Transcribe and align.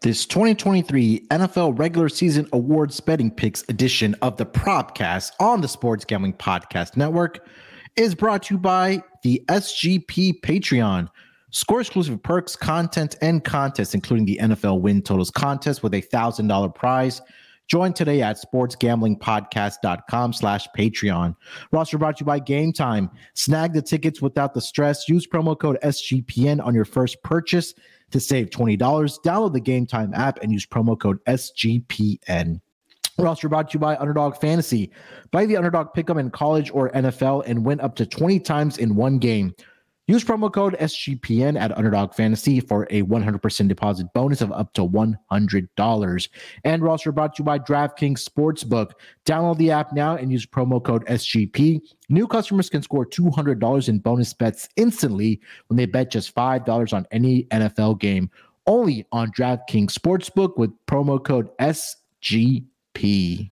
This 0.00 0.26
2023 0.26 1.26
NFL 1.28 1.76
regular 1.76 2.08
season 2.08 2.46
awards 2.52 3.00
betting 3.00 3.32
picks 3.32 3.64
edition 3.68 4.14
of 4.22 4.36
the 4.36 4.46
Propcast 4.46 5.32
on 5.40 5.60
the 5.60 5.66
Sports 5.66 6.04
Gambling 6.04 6.34
Podcast 6.34 6.96
Network 6.96 7.44
is 7.96 8.14
brought 8.14 8.44
to 8.44 8.54
you 8.54 8.58
by 8.58 9.02
the 9.24 9.42
SGP 9.48 10.40
Patreon. 10.40 11.08
Score 11.50 11.80
exclusive 11.80 12.22
perks, 12.22 12.54
content, 12.54 13.16
and 13.22 13.42
contests, 13.42 13.92
including 13.92 14.24
the 14.24 14.38
NFL 14.40 14.82
win 14.82 15.02
totals 15.02 15.32
contest 15.32 15.82
with 15.82 15.92
a 15.94 16.02
$1,000 16.02 16.72
prize. 16.76 17.20
Join 17.66 17.92
today 17.92 18.22
at 18.22 18.38
sportsgamblingpodcast.com 18.40 20.32
slash 20.32 20.68
Patreon. 20.78 21.34
Roster 21.72 21.98
brought 21.98 22.18
to 22.18 22.22
you 22.22 22.26
by 22.26 22.38
Game 22.38 22.72
Time. 22.72 23.10
Snag 23.34 23.72
the 23.72 23.82
tickets 23.82 24.22
without 24.22 24.54
the 24.54 24.60
stress. 24.60 25.08
Use 25.08 25.26
promo 25.26 25.58
code 25.58 25.76
SGPN 25.82 26.64
on 26.64 26.72
your 26.72 26.84
first 26.84 27.20
purchase 27.24 27.74
to 28.10 28.20
save 28.20 28.50
$20. 28.50 28.78
Download 28.78 29.52
the 29.52 29.60
Game 29.60 29.86
Time 29.86 30.12
app 30.14 30.38
and 30.42 30.52
use 30.52 30.66
promo 30.66 30.98
code 30.98 31.22
SGPN. 31.26 32.60
We're 33.18 33.26
also 33.26 33.48
brought 33.48 33.70
to 33.70 33.74
you 33.74 33.80
by 33.80 33.96
Underdog 33.96 34.36
Fantasy. 34.36 34.92
Buy 35.32 35.44
the 35.44 35.56
Underdog 35.56 35.88
Pick'em 35.94 36.20
in 36.20 36.30
college 36.30 36.70
or 36.72 36.90
NFL 36.90 37.42
and 37.46 37.64
win 37.64 37.80
up 37.80 37.96
to 37.96 38.06
20 38.06 38.38
times 38.40 38.78
in 38.78 38.94
one 38.94 39.18
game. 39.18 39.54
Use 40.08 40.24
promo 40.24 40.50
code 40.50 40.74
SGPN 40.80 41.60
at 41.60 41.76
Underdog 41.76 42.14
Fantasy 42.14 42.60
for 42.60 42.84
a 42.88 43.02
100% 43.02 43.68
deposit 43.68 44.06
bonus 44.14 44.40
of 44.40 44.50
up 44.52 44.72
to 44.72 44.80
$100. 44.80 46.28
And 46.64 46.82
we're 46.82 46.88
also 46.88 47.12
brought 47.12 47.34
to 47.34 47.40
you 47.40 47.44
by 47.44 47.58
DraftKings 47.58 48.26
Sportsbook. 48.26 48.92
Download 49.26 49.58
the 49.58 49.70
app 49.70 49.92
now 49.92 50.16
and 50.16 50.32
use 50.32 50.46
promo 50.46 50.82
code 50.82 51.04
SGP. 51.04 51.82
New 52.08 52.26
customers 52.26 52.70
can 52.70 52.80
score 52.80 53.04
$200 53.04 53.88
in 53.90 53.98
bonus 53.98 54.32
bets 54.32 54.66
instantly 54.76 55.42
when 55.66 55.76
they 55.76 55.84
bet 55.84 56.10
just 56.10 56.34
$5 56.34 56.94
on 56.94 57.06
any 57.10 57.44
NFL 57.44 58.00
game. 58.00 58.30
Only 58.66 59.04
on 59.12 59.30
DraftKings 59.30 59.92
Sportsbook 59.92 60.56
with 60.56 60.70
promo 60.86 61.22
code 61.22 61.50
SGP. 61.58 63.50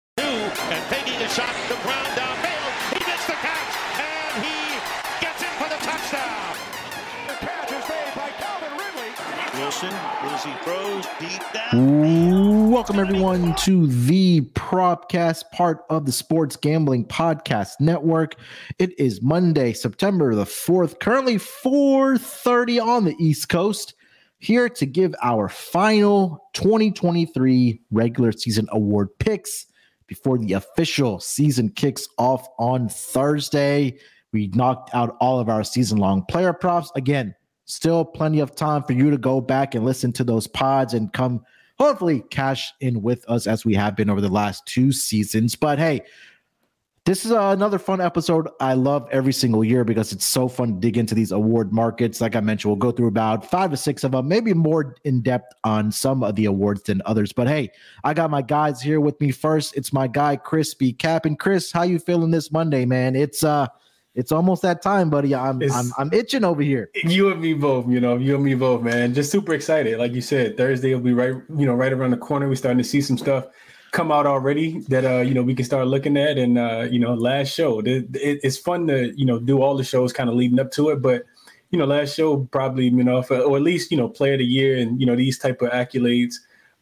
As 9.83 10.45
he 10.45 10.53
throws 10.63 11.05
deep 11.19 11.43
down. 11.53 12.71
Welcome 12.71 13.01
everyone 13.01 13.57
to 13.57 13.89
the 13.89 14.43
Propcast, 14.53 15.51
part 15.51 15.81
of 15.91 16.07
the 16.07 16.13
Sports 16.13 16.55
Gambling 16.55 17.07
Podcast 17.07 17.81
Network. 17.81 18.37
It 18.79 18.97
is 19.01 19.21
Monday, 19.21 19.73
September 19.73 20.33
the 20.37 20.45
4th, 20.45 21.01
currently 21.01 21.39
4:30 21.39 22.79
on 22.79 23.05
the 23.05 23.17
East 23.19 23.49
Coast. 23.49 23.95
Here 24.39 24.69
to 24.69 24.87
give 24.87 25.13
our 25.21 25.49
final 25.49 26.49
2023 26.53 27.81
regular 27.91 28.31
season 28.31 28.69
award 28.71 29.09
picks 29.19 29.67
before 30.07 30.39
the 30.39 30.53
official 30.53 31.19
season 31.19 31.69
kicks 31.71 32.07
off 32.17 32.47
on 32.61 32.89
Thursday. 32.89 33.99
We 34.33 34.53
knocked 34.55 34.95
out 34.95 35.17
all 35.21 35.41
of 35.41 35.49
our 35.49 35.65
season 35.65 35.99
long 35.99 36.25
player 36.29 36.53
props. 36.53 36.93
Again, 36.95 37.35
still 37.65 38.05
plenty 38.05 38.41
of 38.41 38.55
time 38.55 38.83
for 38.83 38.93
you 38.93 39.11
to 39.11 39.19
go 39.19 39.41
back 39.41 39.75
and 39.75 39.85
listen 39.85 40.13
to 40.13 40.25
those 40.25 40.47
pods 40.47 40.95
and 40.95 41.13
come 41.13 41.45
hopefully 41.79 42.23
cash 42.31 42.73
in 42.81 43.03
with 43.03 43.25
us 43.29 43.47
as 43.47 43.65
we 43.65 43.75
have 43.75 43.97
been 43.97 44.11
over 44.11 44.21
the 44.21 44.29
last 44.29 44.65
two 44.67 44.93
seasons. 44.93 45.57
But 45.57 45.79
hey, 45.79 46.03
this 47.05 47.27
is 47.27 47.33
another 47.33 47.79
fun 47.79 48.01
episode. 48.01 48.49
I 48.61 48.73
love 48.73 49.07
every 49.13 49.33
single 49.35 49.63
year 49.63 49.85
because 49.85 50.11
it's 50.11 50.25
so 50.25 50.49
fun 50.49 50.69
to 50.69 50.81
dig 50.81 50.97
into 50.97 51.15
these 51.15 51.33
award 51.33 51.71
markets. 51.71 52.19
Like 52.19 52.35
I 52.35 52.41
mentioned, 52.41 52.71
we'll 52.71 52.77
go 52.77 52.93
through 52.93 53.09
about 53.09 53.51
five 53.51 53.71
to 53.73 53.77
six 53.77 54.05
of 54.05 54.13
them, 54.13 54.27
maybe 54.27 54.55
more 54.55 54.97
in 55.05 55.21
depth 55.21 55.53
on 55.65 55.93
some 55.93 56.23
of 56.23 56.35
the 56.35 56.47
awards 56.47 56.83
than 56.85 57.03
others. 57.05 57.31
But 57.31 57.47
hey, 57.47 57.73
I 58.05 58.15
got 58.15 58.31
my 58.31 58.41
guys 58.41 58.81
here 58.81 59.01
with 59.01 59.21
me 59.21 59.33
first. 59.33 59.77
It's 59.77 59.93
my 59.93 60.07
guy 60.07 60.37
Chris 60.37 60.73
B. 60.73 60.95
Cap 60.95 61.27
and 61.27 61.39
Chris, 61.39 61.71
how 61.71 61.83
you 61.83 61.99
feeling 61.99 62.31
this 62.31 62.51
Monday, 62.51 62.87
man? 62.87 63.17
It's 63.17 63.45
uh 63.45 63.67
it's 64.15 64.31
almost 64.33 64.63
that 64.63 64.81
time, 64.83 65.11
buddy. 65.11 65.35
I'm 65.35 65.61
It's- 65.63 65.77
I'm 65.79 65.93
I'm 65.99 66.13
itching 66.13 66.45
over 66.45 66.63
here. 66.63 66.91
You 66.95 67.31
and 67.31 67.41
me 67.41 67.53
both, 67.55 67.89
you 67.89 68.01
know, 68.01 68.17
you 68.17 68.35
and 68.37 68.45
me 68.45 68.55
both, 68.55 68.83
man. 68.83 69.13
Just 69.15 69.31
super 69.33 69.55
excited. 69.55 69.99
Like 69.99 70.13
you 70.13 70.21
said, 70.23 70.57
Thursday 70.57 70.95
will 70.95 71.01
be 71.03 71.13
right, 71.13 71.35
you 71.57 71.67
know, 71.67 71.75
right 71.75 71.93
around 71.93 72.11
the 72.13 72.17
corner. 72.17 72.49
We're 72.49 72.55
starting 72.57 72.79
to 72.79 72.85
see 72.85 73.01
some 73.01 73.19
stuff 73.19 73.47
come 73.93 74.11
out 74.11 74.27
already 74.27 74.81
that 74.89 75.05
uh, 75.05 75.21
you 75.21 75.35
know, 75.35 75.43
we 75.43 75.55
can 75.55 75.65
start 75.65 75.87
looking 75.87 76.17
at. 76.17 76.39
And 76.39 76.59
uh, 76.59 76.87
you 76.91 76.99
know, 76.99 77.15
last 77.15 77.53
show, 77.55 77.81
it, 77.81 77.87
it- 78.15 78.41
it's 78.43 78.57
fun 78.59 78.87
to, 78.89 79.13
you 79.19 79.27
know, 79.27 79.39
do 79.39 79.63
all 79.63 79.77
the 79.77 79.85
shows 79.85 80.13
kind 80.13 80.29
of 80.31 80.37
leading 80.37 80.61
up 80.61 80.71
to 80.73 80.91
it. 80.91 81.03
But 81.03 81.25
you 81.71 81.79
know, 81.79 81.87
last 81.87 82.15
show 82.15 82.37
probably, 82.53 82.85
you 82.85 83.03
know, 83.03 83.21
for, 83.23 83.37
or 83.39 83.57
at 83.57 83.63
least, 83.63 83.91
you 83.91 83.97
know, 83.97 84.09
player 84.09 84.35
of 84.35 84.39
the 84.39 84.45
year 84.45 84.77
and 84.79 85.01
you 85.01 85.07
know, 85.07 85.17
these 85.17 85.39
type 85.39 85.61
of 85.61 85.71
accolades. 85.71 86.35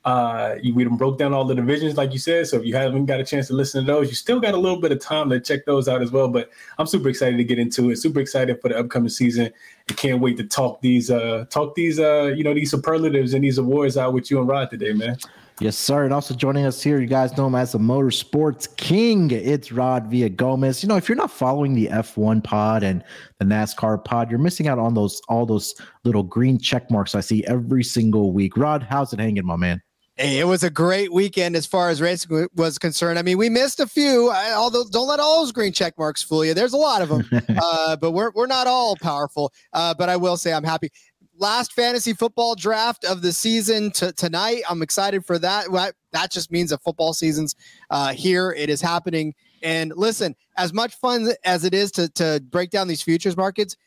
Uh, 0.05 0.57
you, 0.61 0.75
we 0.75 0.85
broke 0.85 1.17
down 1.19 1.33
all 1.33 1.45
the 1.45 1.55
divisions, 1.55 1.97
like 1.97 2.13
you 2.13 2.19
said. 2.19 2.47
So 2.49 2.59
if 2.59 2.65
you 2.65 2.75
haven't 2.75 3.07
got 3.07 3.21
a 3.21 3.25
chance 3.25 3.47
to 3.49 3.55
listen 3.55 3.85
to 3.85 3.93
those, 3.93 4.09
you 4.09 4.15
still 4.15 4.41
got 4.41 4.55
a 4.55 4.57
little 4.57 4.81
bit 4.81 4.91
of 4.91 4.99
time 4.99 5.31
to 5.31 5.39
check 5.39 5.65
those 5.65 5.89
out 5.89 6.03
as 6.03 6.11
well. 6.11 6.29
But 6.29 6.51
I'm 6.79 6.87
super 6.87 7.09
excited 7.09 7.37
to 7.37 7.45
get 7.45 7.59
into 7.59 7.91
it. 7.91 7.97
Super 7.97 8.21
excited 8.21 8.61
for 8.61 8.69
the 8.69 8.79
upcoming 8.79 9.11
season. 9.11 9.53
I 9.89 9.93
can't 9.93 10.21
wait 10.21 10.37
to 10.39 10.45
talk 10.45 10.81
these, 10.81 11.11
uh, 11.11 11.45
talk 11.51 11.75
these, 11.75 12.01
uh, 12.01 12.33
you 12.37 12.43
know, 12.43 12.55
these 12.55 12.71
superlatives 12.71 13.35
and 13.35 13.45
these 13.45 13.59
awards 13.59 13.97
out 13.97 14.13
with 14.13 14.31
you 14.31 14.41
and 14.41 14.49
Rod 14.49 14.71
today, 14.71 14.93
man. 14.93 15.19
Yes, 15.61 15.77
sir. 15.77 16.05
And 16.05 16.13
also 16.13 16.35
joining 16.35 16.65
us 16.65 16.83
here, 16.83 16.99
you 17.01 17.07
guys 17.07 17.37
know 17.37 17.47
him 17.47 17.55
as 17.55 17.71
the 17.71 17.79
Motorsports 17.79 18.75
King. 18.77 19.31
It's 19.31 19.71
Rod 19.71 20.11
Villagomez. 20.11 20.83
You 20.83 20.89
know, 20.89 20.97
if 20.97 21.09
you're 21.09 21.15
not 21.15 21.31
following 21.31 21.75
the 21.75 21.87
F1 21.87 22.43
pod 22.43 22.83
and 22.83 23.05
the 23.39 23.45
NASCAR 23.45 24.05
pod, 24.05 24.31
you're 24.31 24.41
missing 24.41 24.67
out 24.67 24.81
on 24.81 24.95
those 24.95 25.21
all 25.29 25.47
those 25.47 25.75
little 26.03 26.25
green 26.25 26.59
check 26.59 26.91
marks 26.91 27.15
I 27.15 27.21
see 27.21 27.45
every 27.45 27.85
single 27.85 28.33
week. 28.33 28.57
Rod, 28.57 28.83
how's 28.83 29.13
it 29.13 29.21
hanging, 29.21 29.47
my 29.47 29.55
man? 29.55 29.81
Hey, 30.17 30.39
it 30.39 30.45
was 30.45 30.63
a 30.63 30.69
great 30.69 31.11
weekend 31.11 31.57
as 31.57 31.65
far 31.65 31.89
as 31.89 32.03
racing 32.03 32.47
was 32.55 32.79
concerned. 32.79 33.19
I 33.19 33.23
mean, 33.23 33.39
we 33.39 33.49
missed 33.49 33.81
a 33.81 33.87
few. 33.87 34.29
I, 34.29 34.53
although, 34.53 34.85
don't 34.85 35.09
let 35.09 35.21
all 35.21 35.41
those 35.41 35.53
green 35.53 35.73
check 35.73 35.97
marks 35.99 36.23
fool 36.23 36.45
you. 36.45 36.53
There's 36.53 36.75
a 36.75 36.79
lot 36.79 37.01
of 37.01 37.09
them, 37.09 37.25
uh, 37.63 37.97
but 37.97 38.11
we're 38.13 38.31
we're 38.35 38.47
not 38.47 38.67
all 38.67 38.95
powerful. 38.97 39.55
Uh, 39.73 39.95
but 39.95 40.11
I 40.11 40.17
will 40.17 40.37
say 40.37 40.53
I'm 40.53 40.65
happy. 40.65 40.91
Last 41.39 41.73
fantasy 41.73 42.13
football 42.13 42.55
draft 42.55 43.07
of 43.07 43.23
the 43.23 43.33
season 43.33 43.91
to 43.93 44.13
tonight. 44.13 44.63
I'm 44.69 44.83
excited 44.83 45.25
for 45.25 45.39
that. 45.39 45.71
Well, 45.71 45.91
That 46.13 46.31
just 46.31 46.53
means 46.53 46.71
that 46.71 46.83
football 46.83 47.15
season's 47.15 47.57
uh, 47.89 48.13
here. 48.13 48.53
It 48.53 48.69
is 48.69 48.83
happening. 48.83 49.35
And 49.63 49.95
listen, 49.97 50.37
as 50.59 50.75
much 50.75 50.95
fun 50.97 51.31
as 51.45 51.65
it 51.65 51.73
is 51.73 51.91
to 51.93 52.11
to 52.11 52.43
break 52.51 52.69
down 52.69 52.87
these 52.87 53.03
futures 53.03 53.37
markets, 53.37 53.79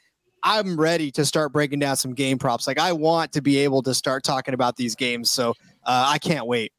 I'm 0.42 0.80
ready 0.80 1.12
to 1.12 1.24
start 1.26 1.54
breaking 1.54 1.80
down 1.80 1.98
some 1.98 2.14
game 2.14 2.40
props. 2.40 2.66
Like 2.66 2.80
I 2.80 2.94
want 2.94 3.32
to 3.34 3.42
be 3.42 3.58
able 3.60 3.84
to 3.84 3.94
start 3.94 4.24
talking 4.24 4.56
about 4.56 4.76
these 4.76 4.96
games. 4.96 5.30
So 5.30 5.54
uh, 5.86 6.06
I 6.08 6.18
can't 6.18 6.48
wait. 6.48 6.72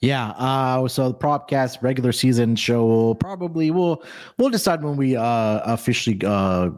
Yeah. 0.00 0.30
Uh, 0.30 0.88
so 0.88 1.08
the 1.08 1.14
Propcast 1.14 1.82
regular 1.82 2.12
season 2.12 2.56
show 2.56 2.86
will 2.86 3.14
probably 3.14 3.70
we'll 3.70 4.02
we'll 4.38 4.50
decide 4.50 4.82
when 4.82 4.96
we 4.96 5.16
uh 5.16 5.60
officially 5.64 6.18
uh 6.24 6.70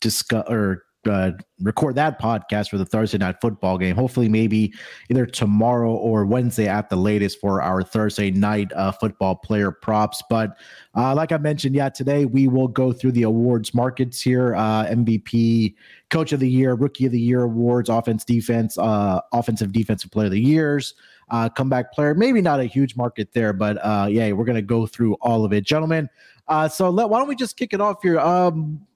discuss 0.00 0.44
or 0.48 0.84
uh, 1.08 1.32
record 1.60 1.96
that 1.96 2.20
podcast 2.20 2.68
for 2.68 2.78
the 2.78 2.84
Thursday 2.84 3.18
night 3.18 3.36
football 3.40 3.76
game. 3.76 3.96
Hopefully, 3.96 4.28
maybe 4.28 4.72
either 5.10 5.26
tomorrow 5.26 5.92
or 5.92 6.24
Wednesday 6.24 6.68
at 6.68 6.90
the 6.90 6.96
latest 6.96 7.40
for 7.40 7.60
our 7.60 7.82
Thursday 7.82 8.30
night 8.30 8.72
uh, 8.74 8.92
football 8.92 9.34
player 9.34 9.72
props. 9.72 10.22
But 10.30 10.56
uh, 10.96 11.14
like 11.14 11.32
I 11.32 11.38
mentioned, 11.38 11.74
yeah, 11.74 11.88
today 11.88 12.24
we 12.24 12.48
will 12.48 12.68
go 12.68 12.92
through 12.92 13.12
the 13.12 13.24
awards 13.24 13.74
markets 13.74 14.20
here: 14.20 14.54
uh, 14.54 14.86
MVP, 14.86 15.74
Coach 16.10 16.32
of 16.32 16.40
the 16.40 16.48
Year, 16.48 16.74
Rookie 16.74 17.06
of 17.06 17.12
the 17.12 17.20
Year 17.20 17.42
awards, 17.42 17.88
offense, 17.88 18.24
defense, 18.24 18.78
uh, 18.78 19.20
offensive, 19.32 19.72
defensive 19.72 20.10
player 20.10 20.26
of 20.26 20.32
the 20.32 20.40
years 20.40 20.94
uh, 21.32 21.48
comeback 21.48 21.92
player. 21.92 22.14
Maybe 22.14 22.40
not 22.40 22.60
a 22.60 22.64
huge 22.64 22.94
market 22.94 23.32
there, 23.32 23.52
but 23.52 23.78
uh, 23.78 24.06
yeah, 24.08 24.30
we're 24.32 24.44
gonna 24.44 24.62
go 24.62 24.86
through 24.86 25.14
all 25.14 25.44
of 25.44 25.52
it, 25.52 25.64
gentlemen. 25.64 26.08
Uh, 26.46 26.68
so 26.68 26.90
let, 26.90 27.08
why 27.08 27.18
don't 27.18 27.28
we 27.28 27.34
just 27.34 27.56
kick 27.56 27.72
it 27.72 27.80
off 27.80 28.02
here? 28.02 28.20
Um, 28.20 28.86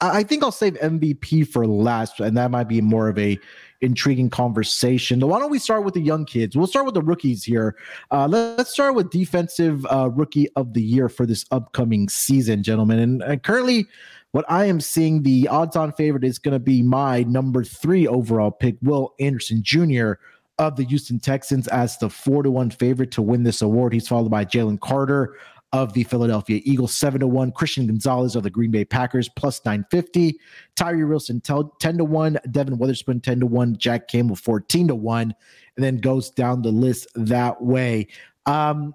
I 0.00 0.24
think 0.24 0.42
I'll 0.42 0.50
save 0.50 0.74
MVP 0.74 1.46
for 1.46 1.64
last, 1.64 2.18
and 2.18 2.36
that 2.36 2.50
might 2.50 2.66
be 2.68 2.80
more 2.80 3.08
of 3.08 3.16
a 3.20 3.38
intriguing 3.82 4.30
conversation. 4.30 5.20
Why 5.20 5.38
don't 5.38 5.50
we 5.50 5.60
start 5.60 5.84
with 5.84 5.94
the 5.94 6.00
young 6.00 6.24
kids? 6.24 6.56
We'll 6.56 6.66
start 6.66 6.86
with 6.86 6.94
the 6.94 7.02
rookies 7.02 7.44
here. 7.44 7.76
Uh, 8.10 8.26
let, 8.26 8.58
us 8.58 8.70
start 8.70 8.96
with 8.96 9.10
defensive 9.10 9.86
uh, 9.86 10.10
rookie 10.10 10.48
of 10.56 10.74
the 10.74 10.82
year 10.82 11.08
for 11.08 11.24
this 11.24 11.44
upcoming 11.52 12.08
season, 12.08 12.64
gentlemen. 12.64 12.98
And, 12.98 13.22
and 13.22 13.42
currently, 13.44 13.86
what 14.32 14.44
I 14.48 14.64
am 14.64 14.80
seeing, 14.80 15.22
the 15.22 15.46
odds-on 15.46 15.92
favorite 15.92 16.24
is 16.24 16.40
going 16.40 16.52
to 16.52 16.58
be 16.58 16.82
my 16.82 17.22
number 17.22 17.62
three 17.62 18.08
overall 18.08 18.50
pick, 18.50 18.76
Will 18.82 19.14
Anderson 19.20 19.62
Jr. 19.62 20.14
of 20.58 20.76
the 20.76 20.84
Houston 20.84 21.18
Texans, 21.18 21.68
as 21.68 21.98
the 21.98 22.10
four 22.10 22.42
to 22.42 22.50
one 22.50 22.70
favorite 22.70 23.10
to 23.12 23.22
win 23.22 23.42
this 23.42 23.62
award. 23.62 23.92
He's 23.92 24.08
followed 24.08 24.30
by 24.30 24.44
Jalen 24.44 24.80
Carter 24.80 25.36
of 25.72 25.94
the 25.94 26.04
Philadelphia 26.04 26.60
Eagles, 26.64 26.94
seven 26.94 27.20
to 27.20 27.26
one. 27.26 27.50
Christian 27.50 27.86
Gonzalez 27.86 28.36
of 28.36 28.42
the 28.42 28.50
Green 28.50 28.70
Bay 28.70 28.84
Packers, 28.84 29.28
plus 29.30 29.64
nine 29.64 29.86
fifty. 29.90 30.38
Tyree 30.76 31.04
Wilson, 31.04 31.40
ten 31.40 31.96
to 31.96 32.04
one. 32.04 32.38
Devon 32.50 32.76
Witherspoon, 32.76 33.20
ten 33.20 33.40
to 33.40 33.46
one. 33.46 33.76
Jack 33.78 34.08
Campbell, 34.08 34.36
fourteen 34.36 34.88
to 34.88 34.94
one, 34.94 35.34
and 35.76 35.84
then 35.84 35.96
goes 35.96 36.30
down 36.30 36.60
the 36.60 36.70
list 36.70 37.06
that 37.14 37.62
way. 37.62 38.08
Um, 38.44 38.92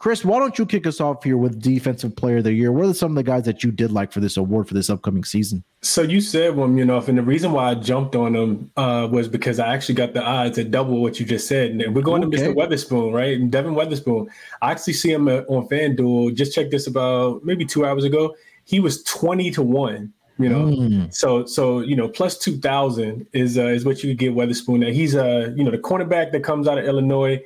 Chris, 0.00 0.24
why 0.24 0.38
don't 0.38 0.58
you 0.58 0.64
kick 0.64 0.86
us 0.86 0.98
off 0.98 1.22
here 1.22 1.36
with 1.36 1.60
Defensive 1.60 2.16
Player 2.16 2.38
of 2.38 2.44
the 2.44 2.54
Year? 2.54 2.72
What 2.72 2.86
are 2.86 2.94
some 2.94 3.12
of 3.12 3.16
the 3.16 3.22
guys 3.22 3.44
that 3.44 3.62
you 3.62 3.70
did 3.70 3.92
like 3.92 4.12
for 4.12 4.20
this 4.20 4.38
award 4.38 4.66
for 4.66 4.72
this 4.72 4.88
upcoming 4.88 5.24
season? 5.24 5.62
So 5.82 6.00
you 6.00 6.22
said 6.22 6.56
them, 6.56 6.78
you 6.78 6.86
know, 6.86 6.96
and 7.06 7.18
the 7.18 7.22
reason 7.22 7.52
why 7.52 7.68
I 7.68 7.74
jumped 7.74 8.16
on 8.16 8.32
them 8.32 8.70
uh, 8.78 9.06
was 9.10 9.28
because 9.28 9.60
I 9.60 9.74
actually 9.74 9.96
got 9.96 10.14
the 10.14 10.22
odds 10.22 10.58
at 10.58 10.70
double 10.70 11.02
what 11.02 11.20
you 11.20 11.26
just 11.26 11.46
said. 11.46 11.72
And 11.72 11.94
we're 11.94 12.00
going 12.00 12.24
okay. 12.24 12.38
to 12.38 12.42
Mr. 12.42 12.54
Weatherspoon, 12.54 13.12
right? 13.12 13.38
And 13.38 13.52
Devon 13.52 13.74
Witherspoon. 13.74 14.30
I 14.62 14.70
actually 14.70 14.94
see 14.94 15.12
him 15.12 15.28
on 15.28 15.68
FanDuel. 15.68 16.34
Just 16.34 16.54
checked 16.54 16.70
this 16.70 16.86
about 16.86 17.44
maybe 17.44 17.66
two 17.66 17.84
hours 17.84 18.04
ago. 18.04 18.34
He 18.64 18.80
was 18.80 19.02
20 19.04 19.50
to 19.50 19.62
1 19.62 20.12
you 20.38 20.48
know 20.48 20.64
mm. 20.64 21.14
so 21.14 21.44
so 21.44 21.80
you 21.80 21.94
know 21.94 22.08
plus 22.08 22.38
2000 22.38 23.26
is 23.34 23.58
uh, 23.58 23.66
is 23.66 23.84
what 23.84 24.02
you 24.02 24.10
could 24.10 24.18
get 24.18 24.34
Weatherspoon 24.34 24.86
at. 24.86 24.94
he's 24.94 25.14
a 25.14 25.22
uh, 25.22 25.50
you 25.50 25.62
know 25.62 25.70
the 25.70 25.76
cornerback 25.76 26.32
that 26.32 26.42
comes 26.42 26.66
out 26.66 26.78
of 26.78 26.86
Illinois 26.86 27.38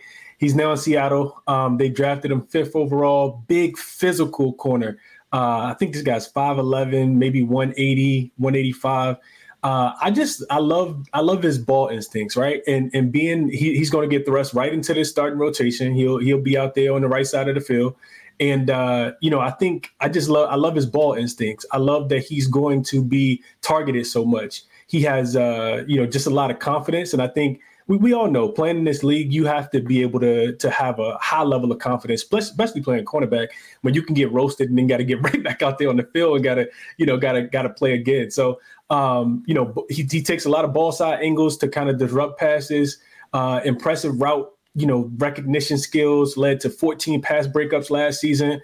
He's 0.45 0.55
now 0.55 0.73
in 0.73 0.77
Seattle. 0.77 1.43
Um, 1.47 1.79
they 1.79 1.89
drafted 1.89 2.31
him 2.31 2.43
fifth 2.49 2.77
overall, 2.77 3.43
big 3.49 3.79
physical 3.79 4.53
corner. 4.53 4.99
Uh, 5.33 5.73
I 5.73 5.77
think 5.79 5.95
this 5.95 6.03
guy's 6.03 6.31
5'11, 6.31 7.15
maybe 7.15 7.43
180, 7.43 8.31
185. 8.37 9.17
Uh, 9.63 9.93
I 10.03 10.11
just 10.11 10.45
I 10.51 10.59
love 10.59 11.07
I 11.15 11.23
love 11.23 11.43
his 11.43 11.57
ball 11.57 11.89
instincts, 11.89 12.37
right? 12.37 12.61
And 12.67 12.91
and 12.93 13.11
being 13.11 13.49
he, 13.49 13.75
he's 13.79 13.89
going 13.89 14.07
to 14.07 14.15
get 14.15 14.27
thrust 14.27 14.53
right 14.53 14.71
into 14.71 14.93
this 14.93 15.09
starting 15.09 15.39
rotation. 15.39 15.95
He'll 15.95 16.19
he'll 16.19 16.43
be 16.43 16.59
out 16.59 16.75
there 16.75 16.93
on 16.93 17.01
the 17.01 17.09
right 17.09 17.27
side 17.27 17.49
of 17.49 17.55
the 17.55 17.63
field. 17.63 17.97
And 18.39 18.69
uh, 18.69 19.13
you 19.23 19.31
know, 19.31 19.41
I 19.41 19.51
think 19.51 19.95
I 20.01 20.11
just 20.11 20.29
love 20.29 20.51
I 20.51 20.57
love 20.57 20.75
his 20.75 20.85
ball 20.85 21.15
instincts. 21.15 21.65
I 21.73 21.79
love 21.79 22.11
that 22.11 22.23
he's 22.23 22.49
going 22.49 22.83
to 22.85 23.03
be 23.03 23.43
targeted 23.63 24.07
so 24.07 24.27
much. 24.27 24.63
He 24.89 25.01
has 25.05 25.37
uh, 25.37 25.85
you 25.87 25.97
know 25.97 26.05
just 26.05 26.27
a 26.27 26.31
lot 26.31 26.51
of 26.51 26.59
confidence, 26.59 27.15
and 27.15 27.23
I 27.23 27.29
think 27.29 27.63
we, 27.87 27.97
we 27.97 28.13
all 28.15 28.31
know 28.31 28.49
playing 28.49 28.79
in 28.79 28.85
this 28.85 29.03
league, 29.03 29.33
you 29.33 29.45
have 29.47 29.71
to 29.71 29.81
be 29.81 30.03
able 30.03 30.21
to 30.21 30.57
to 30.57 30.71
have 30.71 30.99
a 30.99 31.17
high 31.19 31.43
level 31.43 31.71
of 31.71 31.79
confidence, 31.79 32.25
especially 32.33 32.83
playing 32.83 33.05
cornerback 33.05 33.49
when 33.83 33.95
you 33.95 34.03
can 34.03 34.15
get 34.15 34.33
roasted 34.33 34.69
and 34.69 34.79
then 34.79 34.87
got 34.87 34.99
to 34.99 35.05
get 35.05 35.23
right 35.23 35.43
back 35.43 35.63
out 35.63 35.79
there 35.79 35.89
on 35.89 35.97
the 35.97 36.05
field 36.05 36.37
and 36.37 36.45
got 36.45 36.55
to 36.55 36.69
you 36.97 37.07
know 37.07 37.17
got 37.17 37.33
to 37.33 37.43
got 37.43 37.63
to 37.63 37.71
play 37.71 37.93
again. 37.93 38.31
So 38.31 38.61
um, 38.91 39.43
you 39.47 39.55
know 39.55 39.87
he, 39.89 40.07
he 40.11 40.23
takes 40.23 40.45
a 40.45 40.51
lot 40.51 40.65
of 40.65 40.73
ball 40.73 40.93
side 40.93 41.21
angles 41.21 41.57
to 41.59 41.69
kind 41.69 41.89
of 41.89 41.99
disrupt 41.99 42.39
passes. 42.39 42.99
Uh, 43.33 43.61
impressive 43.65 44.21
route 44.21 44.49
you 44.77 44.87
know 44.87 45.11
recognition 45.17 45.77
skills 45.79 46.37
led 46.37 46.61
to 46.61 46.71
14 46.71 47.21
pass 47.21 47.47
breakups 47.47 47.91
last 47.91 48.21
season. 48.21 48.61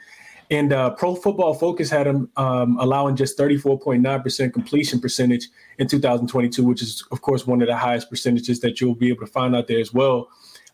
And 0.51 0.73
uh, 0.73 0.91
Pro 0.91 1.15
Football 1.15 1.55
Focus 1.55 1.91
had 1.91 2.07
him 2.07 2.29
um, 2.37 2.77
allowing 2.81 3.15
just 3.15 3.39
34.9% 3.39 4.53
completion 4.53 5.01
percentage 5.01 5.49
in 5.79 5.87
2022, 5.87 6.65
which 6.65 6.83
is, 6.83 7.05
of 7.13 7.23
course, 7.23 7.47
one 7.47 7.63
of 7.63 7.69
the 7.69 7.77
highest 7.77 8.11
percentages 8.11 8.61
that 8.61 8.81
you'll 8.81 8.97
be 8.97 9.09
able 9.09 9.25
to 9.25 9.33
find 9.33 9.55
out 9.55 9.69
there 9.69 9.79
as 9.79 9.95
well. 9.95 10.29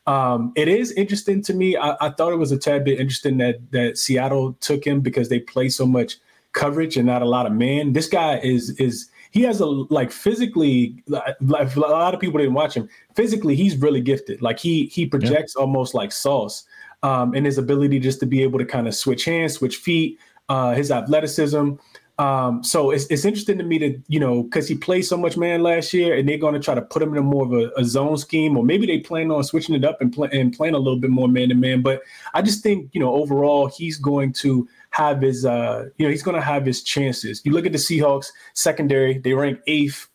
Um, 0.06 0.52
it 0.56 0.68
is 0.68 0.92
interesting 0.92 1.42
to 1.42 1.54
me. 1.54 1.76
I, 1.76 1.96
I, 2.00 2.10
thought 2.10 2.32
it 2.32 2.36
was 2.36 2.52
a 2.52 2.58
tad 2.58 2.84
bit 2.84 3.00
interesting 3.00 3.38
that 3.38 3.72
that 3.72 3.98
Seattle 3.98 4.52
took 4.60 4.86
him 4.86 5.00
because 5.00 5.28
they 5.28 5.40
play 5.40 5.68
so 5.68 5.84
much 5.84 6.18
coverage 6.52 6.96
and 6.96 7.06
not 7.06 7.22
a 7.22 7.26
lot 7.26 7.44
of 7.44 7.52
man. 7.52 7.92
This 7.92 8.06
guy 8.06 8.38
is 8.38 8.70
is 8.78 9.10
he 9.36 9.42
has 9.42 9.60
a 9.60 9.66
like 9.66 10.10
physically 10.10 11.02
like 11.08 11.76
a 11.76 11.80
lot 11.80 12.14
of 12.14 12.20
people 12.20 12.38
didn't 12.38 12.54
watch 12.54 12.74
him 12.74 12.88
physically 13.14 13.54
he's 13.54 13.76
really 13.76 14.00
gifted 14.00 14.40
like 14.40 14.58
he 14.58 14.86
he 14.86 15.04
projects 15.04 15.54
yeah. 15.54 15.60
almost 15.60 15.92
like 15.92 16.10
sauce 16.10 16.64
um, 17.06 17.34
and 17.34 17.46
his 17.46 17.56
ability 17.56 18.00
just 18.00 18.18
to 18.18 18.26
be 18.26 18.42
able 18.42 18.58
to 18.58 18.64
kind 18.64 18.88
of 18.88 18.94
switch 18.94 19.26
hands, 19.26 19.54
switch 19.54 19.76
feet, 19.76 20.18
uh, 20.48 20.74
his 20.74 20.90
athleticism. 20.90 21.74
Um, 22.18 22.64
so 22.64 22.90
it's, 22.90 23.06
it's 23.06 23.24
interesting 23.24 23.58
to 23.58 23.64
me 23.64 23.78
to, 23.78 24.02
you 24.08 24.18
know, 24.18 24.42
because 24.42 24.66
he 24.66 24.74
played 24.74 25.02
so 25.02 25.16
much 25.16 25.36
man 25.36 25.62
last 25.62 25.92
year 25.92 26.16
and 26.16 26.28
they're 26.28 26.36
going 26.36 26.54
to 26.54 26.60
try 26.60 26.74
to 26.74 26.82
put 26.82 27.02
him 27.02 27.12
in 27.12 27.18
a 27.18 27.22
more 27.22 27.44
of 27.44 27.52
a, 27.52 27.70
a, 27.76 27.84
zone 27.84 28.16
scheme, 28.16 28.56
or 28.56 28.64
maybe 28.64 28.86
they 28.86 28.98
plan 28.98 29.30
on 29.30 29.44
switching 29.44 29.76
it 29.76 29.84
up 29.84 30.00
and, 30.00 30.16
and 30.32 30.52
playing 30.52 30.74
a 30.74 30.78
little 30.78 30.98
bit 30.98 31.10
more 31.10 31.28
man 31.28 31.50
to 31.50 31.54
man. 31.54 31.80
But 31.80 32.00
I 32.34 32.42
just 32.42 32.60
think, 32.60 32.90
you 32.92 33.00
know, 33.00 33.14
overall, 33.14 33.68
he's 33.68 33.98
going 33.98 34.32
to 34.34 34.66
have 34.90 35.20
his, 35.20 35.46
uh, 35.46 35.84
you 35.98 36.06
know, 36.06 36.10
he's 36.10 36.24
going 36.24 36.36
to 36.36 36.42
have 36.42 36.66
his 36.66 36.82
chances. 36.82 37.40
You 37.44 37.52
look 37.52 37.66
at 37.66 37.72
the 37.72 37.78
Seahawks 37.78 38.32
secondary, 38.54 39.18
they 39.18 39.32
rank 39.32 39.60
eighth 39.68 40.08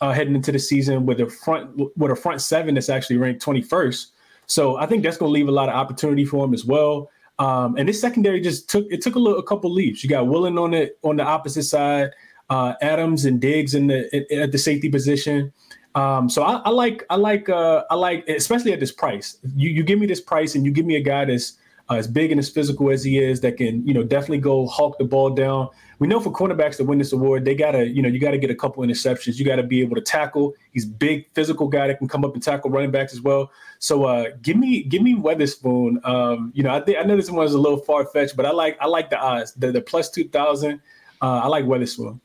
uh, 0.00 0.12
heading 0.12 0.34
into 0.34 0.52
the 0.52 0.58
season 0.58 1.04
with 1.04 1.20
a 1.20 1.28
front, 1.28 1.76
with 1.98 2.10
a 2.10 2.16
front 2.16 2.40
seven 2.40 2.74
that's 2.74 2.88
actually 2.88 3.18
ranked 3.18 3.44
21st. 3.44 4.06
So 4.48 4.76
I 4.76 4.86
think 4.86 5.02
that's 5.02 5.16
going 5.16 5.28
to 5.28 5.32
leave 5.32 5.48
a 5.48 5.52
lot 5.52 5.68
of 5.68 5.74
opportunity 5.74 6.24
for 6.24 6.44
him 6.44 6.54
as 6.54 6.64
well. 6.64 7.10
Um, 7.38 7.76
and 7.76 7.88
this 7.88 8.00
secondary 8.00 8.40
just 8.40 8.68
took 8.68 8.86
it 8.90 9.00
took 9.00 9.14
a, 9.14 9.18
little, 9.18 9.38
a 9.38 9.42
couple 9.42 9.72
leaps. 9.72 10.02
You 10.02 10.10
got 10.10 10.26
Woolen 10.26 10.58
on 10.58 10.72
the 10.72 10.92
on 11.02 11.16
the 11.16 11.22
opposite 11.22 11.62
side, 11.62 12.10
uh, 12.50 12.74
Adams 12.82 13.26
and 13.26 13.40
Diggs 13.40 13.74
in 13.74 13.86
the 13.86 14.14
in, 14.16 14.40
at 14.40 14.50
the 14.50 14.58
safety 14.58 14.88
position. 14.88 15.52
Um, 15.94 16.28
so 16.28 16.42
I, 16.42 16.56
I, 16.64 16.70
like 16.70 17.04
I 17.10 17.16
like 17.16 17.48
uh, 17.48 17.84
I 17.90 17.94
like 17.94 18.28
especially 18.28 18.72
at 18.72 18.80
this 18.80 18.90
price. 18.90 19.38
You 19.54 19.70
you 19.70 19.84
give 19.84 20.00
me 20.00 20.06
this 20.06 20.20
price 20.20 20.56
and 20.56 20.64
you 20.64 20.72
give 20.72 20.86
me 20.86 20.96
a 20.96 21.00
guy 21.00 21.26
that's 21.26 21.58
uh, 21.90 21.94
as 21.94 22.08
big 22.08 22.32
and 22.32 22.38
as 22.38 22.48
physical 22.48 22.90
as 22.90 23.04
he 23.04 23.18
is 23.18 23.40
that 23.42 23.56
can 23.56 23.86
you 23.86 23.94
know 23.94 24.02
definitely 24.02 24.38
go 24.38 24.66
hawk 24.66 24.98
the 24.98 25.04
ball 25.04 25.30
down 25.30 25.68
we 25.98 26.06
know 26.06 26.20
for 26.20 26.32
cornerbacks 26.32 26.76
to 26.76 26.84
win 26.84 26.98
this 26.98 27.12
award, 27.12 27.44
they 27.44 27.54
gotta, 27.54 27.86
you 27.86 28.02
know, 28.02 28.08
you 28.08 28.18
gotta 28.18 28.38
get 28.38 28.50
a 28.50 28.54
couple 28.54 28.82
interceptions. 28.84 29.38
You 29.38 29.44
gotta 29.44 29.62
be 29.62 29.80
able 29.80 29.96
to 29.96 30.00
tackle. 30.00 30.54
He's 30.72 30.86
big, 30.86 31.26
physical 31.34 31.68
guy 31.68 31.88
that 31.88 31.98
can 31.98 32.08
come 32.08 32.24
up 32.24 32.34
and 32.34 32.42
tackle 32.42 32.70
running 32.70 32.90
backs 32.90 33.12
as 33.12 33.20
well. 33.20 33.50
So 33.78 34.04
uh, 34.04 34.26
give 34.42 34.56
me, 34.56 34.82
give 34.84 35.02
me 35.02 35.14
Weatherspoon. 35.14 36.04
Um, 36.06 36.52
you 36.54 36.62
know, 36.62 36.70
I 36.70 36.80
think 36.80 36.98
I 36.98 37.02
know 37.02 37.16
this 37.16 37.30
one 37.30 37.46
is 37.46 37.54
a 37.54 37.58
little 37.58 37.78
far 37.78 38.06
fetched, 38.06 38.36
but 38.36 38.46
I 38.46 38.50
like, 38.50 38.76
I 38.80 38.86
like 38.86 39.10
the 39.10 39.18
odds. 39.18 39.54
The, 39.54 39.72
the 39.72 39.80
plus 39.80 40.10
two 40.10 40.28
thousand. 40.28 40.80
Uh, 41.20 41.40
I 41.42 41.46
like 41.48 41.64
Weatherspoon. 41.64 42.20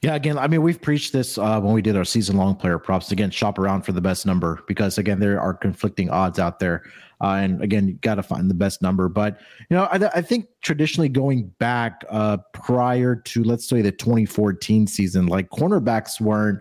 Yeah, 0.00 0.16
again, 0.16 0.36
I 0.36 0.48
mean, 0.48 0.62
we've 0.62 0.82
preached 0.82 1.12
this 1.12 1.38
uh, 1.38 1.60
when 1.60 1.72
we 1.72 1.80
did 1.80 1.96
our 1.96 2.04
season 2.04 2.36
long 2.36 2.56
player 2.56 2.80
props. 2.80 3.12
Again, 3.12 3.30
shop 3.30 3.56
around 3.56 3.82
for 3.82 3.92
the 3.92 4.00
best 4.00 4.26
number 4.26 4.60
because, 4.66 4.98
again, 4.98 5.20
there 5.20 5.40
are 5.40 5.54
conflicting 5.54 6.10
odds 6.10 6.40
out 6.40 6.58
there. 6.58 6.82
Uh, 7.22 7.36
and 7.36 7.62
again, 7.62 7.86
you 7.86 7.94
got 7.94 8.16
to 8.16 8.22
find 8.22 8.50
the 8.50 8.54
best 8.54 8.82
number. 8.82 9.08
But, 9.08 9.40
you 9.70 9.76
know, 9.76 9.84
I, 9.84 10.18
I 10.18 10.22
think 10.22 10.48
traditionally 10.60 11.08
going 11.08 11.48
back 11.58 12.04
uh, 12.10 12.38
prior 12.52 13.16
to, 13.16 13.44
let's 13.44 13.68
say, 13.68 13.80
the 13.80 13.92
2014 13.92 14.86
season, 14.86 15.26
like 15.26 15.48
cornerbacks 15.50 16.20
weren't 16.20 16.60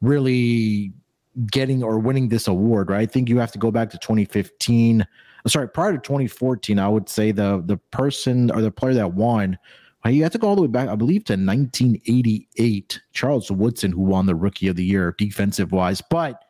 really 0.00 0.92
getting 1.50 1.82
or 1.82 1.98
winning 1.98 2.28
this 2.28 2.48
award, 2.48 2.90
right? 2.90 3.00
I 3.00 3.06
think 3.06 3.28
you 3.28 3.38
have 3.38 3.52
to 3.52 3.58
go 3.58 3.70
back 3.70 3.90
to 3.90 3.98
2015. 3.98 5.06
Sorry, 5.46 5.68
prior 5.68 5.92
to 5.92 5.98
2014, 5.98 6.78
I 6.78 6.88
would 6.88 7.08
say 7.08 7.32
the 7.32 7.62
the 7.64 7.76
person 7.76 8.50
or 8.50 8.60
the 8.60 8.70
player 8.70 8.94
that 8.94 9.14
won 9.14 9.58
you 10.08 10.22
have 10.22 10.32
to 10.32 10.38
go 10.38 10.48
all 10.48 10.56
the 10.56 10.62
way 10.62 10.68
back, 10.68 10.88
I 10.88 10.94
believe, 10.94 11.24
to 11.24 11.34
1988. 11.34 13.00
Charles 13.12 13.50
Woodson, 13.50 13.92
who 13.92 14.00
won 14.00 14.26
the 14.26 14.34
Rookie 14.34 14.68
of 14.68 14.76
the 14.76 14.84
Year 14.84 15.14
defensive 15.18 15.72
wise. 15.72 16.00
But 16.00 16.42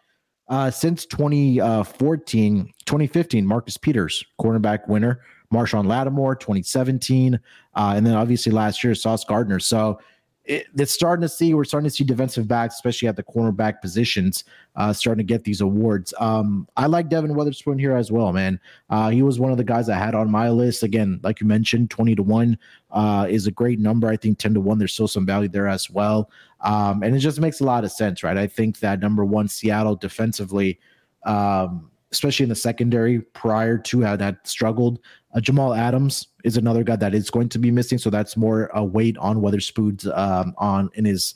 uh, 0.51 0.71
since 0.71 1.07
2014, 1.07 2.67
2015, 2.85 3.47
Marcus 3.47 3.77
Peters, 3.77 4.25
cornerback 4.41 4.87
winner. 4.89 5.23
Marshon 5.53 5.87
Lattimore, 5.87 6.37
2017. 6.37 7.35
Uh, 7.35 7.93
and 7.97 8.07
then 8.07 8.15
obviously 8.15 8.53
last 8.53 8.85
year, 8.85 8.95
Sauce 8.95 9.25
Gardner. 9.25 9.59
So 9.59 9.99
it, 10.45 10.67
it's 10.77 10.93
starting 10.93 11.23
to 11.23 11.29
see 11.29 11.55
we're 11.55 11.65
starting 11.65 11.89
to 11.89 11.95
see 11.95 12.05
defensive 12.05 12.49
backs, 12.49 12.77
especially 12.77 13.09
at 13.09 13.17
the 13.17 13.23
cornerback 13.23 13.81
positions, 13.81 14.45
uh, 14.77 14.93
starting 14.93 15.25
to 15.25 15.33
get 15.33 15.45
these 15.45 15.61
awards. 15.61 16.15
Um, 16.19 16.67
I 16.77 16.87
like 16.87 17.09
Devon 17.09 17.35
Witherspoon 17.35 17.79
here 17.79 17.95
as 17.95 18.11
well, 18.11 18.33
man. 18.33 18.59
Uh, 18.89 19.11
he 19.11 19.23
was 19.23 19.39
one 19.39 19.53
of 19.53 19.59
the 19.59 19.65
guys 19.65 19.89
I 19.89 19.99
had 19.99 20.15
on 20.15 20.31
my 20.31 20.49
list. 20.49 20.83
Again, 20.83 21.21
like 21.23 21.41
you 21.41 21.47
mentioned, 21.47 21.91
twenty 21.91 22.15
to 22.15 22.23
one 22.23 22.59
uh, 22.91 23.27
is 23.29 23.47
a 23.47 23.53
great 23.53 23.79
number. 23.79 24.09
I 24.09 24.17
think 24.17 24.39
ten 24.39 24.55
to 24.55 24.61
one, 24.61 24.79
there's 24.79 24.95
still 24.95 25.09
some 25.09 25.27
value 25.27 25.49
there 25.49 25.69
as 25.69 25.91
well, 25.91 26.31
um, 26.63 27.03
and 27.03 27.15
it 27.15 27.21
just 27.21 27.41
makes 27.41 27.61
a 27.61 27.65
lot 27.65 27.85
of 27.85 27.93
sense, 27.93 28.23
right? 28.23 28.37
I 28.37 28.47
think 28.47 28.81
that 28.81 29.01
number 29.01 29.25
one, 29.25 29.49
Seattle 29.49 29.97
defensively. 29.97 30.79
Um, 31.25 31.91
especially 32.13 32.43
in 32.43 32.49
the 32.49 32.57
secondary 32.57 33.21
prior 33.21 33.79
to 33.79 34.01
how 34.03 34.17
that 34.17 34.47
struggled. 34.47 34.99
Uh, 35.35 35.41
Jamal 35.41 35.75
Adams 35.75 36.27
is 36.45 36.57
another 36.57 36.83
guy 36.83 36.97
that 36.97 37.15
is 37.15 37.31
going 37.31 37.49
to 37.49 37.59
be 37.59 37.71
missing, 37.71 37.99
so 37.99 38.11
that's 38.11 38.37
more 38.37 38.69
a 38.75 38.85
weight 38.85 39.17
on 39.19 39.41
Weatherspoon's 39.41 40.07
um, 40.07 40.55
on 40.59 40.91
in 40.95 41.05
his. 41.05 41.35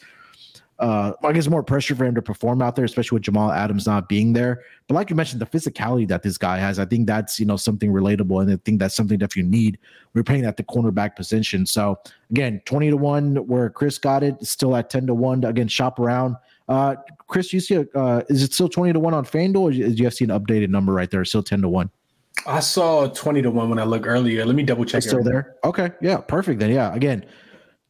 Uh, 0.79 1.13
I 1.23 1.33
guess 1.33 1.47
more 1.47 1.63
pressure 1.63 1.95
for 1.95 2.05
him 2.05 2.15
to 2.17 2.23
perform 2.23 2.61
out 2.61 2.75
there, 2.75 2.85
especially 2.85 3.17
with 3.17 3.23
Jamal 3.23 3.53
Adams 3.53 3.87
not 3.87 4.09
being 4.09 4.33
there. 4.33 4.63
But 4.89 4.95
like 4.97 5.09
you 5.09 5.17
mentioned, 5.17 5.41
the 5.41 5.47
physicality 5.47 6.09
that 6.09 6.23
this 6.23 6.37
guy 6.37 6.59
has, 6.59 6.79
I 6.79 6.85
think 6.85 7.07
that's 7.07 7.39
you 7.39 7.47
know 7.47 7.57
something 7.57 7.93
relatable, 7.93 8.43
and 8.43 8.51
I 8.51 8.57
think 8.65 8.81
that's 8.81 8.95
something 8.95 9.19
that 9.21 9.37
you 9.37 9.45
need. 9.45 9.79
We're 10.15 10.25
playing 10.25 10.45
at 10.45 10.57
the 10.57 10.65
cornerback 10.65 11.15
position, 11.17 11.65
so 11.65 12.01
again, 12.31 12.61
twenty 12.65 12.91
to 12.91 12.97
one 12.97 13.37
where 13.47 13.71
Chris 13.71 13.99
got 13.99 14.23
it, 14.23 14.45
still 14.45 14.75
at 14.75 14.91
ten 14.91 15.07
to 15.07 15.15
one. 15.15 15.45
Again, 15.45 15.69
shop 15.69 15.99
around. 15.99 16.37
Uh, 16.69 16.97
Chris, 17.27 17.53
you 17.53 17.61
see, 17.61 17.85
uh, 17.95 18.23
is 18.29 18.43
it 18.43 18.53
still 18.53 18.69
20 18.69 18.95
to 18.95 18.99
1 18.99 19.15
on 19.15 19.25
FanDuel 19.25 19.57
or 19.57 19.71
do 19.71 19.77
you 19.77 20.05
have 20.05 20.15
seen 20.15 20.31
an 20.31 20.41
updated 20.41 20.71
number 20.71 20.93
right 20.93 21.11
there? 21.11 21.25
Still 21.25 21.43
10 21.43 21.63
to 21.63 21.69
1. 21.69 21.91
I 22.47 22.61
saw 22.61 23.07
20 23.07 23.43
to 23.43 23.51
1 23.51 23.71
when 23.71 23.79
I 23.79 23.85
looked 23.85 24.07
earlier. 24.07 24.45
Let 24.45 24.57
me 24.57 24.63
double 24.63 24.85
check. 24.85 25.03
still 25.03 25.23
there. 25.23 25.57
Okay. 25.65 25.91
Yeah. 26.01 26.19
Perfect. 26.19 26.61
Then, 26.61 26.71
yeah. 26.71 26.95
Again, 26.95 27.25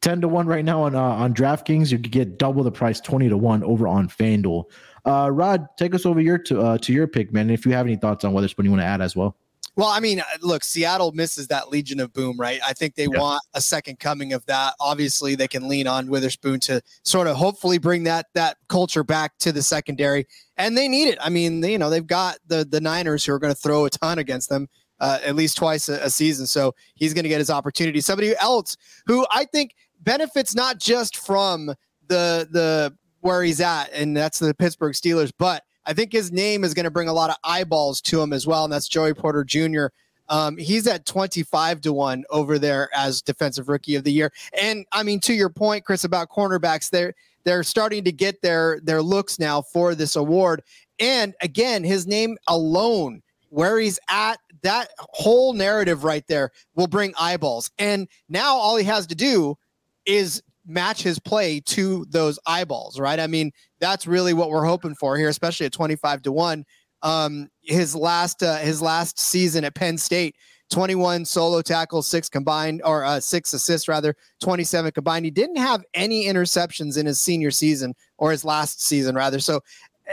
10 0.05 0.21
to 0.21 0.27
1 0.27 0.45
right 0.45 0.63
now 0.63 0.83
on 0.83 0.93
uh, 0.93 1.01
on 1.01 1.33
DraftKings. 1.33 1.91
You 1.91 1.97
could 1.97 2.11
get 2.11 2.37
double 2.37 2.63
the 2.63 2.71
price, 2.71 3.01
20 3.01 3.27
to 3.29 3.37
1 3.37 3.63
over 3.63 3.87
on 3.87 4.07
FanDuel. 4.07 4.65
Uh, 5.03 5.31
Rod, 5.31 5.67
take 5.77 5.95
us 5.95 6.05
over 6.05 6.21
your 6.21 6.37
to, 6.37 6.61
uh, 6.61 6.77
to 6.77 6.93
your 6.93 7.07
pick, 7.07 7.33
man. 7.33 7.49
If 7.49 7.65
you 7.65 7.71
have 7.71 7.87
any 7.87 7.95
thoughts 7.95 8.23
on 8.23 8.31
Witherspoon 8.31 8.65
you 8.65 8.71
want 8.71 8.81
to 8.81 8.85
add 8.85 9.01
as 9.01 9.15
well. 9.15 9.35
Well, 9.75 9.87
I 9.87 9.99
mean, 9.99 10.19
uh, 10.19 10.23
look, 10.41 10.63
Seattle 10.63 11.11
misses 11.11 11.47
that 11.47 11.69
Legion 11.69 11.99
of 11.99 12.13
Boom, 12.13 12.39
right? 12.39 12.59
I 12.63 12.73
think 12.73 12.93
they 12.93 13.07
yeah. 13.11 13.19
want 13.19 13.41
a 13.55 13.61
second 13.61 13.97
coming 13.99 14.31
of 14.31 14.45
that. 14.45 14.75
Obviously, 14.79 15.33
they 15.33 15.47
can 15.47 15.67
lean 15.67 15.87
on 15.87 16.07
Witherspoon 16.07 16.59
to 16.61 16.83
sort 17.01 17.25
of 17.25 17.35
hopefully 17.35 17.79
bring 17.79 18.03
that 18.03 18.27
that 18.35 18.57
culture 18.69 19.03
back 19.03 19.35
to 19.39 19.51
the 19.51 19.63
secondary, 19.63 20.27
and 20.55 20.77
they 20.77 20.87
need 20.87 21.07
it. 21.07 21.17
I 21.19 21.29
mean, 21.29 21.61
they, 21.61 21.71
you 21.71 21.79
know, 21.79 21.89
they've 21.89 22.05
got 22.05 22.37
the 22.45 22.63
the 22.63 22.79
Niners 22.79 23.25
who 23.25 23.33
are 23.33 23.39
going 23.39 23.53
to 23.53 23.59
throw 23.59 23.85
a 23.85 23.89
ton 23.89 24.19
against 24.19 24.49
them. 24.49 24.69
uh, 24.99 25.19
at 25.25 25.35
least 25.35 25.57
twice 25.57 25.89
a, 25.89 25.95
a 26.03 26.09
season. 26.09 26.47
So 26.47 26.73
he's 26.95 27.13
going 27.13 27.23
to 27.23 27.29
get 27.29 27.39
his 27.39 27.49
opportunity. 27.49 28.01
Somebody 28.01 28.35
else 28.37 28.77
who 29.07 29.25
I 29.31 29.45
think 29.45 29.71
benefits 30.05 30.55
not 30.55 30.79
just 30.79 31.17
from 31.17 31.67
the 32.07 32.47
the 32.49 32.95
where 33.21 33.43
he's 33.43 33.59
at, 33.59 33.91
and 33.91 34.15
that's 34.15 34.39
the 34.39 34.53
Pittsburgh 34.53 34.93
Steelers, 34.93 35.31
but 35.37 35.63
I 35.85 35.93
think 35.93 36.11
his 36.11 36.31
name 36.31 36.63
is 36.63 36.73
going 36.73 36.85
to 36.85 36.91
bring 36.91 37.09
a 37.09 37.13
lot 37.13 37.29
of 37.29 37.37
eyeballs 37.43 38.01
to 38.03 38.21
him 38.21 38.33
as 38.33 38.47
well, 38.47 38.63
and 38.63 38.71
that's 38.71 38.87
Joey 38.87 39.13
Porter 39.13 39.43
Jr. 39.43 39.87
Um, 40.29 40.57
he's 40.57 40.87
at 40.87 41.05
25 41.05 41.81
to 41.81 41.93
1 41.93 42.23
over 42.31 42.57
there 42.57 42.89
as 42.95 43.21
defensive 43.21 43.69
rookie 43.69 43.95
of 43.95 44.03
the 44.03 44.11
year. 44.11 44.31
And 44.59 44.85
I 44.91 45.03
mean, 45.03 45.19
to 45.21 45.33
your 45.33 45.49
point, 45.49 45.85
Chris, 45.85 46.03
about 46.03 46.29
cornerbacks, 46.29 46.89
they're 46.89 47.13
they're 47.43 47.63
starting 47.63 48.03
to 48.05 48.11
get 48.11 48.41
their 48.41 48.79
their 48.81 49.01
looks 49.01 49.37
now 49.39 49.61
for 49.61 49.93
this 49.93 50.15
award. 50.15 50.63
And 50.99 51.35
again, 51.41 51.83
his 51.83 52.07
name 52.07 52.37
alone, 52.47 53.21
where 53.49 53.77
he's 53.77 53.99
at, 54.09 54.39
that 54.63 54.89
whole 54.97 55.53
narrative 55.53 56.03
right 56.03 56.25
there 56.27 56.51
will 56.75 56.87
bring 56.87 57.13
eyeballs. 57.19 57.69
And 57.77 58.07
now 58.29 58.55
all 58.55 58.77
he 58.77 58.85
has 58.85 59.05
to 59.07 59.15
do 59.15 59.57
is 60.05 60.41
match 60.65 61.03
his 61.03 61.19
play 61.19 61.59
to 61.59 62.05
those 62.09 62.39
eyeballs, 62.45 62.99
right? 62.99 63.19
I 63.19 63.27
mean, 63.27 63.51
that's 63.79 64.07
really 64.07 64.33
what 64.33 64.49
we're 64.49 64.65
hoping 64.65 64.95
for 64.95 65.17
here, 65.17 65.29
especially 65.29 65.65
at 65.67 65.73
25 65.73 66.23
to 66.23 66.31
1 66.31 66.65
um, 67.05 67.49
his 67.61 67.95
last 67.95 68.43
uh, 68.43 68.57
his 68.57 68.81
last 68.81 69.19
season 69.19 69.63
at 69.63 69.75
Penn 69.75 69.97
State. 69.97 70.35
21 70.71 71.23
solo 71.25 71.61
tackles, 71.61 72.07
six 72.07 72.27
combined, 72.27 72.81
or 72.83 73.05
uh, 73.05 73.19
six 73.19 73.53
assists 73.53 73.87
rather, 73.87 74.15
27 74.41 74.91
combined. 74.93 75.23
He 75.23 75.29
didn't 75.29 75.57
have 75.57 75.83
any 75.93 76.25
interceptions 76.25 76.97
in 76.97 77.05
his 77.05 77.21
senior 77.21 77.51
season 77.51 77.93
or 78.17 78.31
his 78.31 78.43
last 78.43 78.81
season 78.81 79.13
rather. 79.13 79.39
So, 79.39 79.61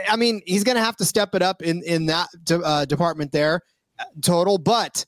I 0.07 0.15
mean, 0.15 0.43
he's 0.45 0.63
going 0.63 0.77
to 0.77 0.83
have 0.83 0.95
to 0.97 1.05
step 1.05 1.33
it 1.33 1.41
up 1.41 1.63
in 1.63 1.81
in 1.81 2.05
that 2.05 2.27
uh, 2.51 2.85
department 2.85 3.31
there 3.31 3.61
uh, 3.97 4.03
total. 4.21 4.59
But 4.59 5.03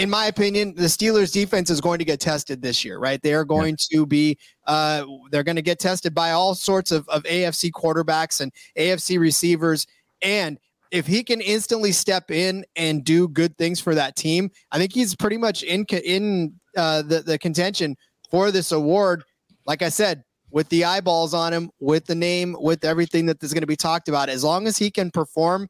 in 0.00 0.08
my 0.08 0.26
opinion, 0.26 0.74
the 0.74 0.84
Steelers 0.84 1.30
defense 1.30 1.68
is 1.68 1.78
going 1.80 1.98
to 1.98 2.06
get 2.06 2.20
tested 2.20 2.62
this 2.62 2.84
year, 2.84 2.98
right? 2.98 3.20
They 3.20 3.34
are 3.34 3.44
going 3.44 3.76
yeah. 3.90 3.98
to 3.98 4.06
be, 4.06 4.38
uh, 4.66 5.04
they're 5.30 5.42
going 5.42 5.56
to 5.56 5.62
get 5.62 5.78
tested 5.78 6.14
by 6.14 6.30
all 6.30 6.54
sorts 6.54 6.90
of, 6.90 7.06
of 7.10 7.22
AFC 7.24 7.70
quarterbacks 7.70 8.40
and 8.40 8.50
AFC 8.78 9.18
receivers. 9.20 9.86
And 10.22 10.58
if 10.90 11.06
he 11.06 11.22
can 11.22 11.42
instantly 11.42 11.92
step 11.92 12.30
in 12.30 12.64
and 12.76 13.04
do 13.04 13.28
good 13.28 13.58
things 13.58 13.78
for 13.78 13.94
that 13.94 14.16
team, 14.16 14.50
I 14.72 14.78
think 14.78 14.94
he's 14.94 15.14
pretty 15.14 15.36
much 15.36 15.62
in 15.62 15.84
in 15.84 16.54
uh, 16.76 17.02
the 17.02 17.20
the 17.20 17.38
contention 17.38 17.96
for 18.30 18.50
this 18.50 18.72
award. 18.72 19.22
Like 19.66 19.82
I 19.82 19.90
said, 19.90 20.24
with 20.50 20.68
the 20.70 20.84
eyeballs 20.84 21.34
on 21.34 21.52
him, 21.52 21.70
with 21.78 22.06
the 22.06 22.14
name, 22.14 22.56
with 22.58 22.84
everything 22.84 23.26
that 23.26 23.42
is 23.42 23.52
going 23.52 23.62
to 23.62 23.66
be 23.66 23.76
talked 23.76 24.08
about, 24.08 24.30
as 24.30 24.42
long 24.42 24.66
as 24.66 24.78
he 24.78 24.90
can 24.90 25.10
perform 25.10 25.68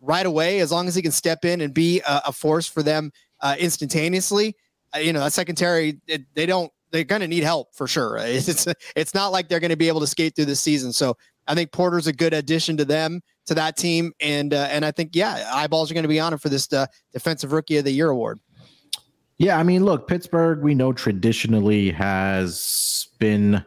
right 0.00 0.26
away, 0.26 0.60
as 0.60 0.72
long 0.72 0.88
as 0.88 0.94
he 0.94 1.02
can 1.02 1.12
step 1.12 1.44
in 1.44 1.60
and 1.60 1.72
be 1.72 2.00
a, 2.00 2.22
a 2.26 2.32
force 2.32 2.66
for 2.66 2.82
them 2.82 3.12
uh, 3.42 3.56
instantaneously, 3.58 4.56
uh, 4.94 4.98
you 4.98 5.12
know, 5.12 5.20
that 5.20 5.32
secondary 5.32 6.00
it, 6.06 6.22
they 6.34 6.46
don't 6.46 6.72
they're 6.90 7.04
going 7.04 7.20
to 7.20 7.28
need 7.28 7.44
help 7.44 7.74
for 7.74 7.86
sure. 7.86 8.18
It's 8.20 8.66
it's 8.96 9.14
not 9.14 9.28
like 9.28 9.48
they're 9.48 9.60
going 9.60 9.70
to 9.70 9.76
be 9.76 9.88
able 9.88 10.00
to 10.00 10.06
skate 10.06 10.36
through 10.36 10.46
this 10.46 10.60
season. 10.60 10.92
So 10.92 11.16
I 11.46 11.54
think 11.54 11.72
Porter's 11.72 12.06
a 12.06 12.12
good 12.12 12.32
addition 12.32 12.76
to 12.76 12.84
them 12.84 13.22
to 13.46 13.54
that 13.54 13.76
team, 13.76 14.12
and 14.20 14.54
uh, 14.54 14.68
and 14.70 14.84
I 14.84 14.90
think 14.92 15.14
yeah, 15.14 15.50
eyeballs 15.52 15.90
are 15.90 15.94
going 15.94 16.04
to 16.04 16.08
be 16.08 16.20
on 16.20 16.32
him 16.32 16.38
for 16.38 16.48
this 16.48 16.72
uh, 16.72 16.86
defensive 17.12 17.52
rookie 17.52 17.78
of 17.78 17.84
the 17.84 17.90
year 17.90 18.10
award. 18.10 18.38
Yeah, 19.38 19.58
I 19.58 19.62
mean, 19.62 19.84
look, 19.84 20.06
Pittsburgh 20.06 20.62
we 20.62 20.74
know 20.74 20.92
traditionally 20.92 21.90
has 21.92 23.08
been, 23.18 23.64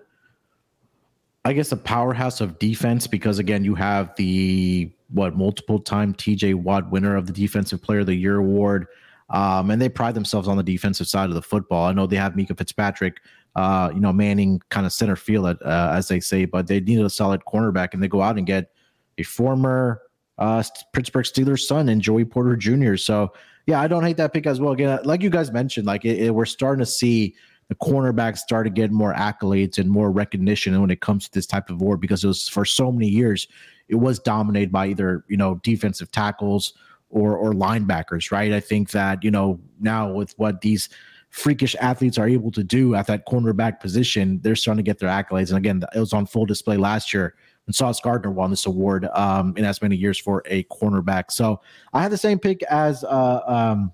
I 1.45 1.53
guess, 1.53 1.71
a 1.71 1.77
powerhouse 1.77 2.41
of 2.41 2.59
defense 2.59 3.07
because 3.07 3.39
again, 3.39 3.63
you 3.63 3.75
have 3.75 4.15
the 4.15 4.91
what 5.09 5.35
multiple 5.35 5.79
time 5.79 6.13
T.J. 6.13 6.53
Watt 6.53 6.89
winner 6.91 7.15
of 7.15 7.27
the 7.27 7.33
Defensive 7.33 7.81
Player 7.81 7.99
of 7.99 8.05
the 8.05 8.15
Year 8.15 8.37
award. 8.37 8.87
Um, 9.33 9.71
and 9.71 9.81
they 9.81 9.89
pride 9.89 10.13
themselves 10.13 10.47
on 10.47 10.57
the 10.57 10.63
defensive 10.63 11.07
side 11.07 11.27
of 11.27 11.35
the 11.35 11.41
football. 11.41 11.85
I 11.85 11.91
know 11.91 12.05
they 12.05 12.15
have 12.15 12.33
Minkah 12.33 12.57
Fitzpatrick, 12.57 13.17
uh, 13.55 13.91
you 13.93 13.99
know, 13.99 14.13
manning 14.13 14.61
kind 14.69 14.85
of 14.85 14.93
center 14.93 15.15
field, 15.15 15.57
uh, 15.65 15.93
as 15.93 16.07
they 16.07 16.19
say, 16.19 16.45
but 16.45 16.67
they 16.67 16.79
needed 16.79 17.03
a 17.03 17.09
solid 17.09 17.41
cornerback, 17.45 17.93
and 17.93 18.01
they 18.01 18.07
go 18.07 18.21
out 18.21 18.37
and 18.37 18.45
get 18.45 18.71
a 19.17 19.23
former 19.23 20.01
uh, 20.37 20.63
Pittsburgh 20.93 21.25
Steelers 21.25 21.61
son 21.61 21.89
and 21.89 22.01
Joey 22.01 22.25
Porter 22.25 22.55
Jr. 22.55 22.95
So 22.95 23.33
yeah, 23.65 23.81
I 23.81 23.87
don't 23.87 24.03
hate 24.03 24.17
that 24.17 24.33
pick 24.33 24.45
as 24.45 24.59
well. 24.59 24.73
Again, 24.73 24.99
like 25.03 25.21
you 25.21 25.29
guys 25.29 25.51
mentioned, 25.51 25.87
like 25.87 26.05
it, 26.05 26.19
it, 26.19 26.35
we're 26.35 26.45
starting 26.45 26.79
to 26.79 26.89
see 26.89 27.35
the 27.69 27.75
cornerbacks 27.75 28.39
start 28.39 28.65
to 28.65 28.69
get 28.69 28.91
more 28.91 29.13
accolades 29.13 29.77
and 29.77 29.89
more 29.89 30.11
recognition 30.11 30.79
when 30.79 30.89
it 30.89 31.01
comes 31.01 31.25
to 31.25 31.33
this 31.33 31.47
type 31.47 31.69
of 31.69 31.81
award 31.81 32.01
because 32.01 32.23
it 32.23 32.27
was 32.27 32.47
for 32.47 32.65
so 32.65 32.91
many 32.91 33.07
years 33.07 33.47
it 33.87 33.95
was 33.95 34.19
dominated 34.19 34.71
by 34.71 34.87
either 34.87 35.23
you 35.27 35.37
know 35.37 35.59
defensive 35.63 36.11
tackles 36.11 36.73
or 37.13 37.38
or 37.38 37.53
linebackers, 37.53 38.32
right? 38.32 38.51
I 38.51 38.60
think 38.60 38.91
that 38.91 39.24
you 39.24 39.32
know 39.32 39.60
now 39.79 40.12
with 40.12 40.34
what 40.38 40.62
these 40.62 40.89
freakish 41.29 41.75
athletes 41.79 42.17
are 42.17 42.27
able 42.27 42.51
to 42.51 42.63
do 42.63 42.93
at 42.93 43.08
that 43.08 43.25
cornerback 43.25 43.79
position, 43.79 44.39
they're 44.43 44.55
starting 44.55 44.84
to 44.84 44.88
get 44.88 45.00
their 45.00 45.10
accolades. 45.10 45.50
And 45.50 45.58
again, 45.58 45.82
it 45.96 46.00
was 46.00 46.13
on 46.13 46.27
full 46.27 46.46
display 46.46 46.77
last 46.77 47.12
year 47.12 47.36
and 47.65 47.75
Sauce 47.75 48.00
Gardner 48.00 48.32
won 48.32 48.50
this 48.50 48.65
award 48.65 49.08
um, 49.13 49.53
in 49.58 49.65
as 49.65 49.82
many 49.82 49.96
years 49.96 50.20
for 50.20 50.43
a 50.46 50.63
cornerback. 50.65 51.32
So 51.32 51.62
I 51.93 52.01
had 52.01 52.12
the 52.12 52.17
same 52.17 52.39
pick 52.39 52.62
as 52.63 53.03
uh, 53.03 53.41
um, 53.46 53.91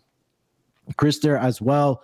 Chris 0.98 1.20
there 1.20 1.38
as 1.38 1.62
well. 1.62 2.02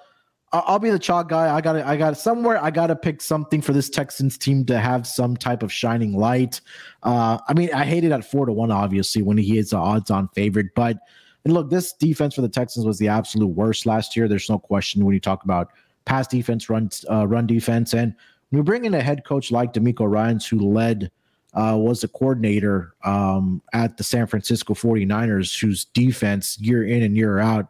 I'll 0.51 0.79
be 0.79 0.89
the 0.89 0.99
chalk 0.99 1.27
guy. 1.27 1.53
I 1.53 1.59
got 1.59 1.73
to 1.73 1.85
I 1.85 1.97
got 1.97 2.17
somewhere. 2.17 2.63
I 2.63 2.71
got 2.71 2.87
to 2.87 2.95
pick 2.95 3.21
something 3.21 3.61
for 3.61 3.73
this 3.73 3.89
Texans 3.89 4.37
team 4.37 4.65
to 4.67 4.79
have 4.79 5.05
some 5.05 5.35
type 5.35 5.63
of 5.63 5.73
shining 5.73 6.15
light. 6.15 6.61
Uh, 7.03 7.39
I 7.47 7.53
mean, 7.53 7.73
I 7.73 7.83
hate 7.83 8.03
it 8.03 8.11
at 8.11 8.29
four 8.29 8.45
to 8.45 8.53
one, 8.53 8.71
obviously, 8.71 9.21
when 9.21 9.37
he 9.37 9.57
is 9.57 9.71
the 9.71 9.77
odds-on 9.77 10.29
favorite. 10.29 10.67
But 10.75 10.97
and 11.43 11.53
look, 11.53 11.69
this 11.69 11.93
defense 11.93 12.35
for 12.35 12.41
the 12.41 12.49
Texans 12.49 12.85
was 12.85 12.99
the 12.99 13.07
absolute 13.07 13.47
worst 13.47 13.85
last 13.85 14.15
year. 14.15 14.27
There's 14.27 14.49
no 14.49 14.57
question 14.57 15.03
when 15.03 15.13
you 15.13 15.19
talk 15.19 15.43
about 15.43 15.71
pass 16.05 16.27
defense, 16.27 16.69
run 16.69 16.89
uh, 17.09 17.27
run 17.27 17.47
defense, 17.47 17.93
and 17.93 18.15
you 18.51 18.63
bring 18.63 18.85
in 18.85 18.93
a 18.93 19.01
head 19.01 19.25
coach 19.25 19.51
like 19.51 19.73
DeMeco 19.73 20.09
Ryans, 20.09 20.47
who 20.47 20.59
led 20.59 21.11
uh, 21.53 21.77
was 21.77 22.01
the 22.01 22.07
coordinator 22.07 22.93
um, 23.03 23.61
at 23.73 23.97
the 23.97 24.03
San 24.03 24.27
Francisco 24.27 24.73
49ers, 24.73 25.59
whose 25.59 25.85
defense 25.85 26.59
year 26.59 26.85
in 26.85 27.01
and 27.01 27.15
year 27.15 27.39
out 27.39 27.67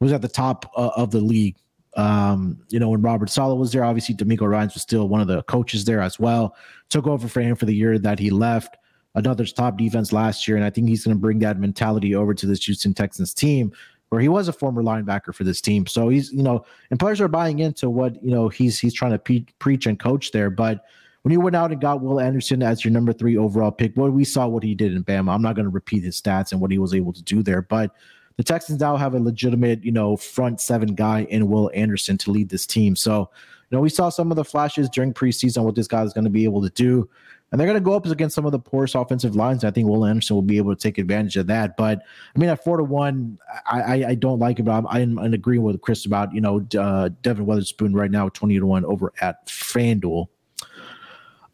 was 0.00 0.12
at 0.12 0.22
the 0.22 0.28
top 0.28 0.70
uh, 0.76 0.90
of 0.96 1.10
the 1.10 1.20
league. 1.20 1.56
Um, 1.96 2.58
you 2.70 2.80
know, 2.80 2.90
when 2.90 3.02
Robert 3.02 3.30
Saleh 3.30 3.58
was 3.58 3.72
there, 3.72 3.84
obviously 3.84 4.14
DeMeco 4.14 4.48
Ryans 4.48 4.74
was 4.74 4.82
still 4.82 5.08
one 5.08 5.20
of 5.20 5.28
the 5.28 5.42
coaches 5.44 5.84
there 5.84 6.00
as 6.00 6.18
well. 6.18 6.56
Took 6.90 7.06
over 7.06 7.28
for 7.28 7.40
him 7.40 7.56
for 7.56 7.66
the 7.66 7.74
year 7.74 7.98
that 7.98 8.18
he 8.18 8.30
left. 8.30 8.76
Another 9.16 9.44
top 9.44 9.78
defense 9.78 10.12
last 10.12 10.48
year, 10.48 10.56
and 10.56 10.66
I 10.66 10.70
think 10.70 10.88
he's 10.88 11.04
going 11.04 11.16
to 11.16 11.20
bring 11.20 11.38
that 11.38 11.60
mentality 11.60 12.16
over 12.16 12.34
to 12.34 12.46
this 12.46 12.64
Houston 12.64 12.92
Texans 12.94 13.32
team, 13.32 13.72
where 14.08 14.20
he 14.20 14.28
was 14.28 14.48
a 14.48 14.52
former 14.52 14.82
linebacker 14.82 15.32
for 15.32 15.44
this 15.44 15.60
team. 15.60 15.86
So 15.86 16.08
he's, 16.08 16.32
you 16.32 16.42
know, 16.42 16.64
and 16.90 16.98
players 16.98 17.20
are 17.20 17.28
buying 17.28 17.60
into 17.60 17.88
what 17.88 18.20
you 18.24 18.32
know 18.32 18.48
he's 18.48 18.80
he's 18.80 18.92
trying 18.92 19.12
to 19.12 19.18
pe- 19.20 19.46
preach 19.60 19.86
and 19.86 20.00
coach 20.00 20.32
there. 20.32 20.50
But 20.50 20.84
when 21.22 21.32
you 21.32 21.40
went 21.40 21.54
out 21.54 21.70
and 21.70 21.80
got 21.80 22.02
Will 22.02 22.20
Anderson 22.20 22.62
as 22.62 22.84
your 22.84 22.92
number 22.92 23.12
three 23.12 23.36
overall 23.36 23.70
pick, 23.70 23.92
well, 23.96 24.10
we 24.10 24.24
saw 24.24 24.48
what 24.48 24.62
he 24.64 24.74
did 24.74 24.92
in 24.92 25.04
Bama. 25.04 25.32
I'm 25.32 25.42
not 25.42 25.54
going 25.54 25.64
to 25.64 25.70
repeat 25.70 26.02
his 26.02 26.20
stats 26.20 26.50
and 26.50 26.60
what 26.60 26.70
he 26.70 26.78
was 26.78 26.92
able 26.92 27.12
to 27.12 27.22
do 27.22 27.42
there, 27.42 27.62
but 27.62 27.92
the 28.36 28.42
Texans 28.42 28.80
now 28.80 28.96
have 28.96 29.14
a 29.14 29.18
legitimate, 29.18 29.84
you 29.84 29.92
know, 29.92 30.16
front 30.16 30.60
seven 30.60 30.94
guy 30.94 31.26
in 31.30 31.48
Will 31.48 31.70
Anderson 31.74 32.18
to 32.18 32.30
lead 32.30 32.48
this 32.48 32.66
team. 32.66 32.96
So, 32.96 33.30
you 33.70 33.76
know, 33.76 33.80
we 33.80 33.88
saw 33.88 34.08
some 34.08 34.30
of 34.30 34.36
the 34.36 34.44
flashes 34.44 34.88
during 34.88 35.14
preseason 35.14 35.64
what 35.64 35.74
this 35.74 35.86
guy 35.86 36.02
is 36.02 36.12
going 36.12 36.24
to 36.24 36.30
be 36.30 36.44
able 36.44 36.62
to 36.62 36.70
do. 36.70 37.08
And 37.52 37.60
they're 37.60 37.68
going 37.68 37.78
to 37.78 37.84
go 37.84 37.94
up 37.94 38.04
against 38.06 38.34
some 38.34 38.46
of 38.46 38.52
the 38.52 38.58
poorest 38.58 38.96
offensive 38.96 39.36
lines. 39.36 39.62
I 39.62 39.70
think 39.70 39.88
Will 39.88 40.04
Anderson 40.04 40.34
will 40.34 40.42
be 40.42 40.56
able 40.56 40.74
to 40.74 40.80
take 40.80 40.98
advantage 40.98 41.36
of 41.36 41.46
that. 41.46 41.76
But 41.76 42.02
I 42.34 42.38
mean, 42.38 42.48
at 42.48 42.64
four 42.64 42.78
to 42.78 42.82
one, 42.82 43.38
I 43.66 43.80
I, 43.80 44.08
I 44.08 44.14
don't 44.16 44.40
like 44.40 44.58
it. 44.58 44.64
But 44.64 44.84
I'm, 44.84 45.18
I'm, 45.18 45.34
agreeing 45.34 45.62
with 45.62 45.80
Chris 45.80 46.04
about 46.04 46.34
you 46.34 46.40
know 46.40 46.66
uh, 46.76 47.10
Devon 47.22 47.46
Witherspoon 47.46 47.94
right 47.94 48.10
now, 48.10 48.28
twenty 48.30 48.58
to 48.58 48.66
one 48.66 48.84
over 48.84 49.12
at 49.20 49.46
FanDuel. 49.46 50.26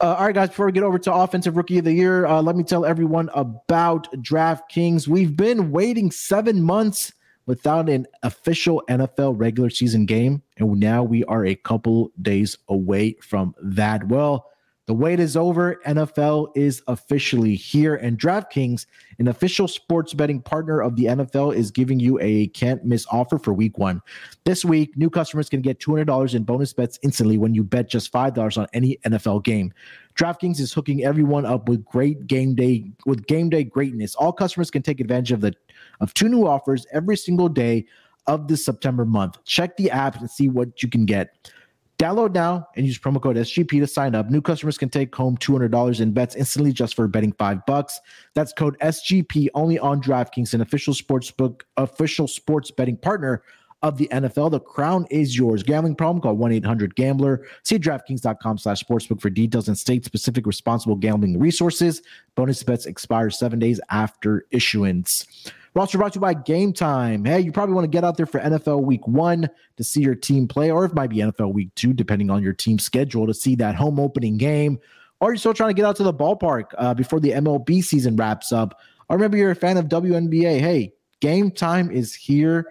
Uh, 0.00 0.14
all 0.19 0.25
right, 0.25 0.35
guys, 0.35 0.49
before 0.49 0.64
we 0.64 0.73
get 0.73 0.83
over 0.83 0.99
to 0.99 1.12
Offensive 1.12 1.59
Rookie 1.59 1.76
of 1.76 1.85
the 1.85 1.92
Year, 1.92 2.25
uh, 2.25 2.40
let 2.40 2.57
me 2.57 2.64
tell 2.64 2.87
everyone 2.87 3.28
about 3.35 4.11
DraftKings. 4.23 5.07
We've 5.07 5.37
been 5.37 5.71
waiting 5.73 6.11
seven 6.11 6.62
months 6.62 7.12
without 7.45 7.90
an 7.90 8.07
official 8.23 8.83
NFL 8.88 9.38
regular 9.38 9.69
season 9.69 10.07
game, 10.07 10.42
and 10.57 10.80
now 10.80 11.02
we 11.02 11.23
are 11.25 11.45
a 11.45 11.54
couple 11.54 12.12
days 12.23 12.57
away 12.71 13.16
from 13.21 13.54
that. 13.62 14.09
Well, 14.09 14.50
the 14.91 14.95
wait 14.95 15.21
is 15.21 15.37
over. 15.37 15.77
NFL 15.87 16.49
is 16.57 16.83
officially 16.89 17.55
here, 17.55 17.95
and 17.95 18.19
DraftKings, 18.19 18.87
an 19.21 19.29
official 19.29 19.69
sports 19.69 20.15
betting 20.15 20.43
partner 20.43 20.81
of 20.83 20.97
the 20.97 21.05
NFL, 21.05 21.55
is 21.55 21.71
giving 21.71 22.01
you 22.01 22.19
a 22.21 22.49
can't 22.49 22.85
miss 22.85 23.07
offer 23.13 23.39
for 23.39 23.53
week 23.55 23.79
one. 23.79 24.03
This 24.45 24.65
week, 24.65 24.97
new 24.97 25.09
customers 25.09 25.49
can 25.49 25.61
get 25.61 25.79
$200 25.79 26.35
in 26.35 26.43
bonus 26.43 26.73
bets 26.73 26.99
instantly 27.05 27.39
when 27.39 27.55
you 27.55 27.63
bet 27.63 27.89
just 27.89 28.13
$5 28.13 28.59
on 28.59 28.67
any 28.73 28.99
NFL 29.07 29.45
game. 29.45 29.73
DraftKings 30.17 30.59
is 30.59 30.73
hooking 30.73 31.05
everyone 31.05 31.47
up 31.47 31.69
with 31.69 31.85
great 31.85 32.27
game 32.27 32.57
day 32.57 32.91
with 33.07 33.29
game 33.29 33.49
day 33.49 33.63
greatness. 33.63 34.17
All 34.17 34.33
customers 34.33 34.73
can 34.73 34.83
take 34.83 34.99
advantage 34.99 35.31
of 35.31 35.41
the 35.41 35.55
of 36.01 36.13
two 36.15 36.29
new 36.29 36.49
offers 36.49 36.85
every 36.93 37.17
single 37.17 37.49
day 37.49 37.87
of 38.27 38.49
this 38.49 38.65
September 38.65 39.05
month. 39.05 39.39
Check 39.45 39.77
the 39.77 39.89
app 39.93 40.19
and 40.19 40.29
see 40.29 40.49
what 40.49 40.83
you 40.83 40.89
can 40.89 41.07
get. 41.07 41.53
Download 42.00 42.33
now 42.33 42.66
and 42.76 42.87
use 42.87 42.99
promo 42.99 43.21
code 43.21 43.37
SGP 43.37 43.78
to 43.78 43.87
sign 43.87 44.14
up. 44.14 44.30
New 44.30 44.40
customers 44.40 44.78
can 44.78 44.88
take 44.88 45.14
home 45.14 45.37
$200 45.37 46.00
in 46.00 46.12
bets 46.12 46.35
instantly 46.35 46.73
just 46.73 46.95
for 46.95 47.07
betting 47.07 47.33
5 47.33 47.66
bucks. 47.66 48.00
That's 48.35 48.54
code 48.54 48.78
SGP 48.80 49.49
only 49.54 49.78
on 49.78 50.00
DraftKings, 50.00 50.54
an 50.54 50.62
official 50.62 50.95
sports 50.95 51.30
book 51.30 51.66
official 51.76 52.26
sports 52.26 52.71
betting 52.71 52.97
partner 52.97 53.42
of 53.83 53.99
the 53.99 54.09
NFL. 54.12 54.50
The 54.50 54.61
crown 54.61 55.07
is 55.11 55.37
yours. 55.37 55.62
Gambling 55.62 55.95
problem? 55.95 56.23
Call 56.23 56.37
1-800-GAMBLER. 56.38 57.47
See 57.64 57.78
DraftKings.com 57.78 58.57
slash 58.57 58.83
sportsbook 58.83 59.21
for 59.21 59.28
details 59.28 59.69
and 59.69 59.76
state-specific 59.76 60.47
responsible 60.47 60.97
gambling 60.97 61.38
resources. 61.38 62.00
Bonus 62.35 62.62
bets 62.62 62.87
expire 62.87 63.28
seven 63.28 63.59
days 63.59 63.78
after 63.90 64.47
issuance. 64.50 65.26
We're 65.73 65.83
also 65.83 65.99
brought 65.99 66.12
to 66.15 66.17
you 66.17 66.21
by 66.21 66.35
Game 66.35 66.73
Time. 66.73 67.25
Hey, 67.25 67.41
you 67.41 67.53
probably 67.53 67.75
want 67.75 67.85
to 67.85 67.91
get 67.91 68.03
out 68.03 68.17
there 68.17 68.27
for 68.27 68.41
NFL 68.41 68.83
Week 68.83 69.07
One 69.07 69.49
to 69.77 69.85
see 69.85 70.00
your 70.00 70.17
team 70.17 70.49
play, 70.49 70.71
or 70.71 70.85
it 70.85 70.95
might 70.95 71.11
be 71.11 71.19
NFL 71.19 71.53
Week 71.53 71.73
Two, 71.77 71.93
depending 71.93 72.29
on 72.29 72.43
your 72.43 72.53
team's 72.53 72.85
schedule, 72.85 73.27
to 73.27 73.35
see 73.35 73.55
that 73.57 73.77
home 73.77 74.00
opening 74.00 74.37
game. 74.37 74.81
Or 75.21 75.31
you're 75.31 75.37
still 75.37 75.55
trying 75.55 75.71
to 75.71 75.75
get 75.75 75.85
out 75.85 75.97
to 75.97 76.03
the 76.03 76.15
ballpark 76.15 76.73
uh, 76.79 76.95
before 76.95 77.21
the 77.21 77.31
MLB 77.31 77.85
season 77.85 78.17
wraps 78.17 78.53
up. 78.53 78.81
Or 79.09 79.19
maybe 79.19 79.39
you're 79.39 79.50
a 79.50 79.57
fan 79.57 79.77
of 79.77 79.87
WNBA. 79.87 80.59
Hey, 80.59 80.95
Game 81.21 81.50
Time 81.50 81.91
is 81.91 82.15
here 82.15 82.67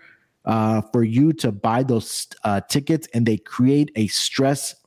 uh, 0.46 0.82
for 0.92 1.04
you 1.04 1.32
to 1.34 1.52
buy 1.52 1.84
those 1.84 2.28
uh, 2.44 2.60
tickets, 2.62 3.08
and 3.14 3.26
they 3.26 3.38
create 3.38 3.92
a 3.96 4.08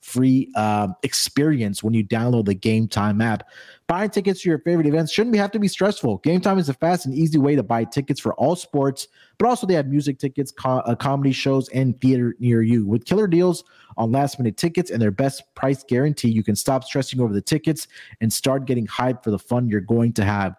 stress-free 0.02 0.52
uh, 0.54 0.88
experience 1.02 1.82
when 1.82 1.94
you 1.94 2.04
download 2.04 2.44
the 2.46 2.54
Game 2.54 2.88
Time 2.88 3.20
app. 3.20 3.48
Buying 3.86 4.10
tickets 4.10 4.42
to 4.42 4.48
your 4.48 4.58
favorite 4.60 4.86
events 4.86 5.12
shouldn't 5.12 5.36
have 5.36 5.50
to 5.52 5.58
be 5.58 5.68
stressful. 5.68 6.18
Game 6.18 6.40
Time 6.40 6.58
is 6.58 6.68
a 6.68 6.74
fast 6.74 7.06
and 7.06 7.14
easy 7.14 7.38
way 7.38 7.56
to 7.56 7.62
buy 7.62 7.84
tickets 7.84 8.20
for 8.20 8.34
all 8.34 8.56
sports, 8.56 9.08
but 9.38 9.46
also 9.46 9.66
they 9.66 9.74
have 9.74 9.86
music 9.86 10.18
tickets, 10.18 10.50
co- 10.50 10.78
uh, 10.78 10.94
comedy 10.94 11.32
shows, 11.32 11.68
and 11.70 12.00
theater 12.00 12.34
near 12.38 12.62
you. 12.62 12.86
With 12.86 13.04
killer 13.04 13.26
deals 13.26 13.64
on 13.96 14.12
last-minute 14.12 14.56
tickets 14.56 14.90
and 14.90 15.00
their 15.00 15.10
best 15.10 15.42
price 15.54 15.84
guarantee, 15.84 16.30
you 16.30 16.42
can 16.42 16.56
stop 16.56 16.84
stressing 16.84 17.20
over 17.20 17.32
the 17.32 17.42
tickets 17.42 17.88
and 18.20 18.32
start 18.32 18.66
getting 18.66 18.86
hyped 18.86 19.22
for 19.24 19.30
the 19.30 19.38
fun 19.38 19.68
you're 19.68 19.80
going 19.80 20.12
to 20.14 20.24
have. 20.24 20.56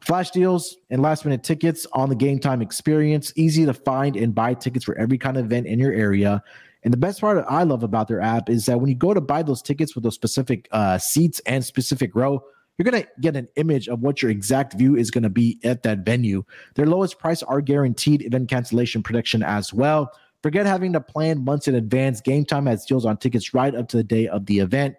Flash 0.00 0.30
deals 0.30 0.76
and 0.90 1.02
last 1.02 1.24
minute 1.24 1.42
tickets 1.42 1.84
on 1.92 2.08
the 2.08 2.14
game 2.14 2.38
time 2.38 2.62
experience. 2.62 3.32
Easy 3.34 3.66
to 3.66 3.74
find 3.74 4.16
and 4.16 4.34
buy 4.34 4.54
tickets 4.54 4.84
for 4.84 4.96
every 4.96 5.18
kind 5.18 5.36
of 5.36 5.46
event 5.46 5.66
in 5.66 5.80
your 5.80 5.92
area. 5.92 6.42
And 6.86 6.92
the 6.92 6.98
best 6.98 7.20
part 7.20 7.44
I 7.48 7.64
love 7.64 7.82
about 7.82 8.06
their 8.06 8.20
app 8.20 8.48
is 8.48 8.66
that 8.66 8.78
when 8.78 8.88
you 8.88 8.94
go 8.94 9.12
to 9.12 9.20
buy 9.20 9.42
those 9.42 9.60
tickets 9.60 9.96
with 9.96 10.04
those 10.04 10.14
specific 10.14 10.68
uh, 10.70 10.98
seats 10.98 11.40
and 11.40 11.64
specific 11.64 12.14
row, 12.14 12.44
you're 12.78 12.88
going 12.88 13.02
to 13.02 13.08
get 13.20 13.34
an 13.34 13.48
image 13.56 13.88
of 13.88 14.02
what 14.02 14.22
your 14.22 14.30
exact 14.30 14.74
view 14.74 14.94
is 14.94 15.10
going 15.10 15.24
to 15.24 15.28
be 15.28 15.58
at 15.64 15.82
that 15.82 16.04
venue. 16.04 16.44
Their 16.76 16.86
lowest 16.86 17.18
price 17.18 17.42
are 17.42 17.60
guaranteed 17.60 18.22
event 18.22 18.48
cancellation 18.48 19.02
protection 19.02 19.42
as 19.42 19.74
well. 19.74 20.12
Forget 20.44 20.64
having 20.64 20.92
to 20.92 21.00
plan 21.00 21.44
months 21.44 21.66
in 21.66 21.74
advance. 21.74 22.20
Game 22.20 22.44
Time 22.44 22.66
has 22.66 22.86
deals 22.86 23.04
on 23.04 23.16
tickets 23.16 23.52
right 23.52 23.74
up 23.74 23.88
to 23.88 23.96
the 23.96 24.04
day 24.04 24.28
of 24.28 24.46
the 24.46 24.60
event. 24.60 24.94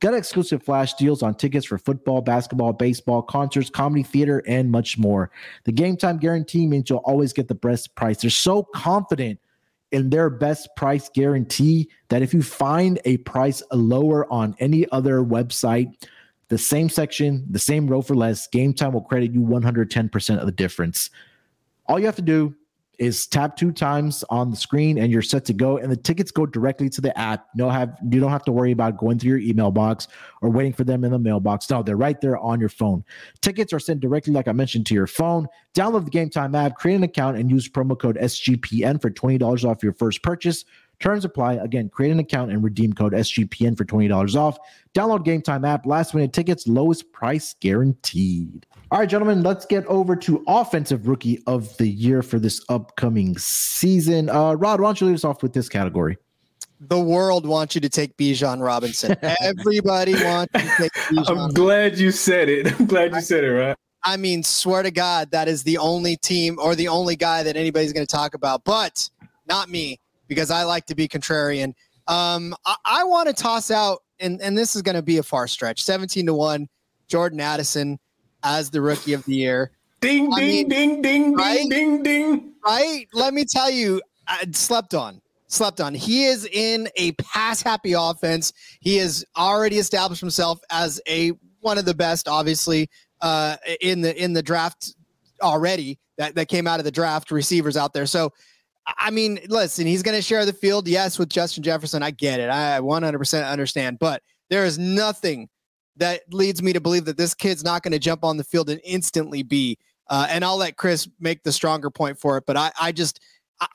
Got 0.00 0.14
exclusive 0.14 0.64
flash 0.64 0.94
deals 0.94 1.22
on 1.22 1.36
tickets 1.36 1.66
for 1.66 1.78
football, 1.78 2.20
basketball, 2.20 2.72
baseball, 2.72 3.22
concerts, 3.22 3.70
comedy, 3.70 4.02
theater, 4.02 4.42
and 4.48 4.72
much 4.72 4.98
more. 4.98 5.30
The 5.66 5.72
game 5.72 5.96
time 5.96 6.18
guarantee 6.18 6.66
means 6.66 6.90
you'll 6.90 6.98
always 7.04 7.32
get 7.32 7.46
the 7.46 7.54
best 7.54 7.94
price. 7.94 8.22
They're 8.22 8.30
so 8.30 8.64
confident 8.74 9.38
in 9.92 10.10
their 10.10 10.30
best 10.30 10.68
price 10.76 11.08
guarantee 11.14 11.88
that 12.08 12.22
if 12.22 12.34
you 12.34 12.42
find 12.42 13.00
a 13.04 13.16
price 13.18 13.62
lower 13.72 14.30
on 14.32 14.54
any 14.58 14.88
other 14.90 15.20
website, 15.20 15.92
the 16.48 16.58
same 16.58 16.88
section, 16.88 17.46
the 17.50 17.58
same 17.58 17.86
row 17.86 18.02
for 18.02 18.14
less, 18.14 18.46
game 18.46 18.72
time 18.72 18.92
will 18.92 19.02
credit 19.02 19.32
you 19.32 19.40
110% 19.40 20.38
of 20.38 20.46
the 20.46 20.52
difference. 20.52 21.10
All 21.86 21.98
you 21.98 22.06
have 22.06 22.16
to 22.16 22.22
do 22.22 22.54
is 22.98 23.26
tap 23.26 23.56
two 23.56 23.70
times 23.70 24.24
on 24.28 24.50
the 24.50 24.56
screen 24.56 24.98
and 24.98 25.12
you're 25.12 25.22
set 25.22 25.44
to 25.44 25.52
go. 25.52 25.78
And 25.78 25.90
the 25.90 25.96
tickets 25.96 26.30
go 26.30 26.46
directly 26.46 26.88
to 26.90 27.00
the 27.00 27.16
app. 27.18 27.46
No 27.54 27.70
have 27.70 27.96
you 28.10 28.20
don't 28.20 28.30
have 28.30 28.44
to 28.44 28.52
worry 28.52 28.72
about 28.72 28.98
going 28.98 29.18
through 29.18 29.30
your 29.30 29.38
email 29.38 29.70
box 29.70 30.08
or 30.42 30.50
waiting 30.50 30.72
for 30.72 30.84
them 30.84 31.04
in 31.04 31.12
the 31.12 31.18
mailbox. 31.18 31.70
No 31.70 31.82
they're 31.82 31.96
right 31.96 32.20
there 32.20 32.38
on 32.38 32.58
your 32.60 32.68
phone. 32.68 33.04
Tickets 33.40 33.72
are 33.72 33.78
sent 33.78 34.00
directly 34.00 34.32
like 34.32 34.48
i 34.48 34.52
mentioned 34.52 34.86
to 34.86 34.94
your 34.94 35.06
phone. 35.06 35.46
Download 35.74 36.04
the 36.04 36.10
game 36.10 36.30
time 36.30 36.54
app 36.54 36.76
create 36.76 36.96
an 36.96 37.04
account 37.04 37.36
and 37.36 37.50
use 37.50 37.68
promo 37.68 37.98
code 37.98 38.16
sgpn 38.16 39.00
for 39.00 39.10
$20 39.10 39.64
off 39.64 39.82
your 39.82 39.92
first 39.92 40.22
purchase 40.22 40.64
Terms 41.00 41.24
apply. 41.24 41.54
Again, 41.54 41.88
create 41.88 42.10
an 42.10 42.18
account 42.18 42.50
and 42.50 42.62
redeem 42.62 42.92
code 42.92 43.12
SGPN 43.12 43.76
for 43.76 43.84
$20 43.84 44.34
off. 44.34 44.58
Download 44.94 45.24
Game 45.24 45.42
Time 45.42 45.64
app. 45.64 45.86
Last 45.86 46.14
minute 46.14 46.32
tickets, 46.32 46.66
lowest 46.66 47.12
price 47.12 47.54
guaranteed. 47.60 48.66
All 48.90 48.98
right, 48.98 49.08
gentlemen, 49.08 49.42
let's 49.42 49.64
get 49.64 49.86
over 49.86 50.16
to 50.16 50.42
offensive 50.48 51.06
rookie 51.06 51.42
of 51.46 51.76
the 51.76 51.86
year 51.86 52.22
for 52.22 52.38
this 52.38 52.64
upcoming 52.68 53.38
season. 53.38 54.28
Uh, 54.28 54.54
Rod, 54.54 54.80
why 54.80 54.88
don't 54.88 55.00
you 55.00 55.06
lead 55.06 55.14
us 55.14 55.24
off 55.24 55.42
with 55.42 55.52
this 55.52 55.68
category? 55.68 56.16
The 56.80 56.98
world 56.98 57.46
wants 57.46 57.74
you 57.74 57.80
to 57.80 57.88
take 57.88 58.16
Bijan 58.16 58.64
Robinson. 58.64 59.14
Everybody 59.42 60.14
wants 60.14 60.52
you 60.54 60.60
to 60.60 60.76
take 60.76 60.92
Bijan. 60.94 61.38
I'm 61.38 61.52
glad 61.52 61.98
you 61.98 62.10
said 62.10 62.48
it. 62.48 62.78
I'm 62.78 62.86
glad 62.86 63.14
you 63.14 63.20
said 63.20 63.44
it, 63.44 63.50
right? 63.50 63.76
I 64.04 64.16
mean, 64.16 64.42
swear 64.42 64.82
to 64.82 64.90
God, 64.90 65.32
that 65.32 65.48
is 65.48 65.64
the 65.64 65.78
only 65.78 66.16
team 66.16 66.58
or 66.60 66.74
the 66.74 66.88
only 66.88 67.14
guy 67.14 67.42
that 67.42 67.56
anybody's 67.56 67.92
going 67.92 68.06
to 68.06 68.10
talk 68.10 68.34
about, 68.34 68.64
but 68.64 69.10
not 69.46 69.68
me 69.68 69.98
because 70.28 70.50
I 70.50 70.62
like 70.64 70.86
to 70.86 70.94
be 70.94 71.08
contrarian. 71.08 71.74
Um, 72.06 72.54
I, 72.64 72.76
I 72.84 73.04
want 73.04 73.28
to 73.28 73.34
toss 73.34 73.70
out, 73.70 74.02
and, 74.20 74.40
and 74.40 74.56
this 74.56 74.76
is 74.76 74.82
going 74.82 74.94
to 74.94 75.02
be 75.02 75.18
a 75.18 75.22
far 75.22 75.46
stretch 75.46 75.82
17 75.82 76.26
to 76.26 76.34
1, 76.34 76.68
Jordan 77.08 77.40
Addison 77.40 77.98
as 78.42 78.70
the 78.70 78.80
rookie 78.80 79.12
of 79.14 79.24
the 79.24 79.34
year. 79.34 79.72
Ding, 80.00 80.32
I 80.32 80.40
ding, 80.40 80.48
mean, 80.48 80.68
ding, 80.68 81.02
ding, 81.02 81.34
right? 81.34 81.68
ding, 81.68 81.70
ding, 81.70 82.02
ding. 82.02 82.52
Right? 82.64 83.06
Let 83.12 83.34
me 83.34 83.44
tell 83.44 83.70
you, 83.70 84.00
I 84.28 84.44
slept 84.52 84.94
on. 84.94 85.20
Slept 85.48 85.80
on. 85.80 85.94
He 85.94 86.26
is 86.26 86.44
in 86.44 86.88
a 86.96 87.12
pass 87.12 87.62
happy 87.62 87.94
offense. 87.94 88.52
He 88.80 88.98
has 88.98 89.24
already 89.36 89.78
established 89.78 90.20
himself 90.20 90.60
as 90.70 91.00
a 91.08 91.32
one 91.60 91.78
of 91.78 91.86
the 91.86 91.94
best, 91.94 92.28
obviously, 92.28 92.88
uh, 93.22 93.56
in 93.80 94.02
the 94.02 94.22
in 94.22 94.34
the 94.34 94.42
draft 94.42 94.94
already 95.42 95.98
that, 96.18 96.34
that 96.34 96.48
came 96.48 96.66
out 96.66 96.80
of 96.80 96.84
the 96.84 96.90
draft 96.90 97.30
receivers 97.30 97.76
out 97.76 97.92
there. 97.92 98.06
So 98.06 98.32
I 98.96 99.10
mean, 99.10 99.38
listen, 99.48 99.86
he's 99.86 100.02
going 100.02 100.16
to 100.16 100.22
share 100.22 100.46
the 100.46 100.52
field, 100.52 100.88
yes, 100.88 101.18
with 101.18 101.28
Justin 101.28 101.62
Jefferson. 101.62 102.02
I 102.02 102.10
get 102.10 102.40
it. 102.40 102.48
I 102.48 102.78
100% 102.80 103.50
understand. 103.50 103.98
But 103.98 104.22
there 104.48 104.64
is 104.64 104.78
nothing 104.78 105.48
that 105.96 106.22
leads 106.32 106.62
me 106.62 106.72
to 106.72 106.80
believe 106.80 107.04
that 107.04 107.16
this 107.16 107.34
kid's 107.34 107.64
not 107.64 107.82
going 107.82 107.92
to 107.92 107.98
jump 107.98 108.24
on 108.24 108.36
the 108.36 108.44
field 108.44 108.70
and 108.70 108.80
instantly 108.84 109.42
be. 109.42 109.78
Uh, 110.08 110.26
and 110.30 110.44
I'll 110.44 110.56
let 110.56 110.76
Chris 110.76 111.08
make 111.20 111.42
the 111.42 111.52
stronger 111.52 111.90
point 111.90 112.18
for 112.18 112.38
it. 112.38 112.44
But 112.46 112.56
I, 112.56 112.70
I 112.80 112.92
just, 112.92 113.20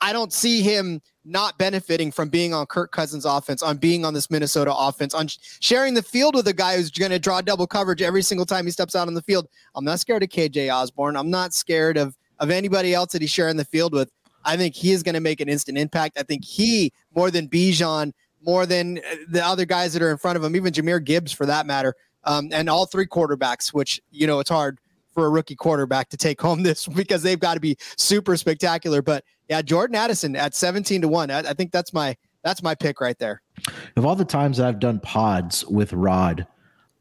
I 0.00 0.12
don't 0.12 0.32
see 0.32 0.62
him 0.62 1.00
not 1.24 1.58
benefiting 1.58 2.10
from 2.10 2.28
being 2.28 2.52
on 2.52 2.66
Kirk 2.66 2.90
Cousins' 2.90 3.24
offense, 3.24 3.62
on 3.62 3.76
being 3.76 4.04
on 4.04 4.14
this 4.14 4.30
Minnesota 4.30 4.74
offense, 4.74 5.14
on 5.14 5.28
sharing 5.60 5.94
the 5.94 6.02
field 6.02 6.34
with 6.34 6.48
a 6.48 6.52
guy 6.52 6.76
who's 6.76 6.90
going 6.90 7.10
to 7.10 7.18
draw 7.18 7.40
double 7.40 7.66
coverage 7.66 8.02
every 8.02 8.22
single 8.22 8.46
time 8.46 8.64
he 8.64 8.70
steps 8.70 8.96
out 8.96 9.06
on 9.06 9.14
the 9.14 9.22
field. 9.22 9.46
I'm 9.74 9.84
not 9.84 10.00
scared 10.00 10.22
of 10.22 10.30
KJ 10.30 10.74
Osborn. 10.74 11.16
I'm 11.16 11.30
not 11.30 11.54
scared 11.54 11.96
of 11.98 12.16
of 12.40 12.50
anybody 12.50 12.94
else 12.94 13.12
that 13.12 13.22
he's 13.22 13.30
sharing 13.30 13.56
the 13.56 13.64
field 13.64 13.92
with. 13.92 14.10
I 14.44 14.56
think 14.56 14.74
he 14.74 14.92
is 14.92 15.02
going 15.02 15.14
to 15.14 15.20
make 15.20 15.40
an 15.40 15.48
instant 15.48 15.78
impact. 15.78 16.18
I 16.18 16.22
think 16.22 16.44
he, 16.44 16.92
more 17.14 17.30
than 17.30 17.48
Bijan, 17.48 18.12
more 18.42 18.66
than 18.66 18.98
uh, 18.98 19.16
the 19.28 19.44
other 19.44 19.64
guys 19.64 19.92
that 19.94 20.02
are 20.02 20.10
in 20.10 20.18
front 20.18 20.36
of 20.36 20.44
him, 20.44 20.54
even 20.56 20.72
Jahmyr 20.72 21.02
Gibbs 21.02 21.32
for 21.32 21.46
that 21.46 21.66
matter, 21.66 21.94
um, 22.24 22.48
and 22.52 22.68
all 22.68 22.86
three 22.86 23.06
quarterbacks, 23.06 23.68
which, 23.68 24.00
you 24.10 24.26
know, 24.26 24.40
it's 24.40 24.50
hard 24.50 24.78
for 25.12 25.26
a 25.26 25.30
rookie 25.30 25.54
quarterback 25.54 26.08
to 26.10 26.16
take 26.16 26.40
home 26.40 26.62
this 26.62 26.86
because 26.86 27.22
they've 27.22 27.40
got 27.40 27.54
to 27.54 27.60
be 27.60 27.76
super 27.96 28.36
spectacular. 28.36 29.02
But 29.02 29.24
yeah, 29.48 29.62
Jordan 29.62 29.96
Addison 29.96 30.36
at 30.36 30.54
17 30.54 31.02
to 31.02 31.08
1. 31.08 31.30
I, 31.30 31.38
I 31.38 31.54
think 31.54 31.72
that's 31.72 31.92
my 31.92 32.16
that's 32.42 32.62
my 32.62 32.74
pick 32.74 33.00
right 33.00 33.18
there. 33.18 33.40
Of 33.96 34.04
all 34.04 34.14
the 34.14 34.24
times 34.24 34.58
that 34.58 34.66
I've 34.66 34.78
done 34.78 35.00
pods 35.00 35.64
with 35.64 35.94
Rod, 35.94 36.46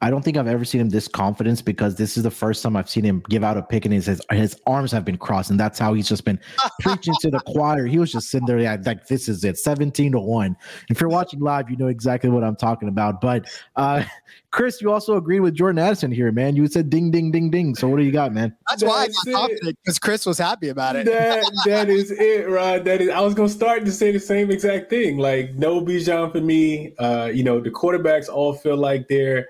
I 0.04 0.10
don't 0.10 0.22
think 0.22 0.36
I've 0.36 0.48
ever 0.48 0.66
seen 0.66 0.82
him 0.82 0.89
this 0.89 1.08
confidence 1.08 1.62
because 1.62 1.96
this 1.96 2.18
is 2.18 2.24
the 2.24 2.32
first 2.32 2.62
time 2.62 2.76
I've 2.76 2.89
seen 2.89 3.06
him 3.06 3.24
give 3.30 3.42
out 3.42 3.56
a 3.56 3.62
pick 3.62 3.86
and 3.86 3.94
his 3.94 4.08
his, 4.08 4.22
his 4.32 4.62
arms 4.68 4.92
have 4.92 5.06
been 5.06 5.18
crossed 5.18 5.50
and 5.50 5.58
that's 5.58 5.80
how 5.80 5.94
he's 5.94 6.10
just 6.10 6.26
been 6.26 6.38
preaching 6.82 7.13
to 7.22 7.32
the 7.32 7.39
choir. 7.48 7.86
He 7.86 7.98
was 8.00 8.12
just 8.12 8.30
sitting 8.30 8.46
there 8.46 8.60
yeah, 8.60 8.76
like 8.86 9.08
this 9.08 9.30
is 9.30 9.46
it, 9.46 9.58
seventeen 9.58 10.12
to 10.12 10.20
one. 10.20 10.58
If 10.89 11.00
you're 11.00 11.10
watching 11.10 11.39
live, 11.39 11.70
you 11.70 11.78
know 11.78 11.88
exactly 11.88 12.30
what 12.30 12.44
I'm 12.44 12.58
talking 12.58 12.89
about. 12.89 13.22
But 13.22 13.48
uh, 13.78 14.04
Chris, 14.52 14.82
you 14.82 14.92
also 14.92 15.16
agreed 15.16 15.39
with 15.39 15.56
Jordan 15.56 15.80
Addison 15.80 16.12
here, 16.12 16.34
man. 16.34 16.58
You 16.58 16.68
said 16.68 16.89
ding 16.89 17.10
ding 17.10 17.32
ding 17.32 17.50
ding. 17.50 17.74
So 17.74 17.88
what 17.88 17.96
do 17.96 18.04
you 18.04 18.12
got, 18.12 18.34
man? 18.34 18.54
That's 18.68 18.84
why 18.84 18.89
I 18.89 19.06
That's 19.06 19.24
got 19.24 19.30
it. 19.30 19.34
confident 19.34 19.80
because 19.86 20.00
Chris 20.00 20.26
was 20.26 20.38
happy 20.38 20.68
about 20.68 20.98
it. 20.98 21.06
That 21.06 21.50
that 21.66 21.89
is 21.89 22.12
it, 22.12 22.50
Rod. 22.50 22.84
That 22.84 23.00
is. 23.00 23.10
I 23.10 23.22
was 23.22 23.36
gonna 23.36 23.48
start 23.48 23.86
to 23.86 23.92
say 23.94 24.12
the 24.12 24.20
same 24.20 24.52
exact 24.52 24.89
thing. 24.89 25.18
Like 25.18 25.54
no 25.54 25.80
Bijan 25.80 26.34
for 26.34 26.42
me. 26.42 26.94
Uh, 27.00 27.32
you 27.34 27.46
know, 27.46 27.62
the 27.62 27.72
quarterbacks 27.72 28.28
all 28.28 28.54
feel 28.54 28.76
like 28.76 29.08
they're 29.08 29.48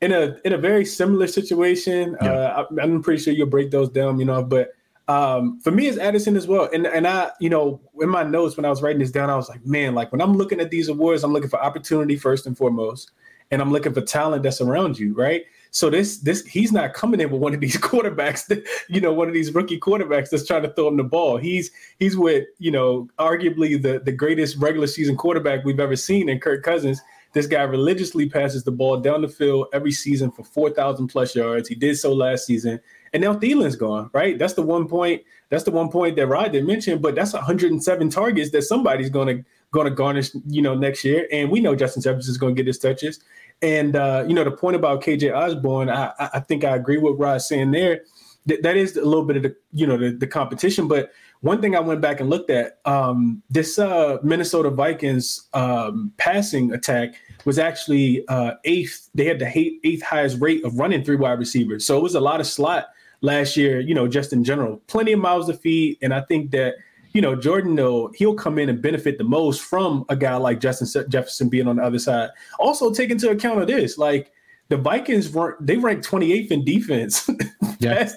in 0.00 0.12
a 0.12 0.36
in 0.44 0.52
a 0.52 0.58
very 0.58 0.84
similar 0.84 1.26
situation. 1.26 2.16
Yeah. 2.22 2.32
Uh, 2.32 2.66
I, 2.70 2.82
I'm 2.82 3.02
pretty 3.02 3.22
sure 3.22 3.32
you'll 3.32 3.46
break 3.46 3.70
those 3.70 3.88
down. 3.88 4.18
You 4.18 4.26
know, 4.26 4.42
but 4.42 4.72
um, 5.08 5.58
for 5.60 5.70
me, 5.70 5.88
it's 5.88 5.98
Addison 5.98 6.36
as 6.36 6.46
well. 6.46 6.68
And 6.72 6.86
and 6.86 7.06
I, 7.06 7.30
you 7.40 7.48
know, 7.48 7.80
in 8.00 8.08
my 8.08 8.22
notes 8.22 8.56
when 8.56 8.66
I 8.66 8.70
was 8.70 8.82
writing 8.82 9.00
this 9.00 9.10
down, 9.10 9.30
I 9.30 9.36
was 9.36 9.48
like, 9.48 9.64
man, 9.66 9.94
like 9.94 10.12
when 10.12 10.20
I'm 10.20 10.34
looking 10.34 10.60
at 10.60 10.70
these 10.70 10.88
awards, 10.88 11.24
I'm 11.24 11.32
looking 11.32 11.50
for 11.50 11.60
opportunity 11.60 12.16
first 12.16 12.46
and 12.46 12.56
foremost, 12.56 13.12
and 13.50 13.62
I'm 13.62 13.72
looking 13.72 13.94
for 13.94 14.02
talent 14.02 14.42
that's 14.42 14.60
around 14.60 14.98
you, 14.98 15.14
right? 15.14 15.44
So 15.70 15.90
this 15.90 16.18
this 16.18 16.44
he's 16.44 16.72
not 16.72 16.92
coming 16.92 17.20
in 17.20 17.30
with 17.30 17.40
one 17.40 17.54
of 17.54 17.60
these 17.60 17.76
quarterbacks, 17.78 18.46
that, 18.46 18.66
you 18.88 19.00
know, 19.00 19.12
one 19.12 19.28
of 19.28 19.34
these 19.34 19.54
rookie 19.54 19.80
quarterbacks 19.80 20.30
that's 20.30 20.46
trying 20.46 20.62
to 20.62 20.72
throw 20.74 20.88
him 20.88 20.98
the 20.98 21.04
ball. 21.04 21.38
He's 21.38 21.70
he's 21.98 22.16
with 22.16 22.46
you 22.58 22.70
know 22.70 23.08
arguably 23.18 23.80
the 23.80 24.00
the 24.00 24.12
greatest 24.12 24.58
regular 24.58 24.86
season 24.86 25.16
quarterback 25.16 25.64
we've 25.64 25.80
ever 25.80 25.96
seen 25.96 26.28
in 26.28 26.38
Kirk 26.38 26.62
Cousins. 26.62 27.00
This 27.32 27.46
guy 27.46 27.62
religiously 27.62 28.28
passes 28.28 28.64
the 28.64 28.70
ball 28.70 28.98
down 28.98 29.22
the 29.22 29.28
field 29.28 29.66
every 29.72 29.92
season 29.92 30.30
for 30.30 30.44
four 30.44 30.70
thousand 30.70 31.08
plus 31.08 31.34
yards. 31.34 31.68
He 31.68 31.74
did 31.74 31.98
so 31.98 32.12
last 32.12 32.46
season, 32.46 32.80
and 33.12 33.22
now 33.22 33.34
Thielen's 33.34 33.76
gone. 33.76 34.10
Right, 34.12 34.38
that's 34.38 34.54
the 34.54 34.62
one 34.62 34.88
point. 34.88 35.22
That's 35.50 35.64
the 35.64 35.70
one 35.70 35.90
point 35.90 36.16
that 36.16 36.26
Rod 36.26 36.52
didn't 36.52 36.66
mention, 36.66 37.00
but 37.00 37.14
that's 37.14 37.32
107 37.32 38.10
targets 38.10 38.50
that 38.50 38.62
somebody's 38.62 39.08
going 39.10 39.38
to 39.38 39.44
going 39.72 39.86
to 39.86 39.94
garnish, 39.94 40.30
you 40.46 40.62
know, 40.62 40.74
next 40.74 41.04
year. 41.04 41.28
And 41.30 41.50
we 41.50 41.60
know 41.60 41.74
Justin 41.74 42.02
Jefferson 42.02 42.30
is 42.30 42.38
going 42.38 42.54
to 42.54 42.58
get 42.58 42.66
his 42.66 42.78
touches. 42.78 43.20
And 43.60 43.96
uh, 43.96 44.24
you 44.26 44.34
know, 44.34 44.44
the 44.44 44.50
point 44.50 44.76
about 44.76 45.02
KJ 45.02 45.34
Osborn, 45.34 45.90
I, 45.90 46.12
I 46.18 46.40
think 46.40 46.64
I 46.64 46.76
agree 46.76 46.98
with 46.98 47.18
Rod 47.18 47.42
saying 47.42 47.72
there. 47.72 48.02
That, 48.48 48.62
that 48.62 48.76
is 48.76 48.96
a 48.96 49.04
little 49.04 49.24
bit 49.24 49.36
of 49.36 49.42
the 49.44 49.56
you 49.72 49.86
know 49.86 49.96
the, 49.96 50.10
the 50.10 50.26
competition. 50.26 50.88
But 50.88 51.12
one 51.40 51.60
thing 51.60 51.76
I 51.76 51.80
went 51.80 52.00
back 52.00 52.20
and 52.20 52.28
looked 52.28 52.50
at 52.50 52.80
um, 52.84 53.42
this 53.48 53.78
uh, 53.78 54.18
Minnesota 54.22 54.70
Vikings 54.70 55.48
um, 55.54 56.12
passing 56.16 56.72
attack 56.72 57.14
was 57.44 57.58
actually 57.58 58.26
uh, 58.28 58.54
eighth. 58.64 59.08
They 59.14 59.24
had 59.24 59.38
the 59.38 59.78
eighth 59.84 60.02
highest 60.02 60.40
rate 60.40 60.64
of 60.64 60.78
running 60.78 61.04
three 61.04 61.16
wide 61.16 61.38
receivers. 61.38 61.86
So 61.86 61.96
it 61.96 62.02
was 62.02 62.14
a 62.14 62.20
lot 62.20 62.40
of 62.40 62.46
slot 62.46 62.88
last 63.20 63.56
year. 63.56 63.80
You 63.80 63.94
know, 63.94 64.08
just 64.08 64.32
in 64.32 64.42
general, 64.42 64.82
plenty 64.88 65.12
of 65.12 65.20
miles 65.20 65.46
to 65.46 65.54
feed. 65.54 65.98
And 66.02 66.12
I 66.12 66.22
think 66.22 66.50
that 66.50 66.74
you 67.12 67.22
know, 67.22 67.34
Jordan, 67.34 67.74
though, 67.74 68.12
he'll 68.14 68.34
come 68.34 68.58
in 68.58 68.68
and 68.68 68.82
benefit 68.82 69.18
the 69.18 69.24
most 69.24 69.62
from 69.62 70.04
a 70.08 70.16
guy 70.16 70.36
like 70.36 70.60
Justin 70.60 71.08
Jefferson 71.08 71.48
being 71.48 71.66
on 71.66 71.76
the 71.76 71.82
other 71.82 71.98
side. 71.98 72.30
Also, 72.58 72.92
take 72.92 73.10
into 73.10 73.30
account 73.30 73.60
of 73.60 73.66
this, 73.66 73.98
like 73.98 74.30
the 74.68 74.76
Vikings 74.76 75.30
weren't 75.30 75.66
they 75.66 75.76
ranked 75.76 76.06
28th 76.08 76.50
in 76.50 76.64
defense. 76.64 77.28
Yeah. 77.80 78.10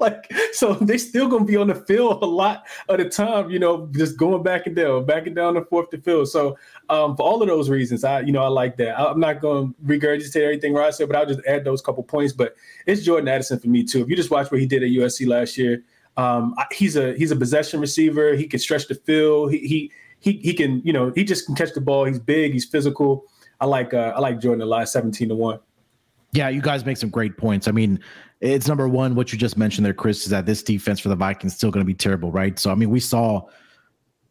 like 0.00 0.32
so 0.52 0.72
they 0.72 0.96
still 0.96 1.28
gonna 1.28 1.44
be 1.44 1.56
on 1.56 1.66
the 1.66 1.74
field 1.74 2.22
a 2.22 2.26
lot 2.26 2.66
of 2.88 2.96
the 2.96 3.10
time, 3.10 3.50
you 3.50 3.58
know, 3.58 3.88
just 3.92 4.16
going 4.16 4.42
back 4.42 4.66
and 4.66 4.74
down, 4.74 5.04
back 5.04 5.26
and 5.26 5.36
down 5.36 5.52
the 5.52 5.66
fourth 5.66 5.90
to 5.90 5.98
field. 5.98 6.28
So 6.28 6.56
um, 6.88 7.14
for 7.14 7.22
all 7.22 7.42
of 7.42 7.48
those 7.48 7.68
reasons, 7.68 8.04
I 8.04 8.20
you 8.20 8.32
know 8.32 8.42
I 8.42 8.48
like 8.48 8.78
that. 8.78 8.98
I'm 8.98 9.20
not 9.20 9.42
gonna 9.42 9.68
regurgitate 9.84 10.42
everything 10.42 10.72
Rod 10.72 10.94
said, 10.94 11.08
but 11.08 11.16
I'll 11.16 11.26
just 11.26 11.40
add 11.46 11.64
those 11.64 11.82
couple 11.82 12.02
points. 12.02 12.32
But 12.32 12.56
it's 12.86 13.02
Jordan 13.02 13.28
Addison 13.28 13.58
for 13.58 13.68
me 13.68 13.84
too. 13.84 14.00
If 14.00 14.08
you 14.08 14.16
just 14.16 14.30
watch 14.30 14.50
what 14.50 14.60
he 14.60 14.66
did 14.66 14.82
at 14.82 14.88
USC 14.88 15.26
last 15.26 15.58
year, 15.58 15.84
um, 16.16 16.54
he's 16.72 16.96
a 16.96 17.14
he's 17.14 17.30
a 17.30 17.36
possession 17.36 17.80
receiver. 17.80 18.34
He 18.34 18.46
can 18.46 18.60
stretch 18.60 18.88
the 18.88 18.94
field. 18.94 19.52
He 19.52 19.58
he 19.58 19.92
he, 20.20 20.32
he 20.38 20.54
can 20.54 20.80
you 20.86 20.92
know 20.94 21.12
he 21.14 21.22
just 21.22 21.44
can 21.44 21.54
catch 21.54 21.74
the 21.74 21.82
ball. 21.82 22.06
He's 22.06 22.18
big. 22.18 22.52
He's 22.54 22.64
physical. 22.64 23.26
I 23.60 23.66
like 23.66 23.92
uh, 23.92 24.14
I 24.16 24.20
like 24.20 24.40
Jordan 24.40 24.62
a 24.62 24.66
lot. 24.66 24.88
Seventeen 24.88 25.28
to 25.28 25.34
one. 25.34 25.60
Yeah, 26.32 26.48
you 26.48 26.62
guys 26.62 26.84
make 26.86 26.96
some 26.96 27.10
great 27.10 27.36
points. 27.36 27.68
I 27.68 27.72
mean, 27.72 28.00
it's 28.40 28.66
number 28.66 28.88
one. 28.88 29.14
What 29.14 29.32
you 29.32 29.38
just 29.38 29.58
mentioned 29.58 29.84
there, 29.84 29.94
Chris, 29.94 30.24
is 30.24 30.30
that 30.30 30.46
this 30.46 30.62
defense 30.62 30.98
for 30.98 31.10
the 31.10 31.16
Vikings 31.16 31.54
still 31.54 31.70
going 31.70 31.84
to 31.84 31.86
be 31.86 31.94
terrible, 31.94 32.32
right? 32.32 32.58
So 32.58 32.70
I 32.70 32.74
mean, 32.74 32.90
we 32.90 33.00
saw. 33.00 33.42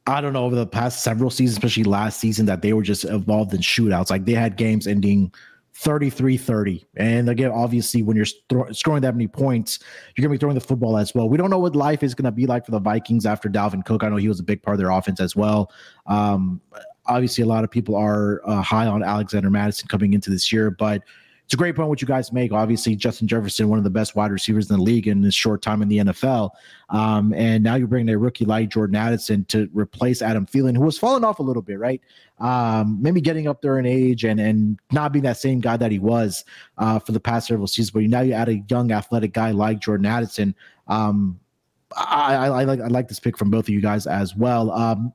I 0.08 0.20
don't 0.20 0.34
know 0.34 0.46
over 0.46 0.56
the 0.56 0.66
past 0.66 1.04
several 1.04 1.30
seasons, 1.30 1.58
especially 1.58 1.84
last 1.84 2.20
season, 2.20 2.48
that 2.48 2.64
they 2.64 2.74
were 2.74 2.82
just 2.82 3.06
involved 3.06 3.54
in 3.54 3.62
shootouts. 3.62 4.10
Like 4.10 4.26
they 4.26 4.34
had 4.34 4.58
games 4.58 4.88
ending 4.88 5.32
33 5.76 6.38
30. 6.38 6.86
And 6.98 7.30
again, 7.30 7.52
obviously, 7.52 8.02
when 8.02 8.18
you're 8.18 8.26
th- 8.26 8.76
scoring 8.76 9.04
that 9.04 9.16
many 9.16 9.28
points, 9.28 9.80
you're 10.16 10.24
going 10.24 10.34
to 10.34 10.38
be 10.38 10.42
throwing 10.42 10.56
the 10.56 10.62
football 10.62 10.98
as 10.98 11.14
well. 11.14 11.30
We 11.30 11.38
don't 11.38 11.52
know 11.52 11.60
what 11.60 11.76
life 11.76 12.02
is 12.02 12.16
going 12.16 12.26
to 12.26 12.32
be 12.32 12.48
like 12.48 12.66
for 12.66 12.72
the 12.72 12.80
Vikings 12.80 13.28
after 13.28 13.48
Dalvin 13.48 13.86
Cook. 13.86 14.04
I 14.04 14.10
know 14.10 14.18
he 14.18 14.28
was 14.28 14.40
a 14.40 14.44
big 14.44 14.64
part 14.64 14.74
of 14.74 14.80
their 14.80 14.90
offense 14.90 15.22
as 15.22 15.36
well. 15.36 15.72
Um, 16.08 16.62
obviously, 17.06 17.44
a 17.44 17.48
lot 17.48 17.64
of 17.64 17.72
people 17.72 17.96
are 17.96 18.42
uh, 18.46 18.62
high 18.62 18.88
on 18.88 19.04
Alexander 19.04 19.50
Mattison 19.50 19.88
coming 19.88 20.14
into 20.14 20.30
this 20.30 20.52
year, 20.52 20.72
but 20.72 21.04
it's 21.52 21.56
a 21.56 21.58
great 21.58 21.76
point 21.76 21.90
what 21.90 22.02
you 22.02 22.08
guys 22.08 22.32
make. 22.32 22.54
Obviously, 22.54 22.96
Justin 22.96 23.28
Jefferson, 23.28 23.68
one 23.68 23.78
of 23.78 23.84
the 23.84 23.90
best 23.90 24.16
wide 24.16 24.32
receivers 24.32 24.72
in 24.72 24.78
the 24.78 24.82
league 24.82 25.10
in 25.10 25.22
his 25.22 25.36
short 25.36 25.62
time 25.62 25.82
in 25.82 25.90
the 25.90 25.98
NFL. 25.98 26.52
Um, 26.88 27.34
and 27.34 27.62
now 27.62 27.76
you're 27.76 27.90
bringing 27.90 28.08
a 28.16 28.18
rookie 28.18 28.46
like 28.46 28.70
Jordan 28.70 28.96
Addison 28.96 29.44
to 29.50 29.70
replace 29.74 30.22
Adam 30.22 30.46
Thielen, 30.46 30.78
who 30.78 30.84
was 30.84 30.98
falling 30.98 31.26
off 31.26 31.40
a 31.40 31.44
little 31.44 31.62
bit, 31.62 31.78
right? 31.78 32.00
Um, 32.40 33.00
maybe 33.02 33.20
getting 33.20 33.50
up 33.50 33.62
there 33.62 33.80
in 33.80 33.86
age 33.86 34.24
and 34.24 34.40
and 34.40 34.80
not 34.94 35.12
being 35.12 35.24
that 35.24 35.40
same 35.40 35.60
guy 35.60 35.76
that 35.76 35.92
he 35.92 36.00
was 36.00 36.46
uh, 36.78 37.00
for 37.00 37.12
the 37.12 37.20
past 37.20 37.48
several 37.48 37.68
seasons. 37.68 37.92
But 37.92 38.04
now 38.04 38.22
you 38.22 38.32
add 38.32 38.48
a 38.48 38.64
young 38.70 38.94
athletic 38.94 39.34
guy 39.34 39.52
like 39.52 39.82
Jordan 39.82 40.06
Addison. 40.06 40.56
Um, 40.88 41.38
I, 41.98 42.36
I, 42.36 42.46
I, 42.62 42.64
like 42.64 42.80
I 42.80 42.88
like 42.88 43.10
this 43.10 43.20
pick 43.20 43.38
from 43.38 43.52
both 43.52 43.66
of 43.66 43.70
you 43.72 43.82
guys 43.82 44.08
as 44.08 44.38
well. 44.38 44.72
Um, 44.72 45.12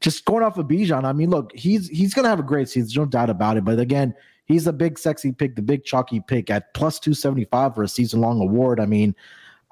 just 0.00 0.24
going 0.24 0.44
off 0.44 0.56
of 0.56 0.66
Bijan, 0.66 1.04
I 1.04 1.12
mean, 1.12 1.28
look, 1.28 1.52
he's 1.54 1.88
he's 1.88 2.14
gonna 2.14 2.30
have 2.30 2.40
a 2.40 2.42
great 2.42 2.70
season, 2.70 3.02
no 3.02 3.04
doubt 3.06 3.28
about 3.28 3.58
it. 3.58 3.66
But 3.66 3.78
again, 3.78 4.14
he's 4.46 4.66
a 4.66 4.72
big 4.72 4.98
sexy 4.98 5.32
pick, 5.32 5.56
the 5.56 5.62
big 5.62 5.84
chalky 5.84 6.20
pick 6.20 6.50
at 6.50 6.74
plus 6.74 6.98
275 6.98 7.74
for 7.74 7.82
a 7.82 7.88
season 7.88 8.20
long 8.20 8.40
award. 8.40 8.80
I 8.80 8.86
mean, 8.86 9.14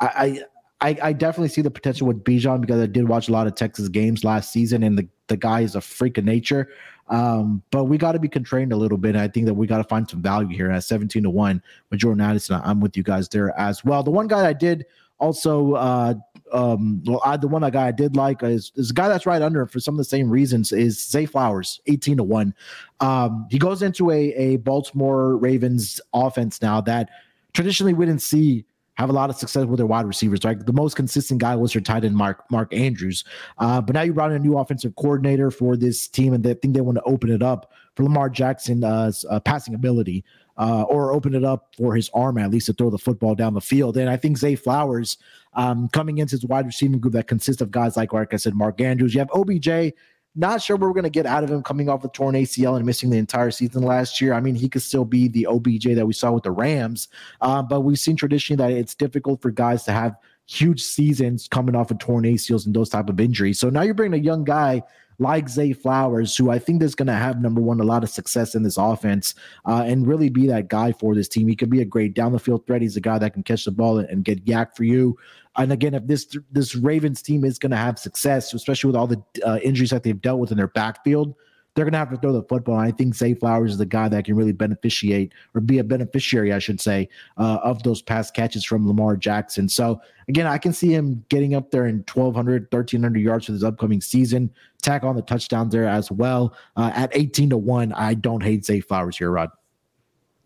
I, 0.01 0.45
I 0.81 0.99
I 1.01 1.13
definitely 1.13 1.49
see 1.49 1.63
the 1.63 1.71
potential 1.71 2.09
with 2.09 2.25
Bijan 2.25 2.61
because 2.61 2.81
I 2.81 2.87
did 2.87 3.09
watch 3.09 3.29
a 3.29 3.33
lot 3.33 3.47
of 3.47 3.55
Texas 3.55 3.89
games 3.89 4.25
last 4.25 4.53
season, 4.53 4.83
and 4.83 4.99
the, 4.99 5.09
the 5.29 5.37
guy 5.37 5.61
is 5.61 5.77
a 5.77 5.81
freak 5.81 6.19
of 6.19 6.25
nature. 6.25 6.69
Um, 7.09 7.63
but 7.71 7.85
we 7.85 7.99
got 7.99 8.13
to 8.13 8.19
be 8.19 8.29
constrained 8.29 8.73
a 8.73 8.77
little 8.77 8.99
bit. 8.99 9.15
I 9.15 9.29
think 9.29 9.47
that 9.47 9.55
we 9.55 9.67
got 9.67 9.79
to 9.79 9.85
find 9.85 10.09
some 10.09 10.23
value 10.23 10.57
here 10.57 10.71
at 10.71 10.83
17 10.83 11.23
to 11.23 11.31
1 11.31 11.63
with 11.91 12.01
Jordan 12.01 12.21
Addison. 12.21 12.61
I'm 12.65 12.81
with 12.81 12.97
you 12.97 13.03
guys 13.03 13.29
there 13.29 13.57
as 13.59 13.85
well. 13.85 14.03
The 14.03 14.11
one 14.11 14.27
guy 14.27 14.49
I 14.49 14.53
did 14.53 14.87
also 15.19 15.75
uh, 15.75 16.15
um, 16.53 17.03
well, 17.05 17.21
I, 17.25 17.37
the 17.37 17.49
one 17.49 17.69
guy 17.71 17.89
I 17.89 17.93
did 17.93 18.17
like 18.17 18.43
is, 18.43 18.73
is 18.77 18.91
a 18.91 18.95
guy 18.95 19.09
that's 19.09 19.27
right 19.27 19.43
under 19.43 19.67
for 19.67 19.81
some 19.81 19.95
of 19.95 19.99
the 19.99 20.05
same 20.05 20.31
reasons 20.31 20.73
is 20.73 21.03
Zay 21.03 21.27
Flowers, 21.27 21.81
18 21.87 22.19
to 22.19 22.23
1. 22.23 22.55
Um, 23.01 23.47
he 23.51 23.59
goes 23.59 23.83
into 23.83 24.11
a, 24.11 24.33
a 24.35 24.57
Baltimore 24.57 25.37
Ravens 25.37 26.01
offense 26.13 26.61
now 26.63 26.81
that 26.83 27.09
traditionally 27.55 27.95
we 27.95 28.07
didn't 28.07 28.23
see 28.23 28.65
have 28.95 29.09
a 29.09 29.13
lot 29.13 29.31
of 29.31 29.37
success 29.37 29.65
with 29.65 29.79
their 29.79 29.87
wide 29.87 30.07
receivers. 30.07 30.41
Right, 30.45 30.65
the 30.65 30.73
most 30.73 30.97
consistent 30.97 31.41
guy 31.41 31.57
was 31.57 31.75
your 31.75 31.81
tight 31.81 32.05
end 32.05 32.15
Mark 32.15 32.45
Mark 32.51 32.73
Andrews. 32.75 33.25
Uh, 33.59 33.81
but 33.81 33.95
now 33.95 34.03
you 34.03 34.13
brought 34.13 34.31
in 34.31 34.37
a 34.37 34.41
new 34.41 34.59
offensive 34.59 34.95
coordinator 34.97 35.51
for 35.51 35.77
this 35.77 36.07
team, 36.07 36.35
and 36.35 36.45
they 36.45 36.55
think 36.55 36.75
they 36.75 36.83
want 36.83 36.99
to 36.99 37.05
open 37.05 37.31
it 37.31 37.43
up 37.43 37.73
for 37.97 38.05
Lamar 38.05 38.29
Jackson's 38.29 38.85
uh, 38.85 39.11
uh, 39.31 39.41
passing 39.41 39.75
ability 39.75 40.25
uh, 40.57 40.83
or 40.83 41.13
open 41.13 41.35
it 41.35 41.45
up 41.45 41.75
for 41.77 41.95
his 41.95 42.11
arm 42.15 42.39
at 42.39 42.51
least 42.51 42.67
to 42.67 42.73
throw 42.73 42.91
the 42.91 42.99
football 42.99 43.35
down 43.35 43.55
the 43.55 43.61
field. 43.61 43.97
And 43.97 44.11
I 44.11 44.17
think 44.17 44.39
Zay 44.39 44.55
Flowers 44.55 45.17
um, 45.55 45.89
coming 45.89 46.19
into 46.19 46.33
his 46.33 46.45
wide 46.45 46.67
receiving 46.67 46.99
group 46.99 47.15
that 47.15 47.29
consists 47.29 47.63
of 47.63 47.71
guys 47.71 47.97
like, 47.97 48.13
like 48.13 48.35
I 48.35 48.37
said, 48.37 48.55
Mark 48.55 48.81
Andrews. 48.81 49.15
You 49.15 49.21
have 49.21 49.31
OBJ. 49.33 49.95
Not 50.35 50.63
sure 50.63 50.77
what 50.77 50.87
we're 50.87 50.95
going 50.95 51.05
to 51.05 51.11
get 51.11 51.27
out 51.27 51.45
of 51.45 51.51
him 51.51 51.63
coming 51.63 51.91
off 51.91 52.05
a 52.05 52.09
torn 52.09 52.35
ACL 52.35 52.77
and 52.77 52.87
missing 52.87 53.11
the 53.11 53.19
entire 53.19 53.51
season 53.51 53.83
last 53.83 54.19
year. 54.19 54.33
I 54.33 54.41
mean, 54.41 54.55
he 54.55 54.67
could 54.67 54.81
still 54.81 55.05
be 55.05 55.29
the 55.29 55.47
OBJ 55.47 55.95
that 55.95 56.07
we 56.07 56.15
saw 56.15 56.33
with 56.33 56.45
the 56.45 56.51
Rams, 56.51 57.09
uh, 57.43 57.63
but 57.63 57.83
we've 57.83 57.99
seen 57.99 58.17
traditionally 58.17 58.57
that 58.57 58.75
it's 58.75 58.95
difficult 58.95 59.43
for 59.43 59.51
guys 59.51 59.85
to 59.85 59.93
have 59.93 60.17
huge 60.47 60.83
seasons 60.83 61.49
coming 61.49 61.77
off 61.77 61.91
of 61.91 61.99
torn 61.99 62.25
ACLs 62.25 62.65
and 62.65 62.75
those 62.75 62.89
type 62.89 63.11
of 63.11 63.21
injuries. 63.21 63.59
So 63.59 63.69
now 63.69 63.83
you're 63.83 63.93
bringing 63.93 64.19
a 64.19 64.23
young 64.23 64.45
guy 64.45 64.83
like 65.19 65.49
Zay 65.49 65.73
Flowers, 65.73 66.37
who 66.37 66.51
I 66.51 66.59
think 66.59 66.83
is 66.83 66.95
going 66.95 67.07
to 67.07 67.13
have 67.13 67.41
number 67.41 67.61
one 67.61 67.81
a 67.81 67.85
lot 67.85 68.03
of 68.03 68.11
success 68.11 68.55
in 68.55 68.63
this 68.63 68.77
offense 68.77 69.35
uh, 69.67 69.85
and 69.87 70.07
really 70.07 70.29
be 70.29 70.47
that 70.49 70.69
guy 70.69 70.93
for 70.93 71.15
this 71.15 71.29
team. 71.29 71.49
He 71.49 71.57
could 71.57 71.71
be 71.71 71.81
a 71.81 71.85
great 71.85 72.15
down 72.15 72.33
the 72.33 72.39
field 72.39 72.67
threat. 72.67 72.83
He's 72.83 72.97
a 72.97 73.01
guy 73.01 73.19
that 73.19 73.33
can 73.33 73.43
catch 73.43 73.65
the 73.65 73.71
ball 73.71 73.99
and, 73.99 74.25
get 74.25 74.45
YAC 74.45 74.77
for 74.77 74.85
you. 74.85 75.19
And 75.57 75.73
again, 75.73 75.95
if 75.95 76.07
this 76.07 76.37
this 76.53 76.77
Ravens 76.77 77.23
team 77.23 77.45
is 77.45 77.59
going 77.59 77.73
to 77.73 77.77
have 77.77 77.99
success, 77.99 78.55
especially 78.55 78.89
with 78.89 78.97
all 78.97 79.09
the 79.09 79.23
uh, 79.45 79.59
injuries 79.63 79.91
that 79.91 80.03
they've 80.03 80.21
dealt 80.21 80.39
with 80.39 80.51
in 80.53 80.57
their 80.57 80.69
backfield, 80.69 81.35
they're 81.75 81.85
going 81.85 81.93
to 81.93 81.99
have 81.99 82.11
to 82.11 82.17
throw 82.17 82.33
the 82.33 82.43
football. 82.43 82.77
I 82.77 82.91
think 82.91 83.15
Zay 83.15 83.35
Flowers 83.35 83.73
is 83.73 83.79
the 83.79 83.87
guy 83.87 84.09
that 84.09 84.25
can 84.25 84.37
really 84.37 84.53
beneficiate 84.53 85.33
or 85.55 85.61
be 85.61 85.79
a 85.79 85.85
beneficiary, 85.85 86.53
I 86.53 86.59
should 86.59 86.81
say, 86.81 87.09
uh, 87.39 87.59
of 87.63 87.83
those 87.83 88.03
pass 88.03 88.31
catches 88.31 88.65
from 88.65 88.87
Lamar 88.87 89.17
Jackson. 89.17 89.69
So 89.69 90.01
again, 90.29 90.47
I 90.47 90.59
can 90.59 90.73
see 90.73 90.93
him 90.93 91.25
getting 91.29 91.55
up 91.55 91.71
there 91.71 91.87
in 91.87 92.05
1,200, 92.13 92.65
1,300 92.71 93.19
yards 93.21 93.47
for 93.47 93.53
this 93.53 93.63
upcoming 93.63 94.01
season. 94.01 94.51
Tack 94.83 95.05
on 95.05 95.17
the 95.17 95.23
touchdowns 95.23 95.73
there 95.73 95.87
as 95.87 96.11
well. 96.11 96.55
Uh, 96.77 96.91
at 96.95 97.11
18 97.17 97.51
to 97.51 97.57
1, 97.57 97.93
I 97.93 98.15
don't 98.15 98.43
hate 98.43 98.65
Zay 98.65 98.81
Flowers 98.81 99.17
here, 99.17 99.31
Rod. 99.31 99.51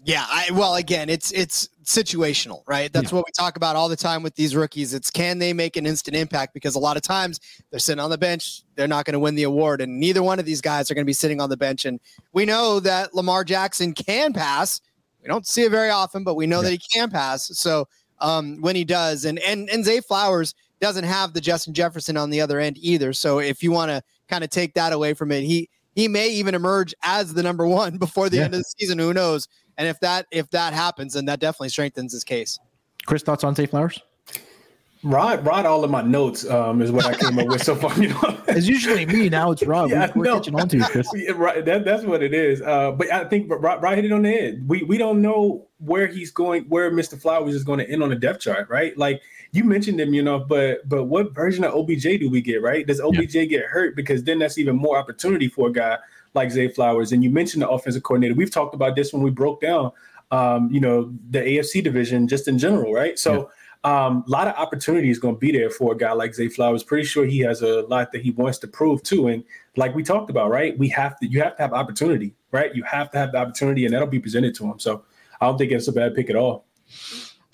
Yeah, 0.07 0.25
I 0.29 0.53
well 0.53 0.77
again, 0.77 1.09
it's 1.09 1.33
it's 1.33 1.69
situational, 1.85 2.63
right? 2.69 2.93
That's 2.93 3.11
yeah. 3.11 3.17
what 3.17 3.27
we 3.27 3.33
talk 3.37 3.57
about 3.57 3.75
all 3.75 3.89
the 3.89 3.97
time 3.97 4.23
with 4.23 4.37
these 4.37 4.55
rookies. 4.55 4.95
It's 4.95 5.11
can 5.11 5.41
they 5.41 5.53
make 5.53 5.77
an 5.77 5.85
instant 5.85 6.17
impact 6.17 6.55
because 6.55 6.77
a 6.77 6.79
lot 6.79 6.97
of 6.97 7.03
times 7.03 7.41
they're 7.71 7.81
sitting 7.81 7.99
on 7.99 8.11
the 8.11 8.17
bench, 8.17 8.63
they're 8.77 8.87
not 8.87 9.05
going 9.05 9.15
to 9.15 9.19
win 9.19 9.35
the 9.35 9.43
award 9.43 9.81
and 9.81 9.99
neither 9.99 10.23
one 10.23 10.39
of 10.39 10.45
these 10.45 10.61
guys 10.61 10.93
are 10.93 10.95
going 10.95 11.05
to 11.05 11.09
be 11.09 11.13
sitting 11.13 11.41
on 11.41 11.51
the 11.51 11.57
bench 11.57 11.87
and 11.87 11.99
we 12.33 12.45
know 12.45 12.79
that 12.79 13.15
Lamar 13.17 13.43
Jackson 13.43 13.93
can 13.93 14.33
pass. 14.33 14.81
We 15.21 15.27
don't 15.27 15.45
see 15.45 15.63
it 15.63 15.73
very 15.73 15.91
often, 15.91 16.23
but 16.23 16.37
we 16.37 16.47
know 16.47 16.59
yeah. 16.59 16.71
that 16.71 16.71
he 16.71 16.79
can 16.93 17.11
pass. 17.11 17.59
So, 17.59 17.89
um, 18.21 18.61
when 18.61 18.77
he 18.77 18.85
does 18.85 19.25
and 19.25 19.41
and 19.41 19.69
and 19.71 19.85
Zay 19.85 20.01
Flowers 20.01 20.55
doesn't 20.81 21.05
have 21.05 21.33
the 21.33 21.41
Justin 21.41 21.75
Jefferson 21.75 22.17
on 22.17 22.31
the 22.31 22.41
other 22.41 22.61
end 22.61 22.79
either. 22.79 23.13
So 23.13 23.41
if 23.41 23.61
you 23.61 23.73
want 23.73 23.91
to 23.91 24.03
kind 24.29 24.45
of 24.45 24.51
take 24.51 24.75
that 24.75 24.93
away 24.93 25.15
from 25.15 25.33
it, 25.33 25.43
he 25.43 25.69
he 25.97 26.07
may 26.07 26.29
even 26.29 26.55
emerge 26.55 26.95
as 27.03 27.35
the 27.35 27.43
number 27.43 27.67
1 27.67 27.97
before 27.99 28.29
the 28.29 28.37
yeah. 28.37 28.45
end 28.45 28.55
of 28.55 28.61
the 28.61 28.75
season, 28.79 29.01
who 29.01 29.13
knows? 29.13 29.49
And 29.79 29.89
if 29.89 30.01
that 30.01 30.27
if 30.31 30.51
that 30.51 30.73
happens, 30.73 31.15
then 31.15 31.27
that 31.27 31.41
definitely 31.41 31.69
strengthens 31.69 32.13
his 32.13 32.25
case. 32.25 32.59
Chris, 33.07 33.23
thoughts 33.23 33.45
on 33.45 33.55
Zay 33.55 33.67
Flowers? 33.67 34.01
Rod, 35.03 35.47
Rod, 35.47 35.67
all 35.67 35.85
of 35.85 35.91
my 35.91 36.03
notes 36.03 36.49
um, 36.51 36.83
is 36.83 36.91
what 36.91 37.07
I 37.07 37.15
came 37.15 37.39
up 37.39 37.47
with 37.47 37.63
so 37.63 37.77
far. 37.77 37.93
You 38.03 38.09
know, 38.09 38.41
it's 38.49 38.67
usually 38.67 39.07
me 39.07 39.29
now. 39.29 39.53
It's 39.53 39.63
Rod. 39.63 39.91
Yeah, 39.91 40.11
we're, 40.15 40.21
we're 40.21 40.25
no. 40.25 40.39
catching 40.39 40.59
on 40.59 40.69
to 40.69 40.79
you, 40.79 40.85
Chris. 40.85 41.09
Yeah, 41.15 41.33
right, 41.33 41.65
that, 41.65 41.85
that's 41.85 42.03
what 42.03 42.23
it 42.23 42.35
is. 42.35 42.61
Uh, 42.61 42.91
but 42.91 43.13
I 43.13 43.25
think 43.25 43.49
Rod, 43.49 43.83
Rod 43.83 43.95
hit 43.95 44.05
it 44.05 44.13
on 44.13 44.23
the 44.23 44.31
head. 44.31 44.65
We 44.67 44.83
we 44.83 44.99
don't 44.99 45.23
know 45.23 45.69
where 45.79 46.07
he's 46.09 46.31
going, 46.31 46.65
where 46.65 46.91
Mr. 46.91 47.21
Flowers 47.21 47.55
is 47.55 47.63
going 47.63 47.79
to 47.79 47.89
end 47.89 48.03
on 48.03 48.09
the 48.09 48.17
depth 48.17 48.41
chart, 48.41 48.69
right? 48.69 48.97
Like 48.99 49.23
you 49.53 49.63
mentioned 49.65 50.01
him, 50.01 50.13
you 50.13 50.23
know, 50.23 50.41
but 50.41 50.89
but 50.89 51.05
what 51.05 51.35
version 51.35 51.63
of 51.63 51.75
OBJ 51.75 52.03
do 52.03 52.29
we 52.29 52.41
get, 52.41 52.61
right? 52.61 52.87
Does 52.87 53.01
OBJ 53.01 53.49
get 53.49 53.65
hurt? 53.65 53.95
Because 53.95 54.25
then 54.25 54.39
that's 54.41 54.59
even 54.59 54.77
more 54.77 54.99
opportunity 54.99 55.49
for 55.49 55.69
a 55.69 55.73
guy 55.73 55.99
like 56.37 56.51
Zay 56.51 56.69
Flowers. 56.69 57.11
And 57.11 57.25
you 57.25 57.31
mentioned 57.31 57.63
the 57.63 57.69
offensive 57.69 58.03
coordinator. 58.05 58.35
We've 58.35 58.51
talked 58.51 58.75
about 58.75 58.95
this 58.95 59.13
when 59.13 59.23
we 59.23 59.31
broke 59.31 59.61
down, 59.61 59.91
um, 60.31 60.71
you 60.71 60.81
know, 60.81 61.13
the 61.31 61.41
AFC 61.41 61.83
division 61.83 62.29
just 62.29 62.47
in 62.47 62.59
general, 62.59 62.93
right? 62.93 63.19
So. 63.19 63.51
Um, 63.85 64.25
a 64.27 64.31
lot 64.31 64.49
of 64.49 64.55
opportunity 64.55 65.11
is 65.11 65.21
going 65.21 65.37
to 65.37 65.39
be 65.39 65.53
there 65.53 65.71
for 65.71 65.93
a 65.93 65.97
guy 65.97 66.11
like 66.11 66.35
Zay 66.35 66.49
Flowers. 66.49 66.83
Pretty 66.83 67.05
sure 67.05 67.25
he 67.25 67.39
has 67.41 67.63
a 67.63 67.83
lot 67.83 68.11
that 68.11 68.23
he 68.23 68.33
wants 68.33 68.59
to 68.59 68.67
prove 68.67 69.01
too. 69.05 69.29
And 69.29 69.45
like 69.77 69.95
we 69.95 70.03
talked 70.03 70.29
about, 70.29 70.51
right? 70.51 70.77
We 70.77 70.89
have 70.89 71.17
to, 71.21 71.27
you 71.29 71.41
have 71.41 71.55
to 71.57 71.63
have 71.63 71.73
opportunity, 71.73 72.35
right? 72.51 72.75
You 72.75 72.83
have 72.83 73.13
to 73.13 73.19
have 73.19 73.31
the 73.31 73.39
opportunity, 73.39 73.85
and 73.85 73.95
that'll 73.95 74.09
be 74.09 74.19
presented 74.19 74.57
to 74.57 74.65
him. 74.65 74.81
So 74.81 75.05
I 75.41 75.47
don't 75.47 75.57
think 75.57 75.71
it's 75.71 75.87
a 75.87 75.93
bad 75.93 76.17
pick 76.17 76.31
at 76.31 76.35
all. 76.35 76.67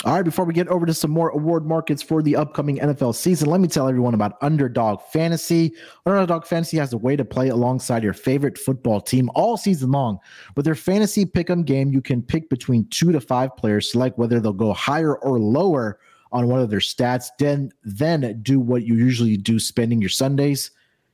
All 0.05 0.15
right, 0.15 0.25
before 0.25 0.45
we 0.45 0.53
get 0.53 0.67
over 0.67 0.85
to 0.85 0.95
some 0.95 1.13
more 1.13 1.29
award 1.29 1.65
markets 1.65 2.03
for 2.03 2.23
the 2.23 2.35
upcoming 2.35 2.79
NFL 2.79 3.15
season, 3.15 3.49
let 3.49 3.61
me 3.61 3.69
tell 3.69 3.87
everyone 3.87 4.15
about 4.15 4.37
Underdog 4.43 5.01
Fantasy. 5.13 5.75
Underdog 6.05 6.45
Fantasy 6.45 6.77
has 6.79 6.93
a 6.93 6.99
way 6.99 7.15
to 7.15 7.25
play 7.25 7.51
alongside 7.51 8.03
your 8.03 8.13
favorite 8.13 8.59
football 8.59 9.01
team 9.01 9.31
all 9.37 9.57
season 9.57 9.93
long. 9.93 10.19
With 10.57 10.65
their 10.65 10.75
fantasy 10.75 11.25
pick'em 11.25 11.65
game, 11.65 11.93
you 11.93 12.03
can 12.03 12.21
pick 12.21 12.51
between 12.51 12.85
two 12.87 13.13
to 13.13 13.21
five 13.21 13.57
players, 13.57 13.93
select 13.93 14.19
whether 14.19 14.41
they'll 14.41 14.53
go 14.53 14.73
higher 14.73 15.19
or 15.19 15.39
lower 15.39 16.01
on 16.33 16.49
one 16.49 16.59
of 16.59 16.69
their 16.69 16.81
stats, 16.81 17.29
then 17.39 17.71
then 17.85 18.41
do 18.43 18.59
what 18.59 18.83
you 18.83 18.97
usually 18.97 19.37
do, 19.37 19.61
spending 19.61 20.01
your 20.01 20.11
Sundays 20.11 20.73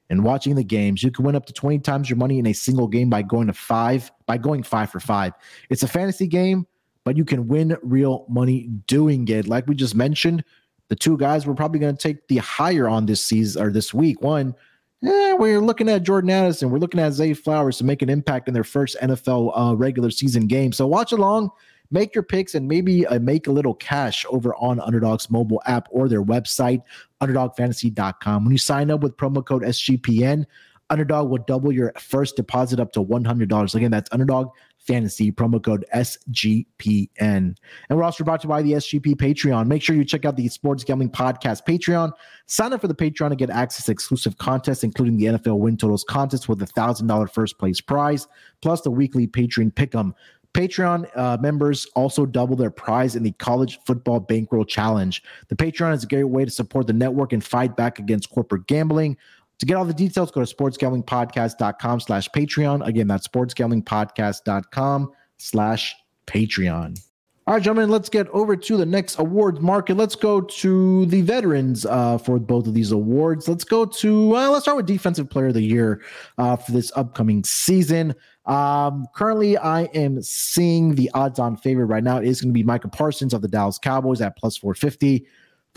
and 0.08 0.24
watching 0.24 0.54
the 0.54 0.64
games. 0.64 1.02
You 1.02 1.10
can 1.10 1.26
win 1.26 1.36
up 1.36 1.44
to 1.44 1.52
20 1.52 1.80
times 1.80 2.08
your 2.08 2.16
money 2.16 2.38
in 2.38 2.46
a 2.46 2.54
single 2.54 2.88
game 2.88 3.10
by 3.10 3.20
going 3.20 3.48
to 3.48 3.52
five, 3.52 4.10
by 4.24 4.38
going 4.38 4.62
five 4.62 4.88
for 4.88 5.00
five. 5.00 5.34
It's 5.68 5.82
a 5.82 5.88
fantasy 5.88 6.26
game 6.26 6.66
but 7.08 7.16
you 7.16 7.24
can 7.24 7.48
win 7.48 7.74
real 7.80 8.26
money 8.28 8.68
doing 8.86 9.26
it. 9.28 9.48
Like 9.48 9.66
we 9.66 9.74
just 9.74 9.94
mentioned, 9.94 10.44
the 10.88 10.94
two 10.94 11.16
guys 11.16 11.46
we're 11.46 11.54
probably 11.54 11.80
going 11.80 11.96
to 11.96 12.02
take 12.02 12.28
the 12.28 12.36
higher 12.36 12.86
on 12.86 13.06
this 13.06 13.24
season 13.24 13.62
or 13.62 13.72
this 13.72 13.94
week. 13.94 14.20
One, 14.20 14.54
eh, 15.02 15.32
we're 15.32 15.62
looking 15.62 15.88
at 15.88 16.02
Jordan 16.02 16.28
Addison. 16.28 16.68
We're 16.68 16.76
looking 16.76 17.00
at 17.00 17.14
Zay 17.14 17.32
Flowers 17.32 17.78
to 17.78 17.84
make 17.84 18.02
an 18.02 18.10
impact 18.10 18.46
in 18.46 18.52
their 18.52 18.62
first 18.62 18.94
NFL 19.00 19.52
uh, 19.58 19.74
regular 19.74 20.10
season 20.10 20.48
game. 20.48 20.70
So 20.70 20.86
watch 20.86 21.12
along, 21.12 21.50
make 21.90 22.14
your 22.14 22.24
picks, 22.24 22.54
and 22.54 22.68
maybe 22.68 23.06
uh, 23.06 23.18
make 23.20 23.46
a 23.46 23.52
little 23.52 23.72
cash 23.72 24.26
over 24.28 24.54
on 24.56 24.78
Underdog's 24.78 25.30
mobile 25.30 25.62
app 25.64 25.88
or 25.90 26.10
their 26.10 26.22
website, 26.22 26.82
underdogfantasy.com. 27.22 28.44
When 28.44 28.52
you 28.52 28.58
sign 28.58 28.90
up 28.90 29.00
with 29.00 29.16
promo 29.16 29.42
code 29.42 29.62
SGPN, 29.62 30.44
Underdog 30.90 31.30
will 31.30 31.38
double 31.38 31.72
your 31.72 31.90
first 31.98 32.36
deposit 32.36 32.80
up 32.80 32.92
to 32.92 33.02
$100. 33.02 33.74
Again, 33.74 33.90
that's 33.90 34.10
Underdog 34.12 34.50
Fantasy, 34.88 35.30
promo 35.30 35.62
code 35.62 35.84
SGPN. 35.94 37.08
And 37.20 37.56
we're 37.90 38.02
also 38.02 38.24
brought 38.24 38.40
to 38.40 38.46
you 38.46 38.48
by 38.48 38.62
the 38.62 38.72
SGP 38.72 39.16
Patreon. 39.16 39.66
Make 39.66 39.82
sure 39.82 39.94
you 39.94 40.04
check 40.04 40.24
out 40.24 40.36
the 40.36 40.48
Sports 40.48 40.82
Gambling 40.82 41.10
Podcast 41.10 41.66
Patreon. 41.68 42.10
Sign 42.46 42.72
up 42.72 42.80
for 42.80 42.88
the 42.88 42.94
Patreon 42.94 43.28
to 43.28 43.36
get 43.36 43.50
access 43.50 43.84
to 43.84 43.92
exclusive 43.92 44.38
contests, 44.38 44.82
including 44.82 45.18
the 45.18 45.26
NFL 45.26 45.58
Win 45.58 45.76
Totals 45.76 46.04
contest 46.08 46.48
with 46.48 46.62
a 46.62 46.66
$1,000 46.66 47.30
first 47.30 47.58
place 47.58 47.82
prize, 47.82 48.26
plus 48.62 48.80
the 48.80 48.90
weekly 48.90 49.26
Patreon 49.26 49.74
Pick'em. 49.74 50.14
Patreon 50.54 51.06
uh, 51.16 51.36
members 51.40 51.86
also 51.94 52.24
double 52.24 52.56
their 52.56 52.70
prize 52.70 53.14
in 53.14 53.22
the 53.22 53.32
College 53.32 53.78
Football 53.84 54.20
Bankroll 54.20 54.64
Challenge. 54.64 55.22
The 55.48 55.56
Patreon 55.56 55.94
is 55.94 56.04
a 56.04 56.06
great 56.06 56.24
way 56.24 56.44
to 56.44 56.50
support 56.50 56.86
the 56.86 56.94
network 56.94 57.32
and 57.32 57.44
fight 57.44 57.76
back 57.76 57.98
against 57.98 58.30
corporate 58.30 58.66
gambling. 58.66 59.18
To 59.58 59.66
get 59.66 59.76
all 59.76 59.84
the 59.84 59.94
details, 59.94 60.30
go 60.30 60.44
to 60.44 60.54
sportsgamblingpodcast.com 60.54 62.00
slash 62.00 62.28
Patreon. 62.30 62.86
Again, 62.86 63.08
that's 63.08 63.26
sportsgamblingpodcast.com 63.26 65.10
slash 65.38 65.96
Patreon. 66.26 67.00
All 67.48 67.54
right, 67.54 67.62
gentlemen, 67.62 67.88
let's 67.88 68.10
get 68.10 68.28
over 68.28 68.56
to 68.56 68.76
the 68.76 68.84
next 68.84 69.18
awards 69.18 69.58
market. 69.58 69.96
Let's 69.96 70.14
go 70.14 70.42
to 70.42 71.06
the 71.06 71.22
veterans 71.22 71.86
uh, 71.86 72.18
for 72.18 72.38
both 72.38 72.66
of 72.66 72.74
these 72.74 72.92
awards. 72.92 73.48
Let's 73.48 73.64
go 73.64 73.86
to, 73.86 74.36
uh, 74.36 74.50
let's 74.50 74.66
start 74.66 74.76
with 74.76 74.84
Defensive 74.84 75.30
Player 75.30 75.46
of 75.46 75.54
the 75.54 75.62
Year 75.62 76.02
uh, 76.36 76.56
for 76.56 76.72
this 76.72 76.92
upcoming 76.94 77.42
season. 77.44 78.14
Um, 78.44 79.06
currently, 79.14 79.56
I 79.56 79.84
am 79.94 80.22
seeing 80.22 80.94
the 80.94 81.10
odds 81.14 81.38
on 81.38 81.56
favorite 81.56 81.86
right 81.86 82.04
now. 82.04 82.18
Is 82.18 82.42
going 82.42 82.50
to 82.50 82.54
be 82.54 82.62
Micah 82.62 82.88
Parsons 82.88 83.32
of 83.32 83.40
the 83.40 83.48
Dallas 83.48 83.78
Cowboys 83.78 84.20
at 84.20 84.36
plus 84.36 84.58
450 84.58 85.26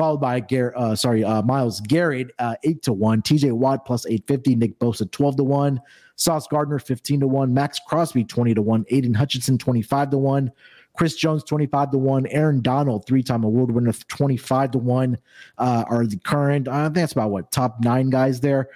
followed 0.02 0.18
by 0.18 0.40
Gar- 0.40 0.74
uh, 0.76 0.96
sorry, 0.96 1.24
uh, 1.24 1.44
Myles 1.44 1.80
Garrett, 1.82 2.32
uh, 2.40 2.56
eight 2.64 2.82
to 2.82 2.92
one, 2.92 3.22
TJ 3.22 3.52
Watt 3.52 3.86
plus 3.86 4.08
850, 4.08 4.56
Nick 4.56 4.80
Bosa 4.80 5.10
12 5.12 5.36
to 5.36 5.44
one, 5.44 5.80
Sauce 6.16 6.48
Gardner 6.48 6.80
15 6.80 7.20
to 7.20 7.28
one, 7.28 7.54
Maxx 7.54 7.80
Crosby 7.88 8.24
20 8.24 8.56
to 8.56 8.64
one, 8.64 8.84
Aidan 8.90 9.14
Hutchinson 9.14 9.60
25 9.60 10.10
to 10.10 10.18
one, 10.18 10.52
Chris 10.98 11.16
Jones 11.18 11.44
25 11.44 11.92
to 11.92 11.98
one, 12.00 12.26
Aaron 12.28 12.62
Donald, 12.62 13.06
three 13.06 13.22
time 13.22 13.44
award 13.44 13.70
winner 13.70 13.94
25 13.94 14.72
to 14.72 14.78
one, 14.80 15.20
uh, 15.60 15.84
are 15.88 16.08
the 16.08 16.18
current, 16.18 16.68
I 16.68 16.86
think 16.86 16.96
that's 16.96 17.14
about 17.14 17.30
what, 17.30 17.52
top 17.52 17.80
nine 17.84 18.10
guys 18.10 18.40
there 18.40 18.70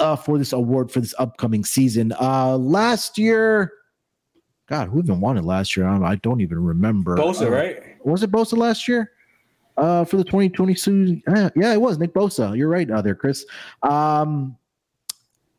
uh, 0.00 0.16
for 0.16 0.38
this 0.38 0.52
award 0.52 0.90
for 0.90 1.00
this 1.00 1.14
upcoming 1.20 1.64
season. 1.64 2.12
Uh, 2.20 2.56
last 2.58 3.16
year, 3.16 3.74
God, 4.66 4.88
who 4.88 4.98
even 4.98 5.20
won 5.20 5.38
it 5.38 5.44
last 5.44 5.76
year? 5.76 5.86
I, 5.86 6.02
I 6.04 6.14
don't 6.16 6.40
even 6.40 6.58
remember. 6.58 7.16
Bosa, 7.16 7.46
Uh, 7.46 7.50
right? 7.50 8.04
Was 8.04 8.24
it 8.24 8.32
Bosa 8.32 8.56
last 8.58 8.88
year? 8.88 9.12
Uh, 9.78 10.04
for 10.04 10.16
the 10.16 10.24
2020 10.24 10.74
season, 10.74 11.22
yeah, 11.28 11.48
yeah, 11.54 11.72
it 11.72 11.80
was 11.80 11.98
Nick 11.98 12.12
Bosa. 12.12 12.56
You're 12.56 12.68
right 12.68 12.90
out 12.90 13.04
there, 13.04 13.14
Chris. 13.14 13.46
Um, 13.82 14.56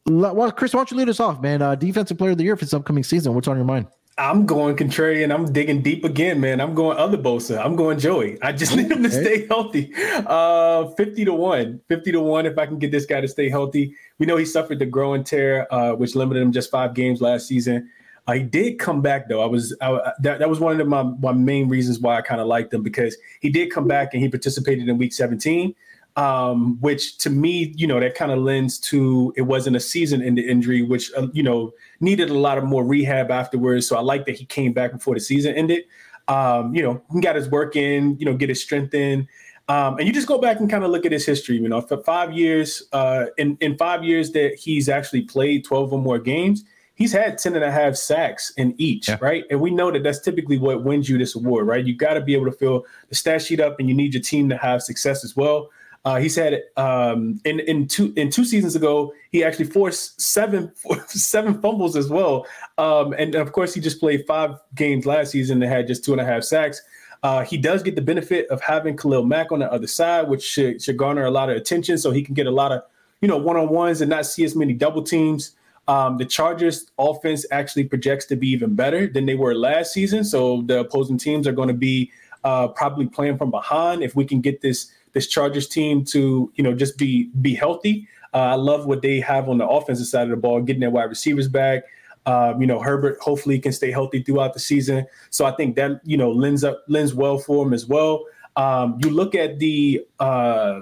well, 0.05 0.51
Chris, 0.51 0.73
why 0.73 0.79
don't 0.79 0.91
you 0.91 0.97
lead 0.97 1.07
us 1.07 1.19
off, 1.19 1.41
man? 1.41 1.61
Uh, 1.61 1.75
defensive 1.75 2.17
player 2.17 2.31
of 2.31 2.37
the 2.37 2.43
year 2.43 2.57
for 2.57 2.65
this 2.65 2.73
upcoming 2.73 3.03
season. 3.03 3.33
What's 3.33 3.47
on 3.47 3.55
your 3.55 3.65
mind? 3.65 3.87
I'm 4.17 4.45
going 4.45 4.75
contrarian. 4.75 5.33
I'm 5.33 5.51
digging 5.51 5.81
deep 5.81 6.03
again, 6.03 6.41
man. 6.41 6.59
I'm 6.59 6.75
going 6.75 6.97
other 6.97 7.17
Bosa. 7.17 7.63
I'm 7.63 7.77
going 7.77 7.97
Joey. 7.97 8.37
I 8.41 8.51
just 8.51 8.75
need 8.75 8.91
him 8.91 9.01
to 9.03 9.09
stay 9.09 9.47
healthy. 9.47 9.93
Uh, 10.27 10.89
50 10.89 11.25
to 11.25 11.33
1. 11.33 11.81
50 11.87 12.11
to 12.11 12.19
1 12.19 12.45
if 12.45 12.57
I 12.57 12.65
can 12.65 12.77
get 12.77 12.91
this 12.91 13.05
guy 13.05 13.21
to 13.21 13.27
stay 13.29 13.49
healthy. 13.49 13.95
We 14.17 14.25
know 14.25 14.35
he 14.35 14.43
suffered 14.43 14.79
the 14.79 14.85
groin 14.85 15.23
tear, 15.23 15.73
uh, 15.73 15.93
which 15.93 16.15
limited 16.15 16.41
him 16.41 16.51
just 16.51 16.69
five 16.69 16.93
games 16.93 17.21
last 17.21 17.47
season. 17.47 17.89
He 18.33 18.43
did 18.43 18.79
come 18.79 19.01
back 19.01 19.29
though. 19.29 19.41
I 19.41 19.45
was 19.45 19.75
I, 19.81 20.11
that, 20.19 20.39
that 20.39 20.49
was 20.49 20.59
one 20.59 20.79
of 20.79 20.87
my, 20.87 21.03
my 21.03 21.31
main 21.31 21.69
reasons 21.69 21.99
why 21.99 22.17
I 22.17 22.21
kind 22.21 22.41
of 22.41 22.47
liked 22.47 22.73
him 22.73 22.83
because 22.83 23.17
he 23.39 23.49
did 23.49 23.71
come 23.71 23.87
back 23.87 24.13
and 24.13 24.21
he 24.21 24.29
participated 24.29 24.87
in 24.87 24.97
week 24.97 25.13
17 25.13 25.73
um, 26.19 26.77
which 26.81 27.17
to 27.19 27.29
me, 27.29 27.73
you 27.77 27.87
know, 27.87 27.99
that 27.99 28.13
kind 28.13 28.31
of 28.31 28.39
lends 28.39 28.77
to 28.79 29.33
it 29.37 29.43
wasn't 29.43 29.75
a 29.75 29.79
season 29.79 30.21
in 30.21 30.35
the 30.35 30.47
injury, 30.47 30.81
which 30.81 31.11
uh, 31.13 31.27
you 31.33 31.43
know 31.43 31.71
needed 32.01 32.29
a 32.29 32.33
lot 32.33 32.57
of 32.57 32.65
more 32.65 32.83
rehab 32.83 33.31
afterwards. 33.31 33.87
So 33.87 33.95
I 33.95 34.01
like 34.01 34.25
that 34.25 34.35
he 34.35 34.45
came 34.45 34.73
back 34.73 34.91
before 34.91 35.13
the 35.13 35.21
season 35.21 35.55
ended. 35.55 35.85
Um, 36.27 36.75
you 36.75 36.83
know, 36.83 37.01
he 37.13 37.21
got 37.21 37.35
his 37.35 37.49
work 37.49 37.75
in, 37.75 38.17
you 38.19 38.25
know, 38.25 38.35
get 38.35 38.49
his 38.49 38.61
strength 38.61 38.93
in. 38.93 39.27
Um, 39.67 39.97
and 39.97 40.07
you 40.07 40.13
just 40.13 40.27
go 40.27 40.39
back 40.39 40.59
and 40.59 40.69
kind 40.69 40.83
of 40.83 40.91
look 40.91 41.05
at 41.05 41.11
his 41.11 41.25
history. 41.25 41.57
You 41.57 41.69
know, 41.69 41.79
for 41.79 42.03
five 42.03 42.33
years, 42.33 42.83
uh, 42.91 43.27
in 43.37 43.57
in 43.61 43.77
five 43.77 44.03
years 44.03 44.31
that 44.31 44.55
he's 44.55 44.89
actually 44.89 45.21
played 45.21 45.63
twelve 45.63 45.93
or 45.93 45.99
more 45.99 46.19
games, 46.19 46.65
he's 46.99 47.13
had 47.13 47.37
10 47.39 47.55
and 47.55 47.63
a 47.63 47.71
half 47.71 47.95
sacks 47.95 48.51
in 48.57 48.75
each, 48.77 49.07
Yeah. 49.07 49.17
right? 49.21 49.45
And 49.49 49.59
we 49.59 49.71
know 49.71 49.89
that 49.89 50.03
that's 50.03 50.19
typically 50.19 50.59
what 50.59 50.83
wins 50.83 51.09
you 51.09 51.17
this 51.17 51.33
award, 51.35 51.65
right? 51.65 51.83
You 51.83 51.95
got 51.95 52.13
to 52.13 52.21
be 52.21 52.33
able 52.35 52.45
to 52.45 52.51
fill 52.51 52.85
the 53.07 53.15
stat 53.15 53.41
sheet 53.41 53.59
up, 53.59 53.79
and 53.79 53.89
you 53.89 53.95
need 53.95 54.13
your 54.13 54.21
team 54.21 54.49
to 54.49 54.57
have 54.57 54.83
success 54.83 55.23
as 55.23 55.35
well. 55.35 55.69
Uh, 56.05 56.17
he's 56.17 56.35
had 56.35 56.61
um, 56.77 57.41
in 57.43 57.59
in 57.61 57.87
two 57.87 58.13
in 58.15 58.29
two 58.29 58.45
seasons 58.45 58.75
ago, 58.75 59.11
he 59.31 59.43
actually 59.43 59.65
forced 59.65 60.21
seven 60.21 60.71
seven 61.07 61.59
fumbles 61.61 61.95
as 61.97 62.09
well, 62.09 62.45
um, 62.77 63.13
and 63.13 63.35
of 63.35 63.51
course 63.51 63.73
he 63.73 63.81
just 63.81 63.99
played 63.99 64.25
five 64.27 64.51
games 64.75 65.05
last 65.05 65.31
season 65.31 65.61
and 65.61 65.71
had 65.71 65.87
just 65.87 66.05
two 66.05 66.11
and 66.13 66.21
a 66.21 66.25
half 66.25 66.43
sacks. 66.43 66.81
Uh, 67.21 67.43
he 67.43 67.57
does 67.57 67.83
get 67.83 67.95
the 67.95 68.01
benefit 68.01 68.47
of 68.47 68.61
having 68.61 68.95
Khalil 68.95 69.25
Mack 69.25 69.51
on 69.51 69.59
the 69.59 69.69
other 69.69 69.87
side, 69.87 70.29
which 70.29 70.41
should, 70.41 70.81
should 70.81 70.95
garner 70.95 71.25
a 71.25 71.31
lot 71.31 71.49
of 71.49 71.57
attention, 71.57 71.97
so 71.97 72.11
he 72.11 72.23
can 72.23 72.33
get 72.33 72.47
a 72.47 72.51
lot 72.51 72.71
of 72.71 72.81
you 73.21 73.27
know 73.27 73.37
one 73.37 73.57
on 73.57 73.67
ones 73.67 73.99
and 73.99 74.09
not 74.09 74.25
see 74.25 74.45
as 74.45 74.55
many 74.55 74.73
double 74.73 75.03
teams. 75.03 75.53
Um, 75.89 76.19
the 76.19 76.25
Chargers 76.25 76.85
offense 76.99 77.47
actually 77.49 77.85
projects 77.85 78.25
to 78.25 78.35
be 78.35 78.47
even 78.49 78.75
better 78.75 79.07
than 79.07 79.25
they 79.25 79.33
were 79.33 79.55
last 79.55 79.91
season. 79.91 80.23
So 80.23 80.61
the 80.67 80.81
opposing 80.81 81.17
teams 81.17 81.47
are 81.47 81.51
going 81.51 81.67
to 81.67 81.73
be 81.73 82.11
uh, 82.43 82.67
probably 82.67 83.07
playing 83.07 83.39
from 83.39 83.49
behind. 83.49 84.03
If 84.03 84.15
we 84.15 84.23
can 84.23 84.39
get 84.39 84.61
this 84.61 84.91
this 85.13 85.25
Chargers 85.25 85.67
team 85.67 86.05
to 86.05 86.51
you 86.53 86.63
know 86.63 86.75
just 86.75 86.99
be 86.99 87.31
be 87.41 87.55
healthy, 87.55 88.07
uh, 88.35 88.37
I 88.37 88.53
love 88.53 88.85
what 88.85 89.01
they 89.01 89.19
have 89.21 89.49
on 89.49 89.57
the 89.57 89.67
offensive 89.67 90.05
side 90.05 90.25
of 90.25 90.29
the 90.29 90.37
ball, 90.37 90.61
getting 90.61 90.81
their 90.81 90.91
wide 90.91 91.09
receivers 91.09 91.47
back. 91.47 91.81
Um, 92.27 92.61
you 92.61 92.67
know 92.67 92.79
Herbert 92.79 93.17
hopefully 93.19 93.57
can 93.57 93.71
stay 93.71 93.89
healthy 93.89 94.21
throughout 94.21 94.53
the 94.53 94.59
season. 94.59 95.07
So 95.31 95.45
I 95.45 95.51
think 95.51 95.75
that 95.77 96.01
you 96.03 96.17
know 96.17 96.31
lends 96.31 96.63
up 96.63 96.83
lends 96.87 97.15
well 97.15 97.39
for 97.39 97.65
him 97.65 97.73
as 97.73 97.87
well. 97.87 98.25
Um, 98.55 98.99
you 99.03 99.09
look 99.09 99.33
at 99.33 99.57
the 99.57 100.05
uh, 100.19 100.81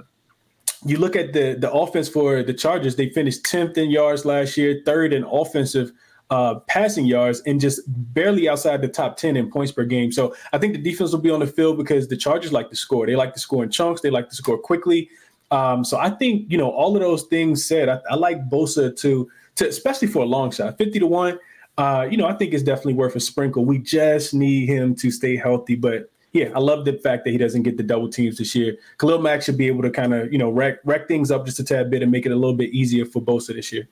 you 0.84 0.98
look 0.98 1.16
at 1.16 1.32
the 1.32 1.54
the 1.54 1.70
offense 1.70 2.08
for 2.08 2.42
the 2.42 2.54
Chargers. 2.54 2.96
They 2.96 3.08
finished 3.10 3.44
tenth 3.44 3.78
in 3.78 3.90
yards 3.90 4.24
last 4.24 4.56
year, 4.56 4.82
third 4.84 5.12
in 5.12 5.24
offensive 5.24 5.92
uh, 6.30 6.56
passing 6.68 7.06
yards 7.06 7.40
and 7.46 7.60
just 7.60 7.80
barely 7.86 8.48
outside 8.48 8.82
the 8.82 8.88
top 8.88 9.16
10 9.16 9.36
in 9.36 9.50
points 9.50 9.72
per 9.72 9.84
game. 9.84 10.12
So 10.12 10.34
I 10.52 10.58
think 10.58 10.74
the 10.74 10.82
defense 10.82 11.12
will 11.12 11.20
be 11.20 11.30
on 11.30 11.40
the 11.40 11.46
field 11.46 11.78
because 11.78 12.08
the 12.08 12.16
Chargers 12.16 12.52
like 12.52 12.70
to 12.70 12.76
score. 12.76 13.06
They 13.06 13.16
like 13.16 13.32
to 13.34 13.40
score 13.40 13.64
in 13.64 13.70
chunks, 13.70 14.00
they 14.00 14.10
like 14.10 14.28
to 14.28 14.34
score 14.34 14.58
quickly. 14.58 15.08
Um, 15.50 15.84
so 15.84 15.98
I 15.98 16.10
think, 16.10 16.50
you 16.50 16.58
know, 16.58 16.70
all 16.70 16.94
of 16.94 17.00
those 17.00 17.22
things 17.24 17.64
said, 17.64 17.88
I, 17.88 18.00
I 18.10 18.16
like 18.16 18.50
Bosa 18.50 18.94
to, 19.00 19.30
to, 19.56 19.68
especially 19.68 20.08
for 20.08 20.22
a 20.22 20.26
long 20.26 20.50
shot, 20.50 20.76
50 20.76 20.98
to 20.98 21.06
1. 21.06 21.38
Uh, 21.78 22.06
you 22.10 22.16
know, 22.16 22.26
I 22.26 22.34
think 22.34 22.52
it's 22.52 22.62
definitely 22.62 22.94
worth 22.94 23.16
a 23.16 23.20
sprinkle. 23.20 23.64
We 23.64 23.78
just 23.78 24.34
need 24.34 24.68
him 24.68 24.94
to 24.96 25.10
stay 25.10 25.36
healthy. 25.36 25.76
But 25.76 26.10
yeah, 26.32 26.50
I 26.54 26.58
love 26.58 26.84
the 26.84 26.92
fact 26.94 27.24
that 27.24 27.30
he 27.30 27.38
doesn't 27.38 27.62
get 27.62 27.76
the 27.76 27.82
double 27.82 28.08
teams 28.08 28.38
this 28.38 28.54
year. 28.54 28.76
Khalil 28.98 29.20
Mack 29.20 29.42
should 29.42 29.56
be 29.56 29.66
able 29.66 29.82
to 29.82 29.90
kind 29.90 30.12
of, 30.12 30.32
you 30.32 30.38
know, 30.38 30.50
rack, 30.50 30.78
rack 30.84 31.08
things 31.08 31.30
up 31.30 31.46
just 31.46 31.58
a 31.58 31.64
tad 31.64 31.90
bit 31.90 32.02
and 32.02 32.12
make 32.12 32.26
it 32.26 32.32
a 32.32 32.36
little 32.36 32.54
bit 32.56 32.70
easier 32.70 33.04
for 33.04 33.20
Bosa 33.20 33.54
this 33.54 33.72
year. 33.72 33.88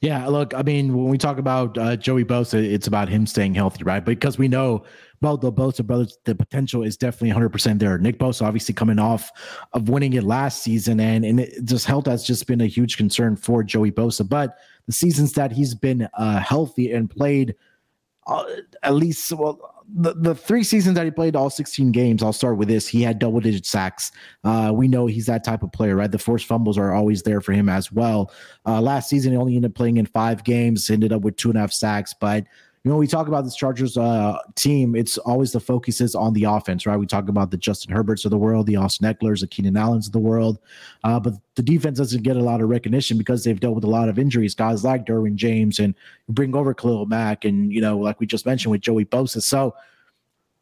Yeah, 0.00 0.26
look, 0.26 0.54
I 0.54 0.62
mean, 0.62 0.94
when 0.94 1.08
we 1.08 1.18
talk 1.18 1.38
about 1.38 1.78
uh, 1.78 1.96
Joey 1.96 2.24
Bosa, 2.24 2.62
it's 2.62 2.86
about 2.86 3.08
him 3.08 3.26
staying 3.26 3.54
healthy, 3.54 3.84
right? 3.84 4.04
Because 4.04 4.38
we 4.38 4.48
know 4.48 4.84
both 5.20 5.40
the 5.40 5.52
Bosa 5.52 5.84
brothers, 5.84 6.18
the 6.24 6.34
potential 6.34 6.82
is 6.82 6.96
definitely 6.96 7.30
100% 7.30 7.78
there. 7.78 7.96
Nick 7.98 8.18
Bosa 8.18 8.42
obviously 8.42 8.74
coming 8.74 8.98
off 8.98 9.30
of 9.72 9.88
winning 9.88 10.14
it 10.14 10.24
last 10.24 10.62
season, 10.62 11.00
and, 11.00 11.24
and 11.24 11.40
it 11.40 11.64
just 11.64 11.86
health 11.86 12.06
has 12.06 12.24
just 12.24 12.46
been 12.46 12.60
a 12.60 12.66
huge 12.66 12.96
concern 12.96 13.36
for 13.36 13.62
Joey 13.62 13.92
Bosa. 13.92 14.28
But 14.28 14.56
the 14.86 14.92
seasons 14.92 15.32
that 15.34 15.52
he's 15.52 15.74
been 15.74 16.08
uh, 16.14 16.40
healthy 16.40 16.92
and 16.92 17.08
played 17.08 17.54
uh, 18.26 18.44
at 18.82 18.94
least, 18.94 19.30
well, 19.32 19.73
the, 19.88 20.14
the 20.14 20.34
three 20.34 20.64
seasons 20.64 20.94
that 20.96 21.04
he 21.04 21.10
played 21.10 21.36
all 21.36 21.50
16 21.50 21.92
games, 21.92 22.22
I'll 22.22 22.32
start 22.32 22.56
with 22.56 22.68
this. 22.68 22.88
He 22.88 23.02
had 23.02 23.18
double 23.18 23.40
digit 23.40 23.66
sacks. 23.66 24.12
Uh, 24.42 24.72
we 24.74 24.88
know 24.88 25.06
he's 25.06 25.26
that 25.26 25.44
type 25.44 25.62
of 25.62 25.72
player, 25.72 25.96
right? 25.96 26.10
The 26.10 26.18
forced 26.18 26.46
fumbles 26.46 26.78
are 26.78 26.92
always 26.92 27.22
there 27.22 27.40
for 27.40 27.52
him 27.52 27.68
as 27.68 27.92
well. 27.92 28.32
Uh, 28.66 28.80
last 28.80 29.08
season, 29.08 29.32
he 29.32 29.38
only 29.38 29.56
ended 29.56 29.70
up 29.70 29.74
playing 29.74 29.98
in 29.98 30.06
five 30.06 30.44
games, 30.44 30.90
ended 30.90 31.12
up 31.12 31.22
with 31.22 31.36
two 31.36 31.50
and 31.50 31.58
a 31.58 31.60
half 31.60 31.72
sacks, 31.72 32.14
but 32.18 32.46
you 32.84 32.90
know, 32.90 32.98
we 32.98 33.06
talk 33.06 33.28
about 33.28 33.44
this 33.44 33.56
Chargers 33.56 33.96
uh, 33.96 34.38
team, 34.56 34.94
it's 34.94 35.16
always 35.16 35.52
the 35.52 35.60
focus 35.60 36.02
is 36.02 36.14
on 36.14 36.34
the 36.34 36.44
offense, 36.44 36.84
right? 36.84 36.98
We 36.98 37.06
talk 37.06 37.30
about 37.30 37.50
the 37.50 37.56
Justin 37.56 37.94
Herberts 37.94 38.26
of 38.26 38.30
the 38.30 38.36
world, 38.36 38.66
the 38.66 38.76
Austin 38.76 39.10
Ekelers, 39.10 39.40
the 39.40 39.46
Keenan 39.46 39.78
Allens 39.78 40.06
of 40.06 40.12
the 40.12 40.18
world. 40.18 40.58
Uh, 41.02 41.18
but 41.18 41.32
the 41.54 41.62
defense 41.62 41.96
doesn't 41.96 42.22
get 42.22 42.36
a 42.36 42.42
lot 42.42 42.60
of 42.60 42.68
recognition 42.68 43.16
because 43.16 43.42
they've 43.42 43.58
dealt 43.58 43.74
with 43.74 43.84
a 43.84 43.90
lot 43.90 44.10
of 44.10 44.18
injuries, 44.18 44.54
guys 44.54 44.84
like 44.84 45.06
Derwin 45.06 45.34
James 45.34 45.78
and 45.78 45.94
bring 46.28 46.54
over 46.54 46.74
Khalil 46.74 47.06
Mack 47.06 47.46
and, 47.46 47.72
you 47.72 47.80
know, 47.80 47.96
like 47.96 48.20
we 48.20 48.26
just 48.26 48.44
mentioned 48.44 48.70
with 48.70 48.82
Joey 48.82 49.06
Bosa. 49.06 49.40
So, 49.40 49.74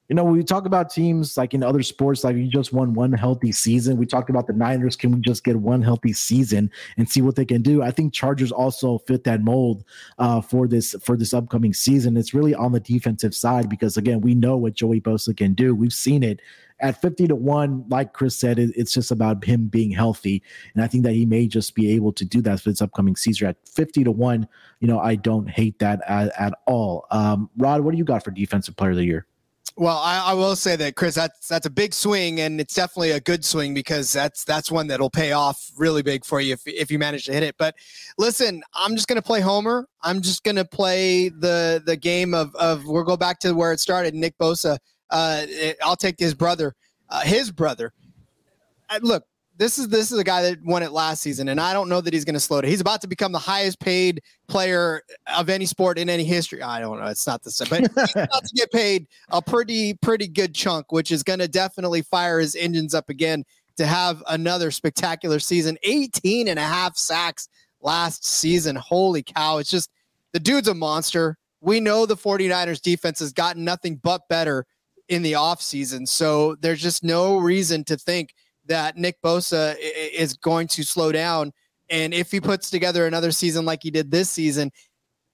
you 0.08 0.16
know, 0.16 0.24
we 0.24 0.42
talk 0.42 0.66
about 0.66 0.90
teams 0.90 1.36
like 1.36 1.54
in 1.54 1.62
other 1.62 1.82
sports, 1.82 2.24
like 2.24 2.36
you 2.36 2.48
just 2.48 2.72
won 2.72 2.92
one 2.92 3.12
healthy 3.12 3.52
season. 3.52 3.96
We 3.96 4.04
talked 4.04 4.30
about 4.30 4.46
the 4.46 4.52
Niners. 4.52 4.96
Can 4.96 5.12
we 5.12 5.20
just 5.20 5.44
get 5.44 5.56
one 5.56 5.80
healthy 5.80 6.12
season 6.12 6.70
and 6.96 7.08
see 7.08 7.22
what 7.22 7.36
they 7.36 7.44
can 7.44 7.62
do? 7.62 7.82
I 7.82 7.92
think 7.92 8.12
Chargers 8.12 8.52
also 8.52 8.98
fit 8.98 9.24
that 9.24 9.42
mold 9.42 9.84
uh, 10.18 10.40
for 10.40 10.66
this 10.66 10.94
for 11.02 11.16
this 11.16 11.32
upcoming 11.32 11.72
season. 11.72 12.16
It's 12.16 12.34
really 12.34 12.54
on 12.54 12.72
the 12.72 12.80
defensive 12.80 13.34
side 13.34 13.68
because 13.68 13.96
again, 13.96 14.20
we 14.20 14.34
know 14.34 14.56
what 14.56 14.74
Joey 14.74 15.00
Bosa 15.00 15.36
can 15.36 15.54
do. 15.54 15.74
We've 15.74 15.92
seen 15.92 16.22
it 16.22 16.40
at 16.80 17.00
50 17.00 17.28
to 17.28 17.36
1 17.36 17.84
like 17.88 18.12
chris 18.12 18.34
said 18.34 18.58
it's 18.58 18.92
just 18.92 19.12
about 19.12 19.44
him 19.44 19.68
being 19.68 19.92
healthy 19.92 20.42
and 20.74 20.82
i 20.82 20.88
think 20.88 21.04
that 21.04 21.12
he 21.12 21.24
may 21.24 21.46
just 21.46 21.76
be 21.76 21.92
able 21.92 22.12
to 22.12 22.24
do 22.24 22.42
that 22.42 22.60
for 22.60 22.70
this 22.70 22.82
upcoming 22.82 23.14
season 23.14 23.46
at 23.46 23.56
50 23.68 24.02
to 24.02 24.10
1 24.10 24.48
you 24.80 24.88
know 24.88 24.98
i 24.98 25.14
don't 25.14 25.48
hate 25.48 25.78
that 25.78 26.00
at, 26.08 26.32
at 26.36 26.54
all 26.66 27.06
um, 27.12 27.48
rod 27.56 27.82
what 27.82 27.92
do 27.92 27.98
you 27.98 28.04
got 28.04 28.24
for 28.24 28.32
defensive 28.32 28.74
player 28.74 28.90
of 28.90 28.96
the 28.96 29.04
year 29.04 29.26
well, 29.76 29.98
I, 29.98 30.18
I, 30.26 30.32
will 30.34 30.54
say 30.54 30.76
that 30.76 30.96
Chris, 30.96 31.14
that's 31.14 31.48
that's 31.48 31.66
a 31.66 31.70
big 31.70 31.94
swing, 31.94 32.40
and 32.40 32.60
it's 32.60 32.74
definitely 32.74 33.12
a 33.12 33.20
good 33.20 33.44
swing 33.44 33.72
because 33.72 34.12
that's 34.12 34.44
that's 34.44 34.70
one 34.70 34.86
that'll 34.86 35.10
pay 35.10 35.32
off 35.32 35.70
really 35.76 36.02
big 36.02 36.24
for 36.24 36.40
you 36.40 36.52
if 36.52 36.60
if 36.66 36.90
you 36.90 36.98
manage 36.98 37.24
to 37.26 37.32
hit 37.32 37.42
it. 37.42 37.54
But 37.58 37.74
listen, 38.18 38.62
I'm 38.74 38.94
just 38.96 39.08
gonna 39.08 39.22
play 39.22 39.40
Homer. 39.40 39.88
I'm 40.02 40.20
just 40.20 40.44
gonna 40.44 40.64
play 40.64 41.30
the 41.30 41.82
the 41.86 41.96
game 41.96 42.34
of 42.34 42.54
of 42.56 42.84
we'll 42.86 43.04
go 43.04 43.16
back 43.16 43.38
to 43.40 43.52
where 43.52 43.72
it 43.72 43.80
started. 43.80 44.14
Nick 44.14 44.36
Bosa. 44.36 44.78
Uh, 45.10 45.46
I'll 45.82 45.96
take 45.96 46.18
his 46.18 46.34
brother, 46.34 46.74
uh, 47.08 47.20
his 47.20 47.50
brother. 47.50 47.92
Uh, 48.88 48.98
look, 49.02 49.24
this 49.58 49.78
is 49.78 49.88
this 49.88 50.10
is 50.10 50.18
a 50.18 50.24
guy 50.24 50.42
that 50.42 50.64
won 50.64 50.82
it 50.82 50.92
last 50.92 51.22
season, 51.22 51.48
and 51.48 51.60
I 51.60 51.72
don't 51.72 51.88
know 51.88 52.00
that 52.00 52.12
he's 52.12 52.24
going 52.24 52.34
to 52.34 52.40
slow 52.40 52.60
down. 52.60 52.70
He's 52.70 52.80
about 52.80 53.00
to 53.02 53.06
become 53.06 53.32
the 53.32 53.38
highest 53.38 53.80
paid 53.80 54.22
player 54.48 55.02
of 55.34 55.48
any 55.48 55.66
sport 55.66 55.98
in 55.98 56.08
any 56.08 56.24
history. 56.24 56.62
I 56.62 56.80
don't 56.80 56.98
know. 56.98 57.06
It's 57.06 57.26
not 57.26 57.42
the 57.42 57.50
same, 57.50 57.68
but 57.68 57.80
he's 57.80 58.12
about 58.16 58.44
to 58.44 58.54
get 58.54 58.72
paid 58.72 59.06
a 59.30 59.42
pretty 59.42 59.94
pretty 59.94 60.26
good 60.26 60.54
chunk, 60.54 60.90
which 60.90 61.12
is 61.12 61.22
going 61.22 61.38
to 61.38 61.48
definitely 61.48 62.02
fire 62.02 62.40
his 62.40 62.54
engines 62.54 62.94
up 62.94 63.08
again 63.08 63.44
to 63.76 63.86
have 63.86 64.22
another 64.28 64.70
spectacular 64.70 65.38
season. 65.38 65.78
18 65.82 66.48
and 66.48 66.58
a 66.58 66.62
half 66.62 66.96
sacks 66.96 67.48
last 67.80 68.24
season. 68.24 68.76
Holy 68.76 69.22
cow. 69.22 69.58
It's 69.58 69.70
just 69.70 69.90
the 70.32 70.40
dude's 70.40 70.68
a 70.68 70.74
monster. 70.74 71.36
We 71.60 71.78
know 71.78 72.06
the 72.06 72.16
49ers 72.16 72.80
defense 72.80 73.20
has 73.20 73.32
gotten 73.32 73.64
nothing 73.64 73.96
but 73.96 74.28
better 74.28 74.66
in 75.08 75.22
the 75.22 75.32
offseason. 75.32 76.08
So 76.08 76.56
there's 76.56 76.82
just 76.82 77.04
no 77.04 77.38
reason 77.38 77.84
to 77.84 77.96
think 77.96 78.34
that 78.66 78.96
Nick 78.96 79.20
Bosa 79.22 79.76
is 79.80 80.34
going 80.34 80.68
to 80.68 80.82
slow 80.82 81.12
down. 81.12 81.52
And 81.90 82.14
if 82.14 82.30
he 82.30 82.40
puts 82.40 82.70
together 82.70 83.06
another 83.06 83.32
season 83.32 83.64
like 83.64 83.82
he 83.82 83.90
did 83.90 84.10
this 84.10 84.30
season, 84.30 84.70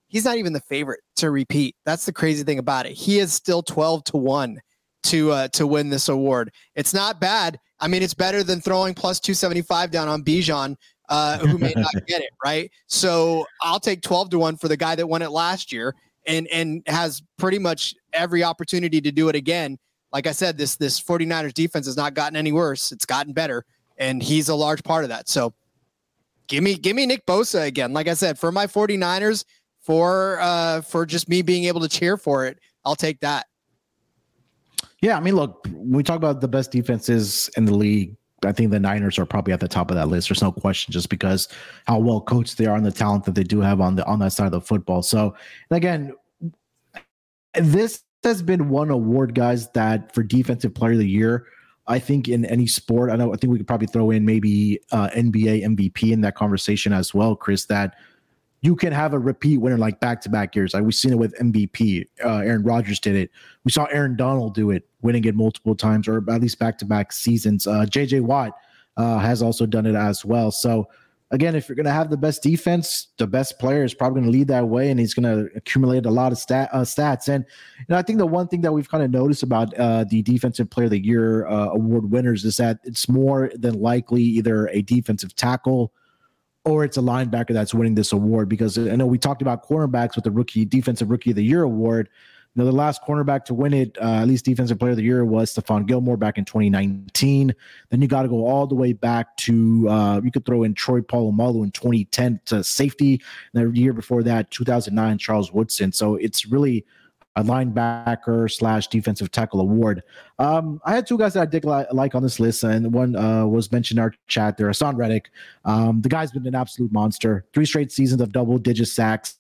he's 0.08 0.24
not 0.24 0.38
even 0.38 0.52
the 0.52 0.60
favorite 0.60 1.00
to 1.16 1.30
repeat. 1.30 1.76
That's 1.84 2.06
the 2.06 2.12
crazy 2.12 2.42
thing 2.42 2.58
about 2.58 2.86
it. 2.86 2.92
He 2.92 3.18
is 3.18 3.32
still 3.32 3.62
12 3.62 4.04
to 4.04 4.16
1 4.16 4.58
to 5.04 5.30
uh, 5.30 5.48
to 5.48 5.66
win 5.66 5.90
this 5.90 6.08
award. 6.08 6.52
It's 6.74 6.92
not 6.92 7.20
bad. 7.20 7.58
I 7.80 7.86
mean, 7.86 8.02
it's 8.02 8.14
better 8.14 8.42
than 8.42 8.60
throwing 8.60 8.94
plus 8.94 9.20
275 9.20 9.90
down 9.90 10.08
on 10.08 10.24
Bijan, 10.24 10.74
uh, 11.08 11.38
who 11.38 11.58
may 11.58 11.72
not 11.76 11.92
get 12.06 12.20
it, 12.20 12.30
right? 12.44 12.70
So 12.88 13.46
I'll 13.62 13.78
take 13.78 14.02
12 14.02 14.30
to 14.30 14.38
1 14.38 14.56
for 14.56 14.66
the 14.66 14.76
guy 14.76 14.96
that 14.96 15.06
won 15.06 15.22
it 15.22 15.30
last 15.30 15.72
year 15.72 15.94
and 16.26 16.46
and 16.48 16.82
has 16.86 17.22
pretty 17.38 17.58
much 17.58 17.94
every 18.12 18.42
opportunity 18.42 19.00
to 19.00 19.12
do 19.12 19.28
it 19.28 19.36
again 19.36 19.78
like 20.12 20.26
I 20.26 20.32
said, 20.32 20.56
this 20.56 20.76
this 20.76 21.00
49ers 21.00 21.54
defense 21.54 21.86
has 21.86 21.96
not 21.96 22.14
gotten 22.14 22.36
any 22.36 22.52
worse. 22.52 22.92
It's 22.92 23.04
gotten 23.04 23.32
better, 23.32 23.64
and 23.96 24.22
he's 24.22 24.48
a 24.48 24.54
large 24.54 24.82
part 24.82 25.04
of 25.04 25.10
that. 25.10 25.28
So 25.28 25.54
give 26.46 26.62
me 26.62 26.76
give 26.76 26.96
me 26.96 27.06
Nick 27.06 27.26
Bosa 27.26 27.66
again. 27.66 27.92
Like 27.92 28.08
I 28.08 28.14
said, 28.14 28.38
for 28.38 28.52
my 28.52 28.66
49ers, 28.66 29.44
for 29.80 30.38
uh 30.40 30.80
for 30.82 31.06
just 31.06 31.28
me 31.28 31.42
being 31.42 31.64
able 31.64 31.80
to 31.80 31.88
cheer 31.88 32.16
for 32.16 32.46
it, 32.46 32.58
I'll 32.84 32.96
take 32.96 33.20
that. 33.20 33.46
Yeah, 35.00 35.16
I 35.16 35.20
mean, 35.20 35.36
look, 35.36 35.66
we 35.72 36.02
talk 36.02 36.16
about 36.16 36.40
the 36.40 36.48
best 36.48 36.72
defenses 36.72 37.48
in 37.56 37.66
the 37.66 37.74
league, 37.74 38.16
I 38.44 38.52
think 38.52 38.70
the 38.70 38.78
Niners 38.78 39.18
are 39.18 39.26
probably 39.26 39.52
at 39.52 39.60
the 39.60 39.68
top 39.68 39.90
of 39.90 39.96
that 39.96 40.08
list. 40.08 40.28
There's 40.28 40.42
no 40.42 40.52
question, 40.52 40.92
just 40.92 41.08
because 41.08 41.48
how 41.86 41.98
well 41.98 42.20
coached 42.20 42.58
they 42.58 42.66
are 42.66 42.76
and 42.76 42.86
the 42.86 42.92
talent 42.92 43.24
that 43.24 43.34
they 43.34 43.42
do 43.42 43.60
have 43.60 43.80
on 43.80 43.96
the 43.96 44.06
on 44.06 44.20
that 44.20 44.32
side 44.32 44.46
of 44.46 44.52
the 44.52 44.60
football. 44.60 45.02
So, 45.02 45.34
again, 45.70 46.12
this 47.54 48.02
has 48.24 48.42
been 48.42 48.68
one 48.68 48.90
award, 48.90 49.34
guys, 49.34 49.70
that 49.72 50.14
for 50.14 50.22
defensive 50.22 50.74
player 50.74 50.92
of 50.92 50.98
the 50.98 51.08
year, 51.08 51.46
I 51.86 51.98
think 51.98 52.28
in 52.28 52.44
any 52.44 52.66
sport, 52.66 53.10
I 53.10 53.16
know 53.16 53.32
I 53.32 53.36
think 53.36 53.50
we 53.50 53.58
could 53.58 53.66
probably 53.66 53.86
throw 53.86 54.10
in 54.10 54.24
maybe 54.24 54.80
uh, 54.92 55.08
NBA 55.08 55.64
MVP 55.64 56.12
in 56.12 56.20
that 56.20 56.34
conversation 56.34 56.92
as 56.92 57.14
well, 57.14 57.34
Chris. 57.34 57.64
That 57.66 57.94
you 58.60 58.76
can 58.76 58.92
have 58.92 59.14
a 59.14 59.18
repeat 59.18 59.58
winner 59.58 59.78
like 59.78 60.00
back 60.00 60.20
to 60.22 60.28
back 60.28 60.54
years. 60.54 60.74
Like 60.74 60.82
we've 60.82 60.94
seen 60.94 61.12
it 61.12 61.18
with 61.18 61.34
MVP. 61.38 62.06
Uh, 62.22 62.38
Aaron 62.38 62.62
Rodgers 62.62 63.00
did 63.00 63.16
it. 63.16 63.30
We 63.64 63.72
saw 63.72 63.84
Aaron 63.86 64.16
Donald 64.16 64.54
do 64.54 64.70
it, 64.70 64.86
winning 65.00 65.24
it 65.24 65.34
multiple 65.34 65.74
times 65.74 66.08
or 66.08 66.18
at 66.30 66.40
least 66.40 66.58
back 66.58 66.76
to 66.78 66.84
back 66.84 67.12
seasons. 67.12 67.66
Uh, 67.66 67.86
JJ 67.88 68.22
Watt 68.22 68.58
uh, 68.96 69.18
has 69.18 69.42
also 69.42 69.64
done 69.64 69.86
it 69.86 69.94
as 69.94 70.24
well. 70.24 70.50
So 70.50 70.88
again, 71.30 71.54
if 71.54 71.68
you're 71.68 71.76
going 71.76 71.86
to 71.86 71.92
have 71.92 72.10
the 72.10 72.16
best 72.16 72.42
defense, 72.42 73.08
the 73.18 73.26
best 73.26 73.58
player 73.58 73.84
is 73.84 73.94
probably 73.94 74.20
going 74.20 74.32
to 74.32 74.38
lead 74.38 74.48
that 74.48 74.68
way, 74.68 74.90
and 74.90 74.98
he's 74.98 75.14
going 75.14 75.24
to 75.24 75.50
accumulate 75.56 76.06
a 76.06 76.10
lot 76.10 76.32
of 76.32 76.38
stat, 76.38 76.70
uh, 76.72 76.80
stats. 76.80 77.28
And 77.28 77.44
you 77.78 77.84
know, 77.88 77.96
I 77.96 78.02
think 78.02 78.18
the 78.18 78.26
one 78.26 78.48
thing 78.48 78.62
that 78.62 78.72
we've 78.72 78.88
kind 78.88 79.04
of 79.04 79.10
noticed 79.10 79.42
about 79.42 79.74
uh, 79.74 80.04
the 80.08 80.22
Defensive 80.22 80.70
Player 80.70 80.86
of 80.86 80.92
the 80.92 81.04
Year 81.04 81.46
uh, 81.46 81.68
award 81.68 82.10
winners 82.10 82.44
is 82.44 82.56
that 82.56 82.78
it's 82.84 83.08
more 83.08 83.50
than 83.54 83.80
likely 83.80 84.22
either 84.22 84.68
a 84.68 84.82
defensive 84.82 85.34
tackle 85.34 85.92
or 86.64 86.84
it's 86.84 86.96
a 86.96 87.00
linebacker 87.00 87.52
that's 87.52 87.74
winning 87.74 87.94
this 87.94 88.12
award. 88.12 88.48
Because 88.48 88.78
I 88.78 88.96
know 88.96 89.06
we 89.06 89.18
talked 89.18 89.42
about 89.42 89.66
cornerbacks 89.66 90.14
with 90.14 90.24
the 90.24 90.30
rookie 90.30 90.64
Defensive 90.64 91.10
Rookie 91.10 91.30
of 91.30 91.36
the 91.36 91.44
Year 91.44 91.62
award 91.62 92.08
the 92.64 92.72
last 92.72 93.02
cornerback 93.02 93.44
to 93.46 93.54
win 93.54 93.74
it, 93.74 93.96
uh, 94.00 94.22
at 94.22 94.28
least 94.28 94.44
defensive 94.44 94.78
player 94.78 94.92
of 94.92 94.96
the 94.96 95.02
year, 95.02 95.24
was 95.24 95.54
Stephon 95.54 95.86
Gilmore 95.86 96.16
back 96.16 96.38
in 96.38 96.44
2019. 96.44 97.54
Then 97.90 98.02
you 98.02 98.08
got 98.08 98.22
to 98.22 98.28
go 98.28 98.46
all 98.46 98.66
the 98.66 98.74
way 98.74 98.92
back 98.92 99.36
to 99.38 99.88
uh, 99.88 100.20
you 100.22 100.30
could 100.30 100.44
throw 100.44 100.62
in 100.62 100.74
Troy 100.74 101.00
Polamalu 101.00 101.64
in 101.64 101.70
2010 101.70 102.40
to 102.46 102.64
safety. 102.64 103.20
And 103.54 103.74
the 103.74 103.80
year 103.80 103.92
before 103.92 104.22
that, 104.24 104.50
2009, 104.50 105.18
Charles 105.18 105.52
Woodson. 105.52 105.92
So 105.92 106.16
it's 106.16 106.46
really 106.46 106.84
a 107.38 107.42
linebacker 107.44 108.50
slash 108.50 108.88
defensive 108.88 109.30
tackle 109.30 109.60
award. 109.60 110.02
Um, 110.40 110.80
I 110.84 110.92
had 110.96 111.06
two 111.06 111.16
guys 111.16 111.34
that 111.34 111.42
I 111.42 111.46
did 111.46 111.64
li- 111.64 111.86
like 111.92 112.16
on 112.16 112.22
this 112.24 112.40
list, 112.40 112.64
and 112.64 112.92
one 112.92 113.14
uh, 113.14 113.46
was 113.46 113.70
mentioned 113.70 113.98
in 113.98 114.02
our 114.02 114.12
chat 114.26 114.56
there, 114.56 114.68
Haason 114.68 114.96
Reddick. 114.96 115.30
Um, 115.64 116.02
the 116.02 116.08
guy's 116.08 116.32
been 116.32 116.46
an 116.48 116.56
absolute 116.56 116.90
monster. 116.90 117.46
Three 117.54 117.64
straight 117.64 117.92
seasons 117.92 118.20
of 118.20 118.32
double 118.32 118.58
digit 118.58 118.88
sacks. 118.88 119.38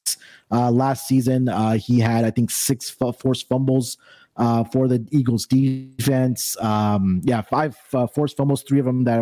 Uh, 0.52 0.70
last 0.70 1.08
season, 1.08 1.48
uh, 1.48 1.72
he 1.72 1.98
had, 1.98 2.24
I 2.24 2.30
think, 2.30 2.52
six 2.52 2.94
f- 3.00 3.18
forced 3.18 3.48
fumbles. 3.48 3.98
Uh, 4.36 4.62
for 4.62 4.86
the 4.86 5.04
Eagles 5.10 5.46
defense, 5.46 6.56
um, 6.62 7.20
yeah, 7.24 7.40
five 7.40 7.76
uh, 7.92 8.06
forced 8.06 8.36
fumbles, 8.36 8.62
three 8.62 8.78
of 8.78 8.84
them 8.84 9.02
that 9.02 9.18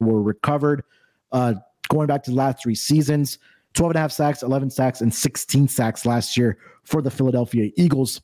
were 0.00 0.20
recovered. 0.20 0.82
Uh, 1.30 1.54
going 1.88 2.08
back 2.08 2.24
to 2.24 2.32
the 2.32 2.36
last 2.36 2.64
three 2.64 2.74
seasons, 2.74 3.38
12 3.76 3.90
and 3.90 3.96
a 3.96 4.00
half 4.00 4.12
sacks, 4.12 4.42
11 4.42 4.70
sacks, 4.70 5.00
and 5.00 5.14
16 5.14 5.68
sacks 5.68 6.04
last 6.04 6.36
year 6.36 6.58
for 6.84 7.02
the 7.02 7.10
Philadelphia 7.10 7.70
Eagles. 7.76 8.20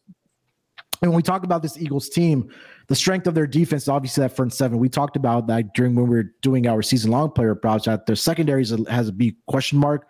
And 1.02 1.10
when 1.10 1.16
we 1.16 1.22
talk 1.22 1.44
about 1.44 1.62
this 1.62 1.76
Eagles 1.76 2.08
team, 2.08 2.50
the 2.86 2.94
strength 2.94 3.26
of 3.26 3.34
their 3.34 3.46
defense, 3.46 3.88
obviously 3.88 4.22
that 4.22 4.36
front 4.36 4.54
seven. 4.54 4.78
We 4.78 4.88
talked 4.88 5.16
about 5.16 5.48
that 5.48 5.74
during 5.74 5.94
when 5.94 6.06
we 6.06 6.16
were 6.16 6.32
doing 6.42 6.66
our 6.66 6.80
season 6.80 7.10
long 7.10 7.32
player 7.32 7.54
props. 7.54 7.84
That 7.84 8.06
their 8.06 8.16
secondaries 8.16 8.72
has 8.88 9.08
a 9.08 9.12
big 9.12 9.34
question 9.46 9.78
mark. 9.78 10.06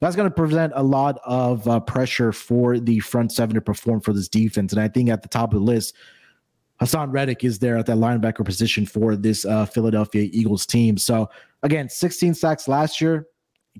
That's 0.00 0.16
going 0.16 0.28
to 0.28 0.34
present 0.34 0.72
a 0.74 0.82
lot 0.82 1.20
of 1.24 1.66
uh, 1.68 1.78
pressure 1.78 2.32
for 2.32 2.80
the 2.80 2.98
front 2.98 3.30
seven 3.30 3.54
to 3.54 3.60
perform 3.60 4.00
for 4.00 4.12
this 4.12 4.28
defense. 4.28 4.72
And 4.72 4.82
I 4.82 4.88
think 4.88 5.10
at 5.10 5.22
the 5.22 5.28
top 5.28 5.54
of 5.54 5.60
the 5.60 5.64
list, 5.64 5.94
Haason 6.80 7.12
Reddick 7.12 7.44
is 7.44 7.60
there 7.60 7.76
at 7.76 7.86
that 7.86 7.98
linebacker 7.98 8.44
position 8.44 8.84
for 8.84 9.14
this 9.14 9.44
uh, 9.44 9.64
Philadelphia 9.64 10.28
Eagles 10.32 10.66
team. 10.66 10.96
So 10.96 11.30
again, 11.62 11.88
16 11.88 12.34
sacks 12.34 12.66
last 12.66 13.00
year. 13.00 13.28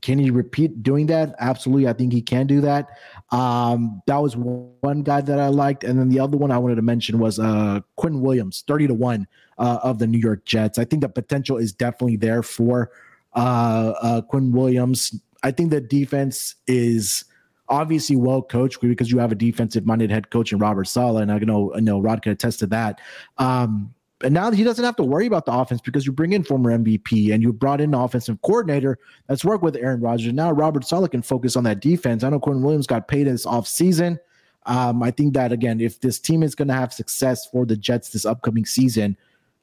Can 0.01 0.19
he 0.19 0.31
repeat 0.31 0.83
doing 0.83 1.07
that? 1.07 1.35
Absolutely. 1.39 1.87
I 1.87 1.93
think 1.93 2.13
he 2.13 2.23
can 2.23 2.47
do 2.47 2.63
that. 2.63 2.89
Um, 3.31 4.03
that 4.07 4.17
was 4.17 4.37
one 4.37 5.03
guy 5.03 5.21
that 5.21 5.39
I 5.39 5.49
liked. 5.49 5.85
And 5.85 5.99
then 5.99 6.09
the 6.09 6.19
other 6.19 6.37
one 6.37 6.51
I 6.51 6.59
wanted 6.59 6.77
to 6.77 6.83
mention 6.83 7.19
was 7.19 7.39
uh, 7.39 7.81
Quinn 7.97 8.21
Williams, 8.21 8.65
30 8.67 8.89
to 8.89 8.95
1 8.95 9.27
uh, 9.59 9.79
of 9.83 9.99
the 9.99 10.07
New 10.07 10.19
York 10.19 10.45
Jets. 10.47 10.79
I 10.79 10.85
think 10.85 11.03
the 11.03 11.09
potential 11.09 11.59
is 11.59 11.73
definitely 11.73 12.17
there 12.17 12.43
for 12.43 12.91
uh, 13.35 13.93
uh, 14.01 14.21
Quinn 14.23 14.51
Williams. 14.51 15.15
I 15.43 15.51
think 15.51 15.71
the 15.71 15.81
defense 15.81 16.55
is 16.67 17.25
obviously 17.69 18.17
well 18.17 18.43
coached 18.43 18.81
because 18.81 19.11
you 19.11 19.19
have 19.19 19.33
a 19.33 19.37
defensive 19.37 19.85
minded 19.85 20.11
head 20.11 20.31
coach 20.31 20.53
in 20.53 20.59
Robert 20.59 20.85
Saleh. 20.85 21.23
And 21.23 21.33
I 21.33 21.39
know, 21.39 21.73
I 21.75 21.81
know 21.81 22.01
Rod 22.01 22.23
can 22.23 22.33
attest 22.33 22.61
to 22.61 22.67
that. 22.69 23.01
Um, 23.39 23.95
and 24.23 24.35
now 24.35 24.51
he 24.51 24.65
doesn't 24.65 24.85
have 24.85 24.97
to 24.97 25.03
worry 25.03 25.27
about 25.27 25.47
the 25.47 25.53
offense 25.53 25.81
because 25.81 26.07
you 26.07 26.13
bring 26.13 26.33
in 26.33 26.43
former 26.43 26.77
MVP 26.77 27.33
and 27.33 27.43
you 27.43 27.53
brought 27.53 27.81
in 27.81 27.95
an 27.95 28.01
offensive 28.01 28.41
coordinator 28.43 28.99
that's 29.27 29.45
worked 29.45 29.63
with 29.63 29.77
Aaron 29.77 30.01
Rodgers. 30.01 30.33
Now 30.33 30.53
Robert 30.53 30.85
Saleh 30.85 31.11
can 31.11 31.23
focus 31.23 31.57
on 31.57 31.65
that 31.65 31.81
defense. 31.81 32.25
I 32.25 32.31
know 32.31 32.41
Quinn 32.41 32.63
Williams 32.63 32.87
got 32.87 33.09
paid 33.09 33.27
this 33.27 33.47
offseason. 33.47 34.19
Um, 34.67 35.03
I 35.03 35.11
think 35.11 35.35
that 35.35 35.53
again, 35.53 35.81
if 35.81 36.01
this 36.01 36.21
team 36.21 36.43
is 36.43 36.55
going 36.55 36.69
to 36.69 36.75
have 36.75 36.93
success 36.93 37.47
for 37.47 37.67
the 37.67 37.77
Jets 37.77 38.11
this 38.11 38.25
upcoming 38.25 38.65
season, 38.65 39.17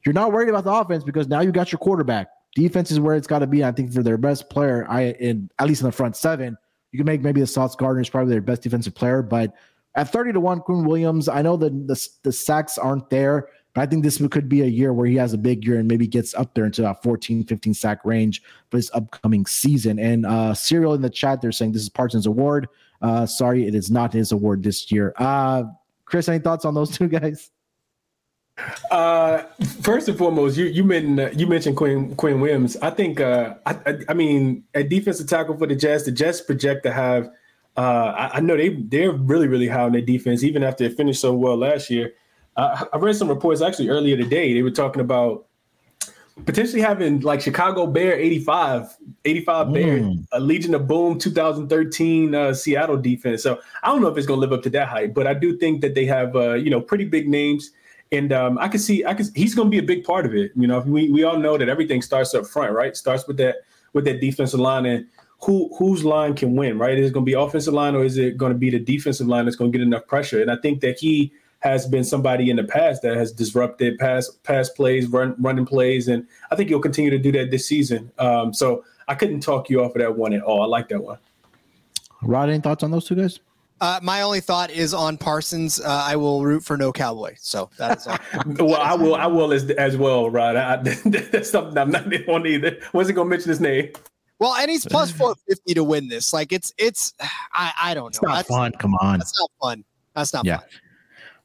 you're 0.05 0.13
not 0.13 0.31
worried 0.31 0.49
about 0.49 0.63
the 0.63 0.73
offense 0.73 1.03
because 1.03 1.27
now 1.27 1.41
you 1.41 1.51
got 1.51 1.71
your 1.71 1.79
quarterback. 1.79 2.29
Defense 2.55 2.91
is 2.91 2.99
where 2.99 3.15
it's 3.15 3.27
got 3.27 3.39
to 3.39 3.47
be. 3.47 3.63
I 3.63 3.71
think 3.71 3.93
for 3.93 4.03
their 4.03 4.17
best 4.17 4.49
player, 4.49 4.85
I 4.89 5.11
in 5.19 5.49
at 5.59 5.67
least 5.67 5.81
in 5.81 5.85
the 5.85 5.91
front 5.91 6.15
seven, 6.15 6.57
you 6.91 6.97
can 6.97 7.05
make 7.05 7.21
maybe 7.21 7.41
the 7.41 7.47
Sauce 7.47 7.75
Gardner 7.75 8.01
is 8.01 8.09
probably 8.09 8.31
their 8.31 8.41
best 8.41 8.63
defensive 8.63 8.95
player, 8.95 9.21
but 9.21 9.53
at 9.95 10.11
30 10.11 10.33
to 10.33 10.39
1, 10.39 10.61
Quinn 10.61 10.85
Williams, 10.85 11.27
I 11.27 11.41
know 11.41 11.57
that 11.57 11.87
the, 11.87 12.07
the 12.23 12.31
sacks 12.31 12.77
aren't 12.77 13.09
there, 13.09 13.49
I 13.79 13.85
think 13.85 14.03
this 14.03 14.21
could 14.29 14.49
be 14.49 14.61
a 14.61 14.67
year 14.67 14.93
where 14.93 15.07
he 15.07 15.15
has 15.15 15.33
a 15.33 15.37
big 15.37 15.65
year 15.65 15.79
and 15.79 15.87
maybe 15.87 16.07
gets 16.07 16.33
up 16.33 16.53
there 16.53 16.65
into 16.65 16.81
that 16.81 17.03
14, 17.03 17.45
15 17.45 17.73
sack 17.73 18.03
range 18.03 18.41
for 18.69 18.77
this 18.77 18.91
upcoming 18.93 19.45
season. 19.45 19.99
And 19.99 20.25
uh 20.25 20.53
Serial 20.53 20.93
in 20.93 21.01
the 21.01 21.09
chat, 21.09 21.41
they're 21.41 21.51
saying 21.51 21.71
this 21.71 21.81
is 21.81 21.89
Parsons' 21.89 22.25
award. 22.25 22.67
Uh 23.01 23.25
sorry, 23.25 23.67
it 23.67 23.75
is 23.75 23.89
not 23.89 24.13
his 24.13 24.31
award 24.31 24.63
this 24.63 24.91
year. 24.91 25.13
Uh 25.17 25.63
Chris, 26.05 26.27
any 26.27 26.39
thoughts 26.39 26.65
on 26.65 26.73
those 26.73 26.89
two 26.97 27.07
guys? 27.07 27.51
Uh, 28.91 29.43
first 29.81 30.07
and 30.09 30.17
foremost, 30.17 30.57
you 30.57 30.65
you 30.65 30.83
mentioned 30.83 31.39
you 31.39 31.47
mentioned 31.47 31.77
Quinn 31.77 32.15
Quinn 32.15 32.41
Williams. 32.41 32.75
I 32.77 32.89
think 32.89 33.21
uh, 33.21 33.55
I, 33.65 33.97
I, 34.09 34.13
mean 34.13 34.63
a 34.73 34.83
defensive 34.83 35.27
tackle 35.27 35.57
for 35.57 35.67
the 35.67 35.75
Jets. 35.75 36.03
The 36.03 36.11
Jets 36.11 36.41
project 36.41 36.83
to 36.83 36.91
have. 36.91 37.29
Uh, 37.77 38.13
I, 38.17 38.37
I 38.37 38.39
know 38.41 38.57
they 38.57 38.69
they're 38.69 39.11
really 39.11 39.47
really 39.47 39.67
high 39.67 39.83
on 39.83 39.93
their 39.93 40.01
defense, 40.01 40.43
even 40.43 40.63
after 40.63 40.87
they 40.87 40.93
finished 40.93 41.21
so 41.21 41.33
well 41.33 41.55
last 41.55 41.89
year. 41.89 42.13
Uh, 42.59 42.85
I 42.91 42.97
read 42.97 43.15
some 43.15 43.29
reports 43.29 43.61
actually 43.61 43.89
earlier 43.89 44.17
today. 44.17 44.53
They 44.53 44.61
were 44.61 44.71
talking 44.71 45.01
about 45.01 45.45
potentially 46.45 46.81
having 46.81 47.21
like 47.21 47.41
Chicago 47.41 47.87
Bear 47.87 48.19
85, 48.19 48.97
85 49.23 49.67
mm. 49.67 49.73
Bear, 49.73 50.13
a 50.33 50.39
Legion 50.41 50.75
of 50.75 50.87
Boom 50.87 51.17
2013 51.17 52.35
uh, 52.35 52.53
Seattle 52.53 52.97
defense. 52.97 53.43
So 53.43 53.59
I 53.83 53.87
don't 53.87 54.01
know 54.01 54.09
if 54.09 54.17
it's 54.17 54.27
going 54.27 54.39
to 54.39 54.41
live 54.41 54.51
up 54.51 54.63
to 54.63 54.69
that 54.71 54.89
height, 54.89 55.13
but 55.13 55.25
I 55.25 55.33
do 55.33 55.57
think 55.57 55.81
that 55.81 55.95
they 55.95 56.05
have 56.05 56.35
uh, 56.35 56.55
you 56.55 56.69
know 56.69 56.81
pretty 56.81 57.05
big 57.05 57.29
names 57.29 57.71
and 58.11 58.33
um, 58.33 58.57
I 58.57 58.67
can 58.67 58.79
see, 58.79 59.05
I 59.05 59.13
can. 59.13 59.27
He's 59.35 59.53
going 59.53 59.67
to 59.67 59.71
be 59.71 59.77
a 59.77 59.83
big 59.83 60.03
part 60.03 60.25
of 60.25 60.35
it. 60.35 60.51
You 60.55 60.67
know, 60.67 60.79
we 60.79 61.11
we 61.11 61.23
all 61.23 61.37
know 61.37 61.57
that 61.57 61.69
everything 61.69 62.01
starts 62.01 62.33
up 62.33 62.45
front, 62.47 62.73
right? 62.73 62.97
Starts 62.97 63.27
with 63.27 63.37
that 63.37 63.57
with 63.93 64.03
that 64.05 64.19
defensive 64.19 64.59
line, 64.59 64.85
and 64.85 65.05
who 65.41 65.69
whose 65.77 66.03
line 66.03 66.35
can 66.35 66.55
win, 66.55 66.79
right? 66.79 66.97
Is 66.97 67.11
it 67.11 67.13
going 67.13 67.25
to 67.25 67.29
be 67.29 67.33
offensive 67.33 67.73
line 67.73 67.95
or 67.95 68.03
is 68.03 68.17
it 68.17 68.35
going 68.35 68.51
to 68.51 68.57
be 68.57 68.71
the 68.71 68.79
defensive 68.79 69.27
line 69.27 69.45
that's 69.45 69.55
going 69.55 69.71
to 69.71 69.77
get 69.77 69.85
enough 69.85 70.07
pressure? 70.07 70.41
And 70.41 70.51
I 70.51 70.57
think 70.57 70.81
that 70.81 70.97
he 70.99 71.31
has 71.59 71.85
been 71.85 72.03
somebody 72.03 72.49
in 72.49 72.55
the 72.55 72.63
past 72.63 73.01
that 73.01 73.17
has 73.17 73.31
disrupted 73.31 73.97
pass 73.99 74.29
pass 74.43 74.69
plays, 74.69 75.07
run, 75.07 75.35
running 75.39 75.65
plays, 75.65 76.07
and 76.07 76.25
I 76.51 76.55
think 76.55 76.69
he'll 76.69 76.79
continue 76.79 77.11
to 77.11 77.19
do 77.19 77.31
that 77.33 77.51
this 77.51 77.67
season. 77.67 78.11
Um, 78.17 78.53
so 78.53 78.83
I 79.07 79.15
couldn't 79.15 79.41
talk 79.41 79.69
you 79.69 79.83
off 79.83 79.95
of 79.95 80.01
that 80.01 80.15
one 80.15 80.33
at 80.33 80.41
all. 80.41 80.61
I 80.61 80.65
like 80.65 80.89
that 80.89 81.03
one. 81.03 81.17
Rod, 82.21 82.49
any 82.49 82.59
thoughts 82.59 82.83
on 82.83 82.91
those 82.91 83.05
two 83.05 83.15
guys? 83.15 83.39
Uh, 83.81 83.99
my 84.03 84.21
only 84.21 84.41
thought 84.41 84.69
is 84.71 84.93
on 84.93 85.17
Parsons. 85.17 85.79
Uh, 85.79 86.03
I 86.05 86.15
will 86.17 86.43
root 86.43 86.63
for 86.63 86.75
no 86.75 86.91
cowboy. 86.91 87.35
So 87.39 87.69
that 87.77 87.99
is 87.99 88.07
all. 88.07 88.17
well, 88.67 88.81
I 88.81 88.93
will. 88.93 89.15
I 89.15 89.25
will 89.25 89.53
as, 89.53 89.69
as 89.71 89.95
well, 89.95 90.29
Rod. 90.29 90.55
I, 90.55 90.75
that's 91.05 91.49
something 91.49 91.77
I'm 91.77 91.91
not 91.91 92.05
on 92.27 92.45
either. 92.45 92.79
Wasn't 92.93 93.15
gonna 93.15 93.29
mention 93.29 93.49
his 93.49 93.61
name. 93.61 93.91
Well, 94.39 94.53
and 94.55 94.69
he's 94.69 94.85
plus 94.85 95.11
four 95.11 95.35
fifty 95.47 95.73
to 95.73 95.83
win 95.83 96.09
this. 96.09 96.33
Like 96.33 96.51
it's 96.51 96.73
it's. 96.77 97.13
I 97.53 97.71
I 97.81 97.93
don't 97.93 98.03
know. 98.03 98.07
It's 98.07 98.21
not 98.21 98.35
that's, 98.35 98.49
fun. 98.49 98.71
Come 98.73 98.95
on. 98.95 99.19
That's 99.19 99.39
not 99.39 99.51
fun. 99.61 99.83
That's 100.13 100.33
not 100.33 100.45
yeah. 100.45 100.57
fun. 100.57 100.67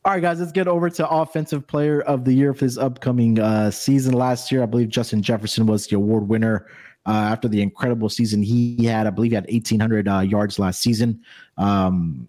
All 0.06 0.12
right, 0.12 0.20
guys, 0.20 0.38
let's 0.38 0.52
get 0.52 0.68
over 0.68 0.90
to 0.90 1.08
offensive 1.08 1.66
player 1.66 2.02
of 2.02 2.26
the 2.26 2.34
year 2.34 2.52
for 2.52 2.66
this 2.66 2.76
upcoming 2.76 3.38
uh, 3.38 3.70
season. 3.70 4.12
Last 4.12 4.52
year, 4.52 4.62
I 4.62 4.66
believe 4.66 4.90
Justin 4.90 5.22
Jefferson 5.22 5.64
was 5.64 5.86
the 5.86 5.96
award 5.96 6.28
winner 6.28 6.66
uh, 7.06 7.12
after 7.12 7.48
the 7.48 7.62
incredible 7.62 8.10
season 8.10 8.42
he 8.42 8.84
had. 8.84 9.06
I 9.06 9.10
believe 9.10 9.30
he 9.30 9.36
had 9.36 9.46
1,800 9.50 10.06
uh, 10.06 10.20
yards 10.20 10.58
last 10.58 10.82
season. 10.82 11.22
Um, 11.56 12.28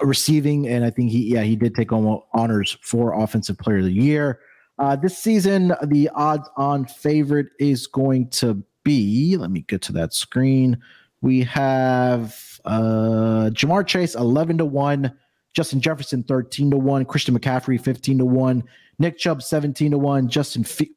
receiving, 0.00 0.66
and 0.66 0.82
I 0.82 0.88
think 0.88 1.10
he, 1.10 1.34
yeah, 1.34 1.42
he 1.42 1.56
did 1.56 1.74
take 1.74 1.92
on 1.92 2.22
honors 2.32 2.78
for 2.80 3.12
Offensive 3.12 3.58
Player 3.58 3.80
of 3.80 3.84
the 3.84 3.92
Year. 3.92 4.40
Uh, 4.78 4.96
this 4.96 5.18
season, 5.18 5.74
the 5.88 6.08
odds-on 6.14 6.86
favorite 6.86 7.48
is 7.58 7.86
going 7.86 8.30
to 8.30 8.62
be. 8.82 9.36
Let 9.36 9.50
me 9.50 9.60
get 9.68 9.82
to 9.82 9.92
that 9.92 10.14
screen. 10.14 10.80
We 11.20 11.42
have 11.42 12.60
uh, 12.64 13.50
Ja'Marr 13.52 13.86
Chase, 13.86 14.14
eleven 14.14 14.56
to 14.56 14.64
one. 14.64 15.12
Justin 15.52 15.80
Jefferson, 15.80 16.22
thirteen 16.22 16.70
to 16.70 16.76
one. 16.76 17.04
Christian 17.04 17.38
McCaffrey, 17.38 17.80
fifteen 17.80 18.18
to 18.18 18.24
one. 18.24 18.62
Nick 18.98 19.18
Chubb, 19.18 19.42
seventeen 19.42 19.90
to 19.90 19.98
one. 19.98 20.28
Justin 20.28 20.64
F- 20.64 20.88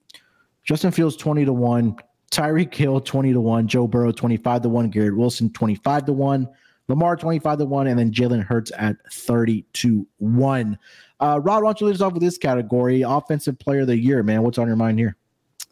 Justin 0.63 0.91
Fields, 0.91 1.15
twenty 1.15 1.45
to 1.45 1.53
one. 1.53 1.95
Tyreek 2.33 2.73
Hill, 2.73 2.99
20 2.99 3.31
to 3.33 3.39
1. 3.39 3.67
Joe 3.67 3.87
Burrow, 3.87 4.11
25 4.11 4.63
to 4.63 4.69
1. 4.69 4.89
Garrett 4.89 5.15
Wilson, 5.15 5.51
25 5.51 6.05
to 6.05 6.13
1. 6.13 6.49
Lamar 6.89 7.15
25 7.15 7.59
to 7.59 7.65
1, 7.65 7.87
and 7.87 7.97
then 7.99 8.11
Jalen 8.11 8.43
Hurts 8.43 8.71
at 8.77 8.97
30 9.11 9.63
to 9.73 10.05
1. 10.17 10.77
Uh, 11.19 11.39
Rod, 11.41 11.63
why 11.63 11.67
don't 11.69 11.79
you 11.79 11.87
lead 11.87 11.95
us 11.95 12.01
off 12.01 12.13
with 12.13 12.23
this 12.23 12.37
category? 12.37 13.03
Offensive 13.03 13.57
player 13.57 13.81
of 13.81 13.87
the 13.87 13.97
year, 13.97 14.21
man. 14.23 14.41
What's 14.41 14.57
on 14.57 14.67
your 14.67 14.75
mind 14.75 14.99
here? 14.99 15.15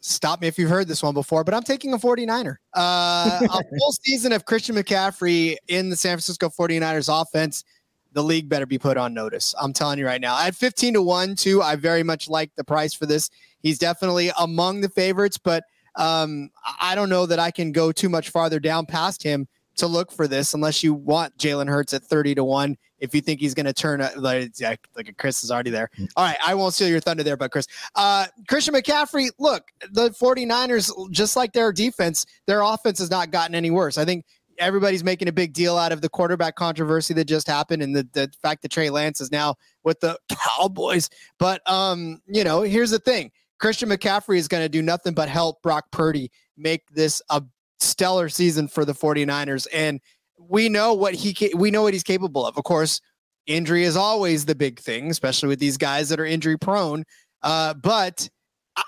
Stop 0.00 0.40
me 0.40 0.48
if 0.48 0.58
you've 0.58 0.70
heard 0.70 0.88
this 0.88 1.02
one 1.02 1.14
before, 1.14 1.44
but 1.44 1.52
I'm 1.52 1.62
taking 1.62 1.92
a 1.92 1.98
49er. 1.98 2.56
Uh, 2.74 3.40
a 3.42 3.48
full 3.78 3.92
season 4.02 4.32
of 4.32 4.46
Christian 4.46 4.74
McCaffrey 4.74 5.56
in 5.68 5.90
the 5.90 5.96
San 5.96 6.16
Francisco 6.16 6.48
49ers 6.48 7.22
offense. 7.22 7.64
The 8.12 8.22
league 8.22 8.48
better 8.48 8.66
be 8.66 8.78
put 8.78 8.96
on 8.96 9.14
notice. 9.14 9.54
I'm 9.60 9.72
telling 9.72 9.98
you 9.98 10.06
right 10.06 10.20
now. 10.20 10.38
At 10.38 10.54
15 10.54 10.94
to 10.94 11.02
1, 11.02 11.36
too, 11.36 11.62
I 11.62 11.76
very 11.76 12.02
much 12.02 12.28
like 12.28 12.54
the 12.56 12.64
price 12.64 12.94
for 12.94 13.06
this. 13.06 13.30
He's 13.62 13.78
definitely 13.78 14.30
among 14.38 14.80
the 14.80 14.88
favorites, 14.88 15.38
but 15.38 15.64
um, 15.96 16.50
I 16.80 16.94
don't 16.94 17.08
know 17.08 17.26
that 17.26 17.38
I 17.38 17.50
can 17.50 17.72
go 17.72 17.92
too 17.92 18.08
much 18.08 18.30
farther 18.30 18.60
down 18.60 18.86
past 18.86 19.22
him 19.22 19.46
to 19.76 19.86
look 19.86 20.12
for 20.12 20.28
this 20.28 20.54
unless 20.54 20.82
you 20.82 20.94
want 20.94 21.36
Jalen 21.38 21.68
Hurts 21.68 21.94
at 21.94 22.02
30 22.02 22.36
to 22.36 22.44
1. 22.44 22.76
If 22.98 23.14
you 23.14 23.20
think 23.20 23.40
he's 23.40 23.54
going 23.54 23.66
to 23.66 23.72
turn 23.72 24.00
a, 24.00 24.12
like, 24.16 24.52
like 24.94 25.14
Chris 25.18 25.42
is 25.42 25.50
already 25.50 25.70
there. 25.70 25.90
Mm. 25.98 26.08
All 26.16 26.24
right. 26.24 26.36
I 26.44 26.54
won't 26.54 26.74
steal 26.74 26.88
your 26.88 27.00
thunder 27.00 27.22
there, 27.22 27.36
but 27.36 27.50
Chris, 27.50 27.66
uh, 27.96 28.26
Christian 28.48 28.74
McCaffrey, 28.74 29.30
look, 29.38 29.64
the 29.90 30.10
49ers, 30.10 31.10
just 31.10 31.34
like 31.34 31.52
their 31.52 31.72
defense, 31.72 32.26
their 32.46 32.62
offense 32.62 33.00
has 33.00 33.10
not 33.10 33.30
gotten 33.30 33.54
any 33.54 33.70
worse. 33.70 33.98
I 33.98 34.04
think 34.04 34.24
everybody's 34.58 35.04
making 35.04 35.28
a 35.28 35.32
big 35.32 35.52
deal 35.52 35.76
out 35.76 35.92
of 35.92 36.00
the 36.00 36.08
quarterback 36.08 36.56
controversy 36.56 37.14
that 37.14 37.24
just 37.24 37.46
happened 37.46 37.82
and 37.82 37.94
the, 37.94 38.08
the 38.12 38.30
fact 38.42 38.62
that 38.62 38.70
Trey 38.70 38.90
Lance 38.90 39.20
is 39.20 39.30
now 39.30 39.54
with 39.84 40.00
the 40.00 40.18
Cowboys. 40.58 41.08
But, 41.38 41.68
um, 41.70 42.20
you 42.26 42.44
know, 42.44 42.62
here's 42.62 42.90
the 42.90 42.98
thing. 42.98 43.30
Christian 43.58 43.88
McCaffrey 43.88 44.38
is 44.38 44.48
going 44.48 44.64
to 44.64 44.68
do 44.68 44.82
nothing 44.82 45.14
but 45.14 45.28
help 45.28 45.62
Brock 45.62 45.86
Purdy 45.92 46.30
make 46.56 46.88
this 46.90 47.22
a 47.30 47.42
stellar 47.80 48.28
season 48.28 48.68
for 48.68 48.84
the 48.84 48.92
49ers 48.92 49.66
and 49.72 50.00
we 50.48 50.68
know 50.68 50.92
what 50.92 51.14
he 51.14 51.52
we 51.54 51.70
know 51.70 51.82
what 51.82 51.92
he's 51.92 52.02
capable 52.02 52.44
of. 52.46 52.56
Of 52.56 52.64
course, 52.64 53.00
injury 53.46 53.84
is 53.84 53.96
always 53.96 54.44
the 54.44 54.54
big 54.54 54.78
thing, 54.78 55.10
especially 55.10 55.48
with 55.48 55.58
these 55.58 55.76
guys 55.76 56.08
that 56.08 56.20
are 56.20 56.26
injury 56.26 56.58
prone. 56.58 57.04
Uh, 57.42 57.74
but 57.74 58.28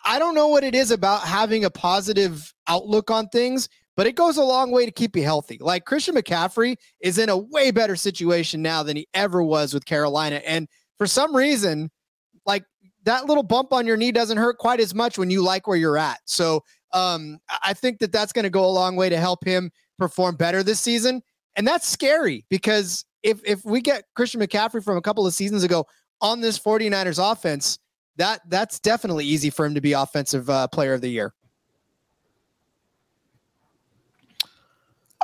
I 0.05 0.19
don't 0.19 0.35
know 0.35 0.49
what 0.49 0.65
it 0.65 0.75
is 0.75 0.91
about 0.91 1.23
having 1.23 1.65
a 1.65 1.71
positive 1.71 2.53
outlook 2.69 3.11
on 3.11 3.29
things, 3.29 3.69
but 3.97 4.07
it 4.07 4.17
goes 4.17 4.37
a 4.37 4.45
long 4.45 4.71
way 4.71 4.85
to 4.87 4.93
keep 4.93 5.17
you 5.17 5.23
healthy. 5.23 5.59
Like 5.61 5.85
Christian 5.85 6.15
McCaffrey 6.15 6.77
is 7.01 7.19
in 7.19 7.29
a 7.29 7.37
way 7.37 7.71
better 7.71 7.97
situation 7.97 8.63
now 8.63 8.83
than 8.83 8.97
he 8.97 9.07
ever 9.15 9.43
was 9.43 9.73
with 9.73 9.85
Carolina. 9.85 10.37
And 10.45 10.69
for 10.99 11.07
some 11.07 11.35
reason, 11.35 11.91
like 12.47 12.65
that 13.05 13.27
little 13.27 13.43
bump 13.43 13.73
on 13.73 13.87
your 13.87 13.97
knee 13.97 14.13
doesn't 14.13 14.39
hurt 14.39 14.59
quite 14.59 14.81
as 14.81 14.95
much 14.95 15.19
when 15.19 15.31
you 15.31 15.43
like 15.43 15.67
where 15.67 15.77
you're 15.77 15.99
at. 15.99 16.21
So 16.25 16.65
um, 16.93 17.39
I 17.63 17.75
think 17.75 17.99
that 17.99 18.13
that's 18.13 18.33
going 18.33 18.45
to 18.45 18.51
go 18.51 18.65
a 18.65 18.67
long 18.67 18.97
way 18.97 19.09
to 19.09 19.19
help 19.19 19.45
him 19.45 19.71
perform 19.99 20.37
better 20.37 20.63
this 20.63 20.81
season. 20.81 21.23
and 21.57 21.67
that's 21.67 21.87
scary 21.89 22.45
because 22.49 23.05
if 23.23 23.41
if 23.45 23.65
we 23.65 23.81
get 23.81 24.05
Christian 24.15 24.41
McCaffrey 24.41 24.83
from 24.85 24.97
a 24.97 25.03
couple 25.03 25.27
of 25.27 25.35
seasons 25.35 25.65
ago 25.65 25.87
on 26.21 26.41
this 26.41 26.59
49ers 26.59 27.33
offense, 27.33 27.79
that 28.17 28.41
that's 28.49 28.79
definitely 28.81 29.25
easy 29.25 29.51
for 29.51 29.65
him 29.67 29.75
to 29.75 29.81
be 29.81 29.93
offensive 29.93 30.49
uh, 30.51 30.69
player 30.69 30.95
of 30.95 31.01
the 31.01 31.09
year. 31.09 31.33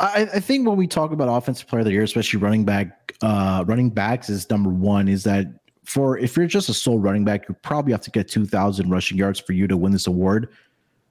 I, 0.00 0.28
I, 0.34 0.40
think 0.40 0.66
when 0.66 0.78
we 0.78 0.86
talk 0.86 1.12
about 1.12 1.28
offensive 1.28 1.68
player 1.68 1.80
of 1.80 1.84
the 1.84 1.92
year, 1.92 2.02
especially 2.02 2.40
running 2.40 2.64
back, 2.64 3.14
uh, 3.20 3.64
running 3.66 3.90
backs 3.90 4.30
is 4.30 4.48
number 4.48 4.70
one. 4.70 5.08
Is 5.08 5.24
that 5.24 5.46
for 5.84 6.16
if 6.16 6.36
you're 6.36 6.46
just 6.46 6.68
a 6.70 6.74
sole 6.74 6.98
running 6.98 7.24
back, 7.24 7.48
you 7.48 7.54
probably 7.62 7.92
have 7.92 8.00
to 8.02 8.10
get 8.10 8.26
2,000 8.26 8.88
rushing 8.88 9.18
yards 9.18 9.38
for 9.38 9.52
you 9.52 9.68
to 9.68 9.76
win 9.76 9.92
this 9.92 10.06
award. 10.06 10.48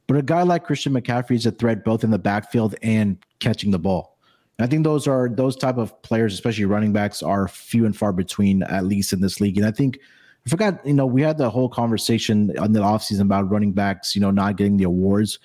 But 0.08 0.18
a 0.18 0.24
guy 0.24 0.42
like 0.42 0.64
Christian 0.64 0.94
McCaffrey 0.94 1.36
is 1.36 1.46
a 1.46 1.52
threat 1.52 1.86
both 1.86 2.04
in 2.04 2.10
the 2.10 2.18
backfield 2.18 2.76
and 2.82 3.18
catching 3.40 3.70
the 3.70 3.78
ball. 3.78 4.18
And 4.58 4.66
I 4.66 4.70
think 4.70 4.84
those 4.84 5.08
are 5.08 5.30
those 5.30 5.56
type 5.56 5.78
of 5.78 6.02
players, 6.02 6.34
especially 6.34 6.66
running 6.66 6.92
backs, 6.92 7.22
are 7.22 7.48
few 7.48 7.86
and 7.86 7.96
far 7.96 8.12
between, 8.12 8.64
at 8.64 8.86
least 8.86 9.14
in 9.14 9.22
this 9.22 9.40
league. 9.40 9.58
And 9.58 9.68
I 9.68 9.72
think 9.72 10.00
I 10.48 10.50
forgot, 10.50 10.84
you 10.86 10.94
know, 10.94 11.06
we 11.06 11.22
had 11.22 11.38
the 11.38 11.50
whole 11.50 11.70
conversation 11.70 12.58
on 12.58 12.72
the 12.72 12.80
offseason 12.80 13.22
about 13.22 13.52
running 13.52 13.72
backs, 13.72 14.16
you 14.16 14.22
know, 14.22 14.32
not 14.32 14.56
getting 14.56 14.78
the 14.78 14.86
awards. 14.86 15.38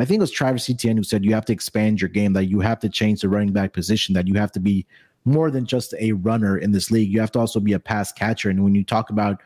I 0.00 0.04
think 0.04 0.18
it 0.18 0.22
was 0.22 0.30
Travis 0.30 0.68
Etienne 0.68 0.96
who 0.96 1.02
said 1.02 1.24
you 1.24 1.34
have 1.34 1.44
to 1.46 1.52
expand 1.52 2.00
your 2.00 2.08
game, 2.08 2.32
that 2.34 2.46
you 2.46 2.60
have 2.60 2.78
to 2.80 2.88
change 2.88 3.20
the 3.20 3.28
running 3.28 3.52
back 3.52 3.72
position, 3.72 4.14
that 4.14 4.26
you 4.26 4.34
have 4.34 4.52
to 4.52 4.60
be 4.60 4.86
more 5.24 5.50
than 5.50 5.66
just 5.66 5.94
a 5.98 6.12
runner 6.12 6.56
in 6.56 6.72
this 6.72 6.90
league. 6.90 7.12
You 7.12 7.20
have 7.20 7.32
to 7.32 7.38
also 7.38 7.60
be 7.60 7.74
a 7.74 7.78
pass 7.78 8.10
catcher. 8.12 8.50
And 8.50 8.64
when 8.64 8.74
you 8.74 8.84
talk 8.84 9.10
about 9.10 9.42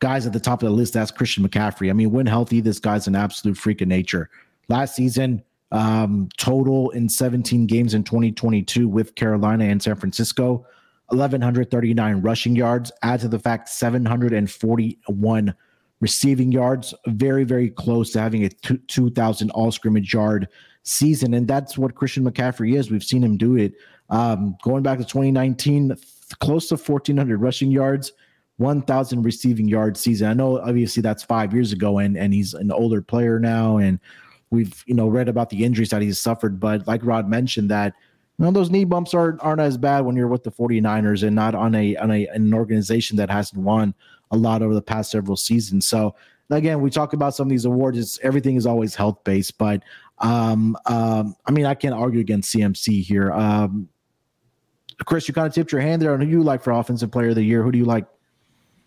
guys 0.00 0.26
at 0.26 0.32
the 0.32 0.40
top 0.40 0.62
of 0.62 0.68
the 0.68 0.74
list, 0.74 0.92
that's 0.92 1.10
Christian 1.10 1.48
McCaffrey. 1.48 1.88
I 1.88 1.94
mean, 1.94 2.10
when 2.10 2.26
healthy, 2.26 2.60
this 2.60 2.78
guy's 2.78 3.06
an 3.06 3.16
absolute 3.16 3.56
freak 3.56 3.80
of 3.80 3.88
nature. 3.88 4.28
Last 4.68 4.94
season, 4.94 5.42
um, 5.72 6.28
total 6.36 6.90
in 6.90 7.08
17 7.08 7.66
games 7.66 7.94
in 7.94 8.04
2022 8.04 8.88
with 8.88 9.14
Carolina 9.14 9.64
and 9.64 9.82
San 9.82 9.96
Francisco, 9.96 10.66
1,139 11.08 12.20
rushing 12.20 12.54
yards. 12.54 12.92
Add 13.02 13.20
to 13.20 13.28
the 13.28 13.38
fact 13.38 13.68
741 13.68 15.54
receiving 16.00 16.52
yards, 16.52 16.94
very, 17.06 17.44
very 17.44 17.70
close 17.70 18.12
to 18.12 18.20
having 18.20 18.44
a 18.44 18.48
2,000 18.48 19.50
all 19.50 19.72
scrimmage 19.72 20.12
yard 20.12 20.48
season. 20.82 21.34
And 21.34 21.48
that's 21.48 21.76
what 21.78 21.94
Christian 21.94 22.24
McCaffrey 22.24 22.76
is. 22.76 22.90
We've 22.90 23.02
seen 23.02 23.22
him 23.22 23.36
do 23.36 23.56
it. 23.56 23.74
Um, 24.10 24.56
going 24.62 24.82
back 24.82 24.98
to 24.98 25.04
2019, 25.04 25.96
close 26.40 26.68
to 26.68 26.76
1,400 26.76 27.40
rushing 27.40 27.70
yards, 27.70 28.12
1,000 28.58 29.22
receiving 29.22 29.68
yard 29.68 29.96
season. 29.96 30.28
I 30.28 30.34
know 30.34 30.60
obviously 30.60 31.02
that's 31.02 31.22
five 31.22 31.52
years 31.52 31.72
ago, 31.72 31.98
and 31.98 32.16
and 32.16 32.32
he's 32.32 32.54
an 32.54 32.70
older 32.72 33.02
player 33.02 33.38
now, 33.38 33.76
and 33.76 34.00
we've 34.50 34.82
you 34.86 34.94
know 34.94 35.08
read 35.08 35.28
about 35.28 35.50
the 35.50 35.64
injuries 35.64 35.90
that 35.90 36.02
he's 36.02 36.18
suffered. 36.18 36.58
But 36.58 36.86
like 36.86 37.04
Rod 37.04 37.28
mentioned, 37.28 37.70
that 37.70 37.94
you 38.38 38.44
know 38.44 38.50
those 38.50 38.70
knee 38.70 38.84
bumps 38.84 39.12
aren't 39.12 39.42
aren't 39.42 39.60
as 39.60 39.76
bad 39.76 40.06
when 40.06 40.16
you're 40.16 40.28
with 40.28 40.44
the 40.44 40.52
49ers 40.52 41.22
and 41.22 41.36
not 41.36 41.54
on 41.54 41.74
a 41.74 41.96
on 41.96 42.10
a 42.10 42.26
an 42.28 42.54
organization 42.54 43.18
that 43.18 43.30
hasn't 43.30 43.62
won 43.62 43.94
a 44.30 44.36
lot 44.36 44.62
over 44.62 44.74
the 44.74 44.82
past 44.82 45.10
several 45.10 45.36
seasons. 45.36 45.86
So 45.86 46.14
again, 46.50 46.80
we 46.80 46.90
talk 46.90 47.12
about 47.12 47.34
some 47.34 47.46
of 47.46 47.50
these 47.50 47.64
awards. 47.64 47.98
It's, 47.98 48.18
everything 48.22 48.56
is 48.56 48.66
always 48.66 48.94
health 48.94 49.22
based, 49.24 49.58
but 49.58 49.82
um, 50.18 50.76
um, 50.86 51.36
I 51.46 51.50
mean, 51.50 51.66
I 51.66 51.74
can't 51.74 51.94
argue 51.94 52.20
against 52.20 52.54
CMC 52.54 53.02
here. 53.02 53.32
Um, 53.32 53.88
Chris, 55.04 55.28
you 55.28 55.34
kind 55.34 55.46
of 55.46 55.52
tipped 55.52 55.72
your 55.72 55.80
hand 55.80 56.00
there 56.00 56.14
on 56.14 56.20
who 56.20 56.26
you 56.26 56.42
like 56.42 56.62
for 56.62 56.72
offensive 56.72 57.10
player 57.10 57.30
of 57.30 57.34
the 57.34 57.42
year. 57.42 57.62
Who 57.62 57.70
do 57.70 57.78
you 57.78 57.84
like? 57.84 58.06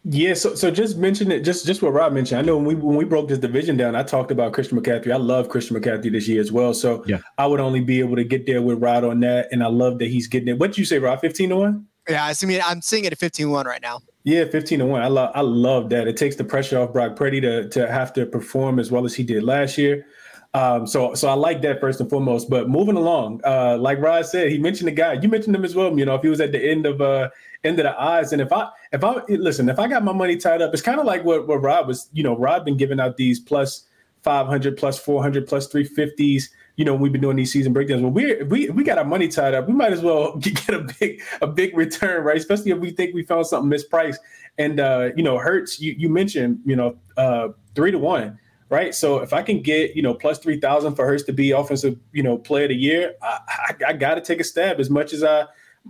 Yeah, 0.05 0.33
so 0.33 0.55
so 0.55 0.71
just 0.71 0.97
mention 0.97 1.29
it, 1.29 1.41
just 1.41 1.65
just 1.65 1.81
what 1.81 1.91
Rob 1.91 2.13
mentioned. 2.13 2.39
I 2.39 2.41
know 2.41 2.55
when 2.55 2.65
we 2.65 2.73
when 2.73 2.95
we 2.95 3.03
broke 3.03 3.27
this 3.27 3.37
division 3.37 3.75
down, 3.75 3.95
I 3.95 4.03
talked 4.03 4.31
about 4.31 4.53
Christian 4.53 4.79
McCaffrey. 4.79 5.11
I 5.11 5.17
love 5.17 5.49
Christian 5.49 5.75
McCaffrey 5.75 6.09
this 6.09 6.25
year 6.25 6.39
as 6.39 6.53
well. 6.53 6.73
So 6.73 7.03
yeah. 7.05 7.19
I 7.37 7.45
would 7.45 7.59
only 7.59 7.81
be 7.81 7.99
able 7.99 8.15
to 8.15 8.23
get 8.23 8.45
there 8.45 8.61
with 8.61 8.81
Rod 8.81 9.03
on 9.03 9.19
that, 9.19 9.49
and 9.51 9.61
I 9.61 9.67
love 9.67 9.99
that 9.99 10.07
he's 10.07 10.27
getting 10.27 10.47
it. 10.47 10.57
What 10.57 10.67
did 10.67 10.77
you 10.77 10.85
say, 10.85 10.99
Rod? 10.99 11.19
Fifteen 11.19 11.49
to 11.49 11.57
one? 11.57 11.85
Yeah, 12.09 12.25
I 12.25 12.45
mean 12.45 12.61
I'm 12.65 12.81
seeing 12.81 13.05
it 13.05 13.13
at 13.13 13.19
15-1 13.19 13.65
right 13.65 13.81
now. 13.81 14.01
Yeah, 14.29 14.45
15 14.45 14.77
to 14.77 14.85
1. 14.85 15.01
I 15.01 15.07
love 15.07 15.31
I 15.33 15.41
love 15.41 15.89
that. 15.89 16.07
It 16.07 16.15
takes 16.15 16.35
the 16.35 16.43
pressure 16.43 16.79
off 16.79 16.93
Brock 16.93 17.15
Purdy 17.15 17.41
to 17.41 17.67
to 17.69 17.91
have 17.91 18.13
to 18.13 18.27
perform 18.27 18.77
as 18.77 18.91
well 18.91 19.03
as 19.03 19.15
he 19.15 19.23
did 19.23 19.43
last 19.43 19.75
year. 19.75 20.05
Um, 20.53 20.85
so 20.85 21.15
so 21.15 21.29
I 21.29 21.33
like 21.33 21.63
that 21.63 21.79
first 21.79 21.99
and 21.99 22.07
foremost. 22.07 22.47
But 22.47 22.69
moving 22.69 22.95
along, 22.95 23.41
uh, 23.43 23.79
like 23.79 23.97
Rod 23.97 24.27
said, 24.27 24.51
he 24.51 24.59
mentioned 24.59 24.87
the 24.87 24.91
guy. 24.91 25.13
You 25.13 25.29
mentioned 25.29 25.55
him 25.55 25.65
as 25.65 25.73
well. 25.73 25.97
You 25.97 26.05
know, 26.05 26.13
if 26.13 26.21
he 26.21 26.29
was 26.29 26.41
at 26.41 26.51
the 26.51 26.63
end 26.63 26.85
of 26.85 27.01
uh 27.01 27.29
end 27.63 27.79
of 27.79 27.85
the 27.85 27.99
eyes, 27.99 28.31
and 28.31 28.39
if 28.39 28.53
I 28.53 28.69
if 28.91 29.03
I 29.03 29.15
listen, 29.29 29.67
if 29.67 29.79
I 29.79 29.87
got 29.87 30.03
my 30.03 30.13
money 30.13 30.37
tied 30.37 30.61
up, 30.61 30.73
it's 30.73 30.83
kind 30.83 30.99
of 30.99 31.07
like 31.07 31.23
what 31.25 31.47
what 31.47 31.63
Rod 31.63 31.87
was. 31.87 32.07
You 32.13 32.21
know, 32.21 32.37
Rod 32.37 32.63
been 32.63 32.77
giving 32.77 32.99
out 32.99 33.17
these 33.17 33.39
plus 33.39 33.87
500, 34.21 34.77
plus 34.77 34.99
400, 34.99 35.47
plus 35.47 35.67
350s. 35.73 36.49
You 36.79 36.85
know, 36.85 36.95
we've 36.95 37.11
been 37.11 37.19
doing 37.19 37.35
these 37.35 37.51
season 37.51 37.73
breakdowns. 37.73 38.01
Well, 38.01 38.11
we 38.11 38.41
we 38.43 38.69
we 38.69 38.85
got 38.85 38.97
our 38.97 39.03
money 39.03 39.27
tied 39.27 39.53
up. 39.53 39.67
We 39.67 39.73
might 39.73 39.91
as 39.91 40.01
well 40.01 40.35
get 40.39 40.69
a 40.69 40.87
big 40.97 41.21
a 41.41 41.47
big 41.47 41.75
return, 41.75 42.23
right? 42.23 42.37
Especially 42.37 42.71
if 42.71 42.77
we 42.77 42.91
think 42.91 43.13
we 43.13 43.23
found 43.23 43.47
something 43.47 43.69
mispriced. 43.69 44.19
And 44.57 44.79
uh, 44.79 45.09
you 45.17 45.21
know, 45.21 45.37
Hurts. 45.37 45.81
You 45.81 45.93
you 45.97 46.07
mentioned 46.07 46.61
you 46.65 46.77
know 46.77 46.97
uh, 47.17 47.49
three 47.75 47.91
to 47.91 47.99
one 47.99 48.39
right? 48.69 48.93
So 48.93 49.17
if 49.17 49.33
I 49.33 49.41
can 49.41 49.61
get 49.61 49.95
you 49.95 50.01
know 50.01 50.13
plus 50.13 50.39
three 50.39 50.59
thousand 50.59 50.95
for 50.95 51.05
Hurts 51.05 51.23
to 51.23 51.33
be 51.33 51.51
offensive 51.51 51.97
you 52.13 52.23
know 52.23 52.37
player 52.37 52.63
of 52.63 52.69
the 52.69 52.75
year, 52.75 53.13
I, 53.21 53.39
I, 53.47 53.75
I 53.87 53.93
got 53.93 54.15
to 54.15 54.21
take 54.21 54.39
a 54.39 54.43
stab 54.43 54.79
as 54.79 54.89
much 54.89 55.11
as 55.11 55.23
I 55.23 55.47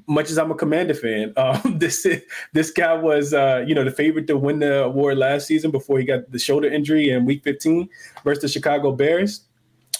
much 0.07 0.29
as 0.29 0.37
I'm 0.37 0.51
a 0.51 0.55
Commander 0.55 0.93
fan. 0.93 1.33
Um, 1.37 1.77
this 1.77 2.07
this 2.53 2.71
guy 2.71 2.93
was 2.93 3.33
uh, 3.33 3.63
you 3.67 3.75
know 3.75 3.83
the 3.83 3.91
favorite 3.91 4.27
to 4.27 4.37
win 4.37 4.59
the 4.59 4.83
award 4.85 5.17
last 5.17 5.45
season 5.45 5.71
before 5.71 5.99
he 5.99 6.05
got 6.05 6.31
the 6.31 6.39
shoulder 6.39 6.67
injury 6.67 7.09
in 7.09 7.25
Week 7.25 7.43
15 7.43 7.89
versus 8.23 8.41
the 8.41 8.47
Chicago 8.47 8.91
Bears. 8.91 9.41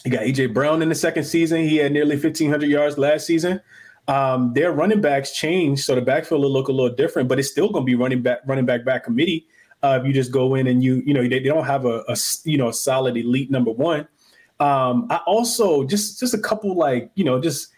You 0.06 0.12
got 0.12 0.22
AJ 0.24 0.54
Brown 0.54 0.82
in 0.82 0.90
the 0.90 0.96
second 0.96 1.26
season. 1.26 1.62
He 1.68 1.78
had 1.78 1.92
nearly 1.92 2.16
1,500 2.16 2.66
yards 2.68 2.98
last 2.98 3.26
season. 3.26 3.62
Um, 4.08 4.54
their 4.54 4.72
running 4.72 5.02
backs 5.02 5.32
changed, 5.32 5.84
so 5.84 5.94
the 5.94 6.02
backfield 6.02 6.42
will 6.42 6.52
look 6.52 6.68
a 6.68 6.72
little 6.72 6.96
different, 6.96 7.30
but 7.30 7.38
it's 7.38 7.50
still 7.50 7.70
going 7.70 7.84
to 7.84 7.86
be 7.86 7.96
running 7.96 8.22
back 8.22 8.40
running 8.46 8.66
back 8.66 8.84
back 8.86 9.04
committee 9.04 9.48
uh, 9.82 10.00
you 10.04 10.14
just 10.14 10.32
go 10.32 10.56
in 10.56 10.68
and 10.68 10.84
you 10.84 11.02
you 11.06 11.14
know 11.14 11.22
they, 11.22 11.30
they 11.30 11.40
don't 11.40 11.66
have 11.66 11.86
a, 11.86 12.04
a 12.08 12.18
you 12.44 12.58
know 12.58 12.72
solid 12.72 13.18
elite 13.18 13.50
number 13.50 13.72
one. 13.72 14.08
Um, 14.60 15.08
I 15.10 15.18
also 15.26 15.86
just 15.86 16.20
just 16.20 16.34
a 16.34 16.38
couple 16.38 16.76
like 16.76 17.12
you 17.16 17.24
know 17.24 17.40
just 17.40 17.70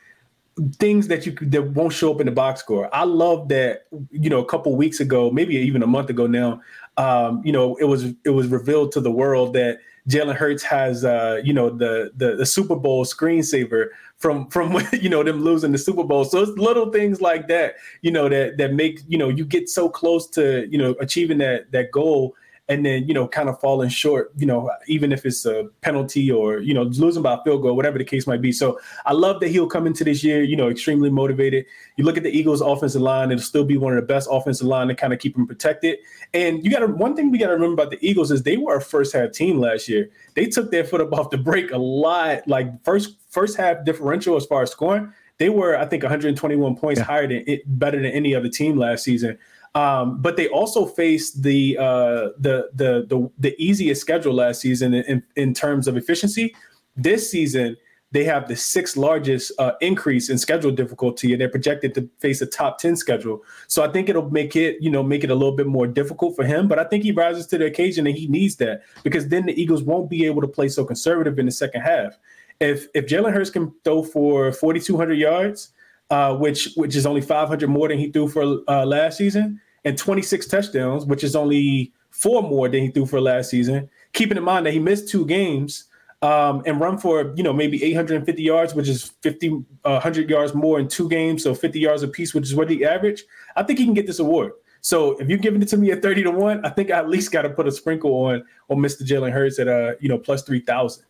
things 0.77 1.07
that 1.07 1.25
you 1.25 1.33
that 1.33 1.63
won't 1.71 1.93
show 1.93 2.13
up 2.13 2.19
in 2.19 2.25
the 2.25 2.31
box 2.31 2.59
score. 2.59 2.93
I 2.93 3.03
love 3.03 3.47
that 3.49 3.87
you 4.11 4.29
know 4.29 4.39
a 4.39 4.45
couple 4.45 4.75
weeks 4.75 4.99
ago, 4.99 5.31
maybe 5.31 5.55
even 5.55 5.83
a 5.83 5.87
month 5.87 6.09
ago 6.09 6.27
now. 6.27 6.61
Um, 6.97 7.41
you 7.45 7.51
know 7.51 7.75
it 7.77 7.85
was 7.85 8.13
it 8.25 8.31
was 8.31 8.47
revealed 8.47 8.91
to 8.93 9.01
the 9.01 9.11
world 9.11 9.53
that 9.53 9.79
Jalen 10.09 10.35
Hurts 10.35 10.63
has 10.63 11.05
uh, 11.05 11.41
you 11.43 11.53
know 11.53 11.69
the, 11.69 12.11
the 12.15 12.35
the 12.35 12.45
Super 12.45 12.75
Bowl 12.75 13.05
screensaver 13.05 13.89
from 14.17 14.47
from 14.49 14.77
you 14.93 15.09
know 15.09 15.23
them 15.23 15.41
losing 15.41 15.71
the 15.71 15.77
Super 15.77 16.03
Bowl. 16.03 16.25
So 16.25 16.41
it's 16.41 16.57
little 16.57 16.91
things 16.91 17.21
like 17.21 17.47
that, 17.47 17.75
you 18.01 18.11
know, 18.11 18.29
that 18.29 18.57
that 18.57 18.73
make 18.73 19.01
you 19.07 19.17
know 19.17 19.29
you 19.29 19.45
get 19.45 19.69
so 19.69 19.89
close 19.89 20.27
to 20.31 20.67
you 20.69 20.77
know 20.77 20.95
achieving 20.99 21.37
that 21.39 21.71
that 21.71 21.91
goal, 21.91 22.35
and 22.71 22.85
then 22.85 23.05
you 23.05 23.13
know 23.13 23.27
kind 23.27 23.49
of 23.49 23.59
falling 23.59 23.89
short 23.89 24.31
you 24.37 24.45
know 24.45 24.71
even 24.87 25.11
if 25.11 25.25
it's 25.25 25.45
a 25.45 25.67
penalty 25.81 26.31
or 26.31 26.59
you 26.59 26.73
know 26.73 26.83
losing 26.83 27.21
by 27.21 27.33
a 27.33 27.43
field 27.43 27.61
goal 27.61 27.75
whatever 27.75 27.97
the 27.97 28.05
case 28.05 28.25
might 28.25 28.41
be. 28.41 28.51
So 28.51 28.79
i 29.05 29.13
love 29.13 29.41
that 29.41 29.49
he'll 29.49 29.67
come 29.67 29.85
into 29.85 30.03
this 30.03 30.23
year 30.23 30.41
you 30.41 30.55
know 30.55 30.69
extremely 30.69 31.09
motivated. 31.09 31.65
You 31.97 32.05
look 32.05 32.15
at 32.15 32.23
the 32.23 32.31
eagles 32.31 32.61
offensive 32.61 33.01
line 33.01 33.29
it'll 33.31 33.43
still 33.43 33.65
be 33.65 33.77
one 33.77 33.91
of 33.93 33.97
the 33.97 34.07
best 34.07 34.29
offensive 34.31 34.67
line 34.67 34.87
to 34.87 34.95
kind 34.95 35.11
of 35.11 35.19
keep 35.19 35.35
them 35.35 35.45
protected. 35.45 35.99
And 36.33 36.63
you 36.63 36.71
got 36.71 36.79
to 36.79 36.87
one 36.87 37.15
thing 37.15 37.29
we 37.29 37.37
got 37.37 37.47
to 37.47 37.53
remember 37.53 37.73
about 37.73 37.91
the 37.91 37.99
eagles 38.01 38.31
is 38.31 38.43
they 38.43 38.57
were 38.57 38.77
a 38.77 38.81
first 38.81 39.13
half 39.13 39.31
team 39.31 39.59
last 39.59 39.89
year. 39.89 40.09
They 40.35 40.45
took 40.45 40.71
their 40.71 40.85
foot 40.85 41.01
up 41.01 41.11
off 41.13 41.29
the 41.29 41.37
brake 41.37 41.71
a 41.71 41.77
lot 41.77 42.47
like 42.47 42.83
first 42.85 43.17
first 43.29 43.57
half 43.57 43.83
differential 43.83 44.37
as 44.37 44.45
far 44.45 44.63
as 44.63 44.71
scoring 44.71 45.11
they 45.37 45.49
were 45.49 45.75
i 45.77 45.85
think 45.85 46.03
121 46.03 46.75
points 46.75 46.99
yeah. 46.99 47.05
higher 47.05 47.27
than 47.27 47.43
it 47.47 47.63
better 47.79 47.97
than 47.97 48.11
any 48.11 48.35
other 48.35 48.49
team 48.49 48.77
last 48.77 49.03
season 49.03 49.37
um, 49.75 50.21
but 50.21 50.35
they 50.35 50.47
also 50.49 50.85
faced 50.85 51.43
the, 51.43 51.77
uh, 51.77 52.29
the 52.37 52.69
the 52.73 53.05
the 53.07 53.29
the 53.39 53.55
easiest 53.57 54.01
schedule 54.01 54.33
last 54.33 54.61
season 54.61 54.93
in, 54.93 55.23
in 55.35 55.53
terms 55.53 55.87
of 55.87 55.95
efficiency. 55.95 56.53
This 56.97 57.31
season, 57.31 57.77
they 58.11 58.25
have 58.25 58.49
the 58.49 58.55
sixth 58.57 58.97
largest 58.97 59.53
uh, 59.57 59.71
increase 59.79 60.29
in 60.29 60.37
schedule 60.37 60.71
difficulty, 60.71 61.31
and 61.31 61.39
they're 61.39 61.47
projected 61.47 61.93
to 61.95 62.09
face 62.19 62.41
a 62.41 62.45
top 62.45 62.79
ten 62.79 62.97
schedule. 62.97 63.41
So 63.67 63.81
I 63.81 63.87
think 63.87 64.09
it'll 64.09 64.29
make 64.29 64.57
it, 64.57 64.75
you 64.81 64.91
know, 64.91 65.01
make 65.01 65.23
it 65.23 65.31
a 65.31 65.35
little 65.35 65.55
bit 65.55 65.67
more 65.67 65.87
difficult 65.87 66.35
for 66.35 66.43
him. 66.43 66.67
But 66.67 66.77
I 66.77 66.83
think 66.83 67.03
he 67.03 67.13
rises 67.13 67.47
to 67.47 67.57
the 67.57 67.65
occasion, 67.65 68.05
and 68.07 68.17
he 68.17 68.27
needs 68.27 68.57
that 68.57 68.81
because 69.03 69.29
then 69.29 69.45
the 69.45 69.61
Eagles 69.61 69.83
won't 69.83 70.09
be 70.09 70.25
able 70.25 70.41
to 70.41 70.47
play 70.47 70.67
so 70.67 70.83
conservative 70.83 71.39
in 71.39 71.45
the 71.45 71.51
second 71.53 71.81
half. 71.81 72.17
If 72.59 72.87
if 72.93 73.05
Jalen 73.05 73.31
Hurts 73.33 73.49
can 73.49 73.71
throw 73.85 74.03
for 74.03 74.51
forty 74.51 74.81
two 74.81 74.97
hundred 74.97 75.17
yards, 75.17 75.69
uh, 76.11 76.35
which 76.35 76.69
which 76.75 76.95
is 76.95 77.05
only 77.05 77.21
500 77.21 77.67
more 77.69 77.87
than 77.87 77.97
he 77.97 78.11
threw 78.11 78.27
for 78.27 78.59
uh, 78.67 78.85
last 78.85 79.17
season, 79.17 79.59
and 79.85 79.97
26 79.97 80.45
touchdowns, 80.47 81.05
which 81.05 81.23
is 81.23 81.35
only 81.35 81.93
four 82.11 82.43
more 82.43 82.67
than 82.69 82.81
he 82.83 82.89
threw 82.89 83.05
for 83.05 83.19
last 83.19 83.49
season. 83.49 83.89
Keeping 84.13 84.37
in 84.37 84.43
mind 84.43 84.65
that 84.65 84.73
he 84.73 84.79
missed 84.79 85.07
two 85.07 85.25
games 85.25 85.85
um, 86.21 86.61
and 86.65 86.79
run 86.79 86.97
for 86.97 87.33
you 87.35 87.43
know 87.43 87.53
maybe 87.53 87.81
850 87.83 88.43
yards, 88.43 88.75
which 88.75 88.89
is 88.89 89.13
50 89.21 89.63
uh, 89.85 89.91
100 89.91 90.29
yards 90.29 90.53
more 90.53 90.79
in 90.79 90.87
two 90.89 91.09
games, 91.09 91.43
so 91.43 91.55
50 91.55 91.79
yards 91.79 92.03
a 92.03 92.09
piece, 92.09 92.33
which 92.33 92.43
is 92.43 92.55
what 92.55 92.69
he 92.69 92.85
averaged. 92.85 93.23
I 93.55 93.63
think 93.63 93.79
he 93.79 93.85
can 93.85 93.93
get 93.93 94.05
this 94.05 94.19
award. 94.19 94.51
So 94.81 95.11
if 95.19 95.29
you're 95.29 95.37
giving 95.37 95.61
it 95.61 95.67
to 95.69 95.77
me 95.77 95.91
at 95.91 96.01
30 96.01 96.23
to 96.23 96.31
one, 96.31 96.65
I 96.65 96.69
think 96.69 96.91
I 96.91 96.97
at 96.97 97.07
least 97.07 97.31
got 97.31 97.43
to 97.43 97.49
put 97.51 97.67
a 97.67 97.71
sprinkle 97.71 98.11
on 98.25 98.43
on 98.69 98.77
Mr. 98.79 99.03
Jalen 99.03 99.31
Hurts 99.31 99.59
at 99.59 99.69
uh 99.69 99.93
you 100.01 100.09
know 100.09 100.17
plus 100.17 100.43
3,000. 100.43 101.05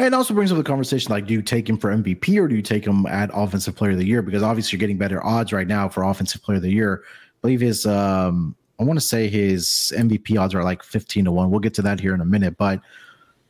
Yeah, 0.00 0.06
it 0.06 0.14
also 0.14 0.32
brings 0.32 0.50
up 0.50 0.56
the 0.56 0.64
conversation 0.64 1.12
like, 1.12 1.26
do 1.26 1.34
you 1.34 1.42
take 1.42 1.68
him 1.68 1.76
for 1.76 1.94
MVP 1.94 2.38
or 2.38 2.48
do 2.48 2.56
you 2.56 2.62
take 2.62 2.86
him 2.86 3.04
at 3.04 3.28
Offensive 3.34 3.76
Player 3.76 3.90
of 3.90 3.98
the 3.98 4.06
Year? 4.06 4.22
Because 4.22 4.42
obviously 4.42 4.74
you're 4.74 4.80
getting 4.80 4.96
better 4.96 5.22
odds 5.22 5.52
right 5.52 5.66
now 5.66 5.90
for 5.90 6.04
Offensive 6.04 6.42
Player 6.42 6.56
of 6.56 6.62
the 6.62 6.72
Year. 6.72 7.02
I 7.04 7.36
believe 7.42 7.60
his, 7.60 7.84
um, 7.84 8.56
I 8.78 8.84
want 8.84 8.98
to 8.98 9.04
say 9.04 9.28
his 9.28 9.92
MVP 9.94 10.40
odds 10.40 10.54
are 10.54 10.64
like 10.64 10.82
15 10.82 11.26
to 11.26 11.32
1. 11.32 11.50
We'll 11.50 11.60
get 11.60 11.74
to 11.74 11.82
that 11.82 12.00
here 12.00 12.14
in 12.14 12.22
a 12.22 12.24
minute. 12.24 12.56
But 12.56 12.80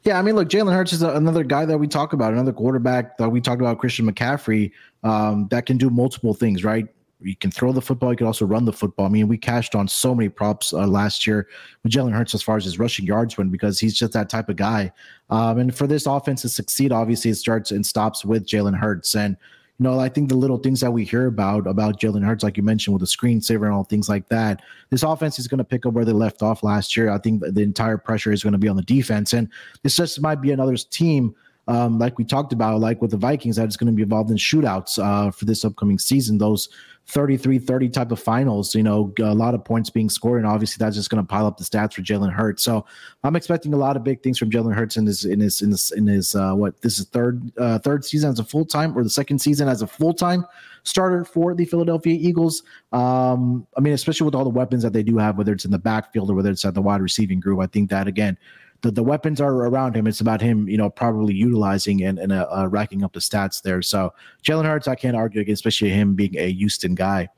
yeah, 0.03 0.19
I 0.19 0.23
mean, 0.23 0.35
look, 0.35 0.49
Jalen 0.49 0.73
Hurts 0.73 0.93
is 0.93 1.03
a, 1.03 1.11
another 1.11 1.45
guy 1.45 1.67
that 1.67 1.79
we 1.79 1.87
talk 1.87 2.15
about, 2.15 2.33
another 2.33 2.53
quarterback 2.53 3.17
that 3.19 3.31
we 3.31 3.41
talked 3.41 3.61
about, 3.61 3.79
Christian 3.79 4.13
McCaffrey, 4.13 4.73
um, 5.05 5.47
that 5.53 5.67
can 5.67 5.79
do 5.79 5.89
multiple 5.89 6.35
things, 6.35 6.65
right? 6.65 6.89
You 7.23 7.37
can 7.37 7.51
throw 7.51 7.73
the 7.73 7.83
football. 7.83 8.13
You 8.13 8.17
can 8.17 8.27
also 8.27 8.47
run 8.47 8.65
the 8.65 8.73
football. 8.73 9.07
I 9.07 9.09
mean, 9.09 9.29
we 9.29 9.39
cashed 9.39 9.75
on 9.75 9.89
so 9.89 10.15
many 10.15 10.29
props 10.29 10.73
uh, 10.73 10.87
last 10.87 11.27
year 11.27 11.49
with 11.83 11.93
Jalen 11.93 12.13
Hurts 12.13 12.35
as 12.35 12.43
far 12.43 12.57
as 12.57 12.65
his 12.65 12.79
rushing 12.79 13.07
yards 13.07 13.37
went 13.37 13.53
because 13.53 13.79
he's 13.79 13.95
just 13.95 14.13
that 14.15 14.29
type 14.29 14.49
of 14.49 14.57
guy. 14.57 14.93
Um, 15.29 15.59
and 15.59 15.75
for 15.75 15.87
this 15.87 16.07
offense 16.07 16.43
to 16.43 16.49
succeed, 16.49 16.93
obviously 16.93 17.31
it 17.31 17.37
starts 17.37 17.71
and 17.71 17.85
stops 17.85 18.25
with 18.25 18.47
Jalen 18.47 18.79
Hurts. 18.79 19.15
And 19.15 19.37
you 19.79 19.85
know, 19.85 19.99
I 19.99 20.09
think 20.09 20.29
the 20.29 20.35
little 20.35 20.59
things 20.59 20.81
that 20.81 20.91
we 20.91 21.05
hear 21.05 21.27
about 21.27 21.67
about 21.67 21.99
Jalen 21.99 22.25
Hurts, 22.25 22.45
like 22.45 22.57
you 22.57 22.63
mentioned 22.63 22.93
with 22.93 23.01
the 23.01 23.07
screensaver 23.07 23.65
and 23.65 23.73
all 23.73 23.85
things 23.85 24.09
like 24.09 24.29
that, 24.29 24.61
this 24.91 25.03
offense 25.03 25.39
is 25.39 25.49
going 25.49 25.59
to 25.59 25.65
pick 25.65 25.87
up 25.87 25.95
where 25.95 26.05
they 26.05 26.13
left 26.13 26.43
off 26.43 26.63
last 26.63 26.97
year. 26.97 27.11
I 27.11 27.19
think 27.19 27.43
the 27.43 27.63
entire 27.63 27.97
pressure 27.97 28.33
is 28.33 28.43
going 28.43 28.53
to 28.53 28.59
be 28.59 28.69
on 28.69 28.77
the 28.77 28.83
defense, 28.83 29.33
and 29.33 29.49
this 29.83 29.97
just 29.97 30.21
might 30.21 30.43
be 30.43 30.53
another 30.53 30.77
team 30.77 31.35
um, 31.71 32.01
like 32.01 32.19
we 32.19 32.25
talked 32.25 32.53
about, 32.53 32.81
like 32.81 33.01
with 33.01 33.13
the 33.13 33.17
Vikings, 33.17 33.55
that 33.55 33.69
is 33.69 33.77
going 33.77 33.87
to 33.87 33.97
be 33.97 34.03
involved 34.03 34.31
in 34.31 34.37
shootouts 34.37 34.99
uh, 34.99 35.31
for 35.31 35.45
this 35.45 35.65
upcoming 35.65 36.01
season. 36.01 36.37
Those 36.37 36.69
33 37.11 37.59
30 37.59 37.89
type 37.89 38.13
of 38.13 38.21
finals, 38.21 38.75
you 38.75 38.83
know, 38.83 39.13
a 39.19 39.35
lot 39.35 39.55
of 39.55 39.65
points 39.65 39.91
being 39.91 40.09
scored. 40.09 40.39
And 40.39 40.47
obviously, 40.47 40.83
that's 40.83 40.97
just 40.97 41.11
going 41.11 41.23
to 41.23 41.27
pile 41.27 41.47
up 41.47 41.57
the 41.57 41.65
stats 41.65 41.95
for 41.95 42.03
Jalen 42.03 42.33
Hurts. 42.33 42.63
So 42.63 42.87
I'm 43.25 43.37
expecting 43.37 43.75
a 43.75 43.77
lot 43.77 43.97
of 43.97 44.05
big 44.05 44.23
things 44.23 44.39
from 44.39 44.51
Jalen 44.51 44.75
Hurts 44.75 44.97
in 44.97 45.07
his, 45.07 45.25
in 45.25 45.41
his, 45.41 45.61
in 45.61 45.71
his, 45.71 45.93
in 45.93 46.07
his, 46.07 46.35
uh, 46.35 46.55
what 46.55 46.81
this 46.83 46.99
is 46.99 47.07
third, 47.07 47.53
uh, 47.59 47.79
third 47.81 48.05
season 48.05 48.31
as 48.31 48.39
a 48.39 48.45
full 48.45 48.65
time 48.65 48.97
or 48.97 49.03
the 49.03 49.11
second 49.11 49.41
season 49.41 49.69
as 49.69 49.83
a 49.83 49.87
full 49.87 50.15
time 50.15 50.47
starter 50.85 51.25
for 51.25 51.55
the 51.55 51.65
Philadelphia 51.65 52.17
Eagles. 52.19 52.63
Um, 52.93 53.67
I 53.77 53.81
mean, 53.81 53.93
especially 53.93 54.25
with 54.25 54.35
all 54.35 54.45
the 54.45 54.51
weapons 54.51 54.83
that 54.83 54.93
they 54.93 55.03
do 55.03 55.19
have, 55.19 55.37
whether 55.37 55.53
it's 55.53 55.65
in 55.65 55.71
the 55.71 55.79
backfield 55.79 56.31
or 56.31 56.35
whether 56.35 56.51
it's 56.51 56.65
at 56.65 56.75
the 56.75 56.83
wide 56.83 57.01
receiving 57.01 57.41
group, 57.41 57.61
I 57.61 57.67
think 57.67 57.91
that 57.91 58.07
again, 58.07 58.39
the, 58.83 58.91
the 58.91 59.03
weapons 59.03 59.41
are 59.41 59.53
around 59.53 59.97
him. 59.97 60.07
It's 60.07 60.21
about 60.21 60.41
him, 60.41 60.69
you 60.69 60.77
know, 60.77 60.91
probably 60.91 61.35
utilizing 61.35 62.03
and, 62.03 62.19
and 62.19 62.33
uh, 62.33 62.47
uh, 62.51 62.69
racking 62.69 63.05
up 63.05 63.13
the 63.13 63.21
stats 63.21 63.63
there. 63.63 63.83
So 63.83 64.13
Jalen 64.43 64.65
Hurts, 64.65 64.89
I 64.89 64.95
can't 64.95 65.17
argue 65.17 65.41
against, 65.41 65.61
especially 65.61 65.91
him 65.91 66.15
being 66.15 66.37
a 66.37 66.53
Houston 66.53 66.95
guy. 66.95 67.29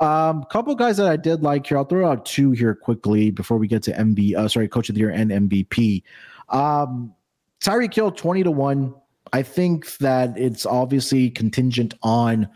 Um, 0.00 0.44
couple 0.44 0.74
guys 0.74 0.96
that 0.96 1.06
I 1.06 1.16
did 1.16 1.42
like 1.42 1.66
here. 1.66 1.78
I'll 1.78 1.84
throw 1.84 2.10
out 2.10 2.26
two 2.26 2.50
here 2.50 2.74
quickly 2.74 3.30
before 3.30 3.58
we 3.58 3.68
get 3.68 3.82
to 3.84 3.92
MB. 3.92 4.36
Uh, 4.36 4.48
sorry, 4.48 4.68
Coach 4.68 4.88
of 4.88 4.96
the 4.96 5.00
Year 5.00 5.10
and 5.10 5.30
MVP. 5.30 6.02
Um, 6.48 7.14
Tyreek 7.60 7.94
Hill 7.94 8.10
twenty 8.10 8.42
to 8.42 8.50
one. 8.50 8.94
I 9.32 9.42
think 9.42 9.96
that 9.98 10.36
it's 10.36 10.66
obviously 10.66 11.30
contingent 11.30 11.94
on 12.02 12.48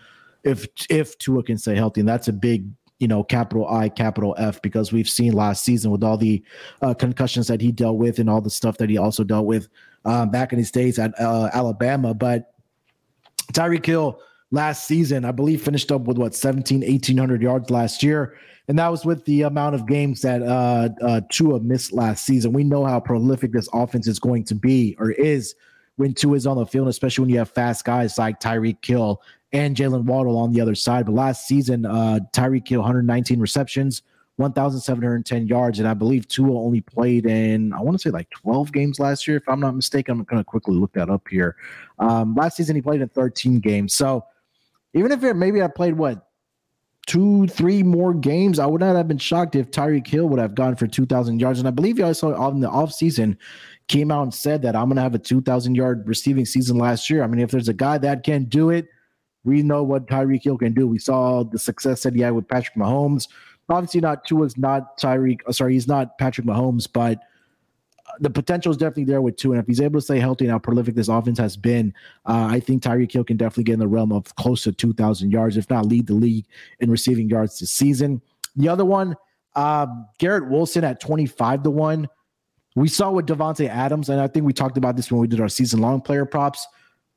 if 0.45 0.67
if 0.91 1.17
Tua 1.19 1.43
can 1.43 1.59
stay 1.59 1.77
healthy, 1.77 2.01
and 2.01 2.09
that's 2.09 2.29
a 2.29 2.33
big 2.33 2.67
you 2.99 3.09
know, 3.09 3.23
capital 3.23 3.69
I, 3.69 3.89
capital 3.89 4.35
F, 4.39 4.61
because 4.63 4.93
we've 4.93 5.09
seen 5.09 5.33
last 5.33 5.65
season 5.65 5.91
with 5.91 6.03
all 6.03 6.17
the 6.17 6.43
uh, 6.83 6.95
concussions 6.95 7.47
that 7.49 7.61
he 7.61 7.73
dealt 7.73 7.97
with 7.97 8.19
and 8.19 8.29
all 8.29 8.41
the 8.41 8.51
stuff 8.51 8.79
that 8.79 8.91
he 8.91 8.99
also 8.99 9.25
dealt 9.25 9.47
with 9.47 9.69
um, 10.05 10.31
back 10.31 10.53
in 10.53 10.59
his 10.59 10.71
days 10.71 10.99
at 10.99 11.19
uh, 11.21 11.51
Alabama. 11.53 12.15
But 12.15 12.53
Tyreek 13.53 13.87
Hill 13.87 14.21
last 14.51 14.87
season, 14.87 15.25
I 15.25 15.33
believe, 15.33 15.63
finished 15.63 15.93
up 15.93 16.03
with 16.03 16.19
what 16.19 16.35
17, 16.35 16.81
1800 16.81 17.43
yards 17.43 17.71
last 17.71 18.03
year. 18.03 18.37
And 18.69 18.79
that 18.79 18.89
was 18.89 19.05
with 19.05 19.25
the 19.25 19.43
amount 19.43 19.75
of 19.75 19.87
games 19.87 20.21
that 20.23 20.43
uh, 20.43 20.91
uh, 21.03 21.21
Tua 21.31 21.61
missed 21.61 21.93
last 21.93 22.27
season. 22.27 22.53
We 22.53 22.65
know 22.65 22.85
how 22.85 23.01
prolific 23.01 23.53
this 23.53 23.69
offense 23.73 24.07
is 24.07 24.19
going 24.19 24.45
to 24.45 24.55
be 24.55 24.95
or 24.99 25.11
is 25.13 25.55
when 25.97 26.13
Tua 26.15 26.37
is 26.37 26.47
on 26.47 26.59
the 26.59 26.67
field, 26.67 26.89
especially 26.89 27.23
when 27.23 27.31
you 27.31 27.39
have 27.39 27.51
fast 27.51 27.85
guys 27.85 28.19
like 28.19 28.41
Tyreek 28.41 28.85
Hill 28.85 29.23
and 29.53 29.77
Jaylen 29.77 30.05
Waddle 30.05 30.37
on 30.37 30.53
the 30.53 30.61
other 30.61 30.75
side. 30.75 31.07
But 31.07 31.15
last 31.15 31.47
season, 31.47 31.87
uh, 31.87 32.21
Tyreek 32.33 32.69
Hill 32.69 32.81
119 32.81 33.41
receptions, 33.41 34.03
1,710 34.37 35.47
yards, 35.47 35.79
and 35.79 35.89
I 35.89 35.95
believe 35.95 36.29
Tua 36.29 36.53
only 36.53 36.81
played 36.81 37.27
in 37.27 37.73
I 37.73 37.81
want 37.81 37.99
to 37.99 38.03
say 38.03 38.11
like 38.11 38.31
12 38.31 38.73
games 38.73 39.01
last 39.01 39.27
year, 39.27 39.37
if 39.37 39.49
I'm 39.49 39.61
not 39.61 39.75
mistaken. 39.75 40.13
I'm 40.13 40.25
going 40.25 40.41
to 40.41 40.45
quickly 40.45 40.77
look 40.77 40.93
that 40.93 41.11
up 41.11 41.27
here. 41.29 41.57
Um, 41.99 42.35
last 42.35 42.57
season 42.57 42.77
he 42.77 42.83
played 42.83 43.01
in 43.01 43.09
13 43.09 43.61
games, 43.61 43.95
so 43.95 44.25
even 44.95 45.13
if 45.13 45.23
it, 45.23 45.35
maybe 45.35 45.63
I 45.63 45.69
played 45.69 45.95
what 45.95 46.29
two, 47.09 47.47
three 47.47 47.83
more 47.83 48.13
games, 48.13 48.59
I 48.59 48.67
would 48.67 48.83
not 48.83 48.95
have 48.95 49.09
been 49.09 49.17
shocked 49.17 49.57
if 49.57 49.71
Tyreek 49.71 50.07
Hill 50.07 50.29
would 50.29 50.39
have 50.39 50.55
gone 50.55 50.77
for 50.77 50.87
2,000 50.87 51.41
yards. 51.41 51.59
And 51.59 51.67
I 51.67 51.71
believe 51.71 51.99
you 51.99 52.05
also 52.05 52.35
on 52.35 52.61
the 52.61 52.69
offseason 52.69 53.39
came 53.89 54.11
out 54.11 54.25
and 54.25 54.35
said 54.35 54.61
that 54.61 54.77
I'm 54.77 54.89
going 54.89 54.97
to 54.97 55.03
have 55.03 55.15
a 55.15 55.19
2,000 55.19 55.75
yard 55.75 56.07
receiving 56.07 56.45
season 56.45 56.77
last 56.77 57.09
year. 57.09 57.25
I 57.25 57.27
mean, 57.27 57.41
if 57.41 57.51
there's 57.51 57.71
a 57.71 57.75
guy 57.75 57.97
that 57.97 58.25
can 58.25 58.45
do 58.45 58.69
it, 58.69 58.89
we 59.49 59.63
know 59.63 59.83
what 59.83 60.07
Tyreek 60.07 60.45
Hill 60.45 60.59
can 60.59 60.75
do. 60.75 60.87
We 60.87 60.99
saw 60.99 61.43
the 61.43 61.59
success 61.59 62.03
that 62.03 62.15
he 62.15 62.21
had 62.21 62.35
with 62.35 62.47
Patrick 62.47 62.77
Mahomes. 62.77 63.29
Obviously, 63.69 64.01
not 64.01 64.25
Tua's 64.25 64.57
not 64.57 64.99
Tyreek. 64.99 65.41
Uh, 65.47 65.53
sorry, 65.53 65.75
he's 65.75 65.89
not 65.89 66.17
Patrick 66.19 66.47
Mahomes, 66.47 66.87
but 66.91 67.21
the 68.21 68.31
potential 68.31 68.71
is 68.71 68.77
definitely 68.77 69.05
there 69.05 69.21
with 69.21 69.37
Tua. 69.37 69.55
And 69.55 69.63
if 69.63 69.67
he's 69.67 69.81
able 69.81 70.01
to 70.01 70.05
stay 70.05 70.19
healthy 70.19 70.45
and 70.45 70.53
how 70.53 70.59
prolific 70.59 70.95
this 70.95 71.09
offense 71.09 71.39
has 71.39 71.57
been, 71.57 71.93
uh, 72.27 72.49
I 72.51 72.61
think 72.61 72.83
Tyreek 72.83 73.13
Hill 73.13 73.25
can 73.25 73.37
definitely 73.37 73.65
get 73.65 73.75
in 73.75 73.79
the 73.81 73.89
realm 73.89 74.13
of 74.13 74.35
close 74.37 74.63
to 74.65 74.73
2,000 74.73 75.31
yards, 75.31 75.57
if 75.57 75.69
not 75.69 75.87
lead 75.87 76.07
the 76.07 76.15
league 76.15 76.47
in 76.81 76.91
receiving 76.91 77.29
yards 77.29 77.59
this 77.59 77.73
season. 77.73 78.23
The 78.57 78.69
other 78.69 78.85
one, 78.85 79.15
um, 79.55 80.07
Garrett 80.19 80.49
Wilson 80.49 80.85
at 80.85 81.01
25 81.01 81.65
to 81.65 81.71
1. 81.71 82.09
We 82.77 82.89
saw 82.89 83.11
with 83.11 83.27
Davante 83.27 83.69
Adams, 83.69 84.09
and 84.09 84.21
I 84.21 84.29
think 84.29 84.47
we 84.47 84.53
talked 84.53 84.79
about 84.79 84.97
this 84.97 85.11
when 85.11 85.21
we 85.21 85.27
did 85.27 85.41
our 85.41 85.49
season 85.49 85.81
long 85.81 86.01
player 86.01 86.25
props. 86.25 86.67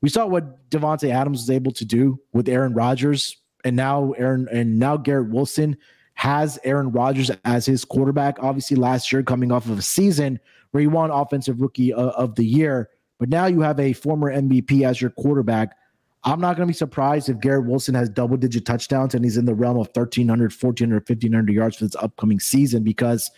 We 0.02 0.10
saw 0.10 0.26
what 0.26 0.70
Davante 0.70 1.12
Adams 1.12 1.42
was 1.42 1.50
able 1.50 1.72
to 1.74 1.86
do 1.86 2.20
with 2.34 2.50
Aaron 2.50 2.74
Rodgers, 2.74 3.38
and 3.64 3.76
now 3.76 4.14
Aaron 4.14 4.48
and 4.52 4.80
now 4.80 4.98
Garrett 4.98 5.30
Wilson 5.30 5.78
has 6.16 6.60
Aaron 6.64 6.92
Rodgers 6.92 7.32
as 7.46 7.66
his 7.66 7.86
quarterback. 7.86 8.38
Obviously, 8.42 8.78
last 8.78 9.12
year 9.12 9.24
coming 9.24 9.52
off 9.52 9.66
of 9.66 9.78
a 9.78 9.84
season 9.84 10.40
where 10.72 10.82
he 10.82 10.88
won 10.88 11.12
Offensive 11.12 11.62
Rookie 11.62 11.94
uh, 11.94 12.10
of 12.12 12.36
the 12.36 12.46
Year, 12.46 12.90
but 13.20 13.30
now 13.30 13.46
you 13.46 13.62
have 13.62 13.80
a 13.80 13.94
former 13.94 14.34
MVP 14.34 14.84
as 14.84 15.00
your 15.00 15.12
quarterback. 15.12 15.78
I'm 16.24 16.40
not 16.40 16.56
going 16.56 16.68
to 16.68 16.72
be 16.72 16.78
surprised 16.78 17.30
if 17.30 17.40
Garrett 17.40 17.66
Wilson 17.66 17.96
has 17.96 18.08
double 18.08 18.38
digit 18.38 18.66
touchdowns 18.66 19.16
and 19.16 19.24
he's 19.24 19.38
in 19.38 19.46
the 19.46 19.56
realm 19.56 19.78
of 19.78 19.88
1,300, 19.88 20.52
1,400, 20.52 21.10
1,500 21.10 21.54
yards 21.54 21.78
for 21.78 21.86
this 21.86 21.96
upcoming 21.96 22.40
season 22.40 22.84
because 22.84 23.32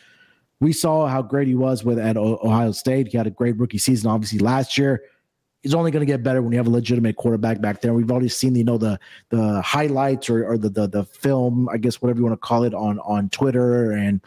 we 0.59 0.74
saw 0.74 1.07
how 1.07 1.22
great 1.22 1.47
he 1.47 1.55
was 1.55 1.86
with 1.86 1.97
at 1.97 2.18
Ohio 2.18 2.74
State. 2.74 3.07
He 3.07 3.18
had 3.18 3.28
a 3.28 3.32
great 3.32 3.57
rookie 3.57 3.78
season, 3.78 4.09
obviously, 4.09 4.39
last 4.39 4.78
year 4.78 5.01
he's 5.64 5.74
only 5.74 5.91
going 5.91 6.05
to 6.05 6.11
get 6.11 6.22
better 6.22 6.41
when 6.41 6.51
you 6.51 6.57
have 6.57 6.68
a 6.68 6.72
legitimate 6.72 7.16
quarterback 7.16 7.61
back 7.61 7.82
there. 7.82 7.93
We've 7.93 8.11
already 8.11 8.30
seen, 8.30 8.53
you 8.53 8.66
know, 8.66 8.78
the 8.78 8.99
the 9.30 9.61
highlights 9.61 10.30
or, 10.30 10.45
or 10.45 10.57
the, 10.57 10.70
the 10.70 10.88
the 10.88 11.05
film, 11.05 11.70
I 11.70 11.78
guess 11.78 12.01
whatever 12.01 12.20
you 12.20 12.26
want 12.26 12.39
to 12.39 12.45
call 12.45 12.64
it, 12.64 12.74
on 12.74 12.99
on 12.99 13.30
Twitter, 13.30 13.91
and 13.91 14.22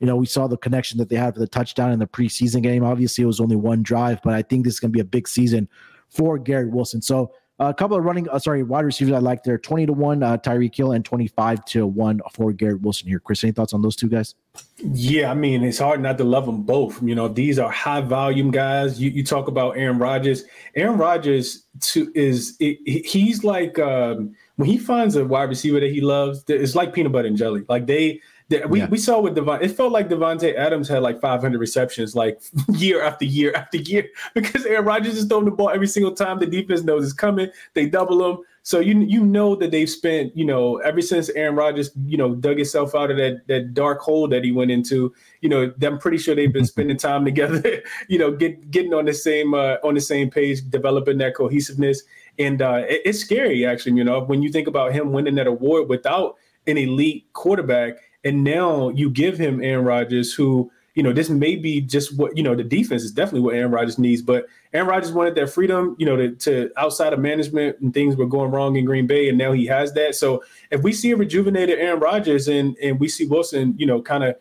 you 0.00 0.06
know 0.06 0.16
we 0.16 0.26
saw 0.26 0.48
the 0.48 0.58
connection 0.58 0.98
that 0.98 1.08
they 1.08 1.16
had 1.16 1.34
for 1.34 1.40
the 1.40 1.48
touchdown 1.48 1.92
in 1.92 2.00
the 2.00 2.06
preseason 2.06 2.62
game. 2.62 2.84
Obviously, 2.84 3.22
it 3.22 3.28
was 3.28 3.40
only 3.40 3.56
one 3.56 3.82
drive, 3.82 4.20
but 4.22 4.34
I 4.34 4.42
think 4.42 4.64
this 4.64 4.74
is 4.74 4.80
going 4.80 4.90
to 4.90 4.96
be 4.96 5.00
a 5.00 5.04
big 5.04 5.28
season 5.28 5.68
for 6.08 6.38
Garrett 6.38 6.72
Wilson. 6.72 7.00
So 7.00 7.32
a 7.60 7.74
couple 7.74 7.94
of 7.94 8.02
running, 8.04 8.26
uh, 8.30 8.38
sorry, 8.38 8.62
wide 8.62 8.86
receivers 8.86 9.12
I 9.12 9.18
like 9.18 9.44
there. 9.44 9.58
20 9.58 9.86
to 9.86 9.92
1, 9.92 10.22
uh, 10.22 10.38
Tyreek 10.38 10.74
Hill, 10.74 10.92
and 10.92 11.04
25 11.04 11.62
to 11.66 11.86
1 11.86 12.20
for 12.32 12.52
Garrett 12.52 12.80
Wilson 12.80 13.06
here. 13.06 13.20
Chris, 13.20 13.44
any 13.44 13.52
thoughts 13.52 13.74
on 13.74 13.82
those 13.82 13.94
two 13.94 14.08
guys? 14.08 14.34
Yeah, 14.78 15.30
I 15.30 15.34
mean, 15.34 15.62
it's 15.62 15.78
hard 15.78 16.00
not 16.00 16.16
to 16.18 16.24
love 16.24 16.46
them 16.46 16.62
both. 16.62 17.02
You 17.02 17.14
know, 17.14 17.28
these 17.28 17.58
are 17.58 17.70
high 17.70 18.00
volume 18.00 18.50
guys. 18.50 18.98
You, 18.98 19.10
you 19.10 19.22
talk 19.22 19.46
about 19.46 19.76
Aaron 19.76 19.98
Rodgers. 19.98 20.44
Aaron 20.74 20.96
Rodgers 20.96 21.66
to, 21.80 22.10
is, 22.14 22.56
it, 22.60 22.78
he's 23.06 23.44
like, 23.44 23.78
um, 23.78 24.34
when 24.56 24.66
he 24.66 24.78
finds 24.78 25.14
a 25.16 25.24
wide 25.26 25.50
receiver 25.50 25.80
that 25.80 25.92
he 25.92 26.00
loves, 26.00 26.42
it's 26.48 26.74
like 26.74 26.94
peanut 26.94 27.12
butter 27.12 27.28
and 27.28 27.36
jelly. 27.36 27.64
Like 27.68 27.86
they, 27.86 28.22
we, 28.68 28.80
yeah. 28.80 28.88
we 28.88 28.98
saw 28.98 29.20
with 29.20 29.34
Devon, 29.34 29.62
it 29.62 29.68
felt 29.68 29.92
like 29.92 30.08
Davante 30.08 30.54
Adams 30.56 30.88
had 30.88 31.02
like 31.02 31.20
500 31.20 31.58
receptions 31.58 32.14
like 32.14 32.40
year 32.72 33.02
after 33.02 33.24
year 33.24 33.52
after 33.54 33.78
year 33.78 34.08
because 34.34 34.66
Aaron 34.66 34.84
Rodgers 34.84 35.16
is 35.16 35.26
throwing 35.26 35.44
the 35.44 35.50
ball 35.50 35.70
every 35.70 35.86
single 35.86 36.12
time 36.12 36.38
the 36.38 36.46
defense 36.46 36.82
knows 36.82 37.04
it's 37.04 37.12
coming. 37.12 37.50
They 37.74 37.86
double 37.86 38.28
him. 38.28 38.38
So 38.62 38.78
you 38.78 38.98
you 39.00 39.24
know 39.24 39.56
that 39.56 39.70
they've 39.70 39.88
spent, 39.88 40.36
you 40.36 40.44
know, 40.44 40.76
ever 40.78 41.00
since 41.00 41.30
Aaron 41.30 41.56
Rodgers, 41.56 41.90
you 42.04 42.18
know, 42.18 42.34
dug 42.34 42.58
himself 42.58 42.94
out 42.94 43.10
of 43.10 43.16
that 43.16 43.46
that 43.46 43.72
dark 43.72 44.00
hole 44.00 44.28
that 44.28 44.44
he 44.44 44.52
went 44.52 44.70
into, 44.70 45.14
you 45.40 45.48
know, 45.48 45.72
I'm 45.82 45.98
pretty 45.98 46.18
sure 46.18 46.34
they've 46.34 46.52
been 46.52 46.66
spending 46.74 46.98
time 46.98 47.24
together, 47.24 47.82
you 48.08 48.18
know, 48.18 48.30
get 48.30 48.70
getting 48.70 48.92
on 48.92 49.06
the 49.06 49.14
same 49.14 49.54
uh, 49.54 49.76
on 49.82 49.94
the 49.94 50.00
same 50.00 50.30
page, 50.30 50.68
developing 50.68 51.18
that 51.18 51.34
cohesiveness. 51.34 52.02
And 52.38 52.60
uh, 52.60 52.82
it, 52.86 53.00
it's 53.06 53.20
scary 53.20 53.64
actually, 53.64 53.96
you 53.96 54.04
know, 54.04 54.20
when 54.20 54.42
you 54.42 54.50
think 54.50 54.68
about 54.68 54.92
him 54.92 55.12
winning 55.12 55.36
that 55.36 55.46
award 55.46 55.88
without 55.88 56.36
an 56.66 56.76
elite 56.76 57.26
quarterback 57.32 57.94
and 58.24 58.44
now 58.44 58.90
you 58.90 59.10
give 59.10 59.38
him 59.38 59.62
Aaron 59.62 59.84
Rodgers, 59.84 60.32
who, 60.32 60.70
you 60.94 61.02
know, 61.02 61.12
this 61.12 61.30
may 61.30 61.56
be 61.56 61.80
just 61.80 62.16
what, 62.16 62.36
you 62.36 62.42
know, 62.42 62.54
the 62.54 62.64
defense 62.64 63.02
is 63.02 63.12
definitely 63.12 63.40
what 63.40 63.54
Aaron 63.54 63.70
Rodgers 63.70 63.98
needs. 63.98 64.22
But 64.22 64.46
Aaron 64.72 64.88
Rodgers 64.88 65.12
wanted 65.12 65.34
that 65.36 65.50
freedom, 65.50 65.96
you 65.98 66.06
know, 66.06 66.16
to, 66.16 66.34
to 66.36 66.70
outside 66.76 67.12
of 67.12 67.20
management 67.20 67.78
and 67.80 67.94
things 67.94 68.16
were 68.16 68.26
going 68.26 68.50
wrong 68.50 68.76
in 68.76 68.84
Green 68.84 69.06
Bay. 69.06 69.28
And 69.28 69.38
now 69.38 69.52
he 69.52 69.66
has 69.66 69.92
that. 69.94 70.14
So 70.14 70.42
if 70.70 70.82
we 70.82 70.92
see 70.92 71.12
a 71.12 71.16
rejuvenated 71.16 71.78
Aaron 71.78 72.00
Rodgers 72.00 72.48
and, 72.48 72.76
and 72.82 73.00
we 73.00 73.08
see 73.08 73.26
Wilson, 73.26 73.74
you 73.78 73.86
know, 73.86 74.02
kind 74.02 74.24
of 74.24 74.36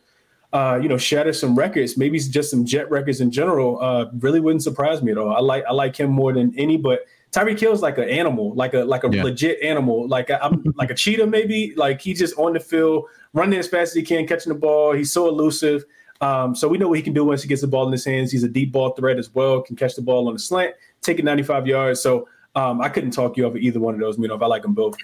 uh, 0.51 0.80
you 0.82 0.89
know, 0.89 0.97
shatter 0.97 1.32
some 1.32 1.55
records, 1.55 1.95
maybe 1.95 2.17
just 2.19 2.49
some 2.49 2.65
Jet 2.65 2.89
records 2.89 3.21
in 3.21 3.30
general, 3.30 3.80
uh, 3.82 4.05
really 4.17 4.39
wouldn't 4.39 4.63
surprise 4.63 5.03
me 5.03 5.11
at 5.11 5.17
all. 5.17 5.36
I 5.36 5.39
like 5.39 5.63
I 5.69 5.73
like 5.73 5.95
him 5.95 6.09
more 6.09 6.34
than 6.34 6.53
any, 6.57 6.75
but 6.75 7.01
Tyreek 7.32 7.59
Hill's 7.59 7.82
like 7.82 7.97
an 7.97 8.09
animal, 8.09 8.53
like 8.55 8.73
a 8.73 8.80
like 8.80 9.03
a 9.03 9.09
Yeah. 9.11 9.23
legit 9.23 9.61
animal, 9.61 10.07
like 10.07 10.30
a, 10.30 10.43
I'm 10.43 10.63
like 10.75 10.89
a 10.89 10.95
cheetah 10.95 11.27
maybe. 11.27 11.73
Like 11.75 12.01
he's 12.01 12.19
just 12.19 12.38
on 12.38 12.53
the 12.53 12.59
field, 12.59 13.05
running 13.34 13.59
as 13.59 13.67
fast 13.67 13.89
as 13.89 13.93
he 13.95 14.01
can, 14.03 14.25
catching 14.27 14.51
the 14.53 14.57
ball. 14.59 14.93
He's 14.93 15.11
so 15.11 15.27
elusive. 15.27 15.84
Um, 16.21 16.53
so 16.55 16.67
we 16.67 16.77
know 16.77 16.89
what 16.89 16.97
he 16.97 17.03
can 17.03 17.13
do 17.13 17.23
once 17.23 17.41
he 17.43 17.47
gets 17.47 17.61
the 17.61 17.67
ball 17.67 17.86
in 17.86 17.91
his 17.91 18.03
hands. 18.03 18.32
He's 18.32 18.43
a 18.43 18.49
deep 18.49 18.71
ball 18.71 18.91
threat 18.91 19.17
as 19.17 19.34
well. 19.34 19.61
Can 19.61 19.75
catch 19.75 19.95
the 19.95 20.01
ball 20.01 20.27
on 20.27 20.34
the 20.34 20.39
slant, 20.39 20.75
take 21.01 21.17
it 21.19 21.23
95 21.23 21.65
yards. 21.67 22.01
So 22.01 22.27
um, 22.55 22.82
I 22.82 22.89
couldn't 22.89 23.11
talk 23.11 23.38
you 23.38 23.45
over 23.45 23.57
either 23.57 23.80
one 23.80 23.93
of 23.93 23.99
those. 23.99 24.17
You 24.17 24.27
know, 24.27 24.36
if 24.36 24.41
I 24.41 24.47
like 24.47 24.63
them 24.63 24.73
both. 24.73 24.95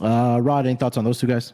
Uh, 0.00 0.38
Rod, 0.40 0.66
any 0.66 0.76
thoughts 0.76 0.96
on 0.96 1.04
those 1.04 1.18
two 1.18 1.26
guys? 1.26 1.52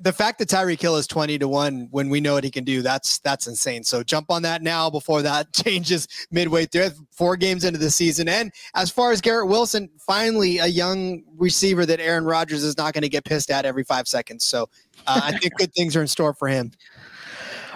The 0.00 0.12
fact 0.12 0.38
that 0.38 0.48
Tyreek 0.48 0.80
Hill 0.80 0.96
is 0.96 1.06
20 1.06 1.38
to 1.38 1.48
1 1.48 1.88
when 1.90 2.08
we 2.08 2.20
know 2.20 2.34
what 2.34 2.44
he 2.44 2.50
can 2.50 2.64
do, 2.64 2.80
that's 2.80 3.18
that's 3.18 3.46
insane. 3.46 3.84
So 3.84 4.02
jump 4.02 4.30
on 4.30 4.42
that 4.42 4.62
now 4.62 4.88
before 4.88 5.20
that 5.22 5.52
changes 5.64 6.08
midway 6.30 6.64
through 6.66 6.90
four 7.10 7.36
games 7.36 7.64
into 7.64 7.78
the 7.78 7.90
season. 7.90 8.28
And 8.28 8.52
as 8.74 8.90
far 8.90 9.12
as 9.12 9.20
Garrett 9.20 9.48
Wilson, 9.48 9.90
finally 9.98 10.58
a 10.58 10.66
young 10.66 11.22
receiver 11.36 11.84
that 11.84 12.00
Aaron 12.00 12.24
Rodgers 12.24 12.62
is 12.62 12.76
not 12.78 12.94
going 12.94 13.02
to 13.02 13.08
get 13.08 13.24
pissed 13.24 13.50
at 13.50 13.66
every 13.66 13.84
five 13.84 14.08
seconds. 14.08 14.44
So 14.44 14.68
uh, 15.06 15.20
I 15.24 15.36
think 15.36 15.54
good 15.56 15.74
things 15.74 15.94
are 15.94 16.00
in 16.00 16.08
store 16.08 16.32
for 16.32 16.48
him. 16.48 16.72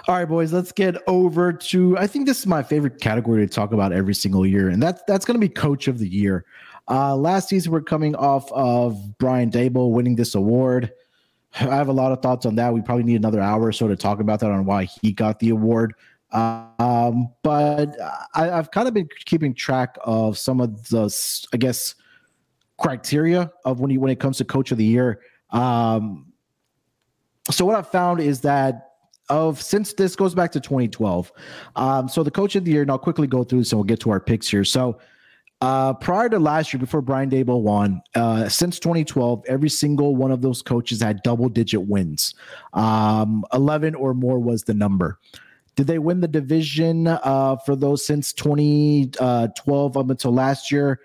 All 0.07 0.15
right, 0.15 0.25
boys, 0.25 0.53
let's 0.53 0.71
get 0.71 0.95
over 1.05 1.51
to 1.51 1.97
I 1.97 2.07
think 2.07 2.27
this 2.27 2.39
is 2.39 2.47
my 2.47 2.63
favorite 2.63 3.01
category 3.01 3.45
to 3.45 3.53
talk 3.53 3.73
about 3.73 3.91
every 3.91 4.15
single 4.15 4.45
year, 4.45 4.69
and 4.69 4.81
that's 4.81 5.01
that's 5.05 5.25
gonna 5.25 5.37
be 5.37 5.49
coach 5.49 5.89
of 5.89 5.99
the 5.99 6.07
year. 6.07 6.45
Uh, 6.89 7.15
last 7.15 7.49
season, 7.49 7.73
we're 7.73 7.81
coming 7.81 8.15
off 8.15 8.49
of 8.53 9.17
Brian 9.17 9.51
Daboll 9.51 9.91
winning 9.91 10.15
this 10.15 10.33
award. 10.33 10.93
I 11.59 11.75
have 11.75 11.87
a 11.87 11.93
lot 11.93 12.11
of 12.11 12.21
thoughts 12.21 12.45
on 12.45 12.55
that. 12.55 12.73
We 12.73 12.81
probably 12.81 13.03
need 13.03 13.15
another 13.15 13.41
hour 13.41 13.63
or 13.63 13.71
so 13.71 13.87
to 13.87 13.95
talk 13.95 14.19
about 14.19 14.39
that 14.41 14.51
on 14.51 14.65
why 14.65 14.85
he 14.85 15.11
got 15.11 15.39
the 15.39 15.49
award. 15.49 15.93
Um, 16.31 17.29
but 17.41 17.95
I, 18.35 18.51
I've 18.51 18.71
kind 18.71 18.87
of 18.87 18.93
been 18.93 19.07
keeping 19.25 19.53
track 19.53 19.97
of 20.03 20.37
some 20.37 20.59
of 20.59 20.89
the, 20.89 21.47
I 21.53 21.57
guess, 21.57 21.95
criteria 22.77 23.51
of 23.65 23.79
when 23.79 23.89
you 23.91 23.99
when 23.99 24.11
it 24.11 24.19
comes 24.19 24.37
to 24.37 24.45
coach 24.45 24.71
of 24.71 24.77
the 24.77 24.85
year. 24.85 25.21
Um, 25.51 26.33
so 27.49 27.65
what 27.65 27.75
I've 27.75 27.89
found 27.89 28.19
is 28.19 28.41
that 28.41 28.83
of 29.29 29.61
since 29.61 29.93
this 29.93 30.15
goes 30.15 30.35
back 30.35 30.51
to 30.53 30.59
2012. 30.59 31.31
Um, 31.75 32.07
so 32.07 32.23
the 32.23 32.31
coach 32.31 32.55
of 32.55 32.65
the 32.65 32.71
year, 32.71 32.81
and 32.81 32.91
I'll 32.91 32.97
quickly 32.97 33.27
go 33.27 33.43
through 33.43 33.59
this 33.59 33.71
and 33.71 33.79
we'll 33.79 33.85
get 33.85 33.99
to 34.01 34.09
our 34.09 34.19
picks 34.19 34.47
here. 34.49 34.63
So 34.63 34.99
uh, 35.61 35.93
prior 35.95 36.29
to 36.29 36.39
last 36.39 36.71
year, 36.71 36.79
before 36.79 37.01
Brian 37.01 37.29
Daboll 37.29 37.61
won, 37.61 38.01
uh, 38.13 38.47
since 38.47 38.79
2012, 38.79 39.43
every 39.47 39.69
single 39.69 40.15
one 40.15 40.31
of 40.31 40.41
those 40.41 40.61
coaches 40.61 41.01
had 41.01 41.23
double 41.23 41.49
digit 41.49 41.87
wins. 41.87 42.35
Um, 42.73 43.43
11 43.53 43.95
or 43.95 44.13
more 44.13 44.39
was 44.39 44.63
the 44.63 44.75
number. 44.75 45.19
Did 45.75 45.87
they 45.87 45.99
win 45.99 46.21
the 46.21 46.27
division 46.27 47.07
uh, 47.07 47.57
for 47.65 47.75
those 47.75 48.05
since 48.05 48.33
2012 48.33 49.97
up 49.97 50.09
until 50.09 50.33
last 50.33 50.71
year? 50.71 50.99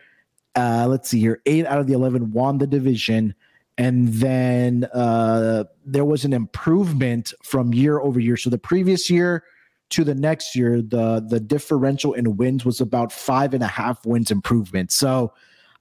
Uh, 0.54 0.86
let's 0.88 1.08
see 1.08 1.20
here. 1.20 1.40
Eight 1.46 1.66
out 1.66 1.78
of 1.78 1.86
the 1.86 1.94
11 1.94 2.32
won 2.32 2.58
the 2.58 2.66
division. 2.66 3.34
And 3.78 4.08
then 4.08 4.84
uh, 4.92 5.64
there 5.84 6.04
was 6.04 6.24
an 6.24 6.34
improvement 6.34 7.32
from 7.42 7.72
year 7.72 8.00
over 8.00 8.20
year. 8.20 8.36
So 8.36 8.50
the 8.50 8.58
previous 8.58 9.08
year 9.08 9.44
to 9.92 10.04
the 10.04 10.14
next 10.14 10.56
year, 10.56 10.82
the 10.82 11.24
the 11.26 11.40
differential 11.40 12.12
in 12.14 12.36
wins 12.36 12.64
was 12.64 12.80
about 12.80 13.12
five 13.12 13.54
and 13.54 13.62
a 13.62 13.68
half 13.68 14.04
wins 14.04 14.30
improvement. 14.30 14.92
So 14.92 15.32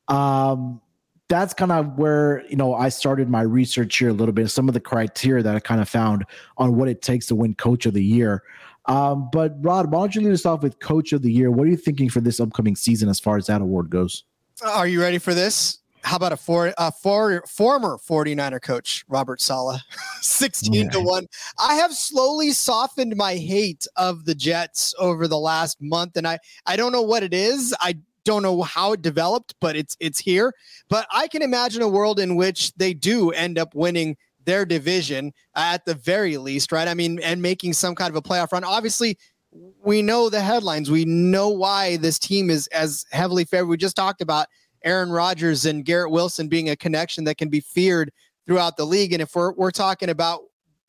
um, 0.08 0.82
that's 1.28 1.54
kind 1.54 1.72
of 1.72 1.98
where 1.98 2.44
you 2.50 2.56
know 2.56 2.74
I 2.74 2.90
started 2.90 3.30
my 3.30 3.42
research 3.42 3.98
here 3.98 4.10
a 4.10 4.14
little 4.14 4.34
bit. 4.34 4.50
Some 4.50 4.68
of 4.68 4.74
the 4.74 4.80
criteria 4.80 5.44
that 5.44 5.56
I 5.56 5.60
kind 5.60 5.82
of 5.82 5.90
found 5.90 6.26
on 6.58 6.76
what 6.76 6.88
it 6.88 7.02
takes 7.02 7.26
to 7.28 7.36
win 7.36 7.56
Coach 7.56 7.86
of 7.86 7.94
the 7.94 8.04
Year. 8.04 8.44
Um, 8.86 9.30
but 9.32 9.56
Rod, 9.64 9.92
why 9.92 10.00
don't 10.00 10.16
you 10.16 10.22
lead 10.22 10.34
us 10.34 10.46
off 10.46 10.64
with 10.64 10.80
Coach 10.80 11.14
of 11.14 11.22
the 11.22 11.32
Year? 11.32 11.52
What 11.52 11.68
are 11.68 11.70
you 11.70 11.78
thinking 11.78 12.10
for 12.10 12.20
this 12.20 12.40
upcoming 12.40 12.76
season 12.76 13.10
as 13.10 13.20
far 13.20 13.38
as 13.38 13.48
that 13.48 13.62
award 13.62 13.90
goes? 13.90 14.24
Are 14.64 14.88
you 14.88 15.02
ready 15.02 15.18
for 15.18 15.34
this? 15.34 15.81
How 16.04 16.16
about 16.18 16.32
a 16.32 16.38
for 16.38 16.74
a 16.78 16.92
for, 16.92 17.44
former 17.48 17.98
49er 17.98 18.62
coach, 18.62 19.06
Robert 19.08 19.42
Saleh, 19.42 19.82
16 20.22 20.90
to 20.92 21.00
1. 21.00 21.28
I 21.60 21.76
have 21.76 21.94
slowly 21.94 22.52
softened 22.52 23.16
my 23.16 23.36
hate 23.36 23.88
of 23.96 24.26
the 24.26 24.36
Jets 24.36 24.94
over 24.98 25.28
the 25.28 25.40
last 25.40 25.82
month 25.82 26.18
and 26.18 26.28
I 26.28 26.40
I 26.66 26.76
don't 26.76 26.92
know 26.92 27.02
what 27.02 27.24
it 27.24 27.34
is. 27.34 27.76
I 27.80 27.98
don't 28.24 28.44
know 28.44 28.62
how 28.62 28.94
it 28.94 29.02
developed, 29.02 29.56
but 29.60 29.76
it's 29.76 29.96
it's 30.00 30.20
here. 30.20 30.54
But 30.90 31.08
I 31.12 31.28
can 31.28 31.42
imagine 31.42 31.82
a 31.82 31.88
world 31.88 32.20
in 32.20 32.36
which 32.36 32.74
they 32.74 32.94
do 32.94 33.32
end 33.32 33.58
up 33.58 33.74
winning 33.76 34.18
their 34.46 34.66
division 34.66 35.34
at 35.56 35.86
the 35.86 35.94
very 35.94 36.38
least, 36.38 36.72
right? 36.72 36.88
I 36.88 36.94
mean, 36.94 37.20
and 37.20 37.42
making 37.42 37.74
some 37.74 37.96
kind 37.96 38.10
of 38.10 38.16
a 38.16 38.22
playoff 38.22 38.52
run. 38.52 38.64
Obviously, 38.64 39.18
we 39.84 40.02
know 40.02 40.30
the 40.30 40.42
headlines. 40.42 40.90
We 40.90 41.06
know 41.06 41.50
why 41.50 41.98
this 41.98 42.18
team 42.18 42.50
is 42.50 42.68
as 42.68 43.06
heavily 43.12 43.46
favored. 43.46 43.68
We 43.68 43.78
just 43.78 43.96
talked 43.96 44.22
about 44.22 44.48
Aaron 44.84 45.12
Rodgers 45.12 45.66
and 45.66 45.86
Garrett 45.86 46.12
Wilson 46.12 46.48
being 46.48 46.70
a 46.70 46.76
connection 46.76 47.24
that 47.26 47.38
can 47.38 47.50
be 47.50 47.60
feared 47.60 48.12
throughout 48.46 48.78
the 48.78 48.86
league. 48.86 49.14
And 49.14 49.22
if 49.22 49.36
we're 49.36 49.54
we're 49.54 49.72
talking 49.72 50.10
about 50.10 50.42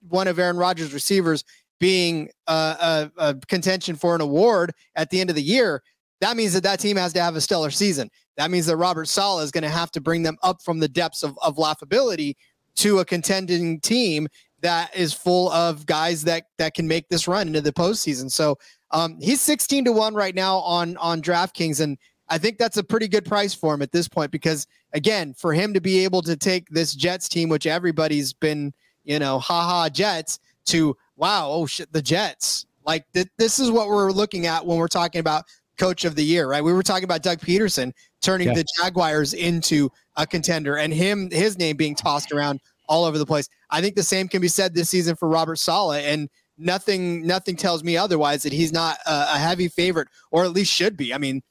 one 0.09 0.29
of 0.29 0.39
Aaron 0.39 0.57
Rodgers' 0.57 0.93
receivers 0.93 1.45
being 1.79 2.31
a, 2.47 2.53
a, 2.53 3.11
a 3.19 3.35
contention 3.49 3.97
for 3.97 4.15
an 4.15 4.21
award 4.21 4.73
at 4.95 5.11
the 5.11 5.21
end 5.21 5.31
of 5.31 5.37
the 5.37 5.43
year, 5.43 5.83
that 6.21 6.37
means 6.37 6.53
that 6.55 6.63
that 6.63 6.79
team 6.79 6.97
has 6.97 7.13
to 7.13 7.21
have 7.21 7.37
a 7.37 7.41
stellar 7.41 7.71
season. 7.71 8.09
That 8.37 8.51
means 8.51 8.67
that 8.67 8.77
Robert 8.77 9.09
Saleh 9.09 9.45
is 9.45 9.51
going 9.51 9.63
to 9.63 9.69
have 9.69 9.91
to 9.93 10.01
bring 10.01 10.23
them 10.23 10.37
up 10.43 10.63
from 10.63 10.79
the 10.79 10.89
depths 10.89 11.23
of, 11.23 11.37
of 11.43 11.57
laughability 11.57 12.37
to 12.77 13.01
a 13.01 13.05
contending 13.05 13.81
team 13.81 14.29
that 14.61 14.95
is 14.97 15.13
full 15.13 15.51
of 15.51 15.85
guys 15.87 16.23
that 16.23 16.45
that 16.57 16.75
can 16.75 16.87
make 16.87 17.09
this 17.09 17.29
run 17.29 17.49
into 17.49 17.61
the 17.61 17.73
postseason. 17.73 18.31
So 18.31 18.57
um, 18.93 19.19
he's 19.21 19.41
16 19.41 19.87
to 19.87 19.93
1 19.93 20.15
right 20.15 20.35
now 20.35 20.59
on 20.59 20.97
on 20.99 21.21
DraftKings. 21.21 21.81
And 21.81 21.99
I 22.33 22.39
think 22.39 22.57
that's 22.57 22.79
a 22.79 22.83
pretty 22.83 23.09
good 23.09 23.27
price 23.27 23.53
for 23.53 23.75
him 23.75 23.83
at 23.83 23.93
this 23.93 24.09
point 24.09 24.31
because 24.31 24.67
again, 24.95 25.35
for 25.35 25.53
him 25.53 25.75
to 25.75 25.83
be 25.83 26.03
able 26.03 26.23
to 26.23 26.35
take 26.35 26.67
this 26.71 26.95
Jets 26.95 27.29
team, 27.29 27.51
which 27.51 27.67
everybody's 27.67 28.33
been, 28.33 28.73
you 29.05 29.19
know, 29.19 29.39
haha 29.39 29.91
Jets, 29.91 30.39
to 30.67 30.97
wow, 31.17 31.51
oh 31.51 31.67
shit, 31.67 31.93
the 31.93 32.01
Jets. 32.01 32.65
Like 32.87 33.05
th- 33.13 33.29
this 33.37 33.59
is 33.59 33.71
what 33.71 33.89
we're 33.89 34.13
looking 34.13 34.47
at 34.47 34.65
when 34.65 34.79
we're 34.79 34.89
talking 34.89 35.19
about 35.21 35.45
coach 35.77 36.07
of 36.07 36.15
the 36.15 36.25
year, 36.25 36.49
right? 36.49 36.65
We 36.65 36.73
were 36.73 36.83
talking 36.83 37.05
about 37.05 37.23
Doug 37.23 37.39
Pederson 37.39 37.93
turning 38.23 38.49
Yeah. 38.49 38.55
the 38.55 38.65
Jaguars 38.79 39.35
into 39.35 39.91
a 40.17 40.27
contender 40.27 40.77
and 40.79 40.91
him 40.93 41.31
his 41.31 41.59
name 41.59 41.77
being 41.77 41.95
tossed 41.95 42.33
around 42.33 42.61
all 42.89 43.05
over 43.05 43.19
the 43.19 43.27
place. 43.27 43.47
I 43.69 43.83
think 43.83 43.95
the 43.95 44.03
same 44.03 44.27
can 44.27 44.41
be 44.41 44.49
said 44.49 44.75
this 44.75 44.89
season 44.89 45.17
for 45.17 45.29
Robert 45.29 45.59
Saleh 45.59 46.03
and 46.07 46.31
nothing 46.57 47.27
nothing 47.27 47.57
tells 47.57 47.85
me 47.85 47.99
otherwise 47.99 48.43
that 48.45 48.55
he's 48.55 48.73
not 48.73 48.97
a, 49.07 49.35
a 49.35 49.39
heavy 49.39 49.69
favorite 49.69 50.09
or 50.31 50.45
at 50.45 50.53
least 50.53 50.73
should 50.73 50.97
be. 50.97 51.13
I 51.13 51.19
mean, 51.19 51.43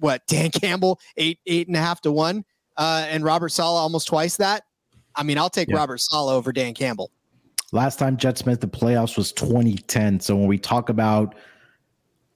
what 0.00 0.26
Dan 0.26 0.50
Campbell 0.50 0.98
eight 1.16 1.38
eight 1.46 1.68
and 1.68 1.76
a 1.76 1.80
half 1.80 2.00
to 2.02 2.12
one, 2.12 2.44
uh, 2.76 3.06
and 3.08 3.22
Robert 3.24 3.50
Saleh 3.50 3.80
almost 3.80 4.08
twice 4.08 4.36
that. 4.38 4.64
I 5.14 5.22
mean, 5.22 5.38
I'll 5.38 5.50
take 5.50 5.68
Yeah. 5.68 5.76
Robert 5.76 5.98
Saleh 5.98 6.34
over 6.34 6.52
Dan 6.52 6.74
Campbell. 6.74 7.10
Last 7.72 7.98
time 7.98 8.16
Jets 8.16 8.46
made 8.46 8.60
the 8.60 8.66
playoffs 8.66 9.16
was 9.16 9.32
2010. 9.32 10.20
So 10.20 10.34
when 10.34 10.46
we 10.48 10.58
talk 10.58 10.88
about 10.88 11.36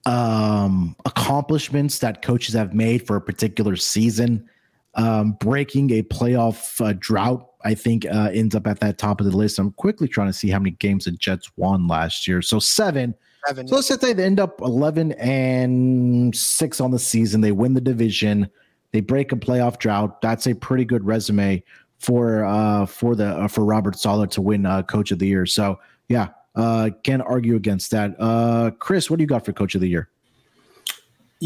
um, 0.06 0.94
accomplishments 1.06 1.98
that 2.00 2.22
coaches 2.22 2.54
have 2.54 2.74
made 2.74 3.06
for 3.06 3.16
a 3.16 3.20
particular 3.20 3.74
season, 3.76 4.48
um, 4.94 5.32
breaking 5.40 5.90
a 5.92 6.02
playoff 6.02 6.84
uh, 6.84 6.94
drought, 6.98 7.48
I 7.64 7.74
think 7.74 8.06
uh, 8.06 8.30
ends 8.32 8.54
up 8.54 8.66
at 8.66 8.80
that 8.80 8.98
top 8.98 9.20
of 9.20 9.26
the 9.26 9.36
list. 9.36 9.58
I'm 9.58 9.72
quickly 9.72 10.06
trying 10.06 10.28
to 10.28 10.32
see 10.32 10.50
how 10.50 10.58
many 10.58 10.72
games 10.72 11.06
the 11.06 11.12
Jets 11.12 11.50
won 11.56 11.88
last 11.88 12.28
year. 12.28 12.42
So 12.42 12.58
seven. 12.58 13.14
Seven. 13.46 13.68
So 13.68 13.74
let's 13.76 13.88
say 13.88 14.12
they 14.12 14.24
end 14.24 14.40
up 14.40 14.60
11 14.60 15.12
and 15.12 16.34
six 16.34 16.80
on 16.80 16.90
the 16.90 16.98
season. 16.98 17.40
They 17.40 17.52
win 17.52 17.74
the 17.74 17.80
division. 17.80 18.48
They 18.92 19.00
break 19.00 19.32
a 19.32 19.36
playoff 19.36 19.78
drought. 19.78 20.20
That's 20.22 20.46
a 20.46 20.54
pretty 20.54 20.84
good 20.84 21.04
resume 21.04 21.62
for 21.98 22.44
uh 22.44 22.86
for 22.86 23.14
the 23.14 23.26
uh, 23.26 23.48
for 23.48 23.64
Robert 23.64 23.98
Saleh 23.98 24.30
to 24.30 24.42
win 24.42 24.66
uh, 24.66 24.82
Coach 24.82 25.10
of 25.10 25.18
the 25.18 25.26
Year. 25.26 25.46
So 25.46 25.78
yeah, 26.08 26.28
uh, 26.54 26.90
can't 27.02 27.22
argue 27.22 27.56
against 27.56 27.90
that. 27.90 28.14
Uh, 28.18 28.70
Chris, 28.78 29.10
what 29.10 29.18
do 29.18 29.22
you 29.22 29.26
got 29.26 29.44
for 29.44 29.52
Coach 29.52 29.74
of 29.74 29.80
the 29.80 29.88
Year? 29.88 30.08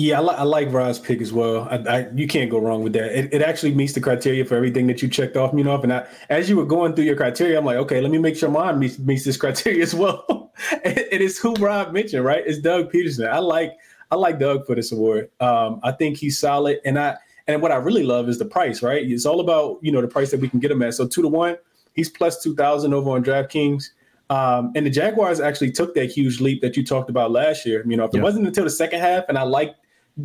Yeah, 0.00 0.20
I, 0.20 0.22
li- 0.22 0.34
I 0.38 0.42
like 0.44 0.72
Rod's 0.72 1.00
pick 1.00 1.20
as 1.20 1.32
well. 1.32 1.66
I, 1.68 1.76
I, 1.96 2.08
you 2.14 2.28
can't 2.28 2.48
go 2.48 2.60
wrong 2.60 2.84
with 2.84 2.92
that. 2.92 3.18
It, 3.18 3.34
it 3.34 3.42
actually 3.42 3.74
meets 3.74 3.94
the 3.94 4.00
criteria 4.00 4.44
for 4.44 4.54
everything 4.54 4.86
that 4.86 5.02
you 5.02 5.08
checked 5.08 5.36
off, 5.36 5.52
you 5.52 5.64
know. 5.64 5.74
And 5.82 5.92
I, 5.92 6.06
as 6.28 6.48
you 6.48 6.56
were 6.56 6.64
going 6.64 6.94
through 6.94 7.06
your 7.06 7.16
criteria, 7.16 7.58
I'm 7.58 7.64
like, 7.64 7.78
okay, 7.78 8.00
let 8.00 8.12
me 8.12 8.18
make 8.18 8.36
sure 8.36 8.48
mine 8.48 8.78
meets, 8.78 8.96
meets 9.00 9.24
this 9.24 9.36
criteria 9.36 9.82
as 9.88 9.96
well. 9.96 10.52
it, 10.84 11.08
it 11.10 11.20
is 11.20 11.36
who 11.40 11.52
Rod 11.54 11.92
mentioned, 11.92 12.24
right? 12.24 12.44
It's 12.46 12.60
Doug 12.60 12.92
Pederson. 12.92 13.28
I 13.28 13.38
like 13.40 13.72
I 14.12 14.14
like 14.14 14.38
Doug 14.38 14.66
for 14.66 14.76
this 14.76 14.92
award. 14.92 15.30
Um, 15.40 15.80
I 15.82 15.90
think 15.90 16.16
he's 16.16 16.38
solid, 16.38 16.78
and 16.84 16.96
I 16.96 17.16
and 17.48 17.60
what 17.60 17.72
I 17.72 17.76
really 17.76 18.04
love 18.04 18.28
is 18.28 18.38
the 18.38 18.44
price, 18.44 18.84
right? 18.84 19.02
It's 19.04 19.26
all 19.26 19.40
about 19.40 19.78
you 19.82 19.90
know 19.90 20.00
the 20.00 20.06
price 20.06 20.30
that 20.30 20.38
we 20.38 20.48
can 20.48 20.60
get 20.60 20.70
him 20.70 20.80
at. 20.82 20.94
So 20.94 21.08
two 21.08 21.22
to 21.22 21.28
one, 21.28 21.56
he's 21.94 22.08
plus 22.08 22.40
two 22.40 22.54
thousand 22.54 22.94
over 22.94 23.10
on 23.10 23.24
DraftKings. 23.24 23.90
Um, 24.30 24.70
and 24.76 24.86
the 24.86 24.90
Jaguars 24.90 25.40
actually 25.40 25.72
took 25.72 25.94
that 25.96 26.12
huge 26.12 26.40
leap 26.40 26.60
that 26.62 26.76
you 26.76 26.84
talked 26.84 27.10
about 27.10 27.32
last 27.32 27.66
year. 27.66 27.82
You 27.84 27.96
know, 27.96 28.04
if 28.04 28.12
Yeah. 28.14 28.20
it 28.20 28.22
wasn't 28.22 28.46
until 28.46 28.62
the 28.62 28.70
second 28.70 29.00
half, 29.00 29.24
and 29.28 29.36
I 29.36 29.42
liked 29.42 29.74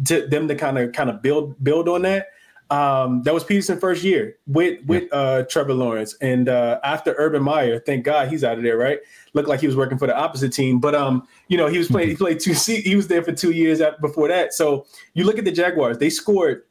to 0.05 0.27
them 0.27 0.47
to 0.47 0.55
kind 0.55 0.77
of 0.77 0.91
kind 0.93 1.09
of 1.09 1.21
build 1.21 1.61
build 1.63 1.87
on 1.87 2.01
that. 2.03 2.27
Um, 2.69 3.21
that 3.23 3.33
was 3.33 3.43
Pederson 3.43 3.79
first 3.79 4.03
year 4.03 4.37
with 4.47 4.83
with 4.85 5.07
uh, 5.11 5.43
Trevor 5.43 5.73
Lawrence, 5.73 6.15
and 6.21 6.49
uh, 6.49 6.79
after 6.83 7.13
Urban 7.17 7.43
Meyer, 7.43 7.79
thank 7.79 8.03
God 8.03 8.29
he's 8.29 8.43
out 8.43 8.57
of 8.57 8.63
there, 8.63 8.77
right? 8.77 8.99
Looked 9.33 9.49
like 9.49 9.59
he 9.59 9.67
was 9.67 9.75
working 9.75 9.97
for 9.97 10.07
the 10.07 10.15
opposite 10.15 10.53
team, 10.53 10.79
but 10.79 10.95
um, 10.95 11.27
you 11.49 11.57
know 11.57 11.67
he 11.67 11.77
was 11.77 11.87
playing. 11.87 12.09
He 12.09 12.15
played 12.15 12.39
two. 12.39 12.53
He 12.53 12.95
was 12.95 13.07
there 13.07 13.21
for 13.21 13.31
two 13.31 13.51
years 13.51 13.81
before 14.01 14.27
that. 14.29 14.53
So 14.53 14.87
you 15.13 15.23
look 15.23 15.37
at 15.37 15.45
the 15.45 15.51
Jaguars; 15.51 15.99
they 15.99 16.09
scored 16.09 16.63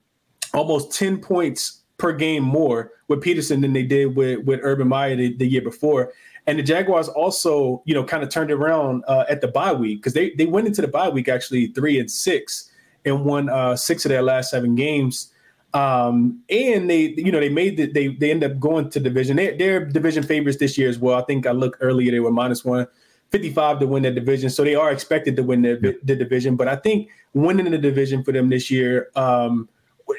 almost 0.52 0.92
ten 0.92 1.18
points 1.18 1.82
per 1.98 2.12
game 2.12 2.42
more 2.42 2.90
with 3.06 3.22
Pederson 3.22 3.60
than 3.60 3.72
they 3.72 3.84
did 3.84 4.16
with 4.16 4.44
with 4.44 4.58
Urban 4.62 4.88
Meyer 4.88 5.14
the, 5.14 5.36
the 5.36 5.46
year 5.46 5.62
before. 5.62 6.12
And 6.48 6.58
the 6.58 6.64
Jaguars 6.64 7.08
also, 7.08 7.80
you 7.84 7.94
know, 7.94 8.02
kind 8.02 8.24
of 8.24 8.28
turned 8.28 8.50
around 8.50 9.04
uh, 9.06 9.24
at 9.28 9.40
the 9.40 9.46
bye 9.46 9.72
week 9.72 10.00
because 10.00 10.14
they 10.14 10.30
they 10.30 10.46
went 10.46 10.66
into 10.66 10.82
the 10.82 10.88
bye 10.88 11.08
week 11.08 11.28
actually 11.28 11.68
three 11.68 12.00
and 12.00 12.10
six 12.10 12.71
and 13.04 13.24
won 13.24 13.48
uh, 13.48 13.76
six 13.76 14.04
of 14.04 14.10
their 14.10 14.22
last 14.22 14.50
seven 14.50 14.74
games. 14.74 15.32
Um, 15.74 16.42
and 16.50 16.88
they, 16.88 17.14
you 17.16 17.32
know, 17.32 17.40
they 17.40 17.48
made 17.48 17.76
the, 17.76 17.86
they 17.86 18.08
they 18.08 18.30
end 18.30 18.44
up 18.44 18.58
going 18.60 18.90
to 18.90 19.00
division. 19.00 19.36
They, 19.36 19.56
they're 19.56 19.84
division 19.84 20.22
favorites 20.22 20.58
this 20.58 20.76
year 20.76 20.88
as 20.88 20.98
well. 20.98 21.18
I 21.18 21.24
think 21.24 21.46
I 21.46 21.52
looked 21.52 21.78
earlier; 21.80 22.10
they 22.10 22.20
were 22.20 22.30
minus 22.30 22.64
one. 22.64 22.86
55 23.30 23.80
to 23.80 23.86
win 23.86 24.02
that 24.02 24.14
division. 24.14 24.50
So 24.50 24.62
they 24.62 24.74
are 24.74 24.92
expected 24.92 25.36
to 25.36 25.42
win 25.42 25.62
the, 25.62 25.98
the 26.02 26.14
division. 26.14 26.54
But 26.54 26.68
I 26.68 26.76
think 26.76 27.08
winning 27.32 27.70
the 27.70 27.78
division 27.78 28.22
for 28.22 28.30
them 28.30 28.50
this 28.50 28.70
year 28.70 29.08
um, 29.16 29.70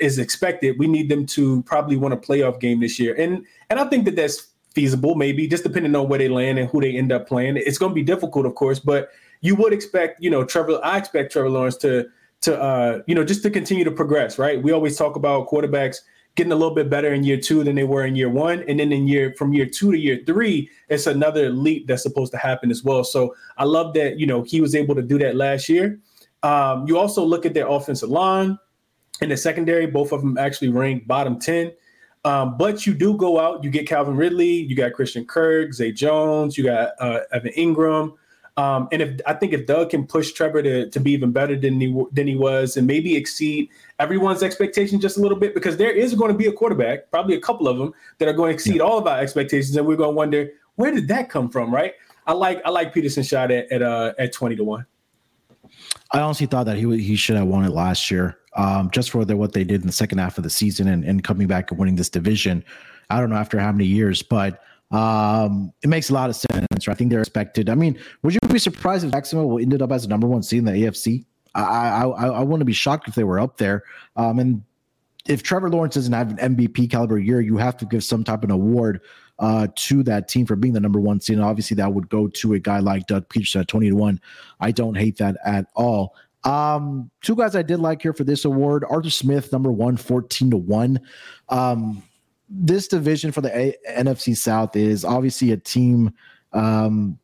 is 0.02 0.18
expected. 0.18 0.80
We 0.80 0.88
need 0.88 1.10
them 1.10 1.28
to 1.28 1.62
probably 1.62 1.96
win 1.96 2.12
a 2.12 2.18
playoff 2.18 2.60
game 2.60 2.80
this 2.80 3.00
year. 3.00 3.14
And 3.16 3.46
and 3.70 3.80
I 3.80 3.86
think 3.86 4.06
that 4.06 4.16
that's 4.16 4.48
feasible, 4.74 5.14
maybe 5.14 5.48
just 5.48 5.64
depending 5.64 5.96
on 5.96 6.10
where 6.10 6.18
they 6.18 6.28
land 6.28 6.58
and 6.58 6.68
who 6.68 6.82
they 6.82 6.98
end 6.98 7.12
up 7.12 7.28
playing. 7.28 7.58
It's 7.58 7.78
going 7.78 7.92
to 7.92 7.96
be 7.96 8.04
difficult, 8.04 8.48
of 8.48 8.56
course, 8.56 8.80
but 8.80 9.12
you 9.42 9.56
would 9.56 9.74
expect, 9.74 10.22
you 10.22 10.32
know, 10.32 10.44
Trevor. 10.44 10.80
I 10.84 10.98
expect 10.98 11.32
Trevor 11.32 11.50
Lawrence 11.50 11.78
to 11.78 12.10
to 12.44 12.62
uh, 12.62 13.02
you 13.08 13.16
know 13.16 13.24
just 13.24 13.42
to 13.44 13.50
continue 13.50 13.84
to 13.84 13.92
progress. 13.92 14.38
Right? 14.38 14.62
We 14.62 14.72
always 14.72 14.98
talk 14.98 15.16
about 15.16 15.48
quarterbacks 15.50 15.98
getting 16.36 16.52
a 16.52 16.56
little 16.56 16.74
bit 16.74 16.90
better 16.90 17.14
in 17.14 17.24
year 17.24 17.38
two 17.38 17.64
than 17.64 17.76
they 17.76 17.84
were 17.84 18.06
in 18.06 18.16
year 18.16 18.30
one, 18.30 18.64
and 18.68 18.80
then 18.80 18.92
in 18.92 19.08
year 19.08 19.34
from 19.38 19.54
year 19.54 19.66
two 19.66 19.92
to 19.92 19.98
year 19.98 20.20
three, 20.26 20.70
it's 20.90 21.08
another 21.08 21.50
leap 21.50 21.88
that's 21.88 22.04
supposed 22.04 22.32
to 22.32 22.38
happen 22.38 22.72
as 22.72 22.84
well. 22.84 23.04
So 23.04 23.36
I 23.58 23.64
love 23.66 23.94
that 23.96 24.20
you 24.20 24.28
know 24.28 24.44
he 24.44 24.62
was 24.62 24.76
able 24.76 24.96
to 24.96 25.02
do 25.02 25.18
that 25.20 25.36
last 25.36 25.68
year. 25.70 26.00
Um, 26.44 26.86
you 26.88 26.98
also 26.98 27.24
look 27.24 27.46
at 27.46 27.54
their 27.54 27.68
offensive 27.68 28.10
line 28.10 28.58
and 29.22 29.32
the 29.32 29.38
secondary; 29.38 29.88
both 29.88 30.12
of 30.12 30.22
them 30.22 30.38
actually 30.38 30.70
ranked 30.70 31.08
bottom 31.08 31.40
ten. 31.40 31.72
Um, 32.26 32.58
but 32.58 32.86
you 32.86 32.94
do 32.94 33.18
go 33.18 33.38
out, 33.38 33.66
you 33.66 33.70
get 33.70 33.86
Calvin 33.86 34.16
Ridley, 34.16 34.48
you 34.48 34.78
got 34.78 34.94
Christian 34.94 35.26
Kirk, 35.26 35.74
Zay 35.74 35.92
Jones, 35.92 36.58
you 36.58 36.64
got 36.64 36.92
uh, 37.00 37.20
Evan 37.34 37.52
Engram. 37.58 38.14
Um, 38.56 38.88
and 38.92 39.02
if 39.02 39.20
I 39.26 39.34
think 39.34 39.52
if 39.54 39.66
Doug 39.66 39.90
can 39.90 40.06
push 40.06 40.32
Trevor 40.32 40.62
to, 40.62 40.90
to 40.90 41.00
be 41.00 41.12
even 41.12 41.32
better 41.32 41.56
than 41.56 41.82
he 41.82 42.04
than 42.12 42.28
he 42.28 42.36
was, 42.36 42.78
and 42.78 42.86
maybe 42.86 43.16
exceed 43.16 43.70
everyone's 43.98 44.44
expectations 44.44 45.02
just 45.02 45.18
a 45.18 45.22
little 45.22 45.38
bit, 45.38 45.56
because 45.56 45.78
there 45.78 45.92
is 45.92 46.14
going 46.14 46.32
to 46.32 46.38
be 46.38 46.46
a 46.46 46.54
quarterback, 46.54 47.10
probably 47.10 47.36
a 47.36 47.42
couple 47.42 47.68
of 47.68 47.78
them 47.80 47.94
that 48.20 48.28
are 48.28 48.34
going 48.34 48.50
to 48.50 48.54
exceed 48.54 48.76
yeah. 48.76 48.84
all 48.84 49.00
of 49.00 49.08
our 49.08 49.20
expectations, 49.20 49.76
and 49.76 49.88
we're 49.88 49.96
going 49.96 50.12
to 50.12 50.16
wonder 50.16 50.50
where 50.76 50.92
did 50.92 51.08
that 51.08 51.30
come 51.30 51.50
from, 51.50 51.74
right? 51.74 51.94
I 52.28 52.34
like 52.34 52.62
I 52.64 52.70
like 52.70 52.94
Pederson 52.94 53.28
shot 53.28 53.50
at 53.50 53.72
at 53.72 53.82
uh, 53.82 54.14
at 54.20 54.34
twenty 54.34 54.56
to 54.56 54.64
one. 54.64 54.86
I 56.12 56.20
honestly 56.20 56.46
thought 56.46 56.66
that 56.68 56.78
he 56.78 56.98
he 57.00 57.16
should 57.16 57.38
have 57.38 57.48
won 57.48 57.66
it 57.66 57.72
last 57.72 58.12
year 58.12 58.38
um, 58.56 58.92
just 58.92 59.10
for 59.10 59.26
the, 59.26 59.36
what 59.36 59.54
they 59.54 59.64
did 59.64 59.82
in 59.82 59.88
the 59.88 59.94
second 59.94 60.20
half 60.20 60.38
of 60.38 60.44
the 60.44 60.50
season 60.50 60.88
and, 60.88 61.04
and 61.04 61.24
coming 61.24 61.48
back 61.48 61.72
and 61.72 61.80
winning 61.80 61.96
this 61.96 62.10
division. 62.10 62.64
I 63.10 63.20
don't 63.20 63.30
know 63.30 63.36
after 63.36 63.60
how 63.60 63.72
many 63.72 63.86
years, 63.86 64.22
but 64.22 64.62
um, 64.94 65.74
it 65.82 65.90
makes 65.90 66.10
a 66.10 66.14
lot 66.14 66.30
of 66.30 66.36
sense. 66.36 66.88
Right? 66.88 66.90
I 66.90 66.94
think 66.94 67.10
they're 67.10 67.20
expected. 67.20 67.70
I 67.70 67.76
mean, 67.76 68.00
would 68.22 68.34
you 68.34 68.40
be 68.48 68.60
surprised 68.60 69.04
if 69.04 69.12
Jacksonville 69.12 69.60
ended 69.60 69.82
up 69.82 69.92
as 69.92 70.04
the 70.04 70.08
number 70.08 70.28
one 70.28 70.44
seed 70.44 70.60
in 70.60 70.66
the 70.66 70.72
AFC? 70.72 71.26
I 71.56 71.62
I, 71.62 72.08
I, 72.08 72.28
I 72.28 72.42
wouldn't 72.42 72.66
be 72.66 72.74
shocked 72.74 73.08
if 73.08 73.16
they 73.16 73.24
were 73.24 73.40
up 73.40 73.58
there. 73.58 73.84
Um, 74.16 74.40
and 74.40 74.64
if 75.26 75.42
Trevor 75.42 75.70
Lawrence 75.70 75.96
doesn't 75.96 76.14
have 76.14 76.38
an 76.38 76.56
MVP 76.56 76.90
caliber 76.90 77.18
year, 77.18 77.42
you 77.42 77.58
have 77.58 77.78
to 77.78 77.86
give 77.86 78.04
some 78.04 78.24
type 78.24 78.40
of 78.40 78.46
an 78.46 78.52
award 78.52 79.02
uh, 79.40 79.68
to 79.76 80.04
that 80.04 80.28
team 80.28 80.46
for 80.46 80.56
being 80.56 80.74
the 80.74 80.80
number 80.80 81.00
one 81.00 81.20
seed. 81.20 81.38
And 81.38 81.46
obviously, 81.46 81.76
that 81.76 81.94
would 81.94 82.10
go 82.10 82.28
to 82.28 82.54
a 82.54 82.60
guy 82.60 82.80
like 82.80 83.08
Doug 83.08 83.28
Pederson 83.30 83.62
at 83.62 83.68
20 83.68 83.90
to 83.90 83.96
1. 83.96 84.22
I 84.60 84.72
don't 84.72 84.96
hate 84.96 85.18
that 85.18 85.38
at 85.46 85.68
all. 85.76 86.16
Um, 86.44 87.10
two 87.22 87.36
guys 87.36 87.56
I 87.56 87.62
did 87.62 87.80
like 87.80 88.02
here 88.02 88.14
for 88.14 88.26
this 88.26 88.44
award 88.44 88.84
Arthur 88.90 89.10
Smith, 89.10 89.52
number 89.52 89.72
one, 89.72 89.96
14 89.96 90.52
to 90.52 90.58
1. 90.58 91.00
Um, 91.50 92.04
this 92.54 92.88
division 92.88 93.32
for 93.32 93.42
the 93.42 93.56
a- 93.56 93.78
NFC 93.90 94.38
South 94.38 94.76
is 94.76 95.04
obviously 95.04 95.52
a 95.52 95.58
team 95.58 96.14
um, 96.54 97.18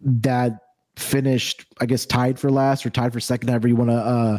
that 0.00 0.58
finished, 0.96 1.64
I 1.80 1.86
guess, 1.86 2.06
tied 2.06 2.38
for 2.38 2.50
last 2.50 2.84
or 2.84 2.90
tied 2.90 3.12
for 3.12 3.20
second, 3.20 3.48
however 3.48 3.68
you 3.68 3.76
want 3.76 3.90
to 3.90 3.96
uh, 3.96 4.38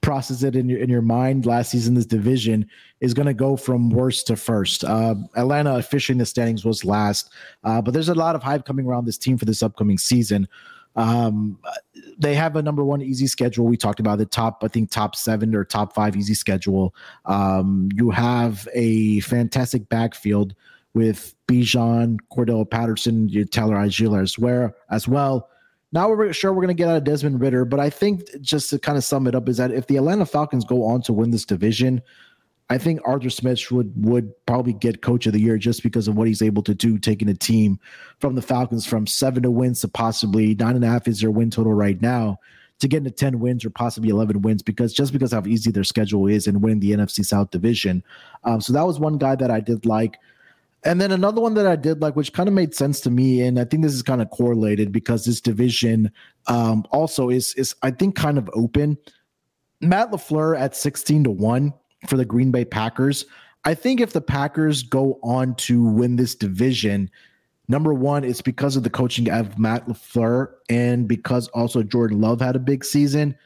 process 0.00 0.42
it 0.42 0.56
in 0.56 0.68
your 0.68 0.80
in 0.80 0.88
your 0.88 1.02
mind. 1.02 1.44
Last 1.44 1.70
season, 1.70 1.94
this 1.94 2.06
division 2.06 2.68
is 3.00 3.14
going 3.14 3.26
to 3.26 3.34
go 3.34 3.56
from 3.56 3.90
worst 3.90 4.26
to 4.28 4.36
first. 4.36 4.84
Uh, 4.84 5.14
Atlanta 5.36 5.76
officially 5.76 6.14
in 6.14 6.18
the 6.18 6.26
standings 6.26 6.64
was 6.64 6.84
last, 6.84 7.32
uh, 7.64 7.82
but 7.82 7.92
there's 7.92 8.08
a 8.08 8.14
lot 8.14 8.34
of 8.34 8.42
hype 8.42 8.64
coming 8.64 8.86
around 8.86 9.04
this 9.04 9.18
team 9.18 9.36
for 9.36 9.44
this 9.44 9.62
upcoming 9.62 9.98
season. 9.98 10.48
Um, 10.96 11.58
they 12.18 12.34
have 12.34 12.56
a 12.56 12.62
number 12.62 12.84
one 12.84 13.02
easy 13.02 13.26
schedule. 13.26 13.66
We 13.66 13.76
talked 13.76 14.00
about 14.00 14.18
the 14.18 14.26
top, 14.26 14.62
I 14.62 14.68
think 14.68 14.90
top 14.90 15.16
seven 15.16 15.54
or 15.54 15.64
top 15.64 15.94
five 15.94 16.16
easy 16.16 16.34
schedule. 16.34 16.94
Um, 17.24 17.88
you 17.94 18.10
have 18.10 18.68
a 18.74 19.20
fantastic 19.20 19.88
backfield 19.88 20.54
with 20.94 21.34
Bijan, 21.48 22.18
Cordarrelle 22.32 22.70
Patterson, 22.70 23.28
Tyler 23.50 23.76
Allgeier 23.76 24.22
as 24.22 24.38
well. 24.38 24.72
As 24.90 25.08
well. 25.08 25.48
Now 25.92 26.08
we're 26.08 26.32
sure 26.32 26.52
we're 26.52 26.62
going 26.62 26.68
to 26.68 26.74
get 26.74 26.88
out 26.88 26.96
of 26.96 27.04
Desmond 27.04 27.40
Ridder, 27.40 27.64
but 27.64 27.78
I 27.78 27.88
think 27.88 28.24
just 28.40 28.68
to 28.70 28.80
kind 28.80 28.98
of 28.98 29.04
sum 29.04 29.28
it 29.28 29.34
up 29.36 29.48
is 29.48 29.58
that 29.58 29.70
if 29.70 29.86
the 29.86 29.96
Atlanta 29.96 30.26
Falcons 30.26 30.64
go 30.64 30.84
on 30.84 31.02
to 31.02 31.12
win 31.12 31.30
this 31.30 31.44
division, 31.44 32.02
I 32.70 32.78
think 32.78 33.00
Arthur 33.04 33.30
Smith 33.30 33.70
would 33.70 33.92
would 34.04 34.32
probably 34.46 34.72
get 34.72 35.02
coach 35.02 35.26
of 35.26 35.32
the 35.32 35.40
year 35.40 35.58
just 35.58 35.82
because 35.82 36.08
of 36.08 36.16
what 36.16 36.28
he's 36.28 36.42
able 36.42 36.62
to 36.62 36.74
do, 36.74 36.98
taking 36.98 37.28
a 37.28 37.34
team 37.34 37.78
from 38.18 38.34
the 38.34 38.42
Falcons 38.42 38.86
from 38.86 39.06
seven 39.06 39.42
to 39.42 39.50
wins 39.50 39.82
to 39.82 39.88
possibly 39.88 40.54
nine 40.54 40.74
and 40.74 40.84
a 40.84 40.88
half 40.88 41.06
is 41.06 41.20
their 41.20 41.30
win 41.30 41.50
total 41.50 41.74
right 41.74 42.00
now 42.00 42.38
to 42.80 42.88
get 42.88 42.98
into 42.98 43.10
10 43.10 43.38
wins 43.38 43.64
or 43.64 43.70
possibly 43.70 44.10
11 44.10 44.42
wins 44.42 44.62
because 44.62 44.92
just 44.92 45.12
because 45.12 45.32
how 45.32 45.42
easy 45.46 45.70
their 45.70 45.84
schedule 45.84 46.26
is 46.26 46.46
and 46.46 46.62
winning 46.62 46.80
the 46.80 46.92
NFC 46.92 47.24
South 47.24 47.50
division. 47.50 48.02
Um, 48.42 48.60
so 48.60 48.72
that 48.72 48.86
was 48.86 48.98
one 48.98 49.16
guy 49.16 49.36
that 49.36 49.50
I 49.50 49.60
did 49.60 49.86
like. 49.86 50.18
And 50.84 51.00
then 51.00 51.12
another 51.12 51.40
one 51.40 51.54
that 51.54 51.66
I 51.66 51.76
did 51.76 52.02
like, 52.02 52.16
which 52.16 52.32
kind 52.32 52.48
of 52.48 52.54
made 52.54 52.74
sense 52.74 53.00
to 53.02 53.10
me, 53.10 53.40
and 53.40 53.58
I 53.58 53.64
think 53.64 53.82
this 53.82 53.94
is 53.94 54.02
kind 54.02 54.20
of 54.20 54.28
correlated 54.30 54.92
because 54.92 55.24
this 55.24 55.40
division 55.40 56.12
um, 56.46 56.84
also 56.90 57.30
is 57.30 57.54
is 57.54 57.74
I 57.82 57.90
think 57.90 58.16
kind 58.16 58.36
of 58.36 58.50
open. 58.52 58.98
Matt 59.80 60.10
LaFleur 60.10 60.58
at 60.58 60.76
16 60.76 61.24
to 61.24 61.30
1 61.30 61.72
for 62.06 62.16
the 62.16 62.24
Green 62.24 62.50
Bay 62.50 62.64
Packers. 62.64 63.26
I 63.64 63.74
think 63.74 64.00
if 64.00 64.12
the 64.12 64.20
Packers 64.20 64.82
go 64.82 65.18
on 65.22 65.54
to 65.56 65.82
win 65.82 66.16
this 66.16 66.34
division, 66.34 67.10
number 67.68 67.94
one, 67.94 68.24
it's 68.24 68.42
because 68.42 68.76
of 68.76 68.82
the 68.82 68.90
coaching 68.90 69.30
of 69.30 69.58
Matt 69.58 69.86
LaFleur 69.88 70.50
and 70.68 71.08
because 71.08 71.48
also 71.48 71.82
Jordan 71.82 72.20
Love 72.20 72.40
had 72.40 72.56
a 72.56 72.60
big 72.60 72.84
season. 72.84 73.36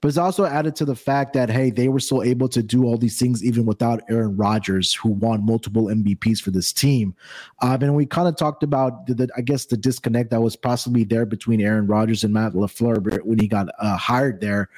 But 0.00 0.08
it's 0.08 0.18
also 0.18 0.44
added 0.44 0.76
to 0.76 0.84
the 0.84 0.94
fact 0.94 1.32
that, 1.32 1.48
hey, 1.48 1.70
they 1.70 1.88
were 1.88 2.00
still 2.00 2.22
able 2.22 2.48
to 2.50 2.62
do 2.62 2.84
all 2.84 2.98
these 2.98 3.18
things 3.18 3.42
even 3.42 3.64
without 3.64 4.02
Aaron 4.10 4.36
Rodgers, 4.36 4.92
who 4.92 5.08
won 5.08 5.44
multiple 5.44 5.86
MVPs 5.86 6.38
for 6.40 6.50
this 6.50 6.70
team. 6.72 7.14
Um, 7.62 7.82
and 7.82 7.96
we 7.96 8.04
kind 8.04 8.28
of 8.28 8.36
talked 8.36 8.62
about, 8.62 9.06
the, 9.06 9.14
the, 9.14 9.28
I 9.36 9.40
guess, 9.40 9.64
the 9.64 9.76
disconnect 9.76 10.30
that 10.30 10.42
was 10.42 10.54
possibly 10.54 11.04
there 11.04 11.24
between 11.24 11.62
Aaron 11.62 11.86
Rodgers 11.86 12.24
and 12.24 12.34
Matt 12.34 12.52
LaFleur 12.52 13.22
when 13.24 13.38
he 13.38 13.48
got 13.48 13.68
uh, 13.78 13.96
hired 13.96 14.40
there. 14.40 14.68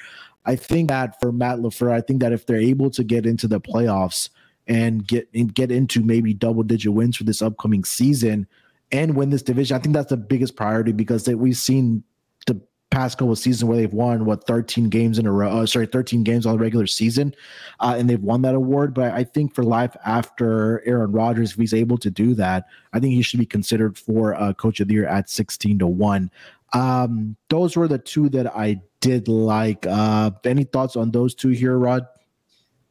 I 0.45 0.57
think 0.57 0.89
that 0.89 1.21
for 1.21 1.33
Matt 1.33 1.59
LaFleur, 1.59 1.93
I 1.93 2.01
think 2.01 2.21
that 2.21 2.33
if 2.33 2.47
they're 2.47 2.57
able 2.57 2.91
to 2.91 3.05
get 3.05 3.27
into 3.27 3.47
the 3.47 3.61
playoffs 3.61 4.31
and 4.67 5.07
get 5.07 5.29
and 5.35 5.55
get 5.55 5.71
into 5.71 6.03
maybe 6.03 6.35
double 6.35 6.63
digit 6.63 6.93
wins 6.93 7.17
for 7.17 7.25
this 7.25 7.43
upcoming 7.43 7.85
season 7.85 8.47
and 8.93 9.17
win 9.17 9.31
this 9.31 9.43
division, 9.43 9.77
I 9.77 9.81
think 9.81 9.95
that's 9.95 10.11
the 10.11 10.17
biggest 10.17 10.57
priority 10.57 10.93
because 10.93 11.29
we've 11.29 11.57
seen 11.57 12.03
the 12.47 12.61
past 12.91 13.19
couple 13.19 13.33
of 13.33 13.39
seasons 13.39 13.65
where 13.65 13.77
they've 13.77 13.93
won 13.93 14.25
what 14.25 14.47
13 14.47 14.89
games 14.89 15.19
in 15.19 15.27
a 15.27 15.33
row. 15.33 15.51
Uh, 15.51 15.67
sorry, 15.67 15.87
13 15.87 16.25
games 16.25 16.47
on 16.47 16.55
the 16.55 16.59
regular 16.59 16.87
season, 16.87 17.35
uh, 17.81 17.95
and 17.99 18.09
they've 18.09 18.23
won 18.23 18.43
that 18.43 18.55
award. 18.55 18.95
But 18.95 19.13
I 19.13 19.25
think 19.25 19.55
for 19.55 19.63
life 19.63 19.95
after 20.07 20.83
Aaron 20.87 21.13
Rodgers, 21.13 21.53
if 21.53 21.59
he's 21.59 21.75
able 21.75 21.99
to 21.99 22.11
do 22.11 22.35
that, 22.35 22.67
I 22.93 23.01
think 23.01 23.13
he 23.13 23.23
should 23.23 23.41
be 23.41 23.47
considered 23.47 23.99
for 23.99 24.35
uh, 24.35 24.55
Coach 24.55 24.81
of 24.81 24.89
the 24.89 24.95
Year 24.95 25.07
at 25.07 25.29
16 25.29 25.81
to 25.81 25.87
one. 25.87 26.31
Um, 26.73 27.37
those 27.49 27.77
were 27.77 27.89
the 27.89 27.99
two 27.99 28.29
that 28.31 28.55
I 28.55 28.81
did 29.01 29.29
like. 29.29 29.87
Uh, 29.87 30.31
any 30.45 30.65
thoughts 30.65 30.97
on 30.97 31.11
those 31.11 31.35
two 31.35 31.51
here, 31.51 31.79
Rod? 31.79 32.07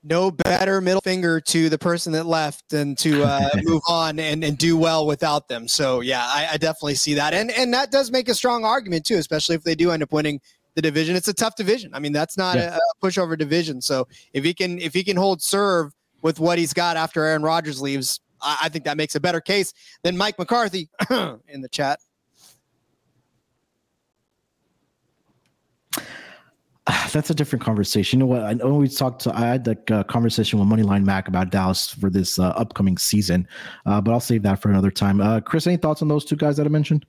No 0.03 0.31
better 0.31 0.79
middle 0.79 1.01
finger 1.01 1.41
to 1.41 1.69
the 1.69 1.77
person 1.77 2.13
that 2.13 2.25
left 2.25 2.69
than 2.69 2.95
to 2.97 3.23
uh, 3.23 3.49
move 3.63 3.81
on 3.89 4.19
and, 4.19 4.43
and 4.43 4.57
do 4.57 4.77
well 4.77 5.05
without 5.05 5.47
them. 5.47 5.67
So 5.67 5.99
yeah, 5.99 6.23
I, 6.23 6.49
I 6.53 6.57
definitely 6.57 6.95
see 6.95 7.15
that, 7.15 7.33
and 7.33 7.51
and 7.51 7.73
that 7.73 7.91
does 7.91 8.09
make 8.09 8.29
a 8.29 8.33
strong 8.33 8.63
argument 8.63 9.05
too, 9.05 9.17
especially 9.17 9.55
if 9.55 9.63
they 9.63 9.75
do 9.75 9.91
end 9.91 10.03
up 10.03 10.13
winning 10.13 10.39
the 10.75 10.81
division. 10.81 11.15
It's 11.15 11.27
a 11.27 11.33
tough 11.33 11.55
division. 11.55 11.93
I 11.93 11.99
mean, 11.99 12.13
that's 12.13 12.37
not 12.37 12.55
yeah. 12.55 12.77
a, 12.77 13.05
pushover 13.05 13.37
division. 13.37 13.81
So 13.81 14.07
if 14.31 14.43
he 14.43 14.53
can 14.53 14.79
if 14.79 14.93
he 14.93 15.03
can 15.03 15.17
hold 15.17 15.41
serve 15.41 15.91
with 16.21 16.39
what 16.39 16.57
he's 16.57 16.73
got 16.73 16.95
after 16.97 17.23
Aaron 17.23 17.41
Rodgers 17.41 17.81
leaves, 17.81 18.21
I, 18.41 18.59
I 18.63 18.69
think 18.69 18.85
that 18.85 18.95
makes 18.95 19.15
a 19.15 19.19
better 19.19 19.41
case 19.41 19.73
than 20.03 20.15
Mike 20.15 20.37
McCarthy 20.39 20.89
in 21.09 21.61
the 21.61 21.69
chat. 21.69 21.99
that's 27.11 27.29
a 27.29 27.35
different 27.35 27.63
conversation. 27.63 28.19
You 28.19 28.25
know 28.25 28.31
what? 28.31 28.43
I 28.43 28.53
know 28.53 28.75
we 28.75 28.87
talked. 28.87 29.23
To, 29.23 29.35
I 29.35 29.41
had 29.41 29.67
like 29.67 29.89
a 29.89 30.03
conversation 30.03 30.59
with 30.59 30.67
Moneyline 30.67 31.03
Mac 31.03 31.27
about 31.27 31.49
Dallas 31.49 31.89
for 31.89 32.09
this 32.09 32.39
uh, 32.39 32.49
upcoming 32.49 32.97
season, 32.97 33.47
uh, 33.85 33.99
but 34.01 34.11
I'll 34.11 34.19
save 34.19 34.43
that 34.43 34.61
for 34.61 34.69
another 34.69 34.91
time. 34.91 35.19
Uh, 35.19 35.41
Chris, 35.41 35.67
any 35.67 35.77
thoughts 35.77 36.01
on 36.01 36.07
those 36.07 36.23
two 36.23 36.35
guys 36.35 36.57
that 36.57 36.65
I 36.65 36.69
mentioned? 36.69 37.05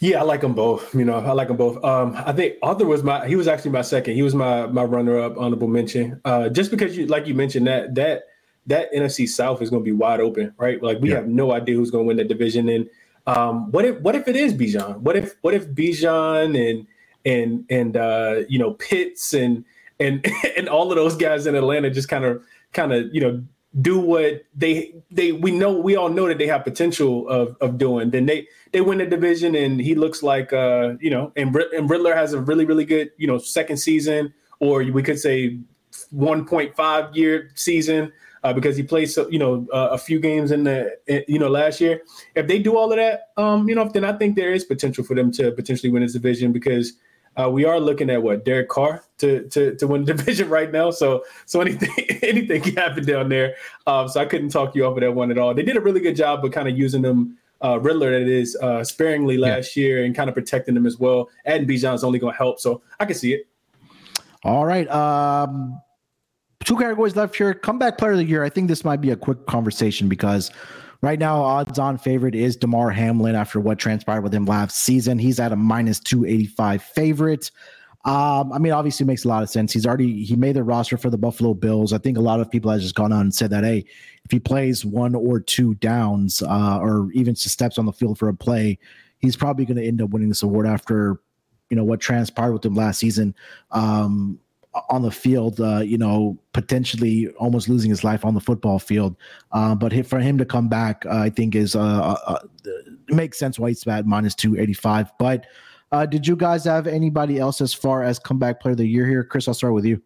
Yeah, 0.00 0.20
I 0.20 0.22
like 0.22 0.40
them 0.40 0.54
both. 0.54 0.94
You 0.94 1.04
know, 1.04 1.18
I 1.18 1.32
like 1.32 1.48
them 1.48 1.56
both. 1.56 1.82
Um, 1.84 2.14
I 2.16 2.32
think 2.32 2.56
Arthur 2.62 2.86
was 2.86 3.02
my. 3.02 3.28
He 3.28 3.36
was 3.36 3.46
actually 3.46 3.72
my 3.72 3.82
second. 3.82 4.14
He 4.14 4.22
was 4.22 4.34
my 4.34 4.66
my 4.66 4.84
runner 4.84 5.18
up, 5.18 5.36
honorable 5.36 5.68
mention. 5.68 6.20
Uh, 6.24 6.48
just 6.48 6.70
because 6.70 6.96
you, 6.96 7.06
like 7.06 7.26
you 7.26 7.34
mentioned, 7.34 7.66
that 7.66 7.94
that 7.94 8.24
that 8.66 8.92
NFC 8.92 9.28
South 9.28 9.60
is 9.60 9.70
going 9.70 9.82
to 9.82 9.84
be 9.84 9.92
wide 9.92 10.20
open, 10.20 10.54
right? 10.56 10.82
Like 10.82 11.00
we 11.00 11.10
yeah. 11.10 11.16
have 11.16 11.28
no 11.28 11.52
idea 11.52 11.76
who's 11.76 11.90
going 11.90 12.04
to 12.04 12.08
win 12.08 12.16
the 12.16 12.24
division. 12.24 12.68
And 12.68 12.88
um, 13.26 13.70
what 13.70 13.84
if 13.84 14.00
what 14.00 14.14
if 14.14 14.28
it 14.28 14.36
is 14.36 14.54
Bijan? 14.54 14.98
What 14.98 15.16
if 15.16 15.36
what 15.42 15.52
if 15.52 15.68
Bijan 15.68 16.70
and 16.70 16.86
and 17.24 17.64
and 17.70 17.96
uh, 17.96 18.42
you 18.48 18.58
know 18.58 18.72
Pitts 18.74 19.32
and 19.32 19.64
and 20.00 20.26
and 20.56 20.68
all 20.68 20.90
of 20.90 20.96
those 20.96 21.16
guys 21.16 21.46
in 21.46 21.54
Atlanta 21.54 21.90
just 21.90 22.08
kind 22.08 22.24
of 22.24 22.42
kind 22.72 22.92
of 22.92 23.14
you 23.14 23.20
know 23.20 23.42
do 23.80 23.98
what 23.98 24.44
they 24.54 24.94
they 25.10 25.32
we 25.32 25.50
know 25.50 25.72
we 25.72 25.96
all 25.96 26.10
know 26.10 26.28
that 26.28 26.38
they 26.38 26.46
have 26.46 26.64
potential 26.64 27.28
of 27.28 27.56
of 27.60 27.78
doing. 27.78 28.10
Then 28.10 28.26
they 28.26 28.46
they 28.72 28.80
win 28.80 28.98
the 28.98 29.06
division 29.06 29.54
and 29.54 29.80
he 29.80 29.94
looks 29.94 30.22
like 30.22 30.52
uh 30.52 30.94
you 31.00 31.10
know 31.10 31.32
and 31.36 31.54
and 31.56 31.88
Ridder 31.88 32.14
has 32.14 32.32
a 32.32 32.40
really 32.40 32.64
really 32.64 32.84
good 32.84 33.10
you 33.16 33.26
know 33.26 33.38
second 33.38 33.78
season 33.78 34.34
or 34.60 34.82
we 34.84 35.02
could 35.02 35.18
say 35.18 35.58
1.5 36.14 37.16
year 37.16 37.50
season 37.54 38.12
uh, 38.44 38.52
because 38.52 38.76
he 38.76 38.82
played 38.82 39.06
so 39.06 39.28
you 39.28 39.38
know 39.38 39.66
uh, 39.72 39.88
a 39.92 39.98
few 39.98 40.18
games 40.18 40.50
in 40.50 40.64
the 40.64 40.96
you 41.28 41.38
know 41.38 41.48
last 41.48 41.80
year. 41.80 42.02
If 42.34 42.46
they 42.46 42.58
do 42.58 42.76
all 42.76 42.90
of 42.90 42.96
that, 42.96 43.28
um, 43.36 43.68
you 43.68 43.74
know, 43.74 43.88
then 43.88 44.04
I 44.04 44.12
think 44.12 44.36
there 44.36 44.52
is 44.52 44.64
potential 44.64 45.04
for 45.04 45.14
them 45.14 45.30
to 45.32 45.52
potentially 45.52 45.90
win 45.90 46.02
this 46.02 46.12
division 46.12 46.52
because 46.52 46.94
uh, 47.40 47.50
we 47.50 47.64
are 47.64 47.80
looking 47.80 48.10
at 48.10 48.22
what 48.22 48.44
Derek 48.44 48.68
Carr 48.68 49.02
to 49.18 49.48
to 49.48 49.74
to 49.76 49.86
win 49.86 50.04
the 50.04 50.14
division 50.14 50.48
right 50.48 50.70
now. 50.70 50.90
So 50.90 51.24
so 51.46 51.60
anything 51.60 51.90
anything 52.22 52.62
can 52.62 52.76
happen 52.76 53.04
down 53.04 53.28
there. 53.28 53.54
Um, 53.86 54.08
so 54.08 54.20
I 54.20 54.24
couldn't 54.24 54.50
talk 54.50 54.74
you 54.74 54.84
off 54.84 54.96
of 54.96 55.00
that 55.00 55.14
one 55.14 55.30
at 55.30 55.38
all. 55.38 55.54
They 55.54 55.62
did 55.62 55.76
a 55.76 55.80
really 55.80 56.00
good 56.00 56.16
job 56.16 56.44
of 56.44 56.52
kind 56.52 56.68
of 56.68 56.76
using 56.76 57.02
them. 57.02 57.38
Uh, 57.64 57.78
Ridder, 57.78 58.10
that 58.10 58.28
is, 58.28 58.56
uh, 58.60 58.82
sparingly 58.82 59.36
last 59.36 59.76
yeah. 59.76 59.84
year 59.84 60.04
and 60.04 60.16
kind 60.16 60.28
of 60.28 60.34
protecting 60.34 60.74
them 60.74 60.84
as 60.84 60.98
well. 60.98 61.30
Adding 61.46 61.68
Bijan 61.68 61.94
is 61.94 62.02
only 62.02 62.18
going 62.18 62.32
to 62.32 62.36
help, 62.36 62.58
so 62.58 62.82
I 62.98 63.04
can 63.04 63.14
see 63.14 63.34
it. 63.34 63.46
All 64.42 64.66
right. 64.66 64.90
Um, 64.90 65.80
two 66.64 66.76
categories 66.76 67.14
left 67.14 67.36
here. 67.36 67.54
Comeback 67.54 67.98
player 67.98 68.12
of 68.12 68.18
the 68.18 68.24
year. 68.24 68.42
I 68.42 68.48
think 68.48 68.66
this 68.66 68.84
might 68.84 69.00
be 69.00 69.10
a 69.10 69.16
quick 69.16 69.46
conversation 69.46 70.08
because 70.08 70.50
right 71.02 71.18
now, 71.18 71.42
odds 71.42 71.78
on 71.78 71.98
favorite 71.98 72.34
is 72.34 72.56
Damar 72.56 72.90
Hamlin 72.90 73.34
after 73.34 73.60
what 73.60 73.78
transpired 73.78 74.22
with 74.22 74.32
him 74.32 74.46
last 74.46 74.76
season. 74.76 75.18
He's 75.18 75.38
at 75.38 75.52
a 75.52 75.56
minus 75.56 76.00
285 76.00 76.82
favorite. 76.82 77.50
Um, 78.04 78.52
I 78.52 78.58
mean, 78.58 78.72
obviously, 78.72 79.06
makes 79.06 79.24
a 79.24 79.28
lot 79.28 79.42
of 79.42 79.50
sense. 79.50 79.72
He's 79.72 79.86
already 79.86 80.24
he 80.24 80.34
made 80.34 80.56
the 80.56 80.64
roster 80.64 80.96
for 80.96 81.08
the 81.08 81.18
Buffalo 81.18 81.54
Bills. 81.54 81.92
I 81.92 81.98
think 81.98 82.18
a 82.18 82.22
lot 82.22 82.40
of 82.40 82.50
people 82.50 82.70
have 82.70 82.80
just 82.80 82.96
gone 82.96 83.12
on 83.12 83.20
and 83.20 83.34
said 83.34 83.50
that, 83.50 83.62
hey, 83.62 83.84
if 84.24 84.30
he 84.30 84.40
plays 84.40 84.84
one 84.84 85.14
or 85.14 85.38
two 85.38 85.74
downs, 85.74 86.42
uh, 86.42 86.78
or 86.80 87.10
even 87.12 87.34
just 87.34 87.50
steps 87.50 87.78
on 87.78 87.86
the 87.86 87.92
field 87.92 88.18
for 88.18 88.28
a 88.28 88.34
play, 88.34 88.78
he's 89.18 89.36
probably 89.36 89.64
going 89.64 89.76
to 89.76 89.86
end 89.86 90.02
up 90.02 90.10
winning 90.10 90.28
this 90.28 90.42
award 90.42 90.66
after 90.66 91.20
you 91.70 91.76
know 91.76 91.84
what 91.84 92.00
transpired 92.00 92.52
with 92.52 92.64
him 92.64 92.74
last 92.74 92.98
season. 92.98 93.36
Um, 93.70 94.40
on 94.88 95.02
the 95.02 95.10
field, 95.10 95.60
uh, 95.60 95.80
you 95.80 95.98
know, 95.98 96.38
potentially 96.52 97.28
almost 97.38 97.68
losing 97.68 97.90
his 97.90 98.02
life 98.04 98.24
on 98.24 98.34
the 98.34 98.40
football 98.40 98.78
field. 98.78 99.16
Uh, 99.52 99.74
but 99.74 100.06
for 100.06 100.18
him 100.18 100.38
to 100.38 100.44
come 100.44 100.68
back, 100.68 101.04
uh, 101.06 101.18
I 101.18 101.30
think 101.30 101.54
is 101.54 101.76
uh, 101.76 102.16
uh, 102.26 102.38
makes 103.08 103.38
sense 103.38 103.58
why 103.58 103.68
he's 103.68 103.86
at 103.86 104.06
minus 104.06 104.34
two 104.34 104.58
eighty 104.58 104.72
five. 104.72 105.10
But 105.18 105.46
uh, 105.90 106.06
did 106.06 106.26
you 106.26 106.36
guys 106.36 106.64
have 106.64 106.86
anybody 106.86 107.38
else 107.38 107.60
as 107.60 107.74
far 107.74 108.02
as 108.02 108.18
comeback 108.18 108.60
player 108.60 108.72
of 108.72 108.78
the 108.78 108.86
year 108.86 109.06
here? 109.06 109.24
Chris, 109.24 109.46
I'll 109.46 109.54
start 109.54 109.74
with 109.74 109.84
you. 109.84 110.00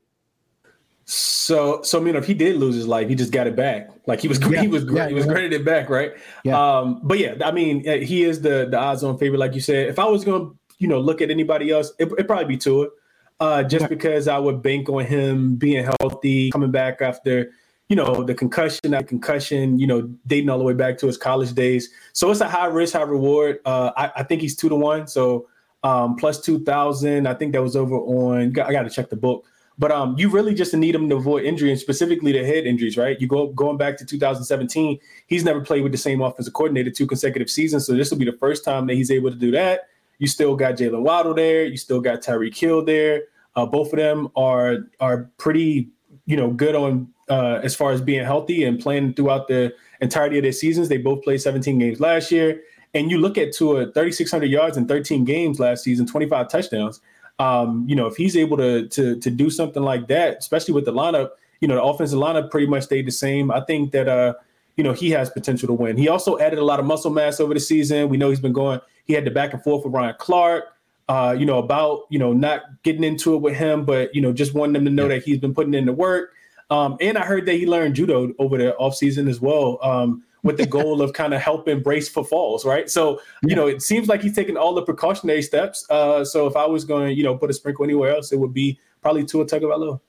So, 1.09 1.83
so 1.83 2.01
I 2.01 2.03
mean, 2.03 2.17
if 2.17 2.27
he 2.27 2.35
did 2.35 2.57
lose 2.57 2.75
his 2.75 2.89
life, 2.89 3.09
he 3.09 3.15
just 3.15 3.31
got 3.31 3.47
it 3.47 3.55
back. 3.55 3.91
Like 4.09 4.21
he 4.21 4.27
was, 4.27 4.41
yeah, 4.41 4.61
he 4.61 4.67
was, 4.67 4.85
yeah, 4.91 5.07
he 5.07 5.15
was 5.15 5.27
yeah. 5.27 5.37
it 5.37 5.65
back, 5.65 5.89
right? 5.89 6.13
Yeah. 6.43 6.59
Um, 6.59 7.01
but 7.05 7.21
yeah, 7.21 7.37
I 7.45 7.53
mean, 7.53 7.85
he 8.03 8.25
is 8.25 8.41
the 8.41 8.67
the 8.69 8.77
odds-on 8.77 9.17
favorite, 9.17 9.39
like 9.39 9.55
you 9.55 9.61
said. 9.61 9.87
If 9.87 10.01
I 10.01 10.07
was 10.07 10.25
going 10.25 10.51
to, 10.51 10.59
you 10.79 10.89
know, 10.89 10.99
look 10.99 11.23
at 11.23 11.31
anybody 11.31 11.71
else, 11.71 11.93
it, 12.01 12.11
would 12.11 12.27
probably 12.27 12.47
be 12.47 12.57
Tua 12.57 12.89
uh, 13.41 13.63
just 13.63 13.89
because 13.89 14.29
I 14.29 14.39
would 14.39 14.63
bank 14.63 14.89
on 14.89 15.05
him 15.05 15.57
being 15.57 15.87
healthy, 16.01 16.51
coming 16.51 16.71
back 16.71 17.03
after, 17.03 17.53
you 17.89 17.97
know, 17.97 18.25
the 18.25 18.35
concussion, 18.35 18.91
that 18.91 19.09
concussion, 19.09 19.79
you 19.79 19.87
know, 19.87 20.03
dating 20.27 20.51
all 20.51 20.59
the 20.59 20.65
way 20.65 20.75
back 20.75 20.99
to 20.99 21.07
his 21.07 21.17
college 21.17 21.53
days. 21.53 21.91
So 22.13 22.31
it's 22.31 22.41
a 22.41 22.49
high 22.49 22.67
risk, 22.67 22.95
high 22.95 23.03
reward. 23.03 23.59
Uh, 23.65 23.93
I, 23.97 24.13
I, 24.17 24.23
think 24.23 24.41
he's 24.41 24.57
two 24.57 24.69
to 24.69 24.75
one. 24.75 25.07
So 25.07 25.47
um, 25.83 26.17
plus 26.17 26.41
2,000. 26.41 27.27
I 27.27 27.35
think 27.35 27.53
that 27.53 27.63
was 27.63 27.77
over 27.77 27.97
on, 27.97 28.59
I 28.59 28.73
got 28.73 28.83
to 28.83 28.91
check 28.91 29.09
the 29.09 29.17
book. 29.17 29.45
But 29.79 29.93
um, 29.93 30.17
you 30.19 30.31
really 30.31 30.55
just 30.55 30.73
need 30.75 30.95
him 30.95 31.09
to 31.11 31.17
avoid 31.17 31.45
injury 31.45 31.71
and 31.71 31.79
specifically 31.79 32.33
the 32.33 32.45
head 32.45 32.65
injuries, 32.65 32.97
right? 32.97 33.21
You 33.21 33.29
go 33.29 33.49
going 33.49 33.77
back 33.77 33.99
to 33.99 34.07
2017, 34.07 34.99
he's 35.27 35.45
never 35.45 35.61
played 35.61 35.83
with 35.83 35.93
the 35.93 35.99
same 35.99 36.23
offensive 36.23 36.55
coordinator 36.55 36.91
two 36.91 37.07
consecutive 37.07 37.51
seasons. 37.51 37.87
So 37.87 37.95
this 37.95 38.11
will 38.11 38.19
be 38.19 38.25
the 38.25 38.39
first 38.39 38.65
time 38.65 38.87
that 38.87 38.95
he's 38.95 39.11
able 39.11 39.31
to 39.31 39.37
do 39.37 39.51
that. 39.51 39.89
You 40.19 40.27
still 40.27 40.57
got 40.57 40.75
Jaylen 40.77 41.03
Waddle 41.03 41.35
there. 41.35 41.65
You 41.65 41.77
still 41.77 42.01
got 42.01 42.23
Tyreek 42.23 42.57
Hill 42.57 42.85
there. 42.85 43.25
Uh, 43.55 43.67
both 43.67 43.93
of 43.93 43.99
them 43.99 44.29
are 44.37 44.79
are 45.01 45.31
pretty, 45.39 45.89
you 46.27 46.37
know, 46.37 46.51
good 46.51 46.75
on 46.75 47.09
uh, 47.29 47.61
as 47.63 47.75
far 47.75 47.93
as 47.93 48.01
being 48.01 48.25
healthy 48.25 48.65
and 48.65 48.79
playing 48.79 49.15
throughout 49.15 49.49
the 49.49 49.75
entirety 50.01 50.39
of 50.39 50.43
their 50.43 50.53
seasons. 50.53 50.89
They 50.89 50.99
both 50.99 51.23
played 51.23 51.41
17 51.41 51.79
games 51.79 52.01
last 52.01 52.31
year. 52.31 52.63
And 52.95 53.11
you 53.11 53.19
look 53.19 53.37
at 53.37 53.53
Tua 53.53 53.87
3,600 53.87 54.47
yards 54.47 54.77
in 54.77 54.87
13 54.87 55.25
games 55.25 55.59
last 55.61 55.85
season, 55.85 56.07
25 56.07 56.49
touchdowns. 56.49 57.01
Um, 57.39 57.85
you 57.87 57.95
know, 57.95 58.07
if 58.07 58.17
he's 58.17 58.37
able 58.37 58.57
to 58.57 58.89
to 58.89 59.19
to 59.21 59.31
do 59.31 59.51
something 59.51 59.83
like 59.83 60.09
that, 60.09 60.39
especially 60.39 60.73
with 60.75 60.87
the 60.87 60.93
lineup, 60.93 61.31
you 61.61 61.69
know, 61.69 61.75
the 61.75 61.83
offensive 61.83 62.19
lineup 62.19 62.51
pretty 62.51 62.67
much 62.67 62.85
stayed 62.85 63.07
the 63.07 63.13
same. 63.13 63.51
I 63.51 63.61
think 63.61 63.93
that 63.93 64.09
uh, 64.09 64.35
you 64.77 64.85
know, 64.85 64.93
he 64.93 65.11
has 65.11 65.31
potential 65.31 65.67
to 65.67 65.73
win. 65.73 65.97
He 65.97 66.09
also 66.09 66.39
added 66.39 66.59
a 66.59 66.65
lot 66.65 66.81
of 66.81 66.87
muscle 66.87 67.11
mass 67.11 67.41
over 67.41 67.55
the 67.55 67.61
season. 67.61 68.09
We 68.09 68.17
know 68.17 68.31
he's 68.31 68.41
been 68.41 68.53
going 68.53 68.81
he 69.07 69.13
had 69.13 69.25
the 69.25 69.31
back 69.31 69.55
and 69.55 69.63
forth 69.63 69.85
with 69.85 69.95
Ryan 69.95 70.15
Clark, 70.19 70.65
uh, 71.09 71.35
you 71.39 71.47
know, 71.47 71.59
about, 71.59 72.03
you 72.11 72.19
know, 72.19 72.33
not 72.33 72.63
getting 72.83 73.05
into 73.05 73.35
it 73.35 73.39
with 73.39 73.57
him, 73.57 73.85
but, 73.85 74.15
you 74.15 74.21
know, 74.21 74.33
just 74.33 74.53
wanting 74.53 74.75
them 74.75 74.85
to 74.85 74.91
know 74.91 75.05
yeah. 75.05 75.15
that 75.15 75.23
he's 75.23 75.39
been 75.39 75.55
putting 75.55 75.75
in 75.75 75.87
the 75.87 75.93
work. 75.93 76.33
Um, 76.69 76.97
and 77.01 77.17
I 77.17 77.25
heard 77.25 77.47
that 77.47 77.55
he 77.55 77.67
learned 77.67 77.95
judo 77.95 78.33
over 78.41 78.59
the 78.59 78.75
offseason 78.81 79.31
as 79.31 79.41
well, 79.41 79.79
um, 79.83 80.25
with 80.43 80.57
the 80.57 80.67
goal 80.79 81.01
of 81.01 81.13
kind 81.13 81.33
of 81.33 81.41
helping 81.41 81.81
brace 81.81 82.09
for 82.09 82.25
falls, 82.25 82.65
right? 82.65 82.91
So, 82.91 83.21
yeah. 83.43 83.51
you 83.51 83.57
know, 83.57 83.69
it 83.69 83.83
seems 83.83 84.09
like 84.09 84.21
he's 84.21 84.35
taking 84.35 84.57
all 84.57 84.75
the 84.75 84.83
precautionary 84.83 85.43
steps. 85.43 85.89
Uh, 85.89 86.25
so 86.25 86.49
if 86.49 86.57
I 86.57 86.67
was 86.67 86.85
going 86.85 87.07
to, 87.07 87.15
you 87.15 87.23
know, 87.23 87.37
put 87.37 87.51
a 87.51 87.55
sprinkle 87.55 87.85
anywhere 87.85 88.11
else, 88.11 88.33
it 88.33 88.41
would 88.41 88.53
be 88.53 88.79
probably 89.01 89.25
Tua 89.25 89.47
Tagovailoa. 89.47 90.01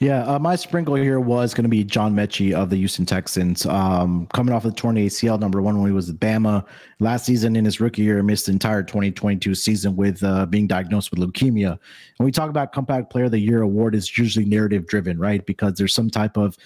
Yeah, 0.00 0.22
uh, 0.22 0.38
my 0.38 0.56
sprinkle 0.56 0.94
here 0.94 1.20
was 1.20 1.52
going 1.52 1.64
to 1.64 1.68
be 1.68 1.84
John 1.84 2.14
Metchie 2.14 2.54
of 2.54 2.70
the 2.70 2.76
Houston 2.76 3.04
Texans, 3.04 3.66
um, 3.66 4.26
coming 4.32 4.54
off 4.54 4.64
of 4.64 4.74
the 4.74 4.76
torn 4.80 4.96
ACL, 4.96 5.38
number 5.38 5.60
one 5.60 5.78
when 5.78 5.90
he 5.90 5.94
was 5.94 6.08
at 6.08 6.16
Bama 6.16 6.64
last 7.00 7.26
season. 7.26 7.54
In 7.54 7.66
his 7.66 7.82
rookie 7.82 8.00
year, 8.00 8.22
missed 8.22 8.46
the 8.46 8.52
entire 8.52 8.82
2022 8.82 9.54
season 9.54 9.96
with 9.96 10.24
uh, 10.24 10.46
being 10.46 10.66
diagnosed 10.66 11.10
with 11.10 11.20
leukemia. 11.20 11.78
When 12.16 12.24
we 12.24 12.32
talk 12.32 12.48
about 12.48 12.72
comeback 12.72 13.10
player 13.10 13.26
of 13.26 13.32
the 13.32 13.38
year 13.38 13.60
award, 13.60 13.94
is 13.94 14.16
usually 14.16 14.46
narrative 14.46 14.86
driven, 14.86 15.18
right? 15.18 15.44
Because 15.44 15.74
there's 15.74 15.92
some 15.92 16.08
type 16.08 16.38
of 16.38 16.56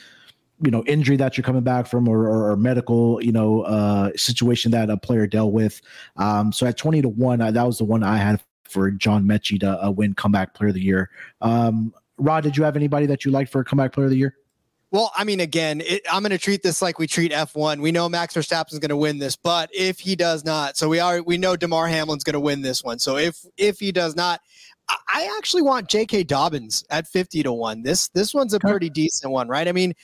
you 0.64 0.70
know 0.70 0.84
injury 0.86 1.16
that 1.16 1.36
you're 1.36 1.42
coming 1.42 1.64
back 1.64 1.88
from 1.88 2.06
or, 2.06 2.28
or, 2.28 2.52
or 2.52 2.56
medical 2.56 3.20
you 3.20 3.32
know 3.32 3.62
uh, 3.62 4.12
situation 4.14 4.70
that 4.70 4.90
a 4.90 4.96
player 4.96 5.26
dealt 5.26 5.52
with. 5.52 5.80
Um, 6.18 6.52
so 6.52 6.68
at 6.68 6.76
20 6.76 7.02
to 7.02 7.08
one, 7.08 7.40
I, 7.40 7.50
that 7.50 7.66
was 7.66 7.78
the 7.78 7.84
one 7.84 8.04
I 8.04 8.16
had 8.16 8.44
for 8.62 8.92
John 8.92 9.24
Metchie 9.24 9.58
to 9.58 9.84
uh, 9.84 9.90
win 9.90 10.14
comeback 10.14 10.54
player 10.54 10.68
of 10.68 10.74
the 10.74 10.82
year. 10.82 11.10
Um, 11.40 11.92
Rod, 12.18 12.42
did 12.42 12.56
you 12.56 12.64
have 12.64 12.76
anybody 12.76 13.06
that 13.06 13.24
you 13.24 13.30
liked 13.30 13.50
for 13.50 13.60
a 13.60 13.64
comeback 13.64 13.92
player 13.92 14.06
of 14.06 14.10
the 14.10 14.18
year? 14.18 14.36
Well, 14.94 15.10
I 15.16 15.24
mean, 15.24 15.40
again, 15.40 15.80
it, 15.80 16.02
I'm 16.08 16.22
going 16.22 16.30
to 16.30 16.38
treat 16.38 16.62
this 16.62 16.80
like 16.80 17.00
we 17.00 17.08
treat 17.08 17.32
F1. 17.32 17.80
We 17.80 17.90
know 17.90 18.08
Max 18.08 18.34
Verstappen 18.34 18.72
is 18.72 18.78
going 18.78 18.90
to 18.90 18.96
win 18.96 19.18
this, 19.18 19.34
but 19.34 19.68
if 19.72 19.98
he 19.98 20.14
does 20.14 20.44
not, 20.44 20.76
so 20.76 20.88
we 20.88 21.00
are 21.00 21.20
we 21.20 21.36
know 21.36 21.56
Damar 21.56 21.88
Hamlin's 21.88 22.22
going 22.22 22.34
to 22.34 22.40
win 22.40 22.62
this 22.62 22.84
one. 22.84 23.00
So 23.00 23.16
if 23.16 23.44
if 23.56 23.80
he 23.80 23.90
does 23.90 24.14
not, 24.14 24.40
I, 24.88 24.96
I 25.12 25.36
actually 25.36 25.62
want 25.62 25.88
J.K. 25.88 26.22
Dobbins 26.22 26.84
at 26.90 27.08
50 27.08 27.42
to 27.42 27.52
one. 27.52 27.82
This 27.82 28.08
this 28.10 28.32
one's 28.32 28.54
a 28.54 28.60
pretty 28.60 28.88
decent 28.88 29.32
one, 29.32 29.48
right? 29.48 29.66
I 29.66 29.72
mean, 29.72 29.94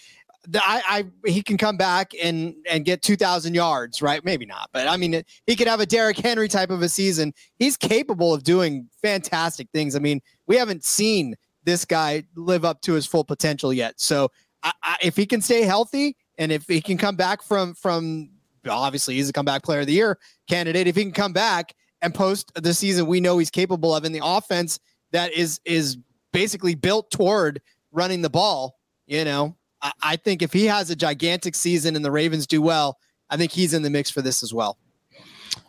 the, 0.48 0.60
I, 0.60 0.82
I 0.88 1.28
he 1.28 1.40
can 1.40 1.56
come 1.56 1.76
back 1.76 2.10
and 2.20 2.54
and 2.68 2.84
get 2.84 3.00
2,000 3.00 3.54
yards, 3.54 4.02
right? 4.02 4.24
Maybe 4.24 4.44
not, 4.44 4.70
but 4.72 4.88
I 4.88 4.96
mean, 4.96 5.22
he 5.46 5.54
could 5.54 5.68
have 5.68 5.78
a 5.78 5.86
Derrick 5.86 6.18
Henry 6.18 6.48
type 6.48 6.70
of 6.70 6.82
a 6.82 6.88
season. 6.88 7.32
He's 7.60 7.76
capable 7.76 8.34
of 8.34 8.42
doing 8.42 8.88
fantastic 9.02 9.68
things. 9.72 9.94
I 9.94 10.00
mean, 10.00 10.20
we 10.48 10.56
haven't 10.56 10.84
seen 10.84 11.36
this 11.64 11.84
guy 11.84 12.24
live 12.34 12.64
up 12.64 12.80
to 12.82 12.92
his 12.94 13.06
full 13.06 13.24
potential 13.24 13.72
yet. 13.72 14.00
So 14.00 14.30
I, 14.62 14.72
I, 14.82 14.96
if 15.02 15.16
he 15.16 15.26
can 15.26 15.40
stay 15.40 15.62
healthy 15.62 16.16
and 16.38 16.52
if 16.52 16.66
he 16.66 16.80
can 16.80 16.98
come 16.98 17.16
back 17.16 17.42
from 17.42 17.74
from 17.74 18.30
obviously 18.68 19.14
he's 19.14 19.28
a 19.28 19.32
comeback 19.32 19.62
player 19.62 19.80
of 19.80 19.86
the 19.86 19.92
year 19.92 20.18
candidate, 20.48 20.86
if 20.86 20.96
he 20.96 21.02
can 21.02 21.12
come 21.12 21.32
back 21.32 21.74
and 22.02 22.14
post 22.14 22.52
the 22.54 22.74
season 22.74 23.06
we 23.06 23.20
know 23.20 23.38
he's 23.38 23.50
capable 23.50 23.94
of 23.94 24.04
in 24.04 24.12
the 24.12 24.20
offense 24.22 24.78
that 25.12 25.32
is 25.32 25.60
is 25.64 25.98
basically 26.32 26.74
built 26.74 27.10
toward 27.10 27.60
running 27.92 28.22
the 28.22 28.30
ball, 28.30 28.78
you 29.06 29.24
know, 29.24 29.56
I, 29.82 29.92
I 30.02 30.16
think 30.16 30.42
if 30.42 30.52
he 30.52 30.66
has 30.66 30.90
a 30.90 30.96
gigantic 30.96 31.54
season 31.54 31.96
and 31.96 32.04
the 32.04 32.10
Ravens 32.10 32.46
do 32.46 32.62
well, 32.62 32.98
I 33.28 33.36
think 33.36 33.52
he's 33.52 33.74
in 33.74 33.82
the 33.82 33.90
mix 33.90 34.10
for 34.10 34.22
this 34.22 34.42
as 34.42 34.54
well. 34.54 34.78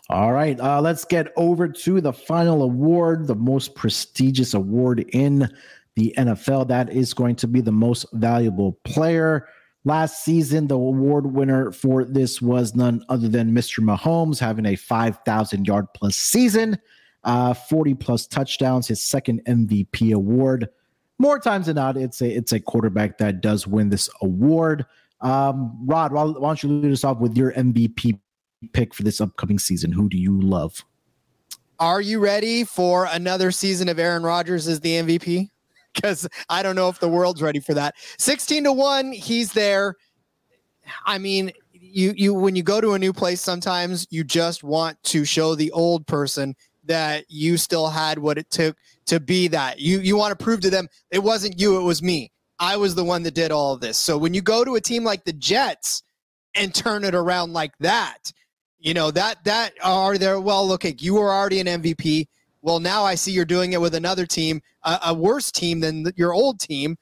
All 0.10 0.34
right, 0.34 0.60
uh, 0.60 0.82
let's 0.82 1.06
get 1.06 1.32
over 1.38 1.70
to 1.70 2.02
the 2.02 2.12
final 2.12 2.64
award, 2.64 3.28
the 3.28 3.36
most 3.36 3.76
prestigious 3.76 4.54
award 4.54 5.06
in 5.14 5.50
the 5.96 6.14
NFL. 6.18 6.68
That 6.68 6.92
is 6.92 7.14
going 7.14 7.36
to 7.38 7.48
be 7.48 7.62
the 7.62 7.72
most 7.72 8.06
valuable 8.14 8.80
player. 8.84 9.48
Last 9.84 10.24
season, 10.24 10.68
the 10.68 10.76
award 10.76 11.34
winner 11.34 11.72
for 11.72 12.06
this 12.06 12.42
was 12.42 12.76
none 12.76 13.04
other 13.10 13.28
than 13.28 13.52
Mr. 13.52 13.80
Mahomes, 13.84 14.38
having 14.40 14.68
a 14.68 14.76
5,000 14.76 15.66
yard 15.66 15.88
plus 15.96 16.16
season, 16.16 16.78
uh, 17.24 17.54
40 17.54 17.96
plus 17.96 18.28
touchdowns, 18.28 18.88
his 18.88 19.02
second 19.02 19.42
MVP 19.48 20.14
award. 20.14 20.70
More 21.18 21.40
times 21.40 21.68
than 21.68 21.76
not, 21.76 21.98
it's 21.98 22.22
a 22.22 22.28
it's 22.28 22.52
a 22.52 22.60
quarterback 22.60 23.20
that 23.20 23.42
does 23.42 23.68
win 23.68 23.90
this 23.90 24.10
award. 24.22 24.86
Um, 25.22 25.78
Rod, 25.86 26.14
why, 26.14 26.24
why 26.24 26.50
don't 26.50 26.64
you 26.64 26.70
lead 26.70 26.92
us 26.92 27.04
off 27.04 27.20
with 27.20 27.38
your 27.38 27.52
MVP 27.54 28.20
pick 28.74 28.94
for 28.94 29.04
this 29.04 29.22
upcoming 29.22 29.60
season? 29.60 29.92
Who 29.92 30.10
do 30.10 30.18
you 30.18 30.42
love? 30.42 30.84
Are 31.80 32.02
you 32.02 32.20
ready 32.20 32.64
for 32.64 33.06
another 33.06 33.52
season 33.52 33.88
of 33.88 34.00
Aaron 34.00 34.24
Rodgers 34.24 34.68
as 34.68 34.80
the 34.80 34.94
MVP? 34.94 35.51
Because 36.02 36.28
I 36.50 36.64
don't 36.64 36.78
know 36.78 36.88
if 36.88 37.00
the 37.00 37.10
world's 37.10 37.42
ready 37.42 37.60
for 37.60 37.74
that. 37.74 37.96
16 38.18 38.64
to 38.64 38.72
1, 38.72 39.12
he's 39.12 39.52
there. 39.52 39.96
I 41.06 41.18
mean, 41.18 41.52
you 41.74 42.14
you 42.16 42.34
when 42.34 42.56
you 42.56 42.64
go 42.64 42.80
to 42.80 42.94
a 42.94 43.00
new 43.00 43.12
place, 43.12 43.42
sometimes 43.42 44.08
you 44.10 44.24
just 44.24 44.64
want 44.64 45.02
to 45.04 45.26
show 45.26 45.54
the 45.54 45.72
old 45.72 46.08
person 46.08 46.56
that 46.86 47.26
you 47.30 47.58
still 47.58 47.90
had 47.90 48.20
what 48.20 48.38
it 48.38 48.50
took 48.50 48.78
to 49.08 49.20
be 49.20 49.48
that. 49.50 49.80
You 49.80 50.00
you 50.00 50.16
want 50.16 50.38
to 50.38 50.44
prove 50.44 50.62
to 50.62 50.70
them 50.70 50.88
it 51.12 51.20
wasn't 51.20 51.60
you, 51.60 51.78
it 51.78 51.84
was 51.84 52.02
me. 52.02 52.32
I 52.60 52.78
was 52.78 52.96
the 52.96 53.04
one 53.04 53.24
that 53.24 53.34
did 53.34 53.52
all 53.52 53.74
of 53.74 53.82
this. 53.82 53.98
So 53.98 54.18
when 54.18 54.34
you 54.34 54.42
go 54.42 54.64
to 54.64 54.76
a 54.76 54.82
team 54.82 55.04
like 55.04 55.26
the 55.26 55.34
Jets 55.34 56.04
and 56.56 56.74
turn 56.74 57.04
it 57.04 57.16
around 57.16 57.54
like 57.54 57.78
that, 57.80 58.32
you 58.82 58.94
know 58.94 59.12
that 59.12 59.44
that 59.46 59.74
are 59.84 60.18
there 60.18 60.40
well 60.40 60.72
okay 60.74 60.96
you 61.00 61.14
were 61.14 61.32
already 61.32 61.60
an 61.60 61.68
mvp 61.68 62.28
well 62.62 62.80
now 62.80 63.04
i 63.04 63.16
see 63.16 63.32
you're 63.32 63.46
doing 63.46 63.74
it 63.74 63.82
with 63.82 63.96
another 63.96 64.26
team 64.26 64.62
a, 64.84 65.00
a 65.08 65.14
worse 65.14 65.52
team 65.52 65.80
than 65.80 66.04
the, 66.04 66.14
your 66.16 66.34
old 66.34 66.60
team 66.60 66.98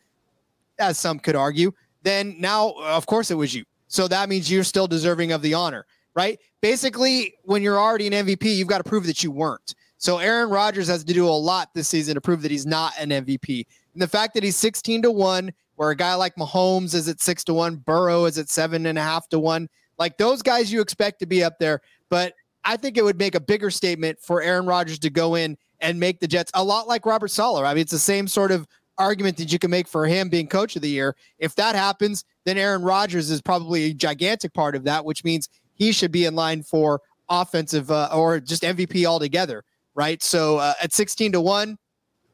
as 0.80 0.98
some 0.98 1.20
could 1.20 1.36
argue 1.36 1.72
then 2.04 2.36
now 2.40 2.74
of 2.80 3.06
course 3.06 3.30
it 3.30 3.36
was 3.36 3.54
you. 3.54 3.66
So 3.92 4.08
that 4.08 4.30
means 4.30 4.52
you're 4.52 4.64
still 4.64 4.88
deserving 4.88 5.32
of 5.32 5.42
the 5.42 5.54
honor 5.54 5.86
right? 6.16 6.40
Basically 6.62 7.36
when 7.44 7.62
you're 7.62 7.80
already 7.80 8.08
an 8.08 8.14
mvp 8.14 8.44
you've 8.44 8.68
got 8.68 8.80
to 8.80 8.84
prove 8.84 9.06
that 9.06 9.24
you 9.24 9.32
weren't. 9.32 9.76
So 9.98 10.18
aaron 10.18 10.50
rodgers 10.50 10.88
has 10.88 11.04
to 11.04 11.14
do 11.14 11.28
a 11.28 11.30
lot 11.30 11.70
this 11.74 11.88
season 11.88 12.16
to 12.16 12.22
prove 12.22 12.42
that 12.42 12.52
he's 12.52 12.66
not 12.66 12.94
an 13.00 13.10
mvp 13.10 13.66
and 13.94 14.02
the 14.02 14.08
fact 14.08 14.34
that 14.34 14.44
he's 14.44 14.56
16 14.56 15.04
to 15.04 15.12
1 15.12 15.52
where 15.76 15.92
a 15.92 15.96
guy 15.96 16.14
like 16.14 16.36
mahomes 16.36 16.94
is 16.94 17.08
at 17.08 17.22
6 17.22 17.44
to 17.46 17.54
1 17.54 17.78
burrow 17.78 18.26
is 18.26 18.38
at 18.38 18.50
seven 18.50 18.86
and 18.86 18.98
a 18.98 19.02
half 19.02 19.30
to 19.30 19.40
1 19.40 19.70
like 20.00 20.18
those 20.18 20.42
guys 20.42 20.72
you 20.72 20.82
expect 20.82 21.20
to 21.20 21.26
be 21.26 21.44
up 21.44 21.60
there, 21.60 21.82
but 22.10 22.34
I 22.70 22.78
think 22.78 22.98
it 22.98 23.04
would 23.04 23.18
make 23.18 23.34
a 23.34 23.40
bigger 23.40 23.72
statement 23.72 24.20
for 24.22 24.44
Aaron 24.44 24.68
Rodgers 24.68 25.00
to 25.00 25.10
go 25.10 25.34
in 25.34 25.58
and 25.80 26.00
make 26.00 26.20
the 26.20 26.28
Jets 26.28 26.52
a 26.54 26.64
lot 26.64 26.88
like 26.88 27.04
Robert 27.04 27.30
Saleh. 27.30 27.66
I 27.66 27.74
mean, 27.74 27.82
it's 27.82 27.92
the 27.92 27.98
same 27.98 28.28
sort 28.28 28.52
of 28.52 28.68
argument 29.00 29.38
that 29.38 29.52
you 29.52 29.58
can 29.58 29.72
make 29.72 29.88
for 29.88 30.06
him 30.06 30.30
being 30.30 30.46
coach 30.46 30.76
of 30.76 30.84
the 30.84 30.90
year. 30.90 31.16
If 31.40 31.56
that 31.56 31.74
happens, 31.74 32.26
then 32.46 32.60
Aaron 32.60 32.84
Rodgers 32.84 33.32
is 33.32 33.42
probably 33.42 33.86
a 33.86 33.94
gigantic 33.96 34.54
part 34.54 34.76
of 34.76 34.84
that, 34.84 35.04
which 35.04 35.24
means 35.24 35.50
he 35.74 35.92
should 35.92 36.12
be 36.12 36.26
in 36.26 36.36
line 36.36 36.62
for 36.62 37.02
offensive 37.28 37.90
uh, 37.90 38.10
or 38.14 38.40
just 38.40 38.62
MVP 38.62 39.04
altogether, 39.04 39.64
right? 39.96 40.22
So 40.22 40.60
uh, 40.60 40.74
at 40.80 40.94
16 40.94 41.32
to 41.32 41.42
1, 41.42 41.76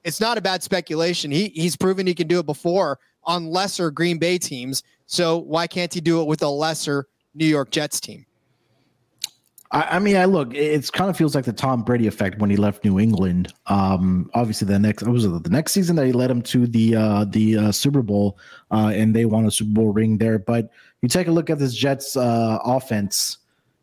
it's 0.04 0.20
not 0.20 0.38
a 0.38 0.42
bad 0.42 0.64
speculation. 0.64 1.32
He 1.32 1.48
he's 1.48 1.78
proven 1.78 2.06
he 2.06 2.14
can 2.14 2.28
do 2.28 2.40
it 2.40 2.46
before 2.46 3.00
on 3.24 3.48
lesser 3.48 3.90
Green 3.90 4.18
Bay 4.18 4.38
teams. 4.38 4.84
So 5.06 5.38
why 5.38 5.66
can't 5.66 5.94
he 5.94 6.02
do 6.02 6.20
it 6.22 6.28
with 6.28 6.44
a 6.44 6.50
lesser 6.50 7.08
New 7.36 7.46
York 7.46 7.70
Jets 7.70 8.00
team. 8.00 8.26
I, 9.76 9.98
I 9.98 10.00
mean, 10.00 10.16
I 10.16 10.24
look. 10.24 10.54
It 10.56 10.90
kind 10.94 11.10
of 11.10 11.18
feels 11.18 11.36
like 11.36 11.44
the 11.44 11.54
Tom 11.54 11.84
Brady 11.84 12.08
effect 12.08 12.40
when 12.40 12.50
he 12.50 12.56
left 12.56 12.86
New 12.86 12.98
England. 12.98 13.54
Um, 13.68 14.32
obviously, 14.34 14.68
the 14.68 14.80
next 14.80 15.04
was 15.04 15.26
it 15.26 15.44
the 15.44 15.50
next 15.50 15.74
season 15.74 15.98
that 15.98 16.06
he 16.06 16.14
led 16.14 16.32
him 16.32 16.42
to 16.44 16.66
the 16.66 16.96
uh, 16.96 17.26
the 17.26 17.58
uh, 17.58 17.72
Super 17.74 18.02
Bowl, 18.02 18.40
uh, 18.72 18.94
and 18.96 19.14
they 19.14 19.26
won 19.26 19.46
a 19.46 19.52
Super 19.52 19.74
Bowl 19.74 19.92
ring 19.92 20.18
there. 20.18 20.40
But 20.40 20.70
you 21.02 21.10
take 21.10 21.28
a 21.28 21.32
look 21.32 21.50
at 21.50 21.60
this 21.60 21.76
Jets 21.76 22.16
uh, 22.16 22.58
offense. 22.64 23.40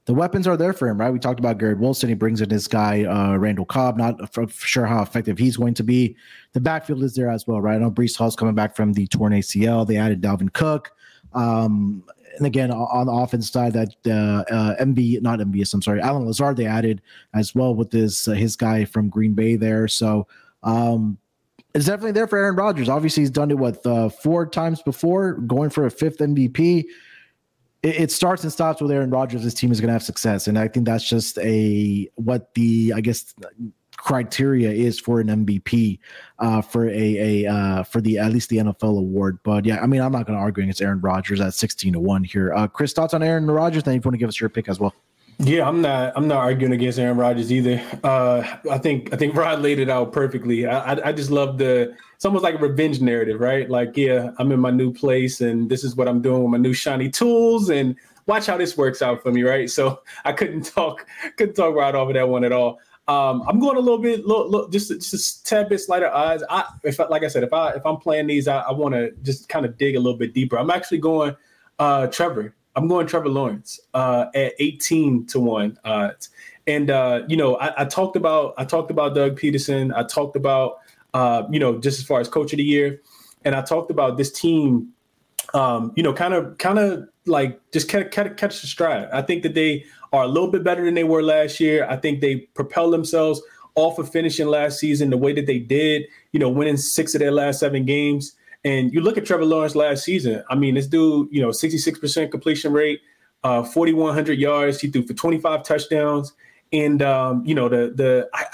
The 0.07 0.15
weapons 0.15 0.49
are 0.49 0.57
there 0.57 0.73
for 0.73 0.89
him, 0.89 0.99
right? 0.99 1.13
We 1.13 1.21
talked 1.21 1.39
about 1.39 1.59
Garrett 1.59 1.79
Wilson. 1.79 2.09
He 2.09 2.17
brings 2.17 2.41
in 2.41 2.49
this 2.49 2.67
guy, 2.67 3.05
uh, 3.05 3.37
Randall 3.37 3.67
Cobb. 3.67 3.99
Not 3.99 4.19
sure 4.51 4.87
how 4.87 5.03
effective 5.03 5.39
he's 5.39 5.59
going 5.59 5.75
to 5.75 5.85
be. 5.85 6.17
The 6.55 6.61
backfield 6.61 7.05
is 7.05 7.15
there 7.15 7.31
as 7.31 7.47
well, 7.47 7.61
right? 7.61 7.77
I 7.77 7.79
know 7.79 7.91
Breece 7.91 8.17
Hall's 8.17 8.35
coming 8.35 8.57
back 8.57 8.75
from 8.75 8.95
the 8.95 9.07
torn 9.07 9.33
ACL. 9.33 9.87
They 9.87 9.99
added 9.99 10.21
Dalvin 10.21 10.53
Cook. 10.53 10.91
Um, 11.35 12.03
and 12.37 12.47
again 12.47 12.71
on 12.71 13.07
the 13.07 13.13
offense 13.13 13.51
side, 13.51 13.73
that 13.73 13.95
uh, 14.07 14.45
uh, 14.53 14.77
MB 14.85 15.23
not 15.23 15.39
MBS, 15.39 15.75
I'm 15.75 15.83
sorry, 15.83 16.01
Allen 16.01 16.27
Lazard 16.27 16.57
they 16.57 16.67
added 16.67 17.03
as 17.35 17.55
well 17.55 17.75
with 17.75 17.91
this 17.91 18.29
uh, 18.29 18.33
his 18.33 18.57
guy 18.57 18.85
from 18.85 19.09
Green 19.09 19.35
Bay 19.35 19.57
there. 19.57 19.89
So 19.89 20.27
um, 20.63 21.19
it's 21.75 21.87
definitely 21.87 22.13
there 22.13 22.27
for 22.27 22.39
Aaron 22.39 22.57
Rodgers. 22.57 22.89
Obviously, 22.89 23.23
he's 23.23 23.31
done 23.31 23.51
it 23.51 23.59
what 23.59 23.85
uh, 23.87 24.09
four 24.09 24.47
times 24.47 24.83
before, 24.83 25.35
going 25.35 25.71
for 25.71 25.87
a 25.87 25.91
fifth 25.91 26.19
MVP. 26.19 26.85
It, 27.83 28.01
it 28.01 28.11
starts 28.11 28.43
and 28.43 28.53
stops 28.53 28.81
with 28.81 28.91
Aaron 28.91 29.11
Rodgers. 29.11 29.43
His 29.43 29.55
team 29.55 29.73
is 29.73 29.81
going 29.81 29.89
to 29.89 29.95
have 29.95 30.03
success, 30.03 30.49
and 30.49 30.59
I 30.59 30.69
think 30.69 30.87
that's 30.87 31.09
just 31.09 31.39
a 31.39 32.09
what 32.17 32.55
the 32.55 32.93
I 32.95 33.01
guess 33.01 33.35
criteria 34.03 34.71
is 34.71 34.99
for 34.99 35.21
an 35.21 35.29
MVP 35.29 35.99
uh, 36.41 36.61
for 36.61 36.89
a 36.89 37.45
a 37.45 37.47
uh, 37.47 37.83
for 37.85 38.01
the 38.01 38.19
at 38.19 38.33
least 38.33 38.51
the 38.51 38.59
NFL 38.59 38.99
award. 38.99 39.39
But 39.45 39.65
yeah, 39.65 39.81
I 39.81 39.87
mean, 39.87 40.01
I'm 40.01 40.13
not 40.13 40.27
going 40.27 40.37
to 40.37 40.43
argue 40.43 40.63
against 40.65 40.83
Aaron 40.83 41.01
Rodgers 41.01 41.41
at 41.41 41.55
16 41.55 41.93
to 41.95 42.01
one 42.01 42.25
here. 42.25 42.53
Uh, 42.53 42.67
Chris, 42.67 42.93
thoughts 42.93 43.15
on 43.15 43.23
Aaron 43.23 43.49
Rodgers? 43.51 43.85
Then 43.85 43.95
you 43.95 44.01
want 44.01 44.15
to 44.15 44.19
give 44.19 44.29
us 44.29 44.41
your 44.41 44.51
pick 44.51 44.69
as 44.69 44.81
well. 44.81 44.95
Yeah, 45.39 45.67
I'm 45.67 45.81
not. 45.81 46.13
I'm 46.17 46.29
not 46.29 46.39
arguing 46.39 46.73
against 46.73 46.99
Aaron 46.99 47.17
Rodgers 47.17 47.53
either. 47.53 47.83
Uh, 48.05 48.45
I 48.71 48.79
think 48.79 49.13
I 49.13 49.17
think 49.17 49.35
Rod 49.35 49.61
laid 49.61 49.79
it 49.79 49.89
out 49.89 50.13
perfectly. 50.13 50.67
I, 50.67 50.95
I, 50.95 51.09
I 51.09 51.13
just 51.13 51.31
love 51.31 51.59
the. 51.59 51.95
It's 52.15 52.25
almost 52.25 52.45
like 52.45 52.55
a 52.55 52.59
revenge 52.59 53.01
narrative, 53.01 53.41
right? 53.41 53.69
Like, 53.69 53.97
yeah, 53.97 54.31
I'm 54.39 54.53
in 54.53 54.61
my 54.61 54.71
new 54.71 54.93
place, 54.93 55.41
and 55.41 55.69
this 55.69 55.83
is 55.83 55.97
what 55.97 56.07
I'm 56.07 56.23
doing 56.23 56.43
with 56.43 56.53
my 56.53 56.59
new 56.59 56.73
shiny 56.73 57.09
tools, 57.09 57.71
and 57.71 57.97
watch 58.27 58.47
how 58.47 58.57
this 58.57 58.77
works 58.77 59.03
out 59.03 59.23
for 59.23 59.33
me, 59.33 59.43
right? 59.43 59.69
So 59.69 60.03
I 60.25 60.33
couldn't 60.33 60.63
talk, 60.63 61.07
couldn't 61.37 61.55
talk 61.55 61.75
right 61.75 61.95
over 61.95 62.13
that 62.13 62.29
one 62.29 62.45
at 62.45 62.53
all. 62.53 62.79
Um, 63.09 63.43
I'm 63.49 63.59
going 63.59 63.77
a 63.77 63.81
little 63.81 63.99
bit, 63.99 64.27
little, 64.27 64.49
little, 64.49 64.69
just 64.69 64.89
just 64.91 65.41
a 65.41 65.45
tad 65.45 65.69
bit 65.69 65.81
slighter 65.81 66.09
odds. 66.09 66.45
I, 66.49 66.65
if 66.85 66.99
like 66.99 67.25
I 67.25 67.29
said, 67.29 67.43
if 67.43 67.53
I 67.53 67.73
if 67.73 67.85
I'm 67.85 67.97
playing 67.97 68.29
these, 68.29 68.47
I, 68.47 68.61
I 68.61 68.73
want 68.73 68.95
to 68.95 69.13
just 69.23 69.49
kind 69.49 69.67
of 69.67 69.77
dig 69.77 69.97
a 69.97 70.01
little 70.01 70.19
bit 70.19 70.35
deeper. 70.35 70.57
I'm 70.57 70.71
actually 70.71 70.99
going 70.99 71.37
uh, 71.79 72.07
Trevor. 72.07 72.55
I'm 72.77 72.89
going 72.89 73.07
Trevor 73.07 73.29
Lawrence 73.29 73.81
uh, 73.93 74.27
at 74.35 74.55
18 74.59 75.27
to 75.27 75.41
one 75.41 75.79
odds. 75.85 76.31
And 76.67 76.91
uh, 76.91 77.23
you 77.27 77.37
know, 77.37 77.57
I, 77.57 77.83
I, 77.83 77.85
talked 77.85 78.17
about 78.17 78.55
I 78.57 78.65
talked 78.65 78.91
about 78.91 79.15
Doug 79.15 79.39
Pederson. 79.39 79.93
I 79.95 80.05
talked 80.05 80.37
about 80.37 80.79
uh, 81.13 81.43
you 81.51 81.59
know 81.59 81.79
just 81.79 81.99
as 81.99 82.07
far 82.07 82.21
as 82.21 82.29
coach 82.29 82.53
of 82.53 82.59
the 82.59 82.63
year, 82.63 83.01
and 83.45 83.55
I 83.55 83.63
talked 83.63 83.91
about 83.91 84.17
this 84.17 84.31
team. 84.31 84.93
Um, 85.55 85.93
you 85.97 86.03
know, 86.03 86.13
kind 86.13 86.35
of 86.35 86.57
kind 86.59 86.79
of 86.79 87.09
like 87.27 87.61
just 87.73 87.89
catch, 87.89 88.11
catch, 88.11 88.37
catch 88.37 88.61
the 88.61 88.67
stride. 88.67 89.09
I 89.13 89.23
think 89.23 89.43
that 89.43 89.55
they 89.55 89.85
are 90.13 90.25
a 90.25 90.29
little 90.29 90.51
bit 90.51 90.65
better 90.65 90.85
than 90.85 90.95
they 90.95 91.05
were 91.05 91.23
last 91.23 91.61
year. 91.61 91.87
I 91.89 91.97
think 91.97 92.21
they 92.21 92.37
propelled 92.55 92.93
themselves 92.93 93.41
off 93.75 93.99
of 93.99 94.11
finishing 94.11 94.47
last 94.47 94.79
season 94.79 95.11
the 95.11 95.17
way 95.17 95.33
that 95.33 95.47
they 95.47 95.59
did, 95.59 96.05
you 96.33 96.41
know, 96.41 96.49
winning 96.49 96.77
six 96.77 97.15
of 97.15 97.21
their 97.21 97.31
last 97.31 97.61
seven 97.61 97.85
games. 97.85 98.35
And 98.65 98.93
you 98.93 99.01
look 99.01 99.17
at 99.17 99.25
Trevor 99.25 99.45
Lawrence 99.45 99.75
last 99.75 100.05
season. 100.05 100.45
I 100.49 100.55
mean, 100.55 100.75
this 100.75 100.87
dude, 100.87 101.29
you 101.31 101.41
know, 101.41 101.49
66% 101.49 102.31
completion 102.31 102.73
rate, 102.73 103.01
uh, 103.43 103.63
4,100 103.63 104.39
yards. 104.39 104.81
He 104.81 104.89
threw 104.89 105.07
for 105.07 105.15
25 105.15 105.65
touchdowns. 105.65 106.33
And 106.73 107.03
um, 107.03 107.45
you 107.45 107.55
know 107.55 107.69
the 107.69 107.93
the 107.95 108.31
I 108.33 108.45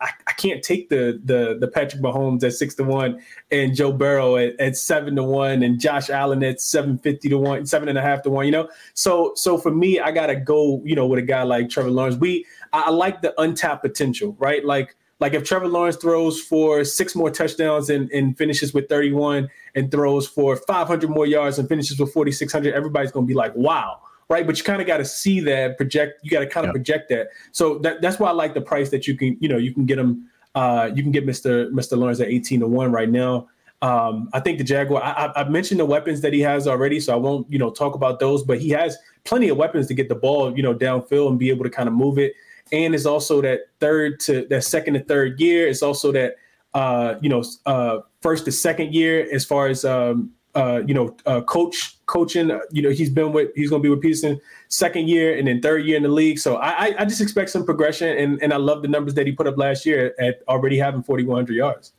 I 0.00 0.10
I 0.26 0.29
can't 0.40 0.62
take 0.62 0.88
the 0.88 1.20
the 1.24 1.56
the 1.60 1.68
Patrick 1.68 2.02
Mahomes 2.02 2.42
at 2.42 2.54
six 2.54 2.74
to 2.76 2.84
one 2.84 3.20
and 3.50 3.74
Joe 3.74 3.92
Burrow 3.92 4.36
at, 4.36 4.58
at 4.58 4.76
seven 4.76 5.16
to 5.16 5.22
one 5.22 5.62
and 5.62 5.78
Josh 5.78 6.08
Allen 6.08 6.42
at 6.42 6.60
seven 6.60 6.98
fifty 6.98 7.28
to 7.28 7.38
one 7.38 7.66
seven 7.66 7.88
and 7.88 7.98
a 7.98 8.02
half 8.02 8.22
to 8.22 8.30
one. 8.30 8.46
You 8.46 8.52
know, 8.52 8.68
so 8.94 9.32
so 9.36 9.58
for 9.58 9.70
me, 9.70 10.00
I 10.00 10.10
gotta 10.12 10.36
go. 10.36 10.82
You 10.84 10.96
know, 10.96 11.06
with 11.06 11.18
a 11.18 11.22
guy 11.22 11.42
like 11.42 11.68
Trevor 11.68 11.90
Lawrence, 11.90 12.16
we 12.16 12.46
I, 12.72 12.84
I 12.86 12.90
like 12.90 13.20
the 13.20 13.38
untapped 13.40 13.82
potential, 13.82 14.34
right? 14.38 14.64
Like 14.64 14.96
like 15.20 15.34
if 15.34 15.44
Trevor 15.44 15.68
Lawrence 15.68 15.96
throws 15.96 16.40
for 16.40 16.82
six 16.84 17.14
more 17.14 17.30
touchdowns 17.30 17.90
and, 17.90 18.10
and 18.10 18.36
finishes 18.38 18.72
with 18.72 18.88
31 18.88 19.50
and 19.74 19.90
throws 19.90 20.26
for 20.26 20.56
500 20.56 21.10
more 21.10 21.26
yards 21.26 21.58
and 21.58 21.68
finishes 21.68 22.00
with 22.00 22.10
4,600, 22.14 22.72
everybody's 22.72 23.12
going 23.12 23.26
to 23.26 23.28
be 23.28 23.34
like, 23.34 23.54
wow 23.54 24.00
right? 24.30 24.46
But 24.46 24.56
you 24.56 24.64
kind 24.64 24.80
of 24.80 24.86
got 24.86 24.98
to 24.98 25.04
see 25.04 25.40
that 25.40 25.76
project. 25.76 26.20
You 26.22 26.30
got 26.30 26.40
to 26.40 26.46
kind 26.46 26.64
of 26.64 26.68
yep. 26.68 26.76
project 26.76 27.08
that. 27.10 27.28
So 27.52 27.78
that, 27.80 28.00
that's 28.00 28.18
why 28.18 28.30
I 28.30 28.32
like 28.32 28.54
the 28.54 28.62
price 28.62 28.88
that 28.90 29.06
you 29.06 29.16
can, 29.16 29.36
you 29.40 29.48
know, 29.48 29.58
you 29.58 29.74
can 29.74 29.84
get 29.84 29.96
them. 29.96 30.30
Uh, 30.54 30.90
you 30.94 31.02
can 31.02 31.12
get 31.12 31.26
Mr. 31.26 31.70
Mr. 31.70 31.96
Lawrence 31.98 32.20
at 32.20 32.28
eighteen 32.28 32.60
to 32.60 32.66
one 32.66 32.90
right 32.90 33.10
now. 33.10 33.48
Um, 33.82 34.28
I 34.32 34.40
think 34.40 34.58
the 34.58 34.64
Jaguar. 34.64 35.02
I, 35.02 35.32
I, 35.36 35.48
mentioned 35.48 35.80
the 35.80 35.86
weapons 35.86 36.20
that 36.20 36.32
he 36.32 36.40
has 36.40 36.68
already, 36.68 37.00
so 37.00 37.14
I 37.14 37.16
won't, 37.16 37.50
you 37.50 37.58
know, 37.58 37.70
talk 37.70 37.94
about 37.94 38.20
those. 38.20 38.42
But 38.42 38.60
he 38.60 38.68
has 38.70 38.98
plenty 39.24 39.48
of 39.48 39.56
weapons 39.56 39.86
to 39.86 39.94
get 39.94 40.08
the 40.08 40.14
ball, 40.14 40.54
you 40.56 40.62
know, 40.62 40.74
downfield 40.74 41.30
and 41.30 41.38
be 41.38 41.50
able 41.50 41.64
to 41.64 41.70
kind 41.70 41.88
of 41.88 41.94
move 41.94 42.18
it. 42.18 42.34
And 42.72 42.94
it's 42.94 43.06
also 43.06 43.40
that 43.42 43.60
third 43.78 44.20
to 44.20 44.46
that 44.50 44.64
second 44.64 44.94
to 44.94 45.00
third 45.04 45.40
year. 45.40 45.68
It's 45.68 45.82
also 45.82 46.12
that 46.12 46.34
uh, 46.74 47.14
you 47.20 47.28
know, 47.28 47.42
uh, 47.66 48.00
first 48.20 48.44
to 48.44 48.52
second 48.52 48.94
year 48.94 49.28
as 49.32 49.44
far 49.44 49.68
as 49.68 49.84
um, 49.84 50.30
uh, 50.54 50.82
you 50.86 50.94
know, 50.94 51.16
uh, 51.26 51.40
coach 51.42 51.96
coaching. 52.06 52.50
You 52.72 52.82
know, 52.82 52.90
he's 52.90 53.10
been 53.10 53.32
with 53.32 53.50
he's 53.54 53.70
going 53.70 53.82
to 53.82 53.86
be 53.86 53.90
with 53.90 54.02
Pederson 54.02 54.40
second 54.68 55.08
year 55.08 55.36
and 55.36 55.46
then 55.46 55.60
third 55.60 55.84
year 55.84 55.96
in 55.96 56.02
the 56.02 56.08
league. 56.08 56.38
So 56.38 56.56
I, 56.56 56.94
I 56.98 57.04
just 57.04 57.20
expect 57.20 57.50
some 57.50 57.64
progression, 57.64 58.16
and 58.16 58.42
and 58.42 58.52
I 58.52 58.56
love 58.56 58.82
the 58.82 58.88
numbers 58.88 59.14
that 59.14 59.26
he 59.26 59.32
put 59.32 59.46
up 59.46 59.56
last 59.56 59.86
year 59.86 60.14
at 60.18 60.42
already 60.48 60.78
having 60.78 61.02
4,100 61.02 61.54
yards. 61.54 61.92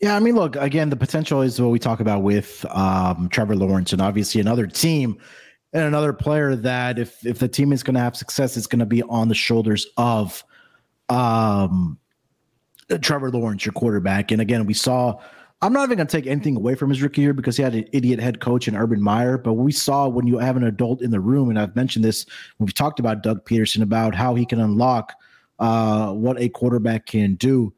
Yeah, 0.00 0.16
I 0.16 0.20
mean, 0.20 0.34
look 0.34 0.56
again. 0.56 0.90
The 0.90 0.96
potential 0.96 1.40
is 1.42 1.60
what 1.60 1.70
we 1.70 1.78
talk 1.78 2.00
about 2.00 2.22
with 2.22 2.64
um, 2.70 3.28
Trevor 3.30 3.56
Lawrence, 3.56 3.92
and 3.92 4.02
obviously 4.02 4.40
another 4.40 4.66
team 4.66 5.18
and 5.72 5.82
another 5.82 6.12
player 6.12 6.54
that 6.54 6.98
if 6.98 7.24
if 7.26 7.38
the 7.38 7.48
team 7.48 7.72
is 7.72 7.82
going 7.82 7.94
to 7.94 8.00
have 8.00 8.16
success, 8.16 8.56
it's 8.56 8.66
going 8.66 8.80
to 8.80 8.86
be 8.86 9.02
on 9.02 9.28
the 9.28 9.34
shoulders 9.34 9.86
of 9.96 10.44
um, 11.08 11.98
Trevor 13.00 13.30
Lawrence, 13.30 13.64
your 13.64 13.72
quarterback. 13.72 14.30
And 14.30 14.40
again, 14.40 14.66
we 14.66 14.74
saw 14.74 15.20
I'm 15.64 15.72
not 15.72 15.84
even 15.84 15.96
going 15.96 16.06
to 16.06 16.14
take 16.14 16.26
anything 16.26 16.56
away 16.56 16.74
from 16.74 16.90
his 16.90 17.00
rookie 17.00 17.22
year 17.22 17.32
because 17.32 17.56
he 17.56 17.62
had 17.62 17.74
an 17.74 17.88
idiot 17.90 18.20
head 18.20 18.38
coach 18.38 18.68
in 18.68 18.76
Urban 18.76 19.00
Meyer. 19.00 19.38
But 19.38 19.54
we 19.54 19.72
saw 19.72 20.06
when 20.08 20.26
you 20.26 20.36
have 20.36 20.58
an 20.58 20.64
adult 20.64 21.00
in 21.00 21.10
the 21.10 21.20
room, 21.20 21.48
and 21.48 21.58
I've 21.58 21.74
mentioned 21.74 22.04
this 22.04 22.26
when 22.58 22.66
we've 22.66 22.74
talked 22.74 23.00
about 23.00 23.22
Doug 23.22 23.46
Pederson 23.46 23.80
about 23.82 24.14
how 24.14 24.34
he 24.34 24.44
can 24.44 24.60
unlock 24.60 25.14
uh, 25.60 26.12
what 26.12 26.38
a 26.38 26.50
quarterback 26.50 27.06
can 27.06 27.36
do. 27.36 27.72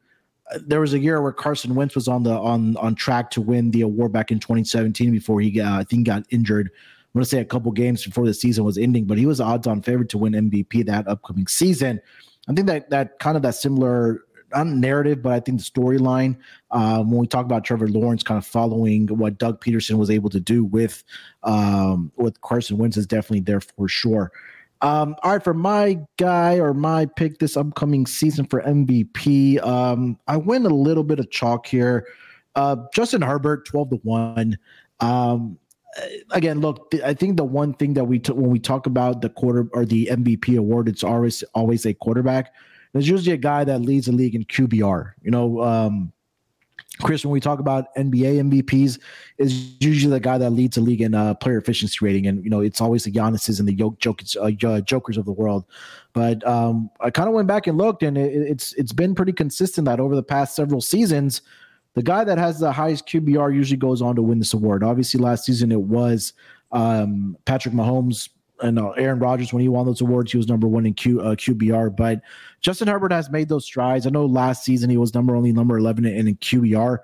There 0.65 0.81
was 0.81 0.93
a 0.93 0.99
year 0.99 1.21
where 1.21 1.31
Carson 1.31 1.75
Wentz 1.75 1.95
was 1.95 2.09
on 2.09 2.23
the 2.23 2.31
on 2.31 2.75
on 2.75 2.93
track 2.93 3.31
to 3.31 3.41
win 3.41 3.71
the 3.71 3.81
award 3.81 4.11
back 4.11 4.31
in 4.31 4.39
2017 4.41 5.09
before 5.09 5.39
he 5.39 5.61
I 5.61 5.85
think 5.85 6.07
got 6.07 6.23
injured. 6.29 6.67
I'm 6.67 7.19
going 7.19 7.23
to 7.23 7.29
say 7.29 7.39
a 7.39 7.45
couple 7.45 7.71
games 7.71 8.05
before 8.05 8.25
the 8.25 8.33
season 8.33 8.65
was 8.65 8.77
ending, 8.77 9.05
but 9.05 9.17
he 9.17 9.25
was 9.25 9.39
odds-on 9.39 9.81
favorite 9.81 10.09
to 10.09 10.17
win 10.17 10.33
MVP 10.33 10.85
that 10.87 11.07
upcoming 11.07 11.47
season. 11.47 12.01
I 12.49 12.53
think 12.53 12.67
that 12.67 12.89
that 12.89 13.19
kind 13.19 13.37
of 13.37 13.43
that 13.43 13.55
similar 13.55 14.25
not 14.51 14.67
narrative, 14.67 15.21
but 15.21 15.33
I 15.33 15.39
think 15.39 15.59
the 15.59 15.63
storyline 15.63 16.37
um, 16.71 17.09
when 17.11 17.19
we 17.19 17.27
talk 17.27 17.45
about 17.45 17.63
Trevor 17.63 17.87
Lawrence 17.87 18.23
kind 18.23 18.37
of 18.37 18.45
following 18.45 19.07
what 19.07 19.37
Doug 19.37 19.63
Pederson 19.63 19.97
was 19.97 20.09
able 20.09 20.29
to 20.29 20.39
do 20.39 20.63
with 20.63 21.03
um, 21.43 22.11
with 22.15 22.39
Carson 22.41 22.77
Wentz 22.77 22.97
is 22.97 23.07
definitely 23.07 23.41
there 23.41 23.61
for 23.61 23.87
sure. 23.87 24.31
Um, 24.81 25.15
all 25.23 25.31
right, 25.31 25.43
for 25.43 25.55
my 25.55 25.99
guy 26.17 26.59
or 26.59 26.73
my 26.73 27.07
pick 27.07 27.39
this 27.39 27.57
upcoming 27.57 28.05
season 28.05 28.45
for 28.45 28.61
MVP, 28.61 29.61
um, 29.65 30.19
I 30.27 30.37
went 30.37 30.65
a 30.65 30.69
little 30.69 31.03
bit 31.03 31.19
of 31.19 31.31
chalk 31.31 31.65
here. 31.65 32.07
Uh, 32.55 32.75
Justin 32.93 33.21
Herbert, 33.21 33.65
twelve 33.65 33.89
to 33.89 33.97
one. 33.97 34.57
Um, 34.99 35.57
again, 36.31 36.61
look, 36.61 36.93
I 37.03 37.13
think 37.13 37.37
the 37.37 37.43
one 37.43 37.73
thing 37.73 37.93
that 37.95 38.05
we 38.05 38.19
t- 38.19 38.33
when 38.33 38.49
we 38.49 38.59
talk 38.59 38.85
about 38.85 39.21
the 39.21 39.29
quarter 39.29 39.67
or 39.73 39.85
the 39.85 40.07
MVP 40.11 40.57
award, 40.57 40.87
it's 40.87 41.03
always 41.03 41.43
always 41.53 41.85
a 41.85 41.93
quarterback. 41.93 42.53
There's 42.93 43.07
usually 43.07 43.33
a 43.33 43.37
guy 43.37 43.63
that 43.63 43.79
leads 43.79 44.07
the 44.07 44.11
league 44.11 44.35
in 44.35 44.43
QBR. 44.45 45.13
You 45.21 45.31
know, 45.31 45.61
um, 45.61 46.13
Chris, 47.01 47.23
when 47.23 47.31
we 47.31 47.39
talk 47.39 47.59
about 47.59 47.93
NBA 47.95 48.49
MVPs, 48.49 48.99
is 49.37 49.75
usually 49.79 50.11
the 50.11 50.19
guy 50.19 50.37
that 50.37 50.51
leads 50.51 50.75
the 50.75 50.81
league 50.81 51.01
in 51.01 51.13
uh, 51.13 51.35
player 51.35 51.57
efficiency 51.57 51.97
rating, 52.01 52.25
and 52.27 52.43
you 52.43 52.49
know 52.49 52.61
it's 52.61 52.81
always 52.81 53.03
the 53.03 53.11
Giannis's 53.11 53.59
and 53.59 53.69
the 53.69 53.75
Jokics, 53.75 54.35
uh, 54.35 54.49
Jokics 54.81 55.17
of 55.17 55.25
the 55.25 55.31
world. 55.31 55.65
But 56.13 56.45
um, 56.47 56.89
I 56.99 57.11
kind 57.11 57.27
of 57.27 57.35
went 57.35 57.47
back 57.47 57.67
and 57.67 57.77
looked, 57.77 58.03
and 58.03 58.17
it, 58.17 58.33
it's 58.33 58.73
it's 58.73 58.93
been 58.93 59.13
pretty 59.13 59.33
consistent 59.33 59.85
that 59.85 59.99
over 59.99 60.15
the 60.15 60.23
past 60.23 60.55
several 60.55 60.81
seasons, 60.81 61.41
the 61.93 62.03
guy 62.03 62.23
that 62.23 62.37
has 62.37 62.59
the 62.59 62.71
highest 62.71 63.07
QBR 63.07 63.53
usually 63.53 63.77
goes 63.77 64.01
on 64.01 64.15
to 64.15 64.23
win 64.23 64.39
this 64.39 64.53
award. 64.53 64.83
Obviously, 64.83 65.19
last 65.19 65.45
season 65.45 65.71
it 65.71 65.81
was 65.81 66.33
um, 66.71 67.37
Patrick 67.45 67.75
Mahomes 67.75 68.29
and 68.61 68.79
uh, 68.79 68.89
Aaron 68.91 69.19
Rodgers 69.19 69.53
when 69.53 69.61
he 69.61 69.69
won 69.69 69.85
those 69.85 70.01
awards, 70.01 70.31
he 70.31 70.37
was 70.37 70.47
number 70.47 70.67
one 70.67 70.85
in 70.85 70.93
Q, 70.93 71.21
uh, 71.21 71.35
QBR. 71.35 71.95
But 71.95 72.21
Justin 72.61 72.87
Herbert 72.87 73.11
has 73.11 73.29
made 73.29 73.49
those 73.49 73.65
strides. 73.65 74.07
I 74.07 74.09
know 74.09 74.25
last 74.25 74.63
season 74.63 74.89
he 74.89 74.97
was 74.97 75.13
number 75.13 75.35
only 75.35 75.51
number 75.51 75.77
eleven 75.77 76.05
in, 76.05 76.27
in 76.27 76.35
QBR. 76.37 76.99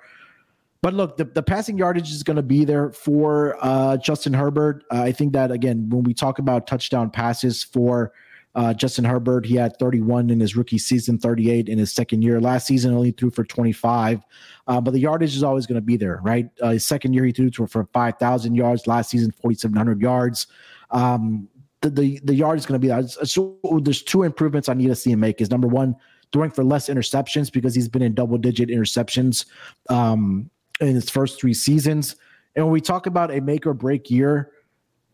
But 0.84 0.94
look, 0.94 1.16
the, 1.16 1.24
the 1.24 1.42
passing 1.42 1.78
yardage 1.78 2.12
is 2.12 2.24
going 2.24 2.36
to 2.36 2.44
be 2.44 2.66
there 2.66 2.92
for 2.92 3.58
uh, 3.62 3.96
Justin 3.96 4.34
Herbert. 4.34 4.84
Uh, 4.92 5.04
I 5.04 5.14
think 5.14 5.32
that 5.32 5.50
again, 5.50 5.90
when 5.90 6.04
we 6.04 6.14
talk 6.14 6.40
about 6.40 6.68
touchdown 6.68 7.10
passes 7.10 7.64
for 7.64 8.12
uh, 8.56 8.74
Justin 8.74 9.06
Herbert, 9.06 9.46
he 9.46 9.56
had 9.56 9.78
31 9.80 10.30
in 10.30 10.42
his 10.42 10.58
rookie 10.58 10.78
season, 10.78 11.18
38 11.18 11.70
in 11.70 11.80
his 11.80 11.92
second 11.94 12.22
year. 12.22 12.42
Last 12.42 12.68
season, 12.68 12.94
only 12.94 13.12
threw 13.12 13.30
for 13.30 13.46
25. 13.46 14.24
Uh, 14.68 14.82
but 14.82 14.92
the 14.92 15.00
yardage 15.00 15.36
is 15.36 15.42
always 15.42 15.66
going 15.66 15.78
to 15.78 15.82
be 15.82 15.96
there, 15.96 16.20
right? 16.22 16.50
Uh, 16.62 16.72
his 16.72 16.86
second 16.86 17.14
year, 17.14 17.24
he 17.24 17.32
threw 17.32 17.50
for 17.66 17.88
5,000 17.94 18.54
yards. 18.54 18.86
Last 18.86 19.10
season, 19.10 19.32
4,700 19.32 20.02
yards. 20.02 20.48
Um, 20.92 21.48
the, 21.82 21.90
the, 21.90 22.20
the 22.24 22.34
yard 22.34 22.58
is 22.58 22.66
going 22.66 22.80
to 22.80 22.80
be 22.80 22.88
that. 22.88 23.10
So 23.28 23.58
there's 23.82 24.02
two 24.02 24.24
improvements 24.24 24.70
I 24.70 24.74
need 24.74 24.88
to 24.88 24.96
see 24.96 25.12
him 25.12 25.20
make. 25.20 25.42
Is 25.42 25.52
number 25.52 25.68
one, 25.68 25.96
throwing 26.32 26.52
for 26.52 26.64
less 26.64 26.90
interceptions 26.90 27.52
because 27.52 27.76
he's 27.76 27.90
been 27.90 28.02
in 28.02 28.14
double 28.14 28.38
digit 28.38 28.70
interceptions 28.70 29.46
um, 29.90 30.50
in 30.80 30.88
his 30.88 31.10
first 31.10 31.40
three 31.40 31.54
seasons. 31.54 32.16
And 32.56 32.66
when 32.66 32.72
we 32.72 32.82
talk 32.82 33.06
about 33.06 33.32
a 33.32 33.42
make 33.42 33.66
or 33.66 33.74
break 33.74 34.10
year, 34.10 34.52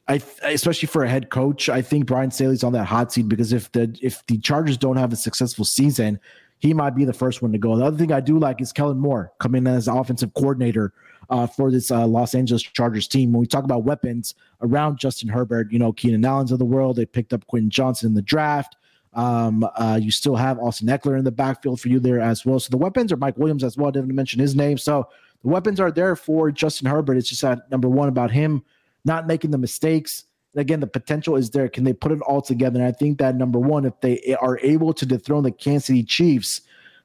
I 0.07 0.21
especially 0.43 0.87
for 0.87 1.03
a 1.03 1.09
head 1.09 1.29
coach, 1.29 1.69
I 1.69 1.83
think 1.83 2.07
Brandon 2.07 2.31
Staley's 2.31 2.63
on 2.63 2.73
that 2.73 2.85
hot 2.85 3.13
seat 3.13 3.29
because 3.29 3.53
if 3.53 3.71
the 3.73 3.95
if 4.01 4.25
the 4.25 4.39
Chargers 4.39 4.75
don't 4.75 4.97
have 4.97 5.13
a 5.13 5.15
successful 5.15 5.65
season, 5.65 6.19
he 6.57 6.73
might 6.73 6.95
be 6.95 7.05
the 7.05 7.13
first 7.13 7.43
one 7.43 7.51
to 7.51 7.59
go. 7.59 7.75
The 7.75 7.85
other 7.85 7.97
thing 7.97 8.11
I 8.11 8.19
do 8.19 8.39
like 8.39 8.59
is 8.59 8.73
Kellen 8.73 8.97
Moore 8.97 9.31
coming 9.39 9.67
in 9.67 9.67
as 9.67 9.87
offensive 9.87 10.33
coordinator 10.33 10.93
uh, 11.29 11.47
for 11.47 11.71
this 11.71 11.91
uh, 11.91 12.05
Los 12.07 12.33
Angeles 12.35 12.61
Chargers 12.61 13.07
team. 13.07 13.31
When 13.31 13.41
we 13.41 13.47
talk 13.47 13.63
about 13.63 13.83
weapons 13.83 14.35
around 14.61 14.97
Justin 14.97 15.29
Herbert, 15.29 15.71
you 15.71 15.79
know, 15.79 15.91
Keenan 15.91 16.25
Allen's 16.25 16.51
of 16.51 16.59
the 16.59 16.65
world, 16.65 16.95
they 16.95 17.05
picked 17.05 17.33
up 17.33 17.45
Quentin 17.47 17.69
Johnston 17.69 18.09
in 18.09 18.13
the 18.15 18.21
draft. 18.21 18.75
Um, 19.13 19.67
uh, 19.75 19.99
you 20.01 20.11
still 20.11 20.35
have 20.35 20.59
Austin 20.59 20.87
Ekeler 20.87 21.17
in 21.17 21.23
the 21.23 21.31
backfield 21.31 21.81
for 21.81 21.89
you 21.89 21.99
there 21.99 22.19
as 22.19 22.45
well. 22.45 22.59
So 22.59 22.69
the 22.69 22.77
weapons 22.77 23.11
are 23.11 23.17
Mike 23.17 23.37
Williams 23.37 23.63
as 23.63 23.77
well. 23.77 23.87
I 23.87 23.91
didn't 23.91 24.13
mention 24.13 24.39
his 24.39 24.55
name. 24.55 24.77
So 24.77 25.07
the 25.41 25.49
weapons 25.49 25.79
are 25.79 25.91
there 25.91 26.15
for 26.15 26.51
Justin 26.51 26.87
Herbert. 26.87 27.17
It's 27.17 27.29
just 27.29 27.41
that 27.41 27.69
number 27.71 27.89
one 27.89 28.09
about 28.09 28.31
him 28.31 28.63
not 29.05 29.27
making 29.27 29.51
the 29.51 29.57
mistakes. 29.57 30.25
And 30.53 30.61
again, 30.61 30.79
the 30.79 30.87
potential 30.87 31.35
is 31.35 31.49
there. 31.51 31.69
Can 31.69 31.83
they 31.83 31.93
put 31.93 32.11
it 32.11 32.21
all 32.21 32.41
together? 32.41 32.79
And 32.79 32.87
I 32.87 32.91
think 32.91 33.17
that 33.19 33.35
number 33.35 33.59
one, 33.59 33.85
if 33.85 33.99
they 34.01 34.35
are 34.41 34.59
able 34.61 34.93
to 34.93 35.05
dethrone 35.05 35.43
the 35.43 35.51
Kansas 35.51 35.87
City 35.87 36.03
Chiefs 36.03 36.61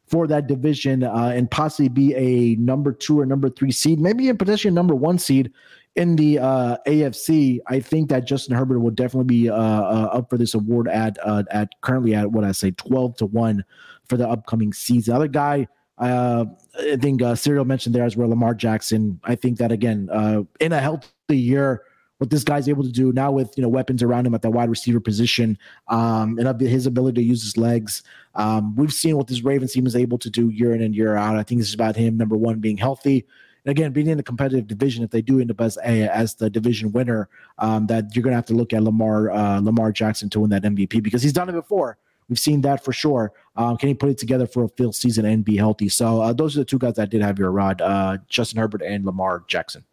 for 0.07 0.27
that 0.27 0.47
division 0.47 1.03
uh, 1.03 1.33
and 1.35 1.51
possibly 1.51 1.89
be 1.89 2.15
a 2.15 2.57
number 2.57 2.93
two 2.93 3.19
or 3.19 3.27
number 3.27 3.49
three 3.49 3.73
seed, 3.73 3.99
maybe 3.99 4.29
a 4.29 4.35
potentially 4.35 4.71
a 4.71 4.75
number 4.75 4.95
one 4.95 5.19
seed 5.19 5.51
in 5.97 6.17
the 6.17 6.39
uh, 6.39 6.77
AFC. 6.87 7.59
I 7.67 7.81
think 7.81 8.11
that 8.11 8.27
Justin 8.27 8.57
Herbert 8.57 8.81
will 8.81 8.91
definitely 8.91 9.43
be 9.43 9.51
uh, 9.51 9.55
uh, 9.55 10.11
up 10.13 10.31
for 10.31 10.37
this 10.37 10.55
award 10.55 10.89
at 10.89 11.17
uh, 11.25 11.45
at 11.51 11.69
currently 11.81 12.15
at 12.15 12.31
what 12.31 12.45
I 12.45 12.53
say 12.53 12.73
twelve 12.73 13.17
to 13.17 13.27
one 13.27 13.65
for 14.09 14.17
the 14.17 14.29
upcoming 14.29 14.73
season. 14.73 15.15
Other 15.15 15.29
guy. 15.29 15.69
Uh, 15.97 16.47
I 16.77 16.97
think 16.97 17.23
Serial 17.37 17.65
mentioned 17.65 17.95
there 17.95 18.05
as 18.05 18.17
well, 18.17 18.29
Lamar 18.29 18.53
Jackson. 18.53 19.21
I 19.23 19.37
think 19.37 19.59
that 19.59 19.71
again, 19.71 20.09
in 20.59 20.73
a 20.73 20.81
healthy 20.81 21.09
year, 21.39 21.85
what 22.25 22.31
this 22.31 22.43
guy's 22.43 22.71
able 22.71 22.83
to 22.83 22.91
do 22.91 23.13
now 23.13 23.31
with 23.31 23.53
you 23.57 23.63
know 23.63 23.69
weapons 23.69 24.03
around 24.03 24.27
him 24.27 24.35
at 24.35 24.41
the 24.41 24.51
wide 24.51 24.71
receiver 24.71 24.99
position 24.99 25.59
um, 25.89 26.39
and 26.39 26.61
his 26.61 26.87
ability 26.87 27.21
to 27.21 27.27
use 27.27 27.43
his 27.43 27.59
legs. 27.59 28.03
Um, 28.35 28.75
we've 28.77 28.95
seen 28.95 29.19
what 29.19 29.27
this 29.27 29.43
Ravens 29.43 29.75
team 29.75 29.87
is 29.87 29.95
able 29.95 30.17
to 30.19 30.31
do 30.31 30.49
year 30.49 30.75
in 30.75 30.81
and 30.81 30.97
year 30.97 31.17
out. 31.17 31.37
I 31.37 31.43
think 31.43 31.61
this 31.61 31.69
is 31.69 31.75
about 31.75 31.97
him 31.97 32.17
number 32.17 32.35
one 32.35 32.61
being 32.61 32.79
healthy. 32.79 33.27
And 33.67 33.71
again, 33.71 33.93
being 33.93 34.07
in 34.07 34.19
a 34.19 34.23
competitive 34.23 34.67
division, 34.67 35.05
if 35.05 35.11
they 35.11 35.21
do 35.21 35.39
end 35.39 35.51
up 35.51 35.61
as 35.61 35.77
as 35.77 36.35
the 36.35 36.49
division 36.49 36.93
winner, 36.93 37.29
um, 37.59 37.87
that 37.89 38.17
you're 38.17 38.23
going 38.23 38.33
to 38.33 38.37
have 38.37 38.47
to 38.47 38.55
look 38.55 38.73
at 38.73 38.83
Lamar 38.83 39.31
uh, 39.31 39.61
Lamar 39.61 39.93
Jackson 39.93 40.31
to 40.31 40.41
win 40.41 40.49
that 40.49 40.63
MVP 40.63 41.03
because 41.03 41.23
he's 41.23 41.35
done 41.35 41.51
it 41.51 41.53
before. 41.53 41.99
We've 42.31 42.39
seen 42.39 42.63
that 42.63 42.83
for 42.83 42.95
sure. 42.95 43.35
Um, 43.55 43.77
can 43.77 43.89
he 43.89 43.95
put 43.95 44.09
it 44.09 44.17
together 44.17 44.47
for 44.47 44.65
a 44.65 44.69
full 44.69 44.95
season 44.95 45.27
and 45.27 45.45
be 45.45 45.59
healthy? 45.59 45.91
So 45.91 46.23
uh, 46.23 46.33
those 46.33 46.57
are 46.57 46.61
the 46.61 46.65
two 46.65 46.79
guys 46.79 46.95
that 46.95 47.11
did 47.11 47.21
have 47.21 47.39
your 47.39 47.51
rod: 47.51 47.83
uh, 47.83 48.17
Justin 48.29 48.61
Herbert 48.61 48.81
and 48.81 49.05
Lamar 49.05 49.45
Jackson. 49.47 49.85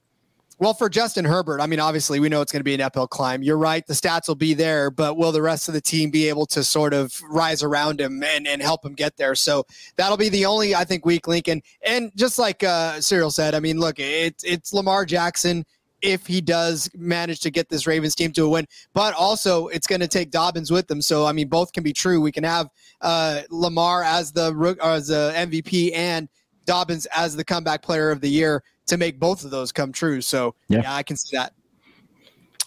Well, 0.61 0.75
for 0.75 0.89
Justin 0.89 1.25
Herbert, 1.25 1.59
I 1.59 1.65
mean, 1.65 1.79
obviously 1.79 2.19
we 2.19 2.29
know 2.29 2.39
it's 2.41 2.51
going 2.51 2.59
to 2.59 2.63
be 2.63 2.75
an 2.75 2.81
uphill 2.81 3.07
climb. 3.07 3.41
You're 3.41 3.57
right. 3.57 3.83
The 3.87 3.95
stats 3.95 4.27
will 4.27 4.35
be 4.35 4.53
there, 4.53 4.91
but 4.91 5.17
will 5.17 5.31
the 5.31 5.41
rest 5.41 5.67
of 5.67 5.73
the 5.73 5.81
team 5.81 6.11
be 6.11 6.29
able 6.29 6.45
to 6.45 6.63
sort 6.63 6.93
of 6.93 7.19
rise 7.27 7.63
around 7.63 7.99
him 7.99 8.21
and, 8.21 8.47
and 8.47 8.61
help 8.61 8.85
him 8.85 8.93
get 8.93 9.17
there? 9.17 9.33
So 9.33 9.65
that'll 9.95 10.17
be 10.17 10.29
the 10.29 10.45
only, 10.45 10.75
I 10.75 10.83
think, 10.83 11.03
weak 11.03 11.27
link. 11.27 11.47
And, 11.47 11.63
and 11.83 12.11
just 12.15 12.37
like 12.37 12.63
uh, 12.63 13.01
Cyril 13.01 13.31
said, 13.31 13.55
I 13.55 13.59
mean, 13.59 13.79
look, 13.79 13.95
it's, 13.97 14.43
it's 14.43 14.71
Lamar 14.71 15.03
Jackson 15.03 15.65
if 16.03 16.27
he 16.27 16.41
does 16.41 16.87
manage 16.93 17.39
to 17.39 17.49
get 17.49 17.69
this 17.69 17.87
Ravens 17.87 18.13
team 18.13 18.31
to 18.33 18.45
a 18.45 18.49
win. 18.49 18.67
But 18.93 19.15
also, 19.15 19.65
it's 19.69 19.87
going 19.87 20.01
to 20.01 20.07
take 20.07 20.29
Dobbins 20.29 20.69
with 20.69 20.85
them. 20.85 21.01
So, 21.01 21.25
I 21.25 21.31
mean, 21.31 21.47
both 21.47 21.73
can 21.73 21.81
be 21.81 21.91
true. 21.91 22.21
We 22.21 22.31
can 22.31 22.43
have 22.43 22.69
uh, 23.01 23.41
Lamar 23.49 24.03
as 24.03 24.31
the 24.31 24.77
as 24.83 25.07
the 25.07 25.33
MVP 25.35 25.95
and 25.95 26.29
Dobbins 26.67 27.07
as 27.07 27.35
the 27.35 27.43
comeback 27.43 27.81
player 27.81 28.11
of 28.11 28.21
the 28.21 28.29
year 28.29 28.61
to 28.91 28.97
make 28.97 29.19
both 29.19 29.45
of 29.45 29.51
those 29.51 29.71
come 29.71 29.91
true. 29.91 30.21
So 30.21 30.53
yeah, 30.67 30.81
yeah 30.83 30.95
I 30.95 31.01
can 31.01 31.15
see 31.15 31.35
that. 31.37 31.53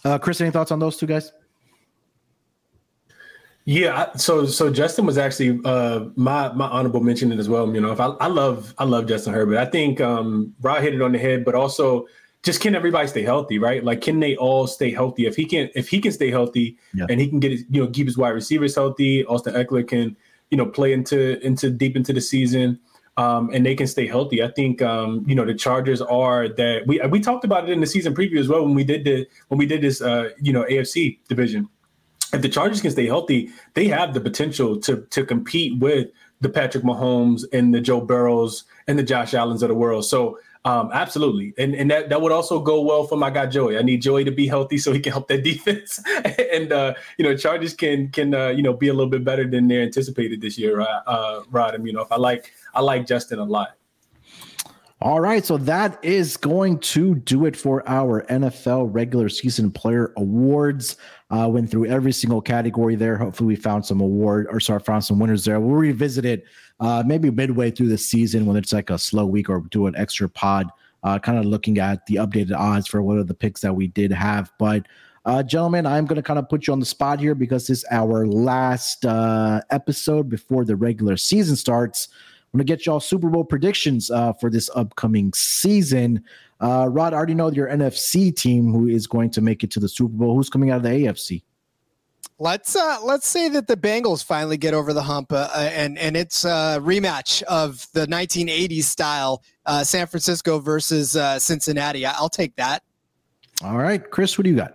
Uh, 0.04 0.18
Chris, 0.18 0.40
any 0.40 0.50
thoughts 0.50 0.72
on 0.72 0.78
those 0.78 0.96
two 0.96 1.06
guys? 1.06 1.32
Yeah, 3.66 4.14
so 4.16 4.44
so 4.46 4.70
Justin 4.70 5.06
was 5.06 5.16
actually 5.16 5.60
uh, 5.64 6.06
my 6.16 6.52
my 6.52 6.66
honorable 6.66 7.00
mention 7.00 7.30
as 7.32 7.48
well. 7.48 7.72
You 7.74 7.80
know, 7.80 7.92
if 7.92 8.00
I, 8.00 8.06
I 8.06 8.26
love 8.26 8.74
I 8.78 8.84
love 8.84 9.06
Justin 9.06 9.32
Herbert. 9.32 9.58
I 9.58 9.66
think 9.66 10.00
um, 10.00 10.54
Rod 10.60 10.82
hit 10.82 10.94
it 10.94 11.02
on 11.02 11.12
the 11.12 11.18
head, 11.18 11.44
but 11.44 11.54
also 11.54 12.06
just 12.42 12.60
can 12.60 12.74
everybody 12.74 13.08
stay 13.08 13.22
healthy, 13.22 13.58
right? 13.58 13.82
Like, 13.82 14.02
can 14.02 14.20
they 14.20 14.36
all 14.36 14.66
stay 14.66 14.90
healthy? 14.92 15.26
If 15.26 15.36
he 15.36 15.46
can, 15.46 15.70
if 15.74 15.88
he 15.88 15.98
can 15.98 16.12
stay 16.12 16.30
healthy 16.30 16.76
yeah. 16.92 17.06
and 17.08 17.18
he 17.18 17.26
can 17.26 17.40
get 17.40 17.52
his, 17.52 17.64
you 17.70 17.82
know, 17.82 17.90
keep 17.90 18.06
his 18.06 18.18
wide 18.18 18.30
receivers 18.30 18.74
healthy, 18.74 19.24
Austin 19.24 19.54
Ekeler 19.54 19.88
can, 19.88 20.14
you 20.50 20.58
know, 20.58 20.66
play 20.66 20.92
into 20.92 21.40
into 21.44 21.70
deep 21.70 21.96
into 21.96 22.12
the 22.12 22.20
season. 22.20 22.78
Um, 23.16 23.50
and 23.52 23.64
they 23.64 23.74
can 23.74 23.86
stay 23.86 24.06
healthy. 24.06 24.42
I 24.42 24.48
think 24.48 24.82
um, 24.82 25.24
you 25.26 25.34
know 25.34 25.44
the 25.44 25.54
Chargers 25.54 26.00
are 26.00 26.48
that 26.48 26.86
we 26.86 27.00
we 27.10 27.20
talked 27.20 27.44
about 27.44 27.68
it 27.68 27.72
in 27.72 27.80
the 27.80 27.86
season 27.86 28.14
preview 28.14 28.38
as 28.38 28.48
well 28.48 28.64
when 28.64 28.74
we 28.74 28.84
did 28.84 29.04
the 29.04 29.26
when 29.48 29.58
we 29.58 29.66
did 29.66 29.82
this 29.82 30.00
uh, 30.00 30.30
you 30.40 30.52
know 30.52 30.64
AFC 30.64 31.18
division. 31.28 31.68
If 32.32 32.42
the 32.42 32.48
Chargers 32.48 32.80
can 32.80 32.90
stay 32.90 33.06
healthy, 33.06 33.50
they 33.74 33.86
have 33.86 34.14
the 34.14 34.20
potential 34.20 34.80
to 34.80 35.06
to 35.10 35.24
compete 35.24 35.78
with 35.78 36.08
the 36.40 36.48
Patrick 36.48 36.84
Mahomes 36.84 37.44
and 37.52 37.72
the 37.72 37.80
Joe 37.80 38.00
Burrows 38.00 38.64
and 38.86 38.98
the 38.98 39.02
Josh 39.02 39.32
Allen's 39.32 39.62
of 39.62 39.68
the 39.68 39.74
world. 39.74 40.04
So 40.04 40.38
um, 40.66 40.90
absolutely, 40.92 41.52
and 41.58 41.74
and 41.74 41.90
that, 41.90 42.08
that 42.08 42.22
would 42.22 42.32
also 42.32 42.58
go 42.58 42.80
well 42.80 43.04
for 43.04 43.16
my 43.16 43.28
guy 43.28 43.44
Joey. 43.46 43.76
I 43.76 43.82
need 43.82 44.00
Joey 44.00 44.24
to 44.24 44.30
be 44.30 44.46
healthy 44.46 44.78
so 44.78 44.92
he 44.92 45.00
can 45.00 45.12
help 45.12 45.28
that 45.28 45.44
defense, 45.44 46.00
and 46.52 46.72
uh, 46.72 46.94
you 47.18 47.24
know 47.24 47.36
Chargers 47.36 47.74
can 47.74 48.08
can 48.08 48.34
uh, 48.34 48.48
you 48.48 48.62
know 48.62 48.72
be 48.72 48.88
a 48.88 48.94
little 48.94 49.10
bit 49.10 49.24
better 49.24 49.46
than 49.46 49.68
they're 49.68 49.82
anticipated 49.82 50.40
this 50.40 50.56
year. 50.56 50.80
Uh, 50.80 51.42
Rod, 51.50 51.78
you 51.86 51.92
know 51.92 52.00
if 52.00 52.10
I 52.10 52.16
like 52.16 52.52
I 52.74 52.80
like 52.80 53.06
Justin 53.06 53.38
a 53.40 53.44
lot. 53.44 53.76
All 55.02 55.20
right, 55.20 55.44
so 55.44 55.58
that 55.58 56.02
is 56.02 56.38
going 56.38 56.78
to 56.78 57.16
do 57.16 57.44
it 57.44 57.56
for 57.56 57.86
our 57.86 58.22
NFL 58.30 58.88
regular 58.90 59.28
season 59.28 59.70
player 59.70 60.14
awards. 60.16 60.96
Uh, 61.30 61.48
went 61.48 61.70
through 61.70 61.86
every 61.86 62.12
single 62.12 62.40
category 62.40 62.94
there. 62.94 63.16
Hopefully, 63.16 63.48
we 63.48 63.56
found 63.56 63.84
some 63.84 64.00
award 64.00 64.46
or 64.50 64.60
sorry, 64.60 64.80
found 64.80 65.04
some 65.04 65.18
winners 65.18 65.44
there. 65.44 65.58
We'll 65.58 65.76
revisit 65.76 66.24
it 66.24 66.44
uh, 66.80 67.02
maybe 67.06 67.30
midway 67.30 67.70
through 67.70 67.88
the 67.88 67.98
season 67.98 68.46
when 68.46 68.56
it's 68.56 68.72
like 68.72 68.90
a 68.90 68.98
slow 68.98 69.26
week 69.26 69.48
or 69.48 69.60
do 69.70 69.86
an 69.86 69.94
extra 69.96 70.28
pod, 70.28 70.68
uh, 71.02 71.18
kind 71.18 71.38
of 71.38 71.44
looking 71.44 71.78
at 71.78 72.04
the 72.06 72.16
updated 72.16 72.56
odds 72.56 72.86
for 72.86 73.02
what 73.02 73.16
are 73.16 73.24
the 73.24 73.34
picks 73.34 73.60
that 73.60 73.74
we 73.74 73.86
did 73.86 74.12
have. 74.12 74.52
But 74.58 74.86
uh, 75.24 75.42
gentlemen, 75.42 75.86
I'm 75.86 76.04
going 76.04 76.16
to 76.16 76.22
kind 76.22 76.38
of 76.38 76.48
put 76.48 76.66
you 76.66 76.72
on 76.72 76.80
the 76.80 76.86
spot 76.86 77.20
here 77.20 77.34
because 77.34 77.66
this 77.66 77.78
is 77.78 77.84
our 77.90 78.26
last 78.26 79.06
uh, 79.06 79.60
episode 79.70 80.28
before 80.28 80.64
the 80.64 80.76
regular 80.76 81.16
season 81.16 81.56
starts. 81.56 82.08
I'm 82.52 82.58
going 82.58 82.66
to 82.66 82.72
get 82.72 82.86
y'all 82.86 83.00
Super 83.00 83.30
Bowl 83.30 83.44
predictions 83.44 84.10
uh, 84.10 84.32
for 84.34 84.50
this 84.50 84.68
upcoming 84.74 85.32
season. 85.32 86.22
Uh, 86.64 86.88
Rod, 86.88 87.12
I 87.12 87.16
already 87.18 87.34
know 87.34 87.50
your 87.50 87.68
NFC 87.68 88.34
team 88.34 88.72
who 88.72 88.88
is 88.88 89.06
going 89.06 89.28
to 89.32 89.42
make 89.42 89.62
it 89.62 89.70
to 89.72 89.80
the 89.80 89.88
Super 89.88 90.14
Bowl. 90.14 90.34
Who's 90.34 90.48
coming 90.48 90.70
out 90.70 90.78
of 90.78 90.82
the 90.84 90.88
AFC? 90.88 91.42
Let's 92.38 92.74
uh, 92.74 93.00
let's 93.04 93.26
say 93.26 93.50
that 93.50 93.66
the 93.66 93.76
Bengals 93.76 94.24
finally 94.24 94.56
get 94.56 94.72
over 94.72 94.94
the 94.94 95.02
hump, 95.02 95.30
uh, 95.30 95.50
and 95.54 95.98
and 95.98 96.16
it's 96.16 96.46
a 96.46 96.80
rematch 96.80 97.42
of 97.42 97.86
the 97.92 98.06
1980s 98.06 98.84
style 98.84 99.42
uh, 99.66 99.84
San 99.84 100.06
Francisco 100.06 100.58
versus 100.58 101.14
uh, 101.16 101.38
Cincinnati. 101.38 102.06
I'll 102.06 102.30
take 102.30 102.56
that. 102.56 102.82
All 103.62 103.76
right, 103.76 104.10
Chris, 104.10 104.38
what 104.38 104.44
do 104.44 104.50
you 104.50 104.56
got? 104.56 104.74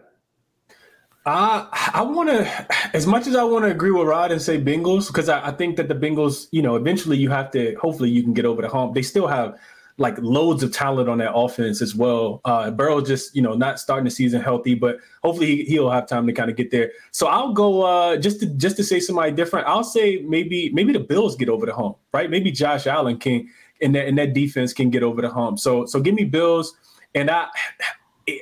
Uh, 1.26 1.66
I 1.72 2.04
want 2.04 2.30
to, 2.30 2.96
as 2.96 3.08
much 3.08 3.26
as 3.26 3.36
I 3.36 3.44
want 3.44 3.66
to 3.66 3.72
agree 3.72 3.92
with 3.92 4.08
Rod 4.08 4.32
and 4.32 4.40
say 4.40 4.62
Bengals, 4.62 5.08
because 5.08 5.28
I, 5.28 5.48
I 5.48 5.52
think 5.52 5.76
that 5.78 5.88
the 5.88 5.96
Bengals, 5.96 6.48
you 6.52 6.62
know, 6.62 6.76
eventually 6.76 7.18
you 7.18 7.30
have 7.32 7.50
to, 7.52 7.74
hopefully 7.76 8.12
you 8.12 8.22
can 8.22 8.34
get 8.34 8.46
over 8.46 8.62
the 8.62 8.70
hump. 8.70 8.94
They 8.94 9.02
still 9.02 9.28
have 9.28 9.60
like 10.00 10.18
loads 10.20 10.64
of 10.64 10.72
talent 10.72 11.10
on 11.10 11.18
that 11.18 11.34
offense 11.36 11.82
as 11.82 11.94
well. 11.94 12.42
Uh, 12.46 12.72
Burrow 12.72 13.02
just 13.02 13.36
you 13.36 13.42
know 13.42 13.54
not 13.54 13.80
starting 13.80 14.06
the 14.06 14.12
season 14.12 14.42
healthy, 14.42 14.74
but 14.74 14.98
hopefully 15.24 15.64
he, 15.66 15.78
will 15.80 15.92
have 15.92 16.08
time 16.08 16.26
to 16.26 16.34
kind 16.34 16.50
of 16.50 16.56
get 16.56 16.72
there. 16.72 16.92
So 17.12 17.28
I'll 17.28 17.54
go 17.54 17.84
uh, 17.84 18.18
just 18.18 18.40
to 18.40 18.48
just 18.48 18.78
to 18.78 18.84
say 18.84 19.00
somebody 19.00 19.32
different. 19.32 19.68
I'll 19.68 19.84
say 19.84 20.24
maybe 20.28 20.70
maybe 20.72 20.94
the 20.94 21.00
Bills 21.00 21.36
get 21.36 21.50
over 21.50 21.66
the 21.66 21.74
hump, 21.74 21.98
right? 22.14 22.30
Maybe 22.30 22.52
Josh 22.52 22.88
Allen 22.88 23.18
can 23.18 23.50
and 23.82 23.94
that 23.96 24.08
and 24.08 24.18
that 24.18 24.34
defense 24.34 24.74
can 24.74 24.90
get 24.90 25.04
over 25.04 25.22
the 25.22 25.30
hump. 25.30 25.60
So 25.60 25.86
so 25.86 26.00
give 26.00 26.16
me 26.16 26.24
Bills 26.24 26.76
and 27.14 27.30
I. 27.30 27.48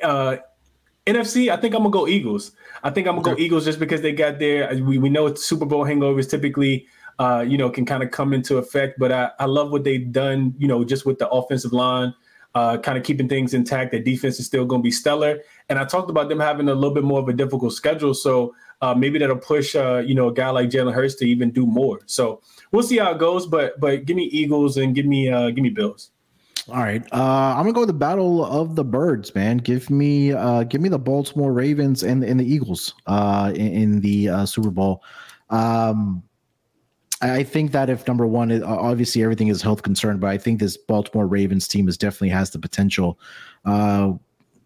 Uh, 0.04 0.38
NFC, 1.06 1.50
I 1.50 1.56
think 1.56 1.74
I'm 1.74 1.84
gonna 1.84 1.92
go 1.92 2.06
Eagles. 2.06 2.52
I 2.84 2.90
think 2.90 3.08
I'm 3.08 3.16
gonna 3.16 3.30
okay. 3.30 3.40
go 3.40 3.42
Eagles 3.42 3.64
just 3.64 3.80
because 3.80 4.02
they 4.02 4.12
got 4.12 4.40
there. 4.40 4.70
We, 4.84 4.98
we 4.98 5.08
know 5.08 5.28
it's 5.28 5.46
Super 5.46 5.66
Bowl 5.66 5.86
hangovers 5.86 6.30
typically 6.30 6.86
uh, 7.19 7.44
you 7.48 7.57
know, 7.57 7.69
can 7.69 7.85
kind 7.85 8.03
of 8.03 8.11
come 8.11 8.34
into 8.34 8.57
effect. 8.57 8.99
But 8.99 9.11
I, 9.11 9.31
I 9.39 9.45
love 9.45 9.72
what 9.72 9.84
they've 9.84 10.11
done, 10.11 10.53
you 10.57 10.68
know, 10.68 10.84
just 10.84 11.06
with 11.06 11.19
the 11.19 11.30
offensive 11.30 11.73
line, 11.73 12.14
uh, 12.56 12.77
kind 12.77 12.98
of 12.98 13.03
keeping 13.03 13.27
things 13.27 13.53
intact. 13.53 13.91
The 13.91 13.99
defense 13.99 14.39
is 14.39 14.45
still 14.45 14.65
going 14.65 14.81
to 14.81 14.84
be 14.84 14.91
stellar. 14.91 15.41
And 15.69 15.80
I 15.80 15.85
talked 15.85 16.10
about 16.10 16.30
them 16.30 16.39
having 16.39 16.69
a 16.69 16.76
little 16.76 16.94
bit 16.94 17.03
more 17.03 17.19
of 17.19 17.27
a 17.27 17.34
difficult 17.34 17.73
schedule. 17.73 18.14
So 18.14 18.56
uh, 18.81 18.94
maybe 18.94 19.19
that'll 19.19 19.38
push, 19.38 19.76
uh, 19.76 20.03
you 20.06 20.15
know, 20.15 20.27
a 20.27 20.34
guy 20.34 20.49
like 20.49 20.69
Jalen 20.69 20.94
Hurts 20.94 21.15
to 21.15 21.26
even 21.26 21.52
do 21.52 21.65
more. 21.65 21.99
So 22.06 22.41
we'll 22.72 22.84
see 22.84 22.98
how 22.98 23.11
it 23.11 23.19
goes. 23.19 23.48
But 23.48 23.80
but 23.80 24.06
give 24.06 24.15
me 24.15 24.26
Eagles 24.26 24.77
and 24.77 24.94
give 24.94 25.06
me 25.06 25.30
uh, 25.30 25.49
give 25.49 25.64
me 25.64 25.69
Bills. 25.69 26.11
All 26.69 26.81
right, 26.81 27.02
uh, 27.14 27.56
I'm 27.56 27.64
gonna 27.64 27.72
go 27.72 27.80
with 27.81 27.88
the 27.88 27.94
battle 27.94 28.44
of 28.44 28.76
the 28.76 28.84
birds, 28.84 29.34
man. 29.34 29.56
Give 29.56 29.89
me, 29.89 30.34
uh, 30.34 30.64
give 30.64 30.81
me 30.81 30.89
the 30.89 30.99
Baltimore 30.99 31.53
Ravens 31.53 32.03
and, 32.03 32.26
and 32.26 32.38
the 32.38 32.44
Eagles 32.44 32.94
uh, 33.06 33.53
in, 33.56 33.68
in 33.68 34.02
the 34.02 34.27
uh, 34.27 34.45
Super 34.45 34.69
Bowl. 34.69 35.02
Um, 35.49 36.23
I 37.22 37.44
think 37.44 37.72
that 37.72 37.89
if 37.89 38.07
number 38.07 38.27
one, 38.27 38.64
obviously 38.64 39.23
everything 39.23 39.48
is 39.48 39.61
health 39.61 39.81
concerned, 39.81 40.19
but 40.19 40.30
I 40.30 40.38
think 40.38 40.60
this 40.60 40.77
Baltimore 40.77 41.27
Ravens 41.27 41.68
team 41.68 41.88
is 41.88 41.98
definitely 41.98 42.30
has 42.30 42.52
the 42.52 42.60
potential 42.60 43.19
uh, 43.65 44.14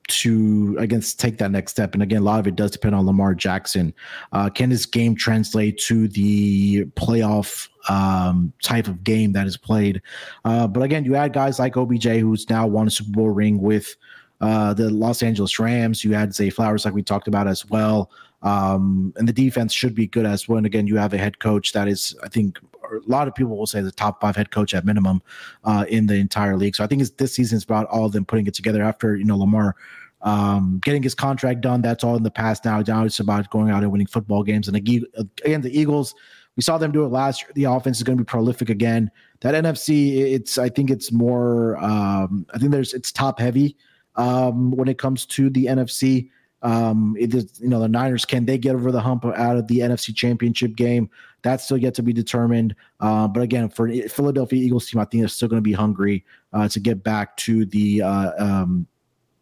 to 0.07 0.75
against 0.77 1.19
take 1.19 1.37
that 1.37 1.51
next 1.51 1.71
step. 1.71 1.93
And 1.93 2.03
again, 2.03 2.21
a 2.21 2.25
lot 2.25 2.39
of 2.39 2.47
it 2.47 2.55
does 2.55 2.71
depend 2.71 2.95
on 2.95 3.05
Lamar 3.05 3.33
Jackson. 3.33 3.93
Uh, 4.33 4.49
can 4.49 4.69
this 4.69 4.85
game 4.85 5.15
translate 5.15 5.77
to 5.79 6.09
the 6.09 6.85
playoff 6.95 7.69
um, 7.89 8.51
type 8.61 8.87
of 8.87 9.03
game 9.03 9.31
that 9.33 9.47
is 9.47 9.55
played? 9.55 10.01
Uh, 10.43 10.67
but 10.67 10.83
again, 10.83 11.05
you 11.05 11.15
add 11.15 11.31
guys 11.31 11.59
like 11.59 11.77
OBJ, 11.77 12.05
who's 12.05 12.49
now 12.49 12.67
won 12.67 12.87
a 12.87 12.91
Super 12.91 13.11
Bowl 13.11 13.29
ring 13.29 13.61
with 13.61 13.95
uh, 14.41 14.73
the 14.73 14.89
Los 14.89 15.23
Angeles 15.23 15.57
Rams. 15.59 16.03
You 16.03 16.13
had 16.13 16.33
Zay 16.33 16.49
Flowers, 16.49 16.83
like 16.83 16.93
we 16.93 17.03
talked 17.03 17.27
about 17.29 17.47
as 17.47 17.65
well. 17.69 18.11
Um, 18.41 19.13
and 19.17 19.27
the 19.27 19.33
defense 19.33 19.73
should 19.73 19.93
be 19.93 20.07
good 20.07 20.25
as 20.25 20.47
well. 20.47 20.57
And 20.57 20.65
again, 20.65 20.87
you 20.87 20.97
have 20.97 21.13
a 21.13 21.17
head 21.17 21.39
coach 21.39 21.73
that 21.73 21.87
is, 21.87 22.15
I 22.23 22.27
think, 22.29 22.59
a 22.91 23.09
lot 23.09 23.27
of 23.27 23.35
people 23.35 23.55
will 23.55 23.67
say 23.67 23.81
the 23.81 23.91
top 23.91 24.19
five 24.19 24.35
head 24.35 24.51
coach 24.51 24.73
at 24.73 24.85
minimum 24.85 25.21
uh, 25.63 25.85
in 25.87 26.07
the 26.07 26.15
entire 26.15 26.57
league. 26.57 26.75
So 26.75 26.83
I 26.83 26.87
think 26.87 27.03
this 27.17 27.33
season 27.33 27.57
is 27.57 27.63
about 27.63 27.87
all 27.87 28.05
of 28.05 28.11
them 28.11 28.25
putting 28.25 28.47
it 28.47 28.53
together 28.53 28.83
after 28.83 29.15
you 29.15 29.23
know 29.23 29.37
Lamar 29.37 29.75
um, 30.23 30.79
getting 30.83 31.03
his 31.03 31.15
contract 31.15 31.61
done. 31.61 31.81
That's 31.81 32.03
all 32.03 32.15
in 32.15 32.23
the 32.23 32.31
past 32.31 32.65
now. 32.65 32.81
Now 32.85 33.05
it's 33.05 33.19
about 33.19 33.49
going 33.49 33.71
out 33.71 33.83
and 33.83 33.91
winning 33.91 34.07
football 34.07 34.43
games. 34.43 34.67
And 34.67 34.77
again, 34.77 35.61
the 35.61 35.71
Eagles, 35.71 36.13
we 36.55 36.63
saw 36.63 36.77
them 36.77 36.91
do 36.91 37.03
it 37.03 37.09
last 37.09 37.41
year. 37.41 37.51
The 37.55 37.65
offense 37.65 37.97
is 37.97 38.03
going 38.03 38.17
to 38.17 38.23
be 38.23 38.27
prolific 38.27 38.69
again. 38.69 39.09
That 39.41 39.55
NFC, 39.55 40.17
it's 40.17 40.57
I 40.57 40.69
think 40.69 40.91
it's 40.91 41.11
more. 41.11 41.77
Um, 41.77 42.45
I 42.53 42.57
think 42.57 42.71
there's 42.71 42.93
it's 42.93 43.11
top 43.11 43.39
heavy 43.39 43.77
um, 44.15 44.71
when 44.71 44.87
it 44.87 44.97
comes 44.97 45.25
to 45.27 45.49
the 45.49 45.65
NFC. 45.65 46.29
Um, 46.63 47.15
it 47.19 47.33
is, 47.33 47.59
you 47.59 47.69
know, 47.69 47.79
the 47.79 47.87
Niners, 47.87 48.25
can 48.25 48.45
they 48.45 48.57
get 48.57 48.75
over 48.75 48.91
the 48.91 49.01
hump 49.01 49.25
out 49.25 49.57
of 49.57 49.67
the 49.67 49.79
NFC 49.79 50.15
championship 50.15 50.75
game? 50.75 51.09
That's 51.41 51.63
still 51.63 51.77
yet 51.77 51.95
to 51.95 52.03
be 52.03 52.13
determined. 52.13 52.75
Uh, 52.99 53.27
but 53.27 53.41
again, 53.41 53.69
for 53.69 53.91
Philadelphia 54.07 54.63
Eagles 54.63 54.89
team, 54.89 54.99
I 55.01 55.05
think 55.05 55.21
they're 55.21 55.27
still 55.27 55.47
going 55.47 55.57
to 55.57 55.61
be 55.61 55.73
hungry 55.73 56.23
uh, 56.53 56.67
to 56.69 56.79
get 56.79 57.03
back 57.03 57.35
to 57.37 57.65
the 57.65 58.03
uh, 58.03 58.31
um, 58.37 58.87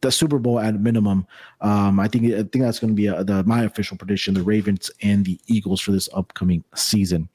the 0.02 0.12
Super 0.12 0.40
Bowl 0.40 0.60
at 0.60 0.80
minimum. 0.80 1.28
Um, 1.62 2.00
I 2.00 2.08
think 2.08 2.26
I 2.26 2.44
think 2.44 2.64
that's 2.64 2.80
going 2.80 2.92
to 2.92 2.96
be 2.96 3.08
a, 3.08 3.24
the 3.24 3.44
my 3.44 3.64
official 3.64 3.98
prediction: 3.98 4.34
the 4.34 4.44
Ravens 4.44 4.90
and 5.02 5.26
the 5.26 5.40
Eagles 5.48 5.82
for 5.82 5.92
this 5.92 6.08
upcoming 6.14 6.64
season. 6.76 7.28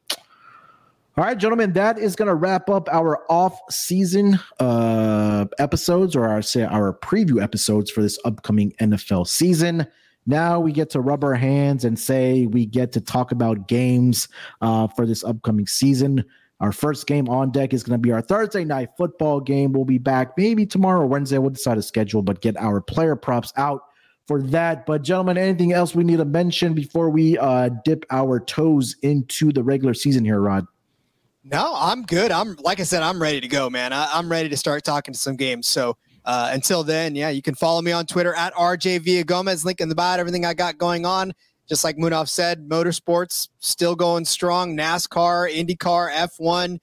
All 1.16 1.23
right, 1.23 1.39
gentlemen, 1.39 1.74
that 1.74 1.97
is 1.97 2.16
going 2.16 2.27
to 2.27 2.35
wrap 2.35 2.69
up 2.69 2.89
our 2.91 3.23
off-season 3.31 4.41
uh, 4.59 5.45
episodes, 5.61 6.16
or 6.16 6.27
our 6.27 6.43
say 6.43 6.65
our 6.65 6.93
preview 6.93 7.41
episodes 7.41 7.89
for 7.89 8.03
this 8.03 8.19
upcoming 8.24 8.73
NFL 8.81 9.28
season. 9.28 9.86
Now 10.27 10.59
we 10.59 10.73
get 10.73 10.91
to 10.91 11.01
rub 11.01 11.23
our 11.23 11.36
hands 11.36 11.85
and 11.85 11.97
say 11.97 12.47
we 12.47 12.66
get 12.66 12.91
to 12.93 13.01
talk 13.01 13.31
about 13.31 13.69
games 13.69 14.27
uh, 14.61 14.89
for 14.89 15.07
this 15.07 15.23
upcoming 15.23 15.69
season. 15.69 16.24
Our 16.59 16.73
first 16.73 17.07
game 17.07 17.28
on 17.28 17.53
deck 17.53 17.73
is 17.73 17.85
going 17.85 17.97
to 17.97 18.03
be 18.03 18.11
our 18.11 18.23
Thursday 18.23 18.65
night 18.65 18.89
football 18.99 19.39
game. 19.39 19.73
We'll 19.73 19.85
be 19.85 19.99
back 19.99 20.36
maybe 20.36 20.66
tomorrow 20.66 21.03
or 21.03 21.07
Wednesday. 21.07 21.39
We'll 21.39 21.51
decide 21.51 21.78
a 21.78 21.82
schedule, 21.82 22.23
but 22.23 22.41
get 22.41 22.57
our 22.57 22.81
player 22.81 23.15
props 23.15 23.53
out 23.57 23.85
for 24.27 24.43
that. 24.43 24.85
But 24.85 25.03
gentlemen, 25.03 25.39
anything 25.39 25.74
else 25.74 25.95
we 25.95 26.03
need 26.03 26.16
to 26.16 26.24
mention 26.24 26.74
before 26.74 27.09
we 27.09 27.39
uh, 27.39 27.69
dip 27.85 28.05
our 28.11 28.41
toes 28.41 28.97
into 29.03 29.53
the 29.53 29.62
regular 29.62 29.95
season 29.95 30.24
here, 30.24 30.41
Rod? 30.41 30.66
No, 31.44 31.74
I'm 31.76 32.02
good. 32.02 32.30
I'm 32.30 32.56
like 32.62 32.80
I 32.80 32.84
said, 32.84 33.02
I'm 33.02 33.20
ready 33.20 33.38
to 33.40 33.48
go, 33.48 33.68
man. 33.68 33.92
I, 33.92 34.18
am 34.18 34.30
ready 34.30 34.48
to 34.48 34.56
start 34.56 34.82
talking 34.82 35.12
to 35.12 35.20
some 35.20 35.36
games. 35.36 35.68
So 35.68 35.98
uh, 36.24 36.48
until 36.52 36.82
then, 36.82 37.14
yeah, 37.14 37.28
you 37.28 37.42
can 37.42 37.54
follow 37.54 37.82
me 37.82 37.92
on 37.92 38.06
Twitter 38.06 38.34
at 38.34 38.54
RJ 38.54 39.00
Villagomez. 39.00 39.62
Link 39.62 39.82
in 39.82 39.90
the 39.90 39.94
bio. 39.94 40.18
Everything 40.18 40.46
I 40.46 40.54
got 40.54 40.78
going 40.78 41.04
on. 41.04 41.34
Just 41.68 41.84
like 41.84 41.98
Munaf 41.98 42.28
said, 42.30 42.66
motorsports 42.66 43.48
still 43.58 43.94
going 43.94 44.24
strong. 44.24 44.74
NASCAR, 44.74 45.54
IndyCar, 45.54 46.12
F1. 46.12 46.78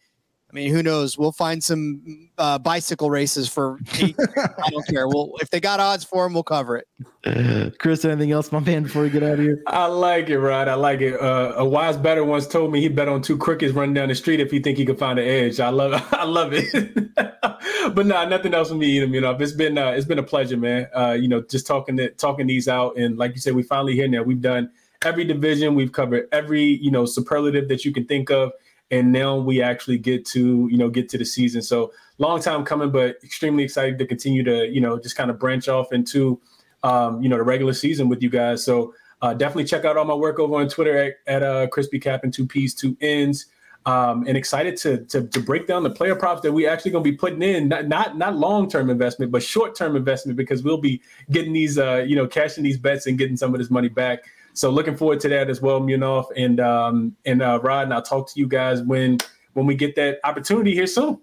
I 0.51 0.53
mean, 0.53 0.73
who 0.73 0.83
knows? 0.83 1.17
We'll 1.17 1.31
find 1.31 1.63
some 1.63 2.29
uh, 2.37 2.59
bicycle 2.59 3.09
races 3.09 3.47
for. 3.47 3.79
I 3.93 4.69
don't 4.69 4.85
care. 4.87 5.07
Well, 5.07 5.31
if 5.39 5.49
they 5.49 5.61
got 5.61 5.79
odds 5.79 6.03
for 6.03 6.25
them, 6.25 6.33
we'll 6.33 6.43
cover 6.43 6.77
it. 7.23 7.77
Chris, 7.79 8.03
anything 8.03 8.31
else, 8.31 8.51
my 8.51 8.59
man, 8.59 8.83
before 8.83 9.03
we 9.03 9.09
get 9.09 9.23
out 9.23 9.33
of 9.33 9.39
here? 9.39 9.61
I 9.67 9.85
like 9.85 10.29
it, 10.29 10.39
Rod. 10.39 10.67
I 10.67 10.73
like 10.73 10.99
it. 10.99 11.13
Uh, 11.21 11.53
a 11.55 11.63
wise 11.63 11.95
bettor 11.95 12.25
once 12.25 12.47
told 12.47 12.73
me 12.73 12.81
he 12.81 12.89
bet 12.89 13.07
on 13.07 13.21
two 13.21 13.37
crickets 13.37 13.73
running 13.73 13.93
down 13.93 14.09
the 14.09 14.15
street 14.15 14.41
if 14.41 14.51
he 14.51 14.59
think 14.59 14.77
he 14.77 14.85
could 14.85 14.99
find 14.99 15.17
an 15.19 15.25
edge. 15.25 15.61
I 15.61 15.69
love, 15.69 15.93
I 16.11 16.25
love 16.25 16.51
it. 16.51 17.15
but 17.15 18.05
nah, 18.05 18.25
nothing 18.25 18.53
else 18.53 18.69
for 18.69 18.75
me 18.75 18.87
either. 18.87 19.05
You 19.05 19.21
know, 19.21 19.31
it's 19.31 19.53
been, 19.53 19.77
uh, 19.77 19.91
it's 19.91 20.05
been 20.05 20.19
a 20.19 20.23
pleasure, 20.23 20.57
man. 20.57 20.89
Uh, 20.93 21.11
you 21.11 21.29
know, 21.29 21.41
just 21.43 21.65
talking, 21.65 21.95
to, 21.95 22.09
talking 22.11 22.47
these 22.47 22.67
out, 22.67 22.97
and 22.97 23.17
like 23.17 23.35
you 23.35 23.39
said, 23.39 23.55
we 23.55 23.63
finally 23.63 23.95
here 23.95 24.09
now. 24.09 24.23
We've 24.23 24.41
done 24.41 24.69
every 25.03 25.23
division. 25.23 25.75
We've 25.75 25.93
covered 25.93 26.27
every, 26.33 26.63
you 26.63 26.91
know, 26.91 27.05
superlative 27.05 27.69
that 27.69 27.85
you 27.85 27.93
can 27.93 28.05
think 28.05 28.29
of 28.29 28.51
and 28.91 29.11
now 29.11 29.37
we 29.37 29.61
actually 29.61 29.97
get 29.97 30.25
to 30.25 30.67
you 30.69 30.77
know 30.77 30.89
get 30.89 31.09
to 31.09 31.17
the 31.17 31.25
season. 31.25 31.61
So 31.61 31.91
long 32.17 32.41
time 32.41 32.63
coming, 32.63 32.91
but 32.91 33.17
extremely 33.23 33.63
excited 33.63 33.97
to 33.97 34.05
continue 34.05 34.43
to 34.43 34.67
you 34.67 34.81
know 34.81 34.99
just 34.99 35.15
kind 35.15 35.31
of 35.31 35.39
branch 35.39 35.67
off 35.67 35.93
into 35.93 36.39
um, 36.83 37.21
you 37.21 37.29
know 37.29 37.37
the 37.37 37.43
regular 37.43 37.73
season 37.73 38.09
with 38.09 38.21
you 38.21 38.29
guys. 38.29 38.63
So 38.63 38.93
uh, 39.21 39.33
definitely 39.33 39.65
check 39.65 39.85
out 39.85 39.97
all 39.97 40.05
my 40.05 40.13
work 40.13 40.39
over 40.39 40.55
on 40.55 40.67
Twitter 40.67 40.97
at, 40.97 41.13
at 41.27 41.43
uh, 41.43 41.67
Crispy 41.67 41.99
Cap 41.99 42.23
and 42.23 42.33
Two 42.33 42.45
P's 42.45 42.75
Two 42.75 42.95
Ends. 43.01 43.47
Um, 43.83 44.27
and 44.27 44.37
excited 44.37 44.77
to, 44.77 45.05
to 45.05 45.25
to 45.25 45.39
break 45.39 45.65
down 45.65 45.81
the 45.81 45.89
player 45.89 46.15
props 46.15 46.41
that 46.41 46.51
we 46.51 46.67
actually 46.67 46.91
going 46.91 47.03
to 47.03 47.09
be 47.09 47.17
putting 47.17 47.41
in 47.41 47.67
not 47.67 47.87
not, 47.87 48.15
not 48.15 48.35
long 48.35 48.69
term 48.69 48.91
investment 48.91 49.31
but 49.31 49.41
short 49.41 49.73
term 49.73 49.95
investment 49.95 50.37
because 50.37 50.61
we'll 50.61 50.77
be 50.77 51.01
getting 51.31 51.51
these 51.51 51.79
uh, 51.79 52.05
you 52.07 52.15
know 52.15 52.27
cashing 52.27 52.63
these 52.63 52.77
bets 52.77 53.07
and 53.07 53.17
getting 53.17 53.35
some 53.35 53.55
of 53.55 53.59
this 53.59 53.71
money 53.71 53.89
back. 53.89 54.19
So 54.53 54.69
looking 54.69 54.95
forward 54.95 55.19
to 55.21 55.29
that 55.29 55.49
as 55.49 55.61
well, 55.61 55.81
Munaf 55.81 56.25
and 56.35 56.59
um, 56.59 57.15
and 57.25 57.41
uh, 57.41 57.59
Rod. 57.61 57.83
And 57.83 57.93
I'll 57.93 58.01
talk 58.01 58.31
to 58.33 58.39
you 58.39 58.47
guys 58.47 58.81
when 58.81 59.17
when 59.53 59.65
we 59.65 59.75
get 59.75 59.95
that 59.95 60.19
opportunity 60.23 60.73
here 60.73 60.87
soon. 60.87 61.19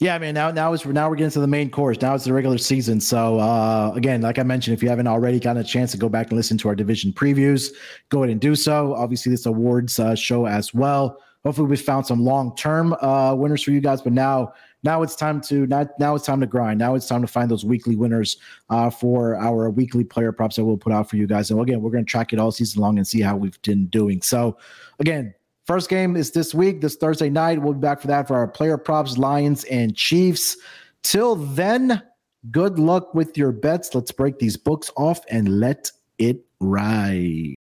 Yeah, 0.00 0.14
I 0.14 0.18
mean 0.18 0.32
now 0.32 0.50
now 0.50 0.72
is 0.72 0.84
now 0.86 1.10
we're 1.10 1.16
getting 1.16 1.30
to 1.32 1.40
the 1.40 1.46
main 1.46 1.70
course. 1.70 2.00
Now 2.00 2.14
it's 2.14 2.24
the 2.24 2.32
regular 2.32 2.56
season. 2.56 3.00
So 3.00 3.38
uh, 3.38 3.92
again, 3.94 4.22
like 4.22 4.38
I 4.38 4.42
mentioned, 4.42 4.74
if 4.74 4.82
you 4.82 4.88
haven't 4.88 5.06
already 5.06 5.38
gotten 5.38 5.60
a 5.60 5.64
chance 5.64 5.92
to 5.92 5.98
go 5.98 6.08
back 6.08 6.28
and 6.28 6.38
listen 6.38 6.56
to 6.58 6.68
our 6.68 6.74
division 6.74 7.12
previews, 7.12 7.70
go 8.08 8.22
ahead 8.22 8.30
and 8.30 8.40
do 8.40 8.56
so. 8.56 8.94
Obviously, 8.94 9.30
this 9.30 9.44
awards 9.44 9.98
uh, 9.98 10.14
show 10.14 10.46
as 10.46 10.72
well. 10.72 11.18
Hopefully, 11.44 11.68
we 11.68 11.76
found 11.76 12.06
some 12.06 12.24
long 12.24 12.56
term 12.56 12.94
uh, 13.02 13.34
winners 13.34 13.62
for 13.62 13.72
you 13.72 13.80
guys. 13.82 14.00
But 14.00 14.14
now 14.14 14.54
now 14.82 15.02
it's 15.02 15.16
time 15.16 15.40
to 15.42 15.66
now, 15.66 15.88
now 15.98 16.14
it's 16.14 16.24
time 16.24 16.40
to 16.40 16.46
grind. 16.46 16.78
Now 16.78 16.94
it's 16.94 17.06
time 17.06 17.20
to 17.20 17.26
find 17.26 17.50
those 17.50 17.64
weekly 17.64 17.96
winners 17.96 18.38
uh, 18.70 18.90
for 18.90 19.36
our 19.36 19.70
weekly 19.70 20.04
player 20.04 20.32
props 20.32 20.56
that 20.56 20.64
we'll 20.64 20.76
put 20.76 20.92
out 20.92 21.08
for 21.08 21.16
you 21.16 21.26
guys. 21.26 21.50
And 21.50 21.60
again, 21.60 21.82
we're 21.82 21.90
going 21.90 22.04
to 22.04 22.10
track 22.10 22.32
it 22.32 22.38
all 22.38 22.52
season 22.52 22.80
long 22.80 22.98
and 22.98 23.06
see 23.06 23.20
how 23.20 23.36
we've 23.36 23.60
been 23.62 23.86
doing. 23.86 24.22
So 24.22 24.56
again, 24.98 25.34
First 25.66 25.88
game 25.88 26.16
is 26.16 26.32
this 26.32 26.52
week, 26.52 26.80
this 26.80 26.96
Thursday 26.96 27.30
night. 27.30 27.62
We'll 27.62 27.74
be 27.74 27.78
back 27.78 28.00
for 28.00 28.08
that 28.08 28.26
for 28.26 28.34
our 28.34 28.48
player 28.48 28.76
props, 28.76 29.16
Lions 29.16 29.62
and 29.64 29.94
Chiefs. 29.94 30.56
Till 31.04 31.36
then, 31.36 32.02
good 32.50 32.80
luck 32.80 33.14
with 33.14 33.38
your 33.38 33.52
bets. 33.52 33.94
Let's 33.94 34.10
break 34.10 34.40
these 34.40 34.56
books 34.56 34.90
off 34.96 35.20
and 35.30 35.60
let 35.60 35.92
it 36.18 36.44
ride. 36.58 37.54